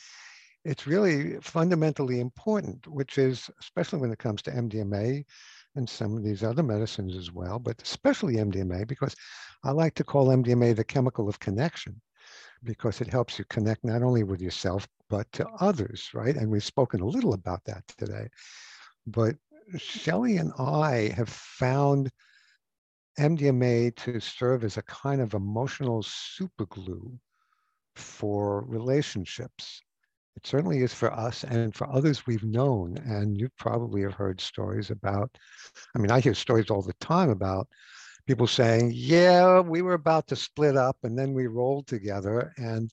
it's 0.65 0.87
really 0.87 1.39
fundamentally 1.41 2.21
important, 2.21 2.87
which 2.87 3.19
is 3.19 3.51
especially 3.61 4.01
when 4.01 4.13
it 4.13 4.19
comes 4.19 4.43
to 4.43 4.51
MDMA 4.51 5.25
and 5.77 5.89
some 5.89 6.17
of 6.17 6.25
these 6.25 6.43
other 6.43 6.63
medicines 6.63 7.17
as 7.17 7.33
well, 7.33 7.59
but 7.59 7.81
especially 7.83 8.37
MDMA, 8.37 8.87
because 8.87 9.15
I 9.65 9.71
like 9.71 9.95
to 9.95 10.05
call 10.05 10.29
MDMA 10.29 10.77
the 10.77 10.85
chemical 10.85 11.29
of 11.29 11.39
connection 11.39 12.01
because 12.65 13.01
it 13.01 13.09
helps 13.09 13.39
you 13.39 13.45
connect 13.49 13.85
not 13.85 14.03
only 14.03 14.23
with 14.23 14.41
yourself, 14.41 14.87
but 15.09 15.31
to 15.33 15.47
others, 15.61 16.11
right? 16.13 16.37
And 16.37 16.51
we've 16.51 16.65
spoken 16.65 17.01
a 17.01 17.07
little 17.07 17.33
about 17.33 17.65
that 17.65 17.85
today. 17.97 18.29
But 19.07 19.37
Shelley 19.77 20.37
and 20.37 20.53
I 20.59 21.13
have 21.17 21.29
found 21.29 22.11
MDMA 23.19 23.95
to 23.97 24.21
serve 24.21 24.65
as 24.65 24.77
a 24.77 24.83
kind 24.83 25.21
of 25.21 25.35
emotional 25.35 26.03
superglue 26.03 27.19
for 27.97 28.65
relationships. 28.67 29.83
It 30.37 30.47
certainly 30.47 30.79
is 30.79 30.95
for 30.95 31.13
us 31.13 31.45
and 31.45 31.75
for 31.75 31.91
others 31.91 32.27
we've 32.27 32.45
known. 32.45 32.97
And 32.99 33.39
you 33.39 33.49
probably 33.59 34.03
have 34.03 34.15
heard 34.15 34.41
stories 34.41 34.91
about, 34.91 35.37
I 35.95 35.99
mean, 35.99 36.11
I 36.11 36.21
hear 36.21 36.35
stories 36.35 36.71
all 36.71 36.83
the 36.83 36.95
time 37.01 37.31
about 37.31 37.69
people 38.27 38.47
saying, 38.47 38.93
yeah, 38.95 39.61
we 39.61 39.83
were 39.83 39.95
about 39.95 40.29
to 40.29 40.37
split 40.37 40.77
up 40.77 40.97
and 41.03 41.19
then 41.19 41.35
we 41.35 41.47
rolled 41.47 41.87
together. 41.87 42.53
And 42.57 42.91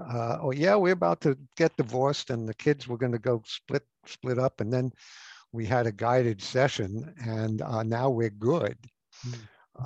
uh, 0.00 0.38
oh 0.40 0.52
yeah, 0.52 0.76
we're 0.76 0.92
about 0.92 1.20
to 1.22 1.36
get 1.56 1.76
divorced 1.76 2.30
and 2.30 2.48
the 2.48 2.54
kids 2.54 2.86
were 2.86 2.98
going 2.98 3.12
to 3.12 3.18
go 3.18 3.42
split 3.46 3.82
split 4.06 4.38
up. 4.38 4.60
And 4.60 4.72
then 4.72 4.92
we 5.52 5.66
had 5.66 5.86
a 5.86 5.92
guided 5.92 6.40
session 6.42 7.12
and 7.24 7.62
uh, 7.62 7.82
now 7.82 8.10
we're 8.10 8.30
good. 8.30 8.76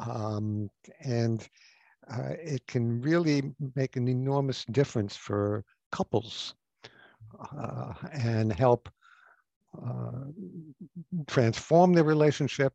Um, 0.06 0.70
and 1.00 1.46
uh, 2.10 2.30
it 2.38 2.66
can 2.66 3.00
really 3.00 3.54
make 3.74 3.96
an 3.96 4.08
enormous 4.08 4.64
difference 4.66 5.16
for 5.16 5.64
couples 5.92 6.54
uh, 7.56 7.92
and 8.12 8.52
help 8.52 8.88
uh, 9.82 10.26
transform 11.26 11.92
their 11.92 12.04
relationship 12.04 12.72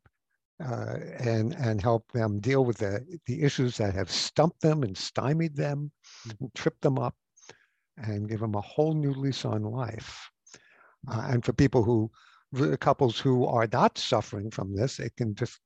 uh, 0.63 0.97
and 1.19 1.53
and 1.53 1.81
help 1.81 2.11
them 2.11 2.39
deal 2.39 2.65
with 2.65 2.77
the 2.77 3.05
the 3.27 3.41
issues 3.41 3.77
that 3.77 3.93
have 3.93 4.11
stumped 4.11 4.61
them 4.61 4.83
and 4.83 4.97
stymied 4.97 5.55
them, 5.55 5.91
and 6.39 6.53
tripped 6.53 6.81
them 6.81 6.99
up, 6.99 7.15
and 7.97 8.27
give 8.27 8.41
them 8.41 8.55
a 8.55 8.61
whole 8.61 8.93
new 8.93 9.13
lease 9.13 9.45
on 9.45 9.63
life. 9.63 10.29
Uh, 11.09 11.27
and 11.29 11.45
for 11.45 11.53
people 11.53 11.83
who 11.83 12.11
couples 12.77 13.19
who 13.19 13.45
are 13.45 13.69
not 13.71 13.97
suffering 13.97 14.51
from 14.51 14.75
this, 14.75 14.99
it 14.99 15.15
can 15.15 15.33
just 15.35 15.59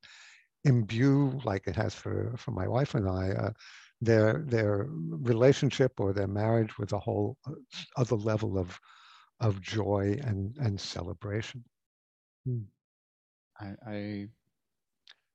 imbue, 0.64 1.40
like 1.44 1.66
it 1.66 1.76
has 1.76 1.94
for 1.94 2.32
for 2.36 2.50
my 2.52 2.68
wife 2.68 2.94
and 2.94 3.08
I, 3.08 3.30
uh, 3.30 3.50
their 4.00 4.44
their 4.46 4.86
relationship 4.90 5.92
or 6.00 6.12
their 6.12 6.28
marriage 6.28 6.78
with 6.78 6.92
a 6.92 6.98
whole 6.98 7.38
uh, 7.46 7.52
other 7.96 8.16
level 8.16 8.58
of 8.58 8.78
of 9.40 9.60
joy 9.60 10.16
and 10.22 10.56
and 10.58 10.80
celebration. 10.80 11.64
I, 13.60 13.74
I 13.86 14.28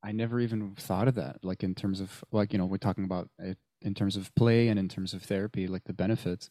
I 0.03 0.11
never 0.11 0.39
even 0.39 0.75
thought 0.75 1.07
of 1.07 1.15
that. 1.15 1.37
Like 1.43 1.63
in 1.63 1.75
terms 1.75 1.99
of 1.99 2.23
like 2.31 2.53
you 2.53 2.59
know 2.59 2.65
we're 2.65 2.77
talking 2.77 3.03
about 3.03 3.29
it 3.39 3.57
in 3.81 3.93
terms 3.93 4.15
of 4.15 4.33
play 4.35 4.67
and 4.69 4.79
in 4.79 4.89
terms 4.89 5.13
of 5.13 5.23
therapy, 5.23 5.67
like 5.67 5.83
the 5.85 5.93
benefits. 5.93 6.49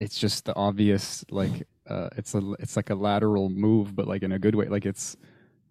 It's 0.00 0.18
just 0.18 0.44
the 0.44 0.54
obvious 0.54 1.24
like 1.30 1.66
uh, 1.88 2.10
it's 2.16 2.34
a 2.34 2.52
it's 2.60 2.76
like 2.76 2.90
a 2.90 2.94
lateral 2.94 3.48
move, 3.50 3.96
but 3.96 4.06
like 4.06 4.22
in 4.22 4.32
a 4.32 4.38
good 4.38 4.54
way. 4.54 4.68
Like 4.68 4.86
it's 4.86 5.16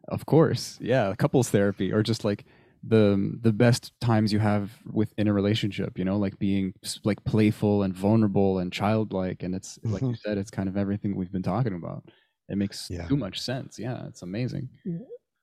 of 0.07 0.25
course, 0.25 0.77
yeah, 0.81 1.13
couples 1.17 1.49
therapy 1.49 1.91
or 1.91 2.03
just 2.03 2.23
like 2.25 2.45
the 2.83 3.37
the 3.41 3.51
best 3.51 3.91
times 3.99 4.31
you 4.31 4.39
have 4.39 4.71
within 4.91 5.27
a 5.27 5.33
relationship. 5.33 5.97
You 5.97 6.05
know, 6.05 6.17
like 6.17 6.39
being 6.39 6.73
like 7.03 7.23
playful 7.23 7.83
and 7.83 7.93
vulnerable 7.93 8.59
and 8.59 8.71
childlike, 8.71 9.43
and 9.43 9.55
it's 9.55 9.79
like 9.83 10.01
you 10.01 10.09
mm-hmm. 10.09 10.15
said, 10.15 10.37
it's 10.37 10.51
kind 10.51 10.69
of 10.69 10.77
everything 10.77 11.15
we've 11.15 11.31
been 11.31 11.43
talking 11.43 11.73
about. 11.73 12.03
It 12.49 12.57
makes 12.57 12.89
Yeah. 12.89 13.07
too 13.07 13.17
much 13.17 13.41
sense. 13.41 13.77
Yeah, 13.77 14.05
it's 14.07 14.21
amazing. 14.21 14.69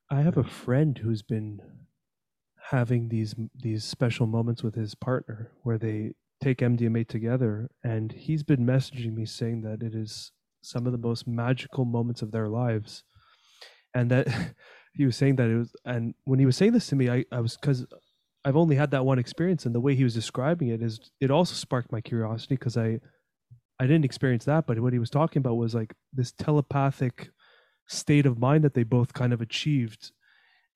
I 0.09 0.21
have 0.21 0.37
a 0.37 0.43
friend 0.43 0.97
who's 0.97 1.21
been 1.21 1.61
having 2.69 3.09
these 3.09 3.35
these 3.53 3.83
special 3.83 4.27
moments 4.27 4.63
with 4.63 4.75
his 4.75 4.95
partner 4.95 5.51
where 5.63 5.77
they 5.77 6.13
take 6.41 6.59
MDMA 6.59 7.07
together, 7.07 7.69
and 7.83 8.11
he's 8.11 8.43
been 8.43 8.65
messaging 8.65 9.13
me 9.13 9.25
saying 9.25 9.61
that 9.61 9.83
it 9.83 9.93
is 9.95 10.31
some 10.61 10.85
of 10.87 10.91
the 10.91 10.97
most 10.97 11.27
magical 11.27 11.85
moments 11.85 12.21
of 12.21 12.31
their 12.31 12.47
lives, 12.49 13.03
and 13.95 14.11
that 14.11 14.27
he 14.93 15.05
was 15.05 15.17
saying 15.17 15.37
that 15.37 15.49
it 15.49 15.57
was. 15.57 15.75
And 15.85 16.13
when 16.25 16.37
he 16.37 16.45
was 16.45 16.55
saying 16.55 16.73
this 16.73 16.87
to 16.87 16.95
me, 16.95 17.09
I 17.09 17.25
I 17.31 17.39
was 17.39 17.57
because 17.57 17.85
I've 18.45 18.55
only 18.55 18.75
had 18.75 18.91
that 18.91 19.05
one 19.05 19.17
experience, 19.17 19.65
and 19.65 19.73
the 19.73 19.79
way 19.79 19.95
he 19.95 20.03
was 20.03 20.13
describing 20.13 20.67
it 20.67 20.83
is 20.83 20.99
it 21.19 21.31
also 21.31 21.55
sparked 21.55 21.91
my 21.91 22.01
curiosity 22.01 22.55
because 22.55 22.77
I 22.77 22.99
I 23.79 23.87
didn't 23.87 24.05
experience 24.05 24.45
that, 24.45 24.67
but 24.67 24.79
what 24.79 24.93
he 24.93 24.99
was 24.99 25.09
talking 25.09 25.39
about 25.39 25.55
was 25.55 25.73
like 25.73 25.93
this 26.13 26.31
telepathic 26.31 27.29
state 27.87 28.25
of 28.25 28.39
mind 28.39 28.63
that 28.63 28.73
they 28.73 28.83
both 28.83 29.13
kind 29.13 29.33
of 29.33 29.41
achieved 29.41 30.11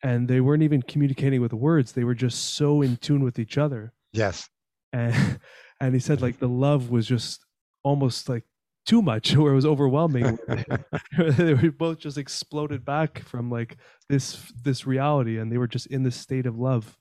and 0.03 0.27
they 0.27 0.39
weren't 0.41 0.63
even 0.63 0.81
communicating 0.81 1.41
with 1.41 1.51
words 1.53 1.91
they 1.91 2.03
were 2.03 2.13
just 2.13 2.53
so 2.53 2.83
in 2.83 2.95
tune 2.97 3.23
with 3.23 3.39
each 3.39 3.57
other 3.57 3.91
Yes. 4.13 4.47
and 4.93 5.39
and 5.81 5.93
he 5.95 5.99
said 5.99 6.21
like 6.21 6.37
the 6.37 6.47
love 6.47 6.91
was 6.91 7.07
just 7.07 7.43
almost 7.83 8.29
like 8.29 8.43
too 8.89 9.01
much 9.01 9.35
or 9.39 9.51
it 9.51 9.55
was 9.61 9.65
overwhelming 9.73 10.37
they 11.37 11.53
were 11.53 11.71
both 11.71 11.99
just 11.99 12.17
exploded 12.17 12.81
back 12.83 13.19
from 13.31 13.49
like 13.57 13.77
this 14.09 14.25
this 14.63 14.87
reality 14.87 15.37
and 15.39 15.51
they 15.51 15.57
were 15.61 15.67
just 15.75 15.87
in 15.95 16.01
this 16.03 16.15
state 16.15 16.47
of 16.47 16.55
love 16.57 16.97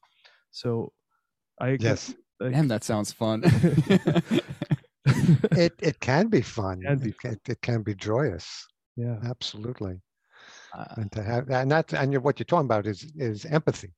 so 0.50 0.92
i 1.60 1.76
Yes. 1.80 2.14
like, 2.40 2.52
Damn, 2.52 2.68
that 2.68 2.84
sounds 2.84 3.10
fun. 3.12 3.42
It 5.64 5.72
it 5.90 5.98
can 6.00 6.28
be 6.28 6.42
fun. 6.42 6.80
Can 6.82 6.98
be 6.98 7.08
it, 7.10 7.18
can, 7.18 7.36
it 7.48 7.60
can 7.62 7.82
be 7.82 7.94
joyous. 7.94 8.46
yeah 8.96 9.16
Absolutely. 9.32 9.94
Uh, 10.78 10.94
And 11.00 11.10
to 11.12 11.22
have 11.22 11.48
and 11.50 11.70
that's 11.70 11.94
and 11.94 12.12
you're, 12.12 12.20
what 12.26 12.38
you're 12.38 12.52
talking 12.52 12.66
about 12.72 12.86
is 12.86 13.00
is 13.16 13.44
empathy, 13.58 13.92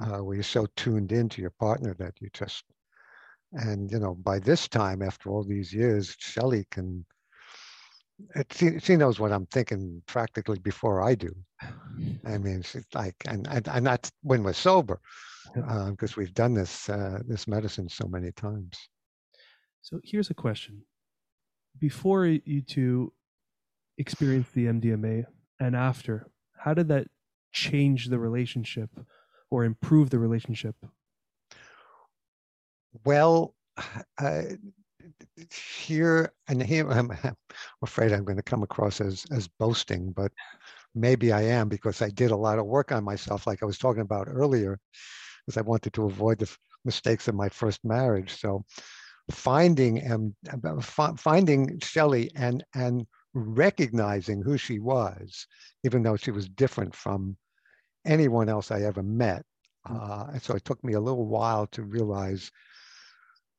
uh, 0.00 0.18
where 0.24 0.34
you're 0.36 0.52
so 0.58 0.66
tuned 0.76 1.12
into 1.12 1.40
your 1.40 1.54
partner 1.66 1.94
that 1.98 2.14
you 2.20 2.28
just 2.32 2.64
and 3.54 3.90
you 3.90 3.98
know 3.98 4.14
by 4.14 4.38
this 4.38 4.68
time 4.68 5.02
after 5.02 5.30
all 5.30 5.44
these 5.44 5.72
years, 5.72 6.16
Shelley 6.18 6.66
can. 6.70 7.04
It, 8.36 8.52
she, 8.56 8.78
she 8.78 8.94
knows 8.94 9.18
what 9.18 9.32
I'm 9.32 9.46
thinking 9.46 10.00
practically 10.06 10.60
before 10.60 11.02
I 11.02 11.16
do. 11.16 11.34
I 12.24 12.38
mean, 12.38 12.62
she's 12.62 12.86
like, 12.94 13.16
and 13.26 13.46
and, 13.48 13.66
and 13.66 13.86
that's 13.86 14.12
when 14.22 14.44
we're 14.44 14.52
sober, 14.52 15.00
because 15.54 16.16
we've 16.16 16.34
done 16.34 16.54
this 16.54 16.88
uh, 16.88 17.20
this 17.26 17.48
medicine 17.48 17.88
so 17.88 18.06
many 18.06 18.30
times. 18.32 18.78
So 19.82 20.00
here's 20.04 20.30
a 20.30 20.34
question. 20.34 20.82
Before 21.78 22.24
you 22.26 22.62
two 22.62 23.12
experienced 23.98 24.54
the 24.54 24.66
MDMA 24.66 25.24
and 25.60 25.76
after, 25.76 26.28
how 26.56 26.74
did 26.74 26.88
that 26.88 27.08
change 27.52 28.08
the 28.08 28.18
relationship 28.18 28.90
or 29.50 29.64
improve 29.64 30.10
the 30.10 30.18
relationship? 30.18 30.76
Well, 33.04 33.54
uh, 34.18 34.42
here 35.76 36.32
and 36.48 36.62
here, 36.62 36.88
I'm, 36.90 37.10
I'm 37.24 37.36
afraid 37.82 38.12
I'm 38.12 38.24
going 38.24 38.36
to 38.36 38.42
come 38.42 38.62
across 38.62 39.00
as 39.00 39.24
as 39.30 39.48
boasting, 39.48 40.12
but 40.12 40.32
maybe 40.94 41.32
I 41.32 41.42
am 41.42 41.68
because 41.68 42.02
I 42.02 42.10
did 42.10 42.30
a 42.32 42.36
lot 42.36 42.58
of 42.60 42.66
work 42.66 42.92
on 42.92 43.04
myself, 43.04 43.46
like 43.46 43.62
I 43.62 43.66
was 43.66 43.78
talking 43.78 44.02
about 44.02 44.28
earlier, 44.30 44.78
because 45.46 45.58
I 45.58 45.62
wanted 45.62 45.94
to 45.94 46.06
avoid 46.06 46.38
the 46.38 46.46
f- 46.46 46.58
mistakes 46.84 47.28
of 47.28 47.34
my 47.34 47.48
first 47.50 47.84
marriage. 47.84 48.38
So, 48.40 48.64
finding 49.30 50.00
and 50.00 50.34
finding 51.18 51.78
Shelley 51.80 52.30
and 52.36 52.64
and 52.74 53.06
recognizing 53.34 54.42
who 54.42 54.58
she 54.58 54.80
was, 54.80 55.46
even 55.84 56.02
though 56.02 56.16
she 56.16 56.32
was 56.32 56.48
different 56.48 56.94
from 56.94 57.36
anyone 58.04 58.48
else 58.48 58.70
I 58.70 58.82
ever 58.82 59.02
met. 59.02 59.44
Uh, 59.88 60.26
and 60.32 60.42
so 60.42 60.54
it 60.54 60.64
took 60.64 60.82
me 60.84 60.94
a 60.94 61.00
little 61.00 61.26
while 61.26 61.66
to 61.68 61.82
realize 61.82 62.50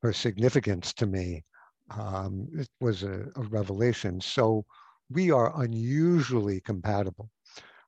her 0.06 0.14
significance 0.14 0.94
to 0.94 1.06
me. 1.07 1.44
Um, 1.90 2.48
it 2.53 2.69
was 2.80 3.03
a, 3.03 3.27
a 3.36 3.41
revelation. 3.41 4.22
So 4.22 4.65
we 5.10 5.32
are 5.32 5.61
unusually 5.61 6.61
compatible. 6.61 7.30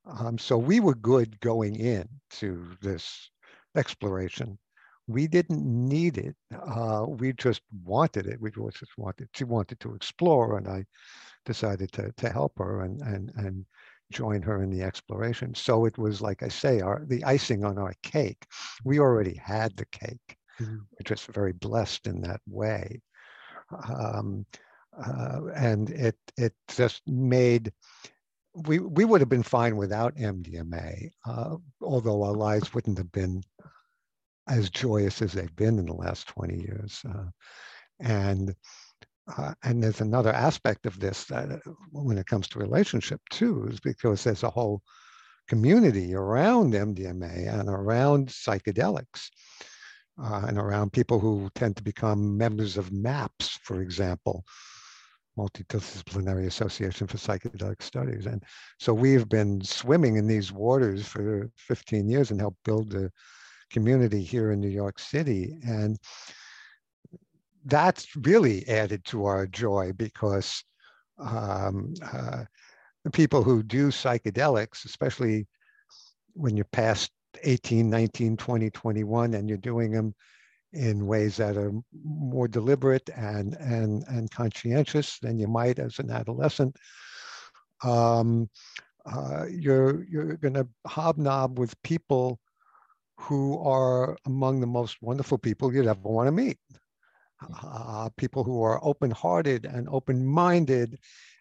Um, 0.05 0.37
so 0.37 0.57
we 0.57 0.79
were 0.79 0.95
good 0.95 1.39
going 1.41 1.75
in 1.75 2.07
to 2.39 2.77
this 2.81 3.29
exploration. 3.75 4.57
We 5.07 5.27
didn't 5.27 5.63
need 5.65 6.17
it. 6.17 6.35
Uh, 6.53 7.05
we 7.07 7.33
just 7.33 7.61
wanted 7.83 8.27
it. 8.27 8.41
We 8.41 8.51
just 8.51 8.97
wanted. 8.97 9.29
She 9.33 9.43
wanted 9.43 9.79
to 9.81 9.95
explore, 9.95 10.57
and 10.57 10.67
I 10.67 10.85
decided 11.45 11.91
to 11.93 12.11
to 12.17 12.29
help 12.29 12.57
her 12.57 12.81
and 12.81 13.01
and 13.01 13.31
and 13.37 13.65
join 14.11 14.41
her 14.41 14.63
in 14.63 14.69
the 14.69 14.83
exploration. 14.83 15.55
So 15.55 15.85
it 15.85 15.97
was 15.97 16.21
like 16.21 16.43
I 16.43 16.49
say, 16.49 16.81
our 16.81 17.05
the 17.05 17.23
icing 17.25 17.63
on 17.63 17.77
our 17.77 17.93
cake. 18.03 18.45
We 18.83 18.99
already 18.99 19.35
had 19.35 19.75
the 19.77 19.85
cake. 19.87 20.36
Mhm. 20.59 20.79
We're 20.91 21.03
just 21.03 21.25
very 21.27 21.53
blessed 21.53 22.07
in 22.07 22.21
that 22.21 22.41
way. 22.47 23.01
Um, 23.89 24.45
uh, 24.97 25.41
and 25.55 25.89
it 25.91 26.17
it 26.37 26.53
just 26.69 27.01
made 27.07 27.73
we 28.55 28.79
we 28.79 29.05
would 29.05 29.21
have 29.21 29.29
been 29.29 29.43
fine 29.43 29.77
without 29.77 30.13
MDMA, 30.17 31.11
uh, 31.25 31.57
although 31.81 32.23
our 32.23 32.33
lives 32.33 32.73
wouldn't 32.73 32.97
have 32.97 33.11
been 33.11 33.43
as 34.47 34.69
joyous 34.69 35.21
as 35.21 35.33
they've 35.33 35.55
been 35.55 35.77
in 35.79 35.85
the 35.85 35.93
last 35.93 36.27
20 36.27 36.57
years. 36.59 37.01
Uh, 37.07 37.25
and 38.01 38.55
uh, 39.37 39.53
and 39.63 39.83
there's 39.83 40.01
another 40.01 40.33
aspect 40.33 40.85
of 40.85 40.99
this 40.99 41.25
that 41.25 41.51
uh, 41.51 41.57
when 41.91 42.17
it 42.17 42.27
comes 42.27 42.47
to 42.49 42.59
relationship 42.59 43.21
too, 43.31 43.67
is 43.71 43.79
because 43.79 44.23
there's 44.23 44.43
a 44.43 44.49
whole 44.49 44.81
community 45.47 46.15
around 46.15 46.75
MDMA 46.75 47.47
and 47.47 47.69
around 47.69 48.29
psychedelics 48.29 49.29
uh, 50.21 50.45
and 50.47 50.57
around 50.57 50.93
people 50.93 51.19
who 51.19 51.49
tend 51.55 51.75
to 51.77 51.83
become 51.83 52.37
members 52.37 52.77
of 52.77 52.91
MAPS, 52.91 53.59
for 53.63 53.81
example, 53.81 54.43
Multidisciplinary 55.37 56.47
Association 56.47 57.05
for 57.05 57.17
Psychedelic 57.17 57.81
Studies. 57.81 58.25
And 58.25 58.43
so 58.79 58.93
we've 58.93 59.29
been 59.29 59.61
swimming 59.61 60.15
in 60.15 60.27
these 60.27 60.51
waters 60.51 61.07
for 61.07 61.49
15 61.57 62.09
years 62.09 62.31
and 62.31 62.39
helped 62.39 62.63
build 62.63 62.91
the 62.91 63.11
community 63.71 64.23
here 64.23 64.51
in 64.51 64.59
New 64.59 64.69
York 64.69 64.97
City. 64.97 65.57
And 65.65 65.97
that's 67.65 68.15
really 68.15 68.67
added 68.67 69.05
to 69.05 69.25
our 69.25 69.45
joy 69.45 69.91
because 69.93 70.63
um, 71.19 71.93
uh, 72.01 72.45
the 73.03 73.11
people 73.11 73.43
who 73.43 73.61
do 73.61 73.89
psychedelics, 73.89 74.85
especially 74.85 75.47
when 76.33 76.55
you're 76.55 76.65
past 76.71 77.11
18, 77.43 77.89
19, 77.89 78.37
20, 78.37 78.69
21, 78.69 79.33
and 79.33 79.49
you're 79.49 79.57
doing 79.57 79.91
them 79.91 80.13
in 80.73 81.07
ways 81.07 81.37
that 81.37 81.57
are 81.57 81.71
more 82.03 82.47
deliberate 82.47 83.09
and, 83.15 83.55
and, 83.55 84.03
and 84.07 84.29
conscientious 84.31 85.17
than 85.19 85.39
you 85.39 85.47
might 85.47 85.79
as 85.79 85.99
an 85.99 86.11
adolescent, 86.11 86.75
um, 87.83 88.49
uh, 89.05 89.45
you're, 89.49 90.03
you're 90.05 90.35
going 90.37 90.53
to 90.53 90.67
hobnob 90.85 91.57
with 91.57 91.81
people 91.83 92.39
who 93.17 93.57
are 93.59 94.17
among 94.25 94.59
the 94.59 94.67
most 94.67 94.97
wonderful 95.01 95.37
people 95.37 95.73
you'd 95.73 95.87
ever 95.87 95.99
want 96.03 96.27
to 96.27 96.31
meet. 96.31 96.57
Uh, 97.63 98.09
people 98.17 98.43
who 98.43 98.63
are 98.63 98.83
open-hearted 98.83 99.65
and 99.65 99.87
open-minded 99.89 100.97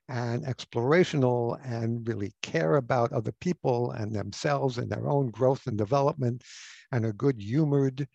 and 0.09 0.45
explorational 0.45 1.59
and 1.65 2.07
really 2.07 2.33
care 2.43 2.77
about 2.77 3.13
other 3.13 3.33
people 3.41 3.91
and 3.93 4.15
themselves 4.15 4.79
and 4.79 4.91
their 4.91 5.09
own 5.09 5.31
growth 5.31 5.67
and 5.67 5.77
development 5.77 6.43
and 6.93 7.05
are 7.05 7.13
good 7.13 7.41
humored 7.41 8.07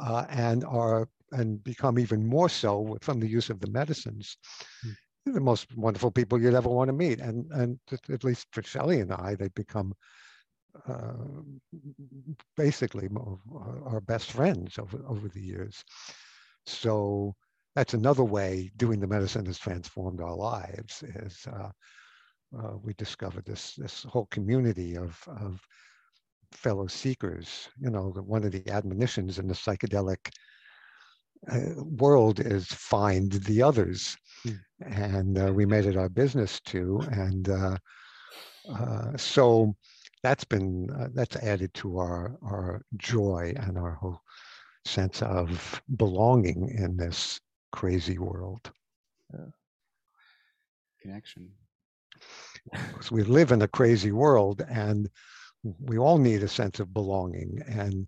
uh, 0.00 0.24
and 0.30 0.64
are 0.64 1.08
and 1.32 1.62
become 1.62 1.98
even 1.98 2.26
more 2.26 2.48
so 2.48 2.96
from 3.02 3.20
the 3.20 3.28
use 3.28 3.50
of 3.50 3.60
the 3.60 3.70
medicines. 3.70 4.38
Mm. 4.84 4.96
The 5.34 5.40
most 5.40 5.76
wonderful 5.76 6.10
people 6.10 6.40
you'd 6.40 6.54
ever 6.54 6.70
want 6.70 6.88
to 6.88 6.94
meet, 6.94 7.20
and 7.20 7.50
and 7.52 7.78
at 7.92 8.24
least 8.24 8.46
for 8.52 8.62
Shelley 8.62 9.00
and 9.00 9.12
I, 9.12 9.34
they 9.34 9.48
become 9.48 9.92
uh, 10.88 11.42
basically 12.56 13.08
our 13.84 14.00
best 14.00 14.32
friends 14.32 14.78
over, 14.78 15.02
over 15.06 15.28
the 15.28 15.40
years. 15.40 15.84
So 16.66 17.34
that's 17.74 17.94
another 17.94 18.24
way 18.24 18.70
doing 18.76 19.00
the 19.00 19.06
medicine 19.06 19.46
has 19.46 19.58
transformed 19.58 20.20
our 20.20 20.34
lives 20.34 21.02
is 21.02 21.46
uh, 21.46 21.70
uh, 22.56 22.76
we 22.82 22.94
discovered 22.94 23.44
this, 23.44 23.74
this 23.74 24.04
whole 24.04 24.26
community 24.30 24.96
of, 24.96 25.22
of 25.28 25.60
fellow 26.52 26.86
seekers. 26.86 27.68
You 27.80 27.90
know, 27.90 28.12
one 28.26 28.44
of 28.44 28.52
the 28.52 28.68
admonitions 28.70 29.38
in 29.38 29.46
the 29.46 29.54
psychedelic 29.54 30.30
uh, 31.50 31.82
world 31.84 32.40
is 32.40 32.66
find 32.66 33.32
the 33.32 33.62
others. 33.62 34.16
Mm. 34.46 34.60
And 34.80 35.38
uh, 35.38 35.52
we 35.52 35.66
made 35.66 35.86
it 35.86 35.96
our 35.96 36.08
business 36.08 36.60
to. 36.66 37.00
And 37.12 37.48
uh, 37.48 37.76
uh, 38.72 39.16
so 39.16 39.74
that's 40.22 40.44
been 40.44 40.88
uh, 40.90 41.08
that's 41.14 41.36
added 41.36 41.72
to 41.74 41.98
our 41.98 42.36
our 42.42 42.82
joy 42.96 43.54
and 43.56 43.78
our 43.78 43.92
whole 43.92 44.20
sense 44.84 45.22
of 45.22 45.82
belonging 45.96 46.74
in 46.76 46.96
this 46.96 47.40
crazy 47.72 48.18
world. 48.18 48.70
Yeah. 49.32 49.50
Connection. 51.02 51.50
Because 52.72 53.10
we 53.10 53.22
live 53.22 53.52
in 53.52 53.62
a 53.62 53.68
crazy 53.68 54.12
world 54.12 54.62
and 54.68 55.08
we 55.80 55.98
all 55.98 56.18
need 56.18 56.42
a 56.42 56.48
sense 56.48 56.80
of 56.80 56.92
belonging. 56.92 57.62
And 57.66 58.06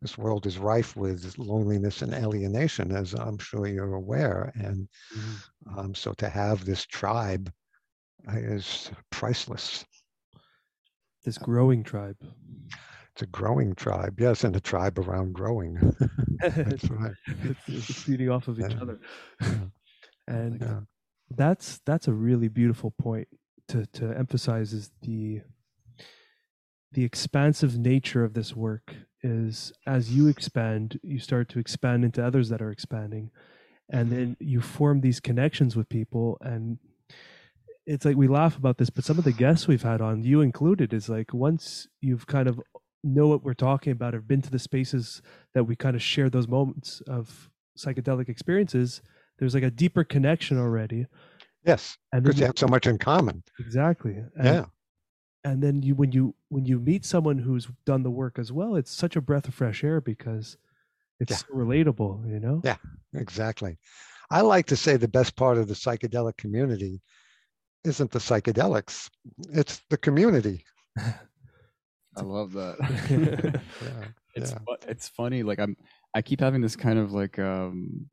this 0.00 0.18
world 0.18 0.46
is 0.46 0.58
rife 0.58 0.96
with 0.96 1.38
loneliness 1.38 2.02
and 2.02 2.12
alienation, 2.12 2.92
as 2.92 3.14
I'm 3.14 3.38
sure 3.38 3.66
you're 3.66 3.94
aware. 3.94 4.52
And 4.54 4.88
mm. 5.16 5.78
um, 5.78 5.94
so 5.94 6.12
to 6.14 6.28
have 6.28 6.64
this 6.64 6.84
tribe 6.84 7.52
uh, 8.30 8.36
is 8.36 8.90
priceless. 9.10 9.84
This 11.24 11.38
growing 11.38 11.82
tribe. 11.82 12.16
It's 13.14 13.22
a 13.22 13.26
growing 13.26 13.74
tribe, 13.74 14.18
yes, 14.18 14.42
and 14.44 14.56
a 14.56 14.60
tribe 14.60 14.98
around 14.98 15.34
growing. 15.34 15.76
that's 16.40 16.90
right. 16.90 17.12
it's, 17.66 18.02
feeding 18.02 18.30
off 18.30 18.48
of 18.48 18.58
each 18.58 18.72
yeah. 18.72 18.80
other. 18.80 19.00
Yeah. 19.40 19.54
And 20.28 20.60
yeah. 20.60 20.80
that's 21.30 21.80
that's 21.84 22.06
a 22.06 22.12
really 22.12 22.46
beautiful 22.46 22.92
point 22.92 23.26
to 23.66 23.86
to 23.86 24.16
emphasize 24.16 24.72
is 24.72 24.92
the 25.02 25.40
the 26.92 27.02
expansive 27.02 27.76
nature 27.76 28.22
of 28.22 28.32
this 28.34 28.54
work 28.54 28.94
is 29.24 29.72
as 29.84 30.12
you 30.12 30.28
expand, 30.28 31.00
you 31.02 31.18
start 31.18 31.48
to 31.50 31.58
expand 31.58 32.04
into 32.04 32.24
others 32.24 32.50
that 32.50 32.62
are 32.62 32.70
expanding. 32.70 33.32
And 33.90 34.06
mm-hmm. 34.06 34.16
then 34.16 34.36
you 34.38 34.60
form 34.60 35.00
these 35.00 35.18
connections 35.18 35.74
with 35.74 35.88
people 35.88 36.38
and 36.40 36.78
it's 37.84 38.04
like 38.04 38.16
we 38.16 38.28
laugh 38.28 38.56
about 38.56 38.78
this, 38.78 38.90
but 38.90 39.04
some 39.04 39.18
of 39.18 39.24
the 39.24 39.32
guests 39.32 39.66
we've 39.66 39.82
had 39.82 40.00
on, 40.00 40.22
you 40.22 40.40
included, 40.40 40.92
is 40.92 41.08
like 41.08 41.34
once 41.34 41.88
you've 42.00 42.26
kind 42.26 42.48
of 42.48 42.60
know 43.04 43.26
what 43.26 43.42
we're 43.42 43.54
talking 43.54 43.92
about, 43.92 44.14
or 44.14 44.20
been 44.20 44.42
to 44.42 44.50
the 44.50 44.58
spaces 44.58 45.22
that 45.54 45.64
we 45.64 45.76
kind 45.76 45.96
of 45.96 46.02
share 46.02 46.30
those 46.30 46.48
moments 46.48 47.02
of 47.06 47.50
psychedelic 47.78 48.28
experiences, 48.28 49.02
there's 49.38 49.54
like 49.54 49.62
a 49.62 49.70
deeper 49.70 50.04
connection 50.04 50.58
already. 50.58 51.06
Yes, 51.64 51.96
and 52.12 52.22
because 52.22 52.38
you 52.38 52.46
have 52.46 52.58
so 52.58 52.66
much 52.66 52.86
in 52.86 52.98
common. 52.98 53.42
Exactly. 53.58 54.16
And, 54.36 54.44
yeah. 54.44 54.64
And 55.44 55.62
then 55.62 55.82
you, 55.82 55.94
when 55.94 56.12
you 56.12 56.34
when 56.48 56.64
you 56.64 56.78
meet 56.78 57.04
someone 57.04 57.38
who's 57.38 57.68
done 57.84 58.02
the 58.02 58.10
work 58.10 58.38
as 58.38 58.52
well, 58.52 58.76
it's 58.76 58.92
such 58.92 59.16
a 59.16 59.20
breath 59.20 59.48
of 59.48 59.54
fresh 59.54 59.82
air 59.82 60.00
because 60.00 60.56
it's 61.18 61.32
yeah. 61.32 61.36
so 61.36 61.46
relatable. 61.54 62.28
You 62.30 62.40
know. 62.40 62.60
Yeah, 62.64 62.76
exactly. 63.14 63.78
I 64.30 64.40
like 64.40 64.66
to 64.66 64.76
say 64.76 64.96
the 64.96 65.08
best 65.08 65.36
part 65.36 65.58
of 65.58 65.68
the 65.68 65.74
psychedelic 65.74 66.36
community 66.36 67.02
isn't 67.84 68.10
the 68.10 68.18
psychedelics, 68.18 69.10
it's 69.52 69.82
the 69.90 69.98
community. 69.98 70.64
I 72.16 72.22
love 72.22 72.52
that. 72.52 72.76
yeah, 73.82 74.08
it's 74.34 74.52
yeah. 74.52 74.76
it's 74.88 75.08
funny. 75.08 75.42
Like 75.42 75.58
I'm, 75.58 75.76
I 76.14 76.22
keep 76.22 76.40
having 76.40 76.60
this 76.60 76.76
kind 76.76 76.98
of 76.98 77.12
like 77.12 77.38
um, 77.38 78.08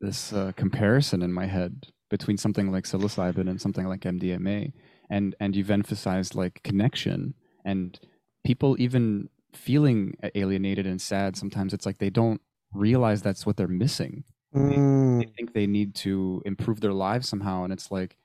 this 0.00 0.32
uh, 0.32 0.52
comparison 0.56 1.22
in 1.22 1.32
my 1.32 1.46
head 1.46 1.86
between 2.10 2.36
something 2.36 2.70
like 2.70 2.84
psilocybin 2.84 3.48
and 3.48 3.60
something 3.60 3.86
like 3.86 4.00
MDMA, 4.00 4.72
and 5.10 5.34
and 5.40 5.56
you've 5.56 5.70
emphasized 5.70 6.34
like 6.34 6.62
connection 6.62 7.34
and 7.64 7.98
people 8.44 8.76
even 8.78 9.28
feeling 9.54 10.14
alienated 10.34 10.86
and 10.86 11.00
sad. 11.00 11.36
Sometimes 11.36 11.72
it's 11.72 11.86
like 11.86 11.98
they 11.98 12.10
don't 12.10 12.40
realize 12.72 13.22
that's 13.22 13.46
what 13.46 13.56
they're 13.56 13.68
missing. 13.68 14.24
Mm. 14.54 15.20
They, 15.20 15.24
they 15.24 15.32
think 15.32 15.52
they 15.52 15.66
need 15.66 15.94
to 15.96 16.42
improve 16.44 16.80
their 16.80 16.92
lives 16.92 17.28
somehow, 17.28 17.64
and 17.64 17.72
it's 17.72 17.90
like 17.90 18.16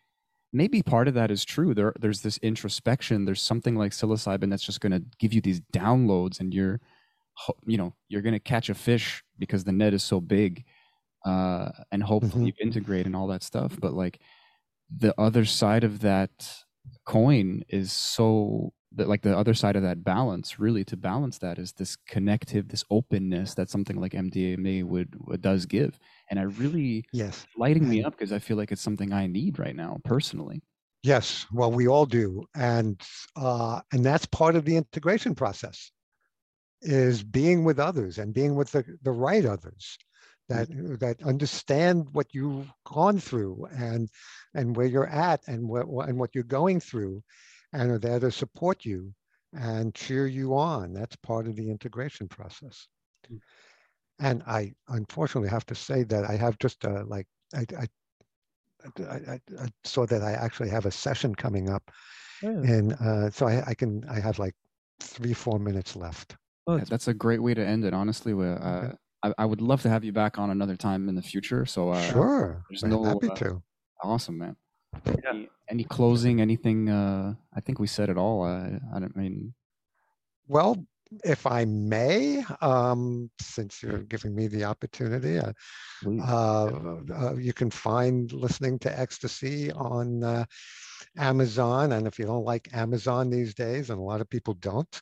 maybe 0.53 0.81
part 0.81 1.07
of 1.07 1.15
that 1.15 1.31
is 1.31 1.43
true. 1.43 1.73
There, 1.73 1.93
there's 1.99 2.21
this 2.21 2.37
introspection. 2.37 3.25
There's 3.25 3.41
something 3.41 3.75
like 3.75 3.91
psilocybin 3.91 4.49
that's 4.49 4.63
just 4.63 4.79
going 4.79 4.93
to 4.93 5.03
give 5.19 5.33
you 5.33 5.41
these 5.41 5.61
downloads, 5.73 6.39
and 6.39 6.53
you're, 6.53 6.79
you 7.65 7.77
know, 7.77 7.93
you're 8.07 8.21
going 8.21 8.33
to 8.33 8.39
catch 8.39 8.69
a 8.69 8.75
fish 8.75 9.23
because 9.39 9.63
the 9.63 9.71
net 9.71 9.93
is 9.93 10.03
so 10.03 10.21
big, 10.21 10.63
uh, 11.25 11.69
and 11.91 12.03
hopefully 12.03 12.45
mm-hmm. 12.45 12.45
you 12.45 12.53
integrate 12.61 13.05
and 13.05 13.15
all 13.15 13.27
that 13.27 13.43
stuff. 13.43 13.75
But 13.81 13.93
like, 13.93 14.19
the 14.95 15.19
other 15.19 15.43
side 15.43 15.83
of 15.83 16.01
that 16.01 16.31
coin 17.05 17.63
is 17.67 17.91
so 17.91 18.73
that 18.95 19.07
like 19.09 19.21
the 19.21 19.37
other 19.37 19.53
side 19.53 19.75
of 19.75 19.83
that 19.83 20.03
balance 20.03 20.59
really 20.59 20.83
to 20.85 20.97
balance 20.97 21.37
that 21.39 21.57
is 21.57 21.71
this 21.73 21.95
connective 22.07 22.67
this 22.67 22.85
openness 22.89 23.53
that 23.55 23.69
something 23.69 23.99
like 23.99 24.13
mdma 24.13 24.83
would, 24.83 25.15
would 25.27 25.41
does 25.41 25.65
give. 25.65 25.99
And 26.29 26.39
i 26.39 26.43
really 26.43 27.05
yes. 27.13 27.45
lighting 27.57 27.87
me 27.89 28.03
up 28.03 28.13
because 28.13 28.31
i 28.31 28.39
feel 28.39 28.57
like 28.57 28.71
it's 28.71 28.81
something 28.81 29.13
i 29.13 29.27
need 29.27 29.59
right 29.59 29.75
now 29.75 29.99
personally. 30.03 30.61
Yes. 31.01 31.45
Well 31.51 31.71
we 31.71 31.87
all 31.87 32.05
do. 32.05 32.45
And 32.55 33.01
uh 33.35 33.81
and 33.91 34.05
that's 34.05 34.25
part 34.27 34.55
of 34.55 34.65
the 34.65 34.77
integration 34.77 35.35
process 35.35 35.91
is 36.81 37.23
being 37.23 37.63
with 37.63 37.79
others 37.79 38.17
and 38.17 38.33
being 38.33 38.55
with 38.55 38.71
the, 38.71 38.83
the 39.03 39.11
right 39.11 39.45
others 39.45 39.97
that 40.49 40.69
mm-hmm. 40.69 40.95
that 40.95 41.21
understand 41.23 42.07
what 42.11 42.27
you've 42.33 42.69
gone 42.85 43.19
through 43.19 43.67
and 43.75 44.09
and 44.53 44.75
where 44.75 44.85
you're 44.85 45.07
at 45.07 45.41
and 45.47 45.67
what 45.67 45.87
and 46.07 46.19
what 46.19 46.31
you're 46.33 46.43
going 46.43 46.79
through 46.79 47.23
and 47.73 47.91
are 47.91 47.99
there 47.99 48.19
to 48.19 48.31
support 48.31 48.85
you 48.85 49.13
and 49.53 49.93
cheer 49.93 50.27
you 50.27 50.55
on. 50.55 50.93
That's 50.93 51.15
part 51.17 51.47
of 51.47 51.55
the 51.55 51.69
integration 51.69 52.27
process. 52.27 52.87
Mm. 53.31 53.39
And 54.19 54.43
I 54.43 54.73
unfortunately 54.87 55.49
have 55.49 55.65
to 55.67 55.75
say 55.75 56.03
that 56.03 56.25
I 56.29 56.35
have 56.35 56.57
just 56.59 56.83
a, 56.85 57.03
like, 57.03 57.27
I, 57.53 57.65
I, 57.77 57.87
I, 58.99 59.13
I, 59.13 59.39
I 59.59 59.67
saw 59.83 60.05
that 60.05 60.21
I 60.21 60.33
actually 60.33 60.69
have 60.69 60.85
a 60.85 60.91
session 60.91 61.33
coming 61.33 61.69
up, 61.69 61.89
Yeah. 62.41 62.49
and 62.49 62.93
uh, 62.93 63.29
so 63.29 63.47
I, 63.47 63.63
I 63.67 63.73
can 63.73 64.03
I 64.09 64.19
have 64.19 64.39
like 64.39 64.55
three 64.99 65.33
four 65.33 65.57
minutes 65.59 65.95
left. 65.95 66.35
Oh, 66.67 66.77
Yeah, 66.77 66.83
that's 66.89 67.07
a 67.07 67.13
great 67.13 67.41
way 67.41 67.53
to 67.53 67.65
end 67.65 67.85
it. 67.85 67.93
Honestly, 67.93 68.33
we- 68.33 68.45
uh, 68.47 68.57
Okay. 68.57 68.93
I, 69.23 69.33
I 69.37 69.45
would 69.45 69.61
love 69.61 69.81
to 69.83 69.89
have 69.89 70.03
you 70.03 70.11
back 70.11 70.37
on 70.37 70.49
another 70.49 70.75
time 70.75 71.07
in 71.07 71.15
the 71.15 71.21
future. 71.21 71.65
So 71.65 71.91
uh, 71.91 72.11
sure, 72.11 72.63
there's 72.69 72.83
I'm 72.83 72.89
no, 72.89 73.05
happy 73.05 73.29
uh, 73.29 73.35
to. 73.35 73.63
awesome, 74.03 74.37
man. 74.37 74.57
Yeah. 75.05 75.29
Any, 75.29 75.49
any 75.69 75.83
closing? 75.83 76.41
Anything? 76.41 76.89
Uh, 76.89 77.35
I 77.55 77.59
think 77.61 77.79
we 77.79 77.87
said 77.87 78.09
it 78.09 78.17
all. 78.17 78.43
Uh, 78.43 78.79
I 78.95 78.99
don't 78.99 79.15
mean. 79.15 79.53
Well, 80.47 80.85
if 81.23 81.45
I 81.45 81.65
may, 81.65 82.43
um, 82.61 83.29
since 83.39 83.83
you're 83.83 83.99
giving 83.99 84.33
me 84.33 84.47
the 84.47 84.63
opportunity, 84.63 85.39
uh, 85.39 85.51
uh, 86.05 86.97
uh, 87.13 87.35
you 87.35 87.53
can 87.53 87.69
find 87.69 88.31
listening 88.31 88.79
to 88.79 88.99
ecstasy 88.99 89.71
on 89.71 90.23
uh, 90.23 90.45
Amazon. 91.17 91.93
And 91.93 92.07
if 92.07 92.17
you 92.17 92.25
don't 92.25 92.45
like 92.45 92.69
Amazon 92.73 93.29
these 93.29 93.53
days, 93.53 93.89
and 93.89 93.99
a 93.99 94.03
lot 94.03 94.21
of 94.21 94.29
people 94.29 94.55
don't, 94.55 95.01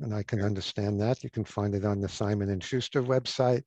and 0.00 0.14
I 0.14 0.22
can 0.22 0.42
understand 0.42 1.00
that, 1.00 1.24
you 1.24 1.30
can 1.30 1.44
find 1.44 1.74
it 1.74 1.84
on 1.84 2.00
the 2.00 2.08
Simon 2.08 2.50
and 2.50 2.62
Schuster 2.62 3.02
website. 3.02 3.62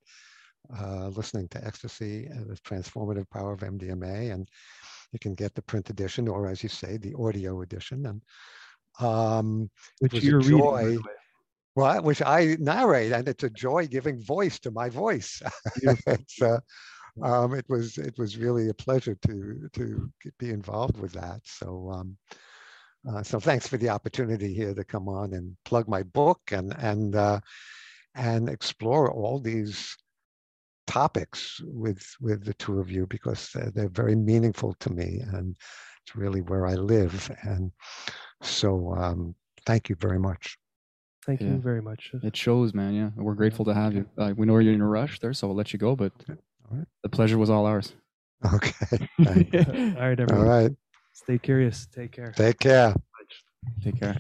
Uh, 0.77 1.07
listening 1.15 1.47
to 1.47 1.65
ecstasy, 1.65 2.29
uh, 2.29 2.43
the 2.45 2.55
transformative 2.57 3.27
power 3.31 3.53
of 3.53 3.61
MDMA, 3.61 4.31
and 4.31 4.47
you 5.11 5.19
can 5.19 5.36
get 5.36 5.56
the 5.56 5.61
print 5.61 5.90
edition, 5.90 6.27
or 6.27 6.48
as 6.48 6.64
you 6.64 6.69
say, 6.69 6.98
the 6.98 7.15
audio 7.15 7.61
edition. 7.61 8.06
And 8.06 8.22
um, 8.99 9.69
which 9.99 10.14
was 10.14 10.23
a 10.23 10.27
you're 10.27 10.40
reading. 10.40 10.60
by 10.60 10.84
joy. 10.84 10.95
way. 10.95 10.99
well, 11.76 12.03
which 12.03 12.22
I 12.22 12.57
narrate, 12.60 13.11
and 13.11 13.27
it's 13.27 13.44
a 13.44 13.49
joy 13.49 13.88
giving 13.88 14.22
voice 14.22 14.60
to 14.60 14.72
my 14.72 14.90
voice. 14.90 15.41
it's, 16.07 16.41
uh, 16.41 16.60
um, 17.22 17.53
it 17.53 17.65
was 17.69 17.98
it 17.98 18.18
was 18.18 18.38
really 18.38 18.69
a 18.69 18.73
pleasure 18.73 19.15
to 19.26 19.69
to 19.73 20.11
be 20.38 20.49
involved 20.49 20.99
with 20.99 21.14
that. 21.14 21.41
So 21.44 21.91
um, 21.91 22.18
uh, 23.10 23.23
so 23.23 23.40
thanks 23.40 23.68
for 23.68 23.77
the 23.77 23.90
opportunity 23.90 24.53
here 24.53 24.73
to 24.73 24.84
come 24.84 25.07
on 25.07 25.34
and 25.34 25.56
plug 25.65 25.88
my 25.88 26.03
book 26.03 26.40
and 26.52 26.76
and 26.77 27.15
uh, 27.15 27.40
and 28.15 28.49
explore 28.49 29.11
all 29.11 29.40
these 29.40 29.95
topics 30.89 31.61
with 31.63 32.03
with 32.19 32.43
the 32.43 32.53
two 32.55 32.79
of 32.79 32.89
you 32.91 33.05
because 33.07 33.49
they're, 33.53 33.71
they're 33.75 33.89
very 34.03 34.15
meaningful 34.15 34.73
to 34.79 34.89
me 34.91 35.21
and 35.33 35.55
it's 36.01 36.15
really 36.15 36.41
where 36.41 36.65
I 36.65 36.73
live. 36.73 37.29
And 37.43 37.71
so 38.41 38.93
um, 38.95 39.35
thank 39.65 39.89
you 39.89 39.95
very 39.99 40.19
much. 40.19 40.57
Thank 41.25 41.41
Yeah. 41.41 41.53
you 41.53 41.59
very 41.59 41.81
much. 41.81 42.11
It 42.23 42.35
shows, 42.35 42.73
man. 42.73 42.93
Yeah, 42.95 43.09
we're 43.15 43.35
grateful 43.35 43.65
to 43.65 43.73
have 43.73 43.93
you. 43.93 44.05
Uh, 44.17 44.33
we 44.35 44.47
know 44.47 44.57
you're 44.57 44.73
in 44.73 44.81
a 44.81 44.87
rush 44.87 45.19
there, 45.19 45.33
so 45.33 45.47
we'll 45.47 45.57
let 45.57 45.71
you 45.73 45.79
go. 45.79 45.95
But 45.95 46.11
All 46.27 46.77
right. 46.77 46.87
the 47.03 47.09
pleasure 47.09 47.37
was 47.37 47.49
all 47.49 47.65
ours. 47.67 47.93
Okay. 48.53 49.07
All 49.27 49.35
right, 49.35 49.95
All 49.97 50.23
everyone. 50.23 50.47
right. 50.47 50.71
Stay 51.13 51.37
curious. 51.37 51.87
Take 51.93 52.13
care. 52.13 52.31
Take 52.31 52.59
care. 52.59 52.95
Take 53.83 53.99
care. 53.99 54.15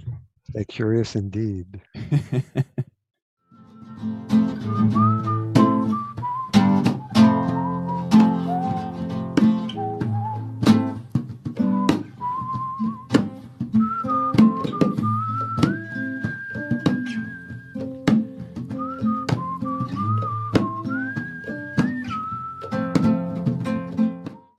Stay 0.51 0.65
curious 0.65 1.15
indeed. 1.15 1.81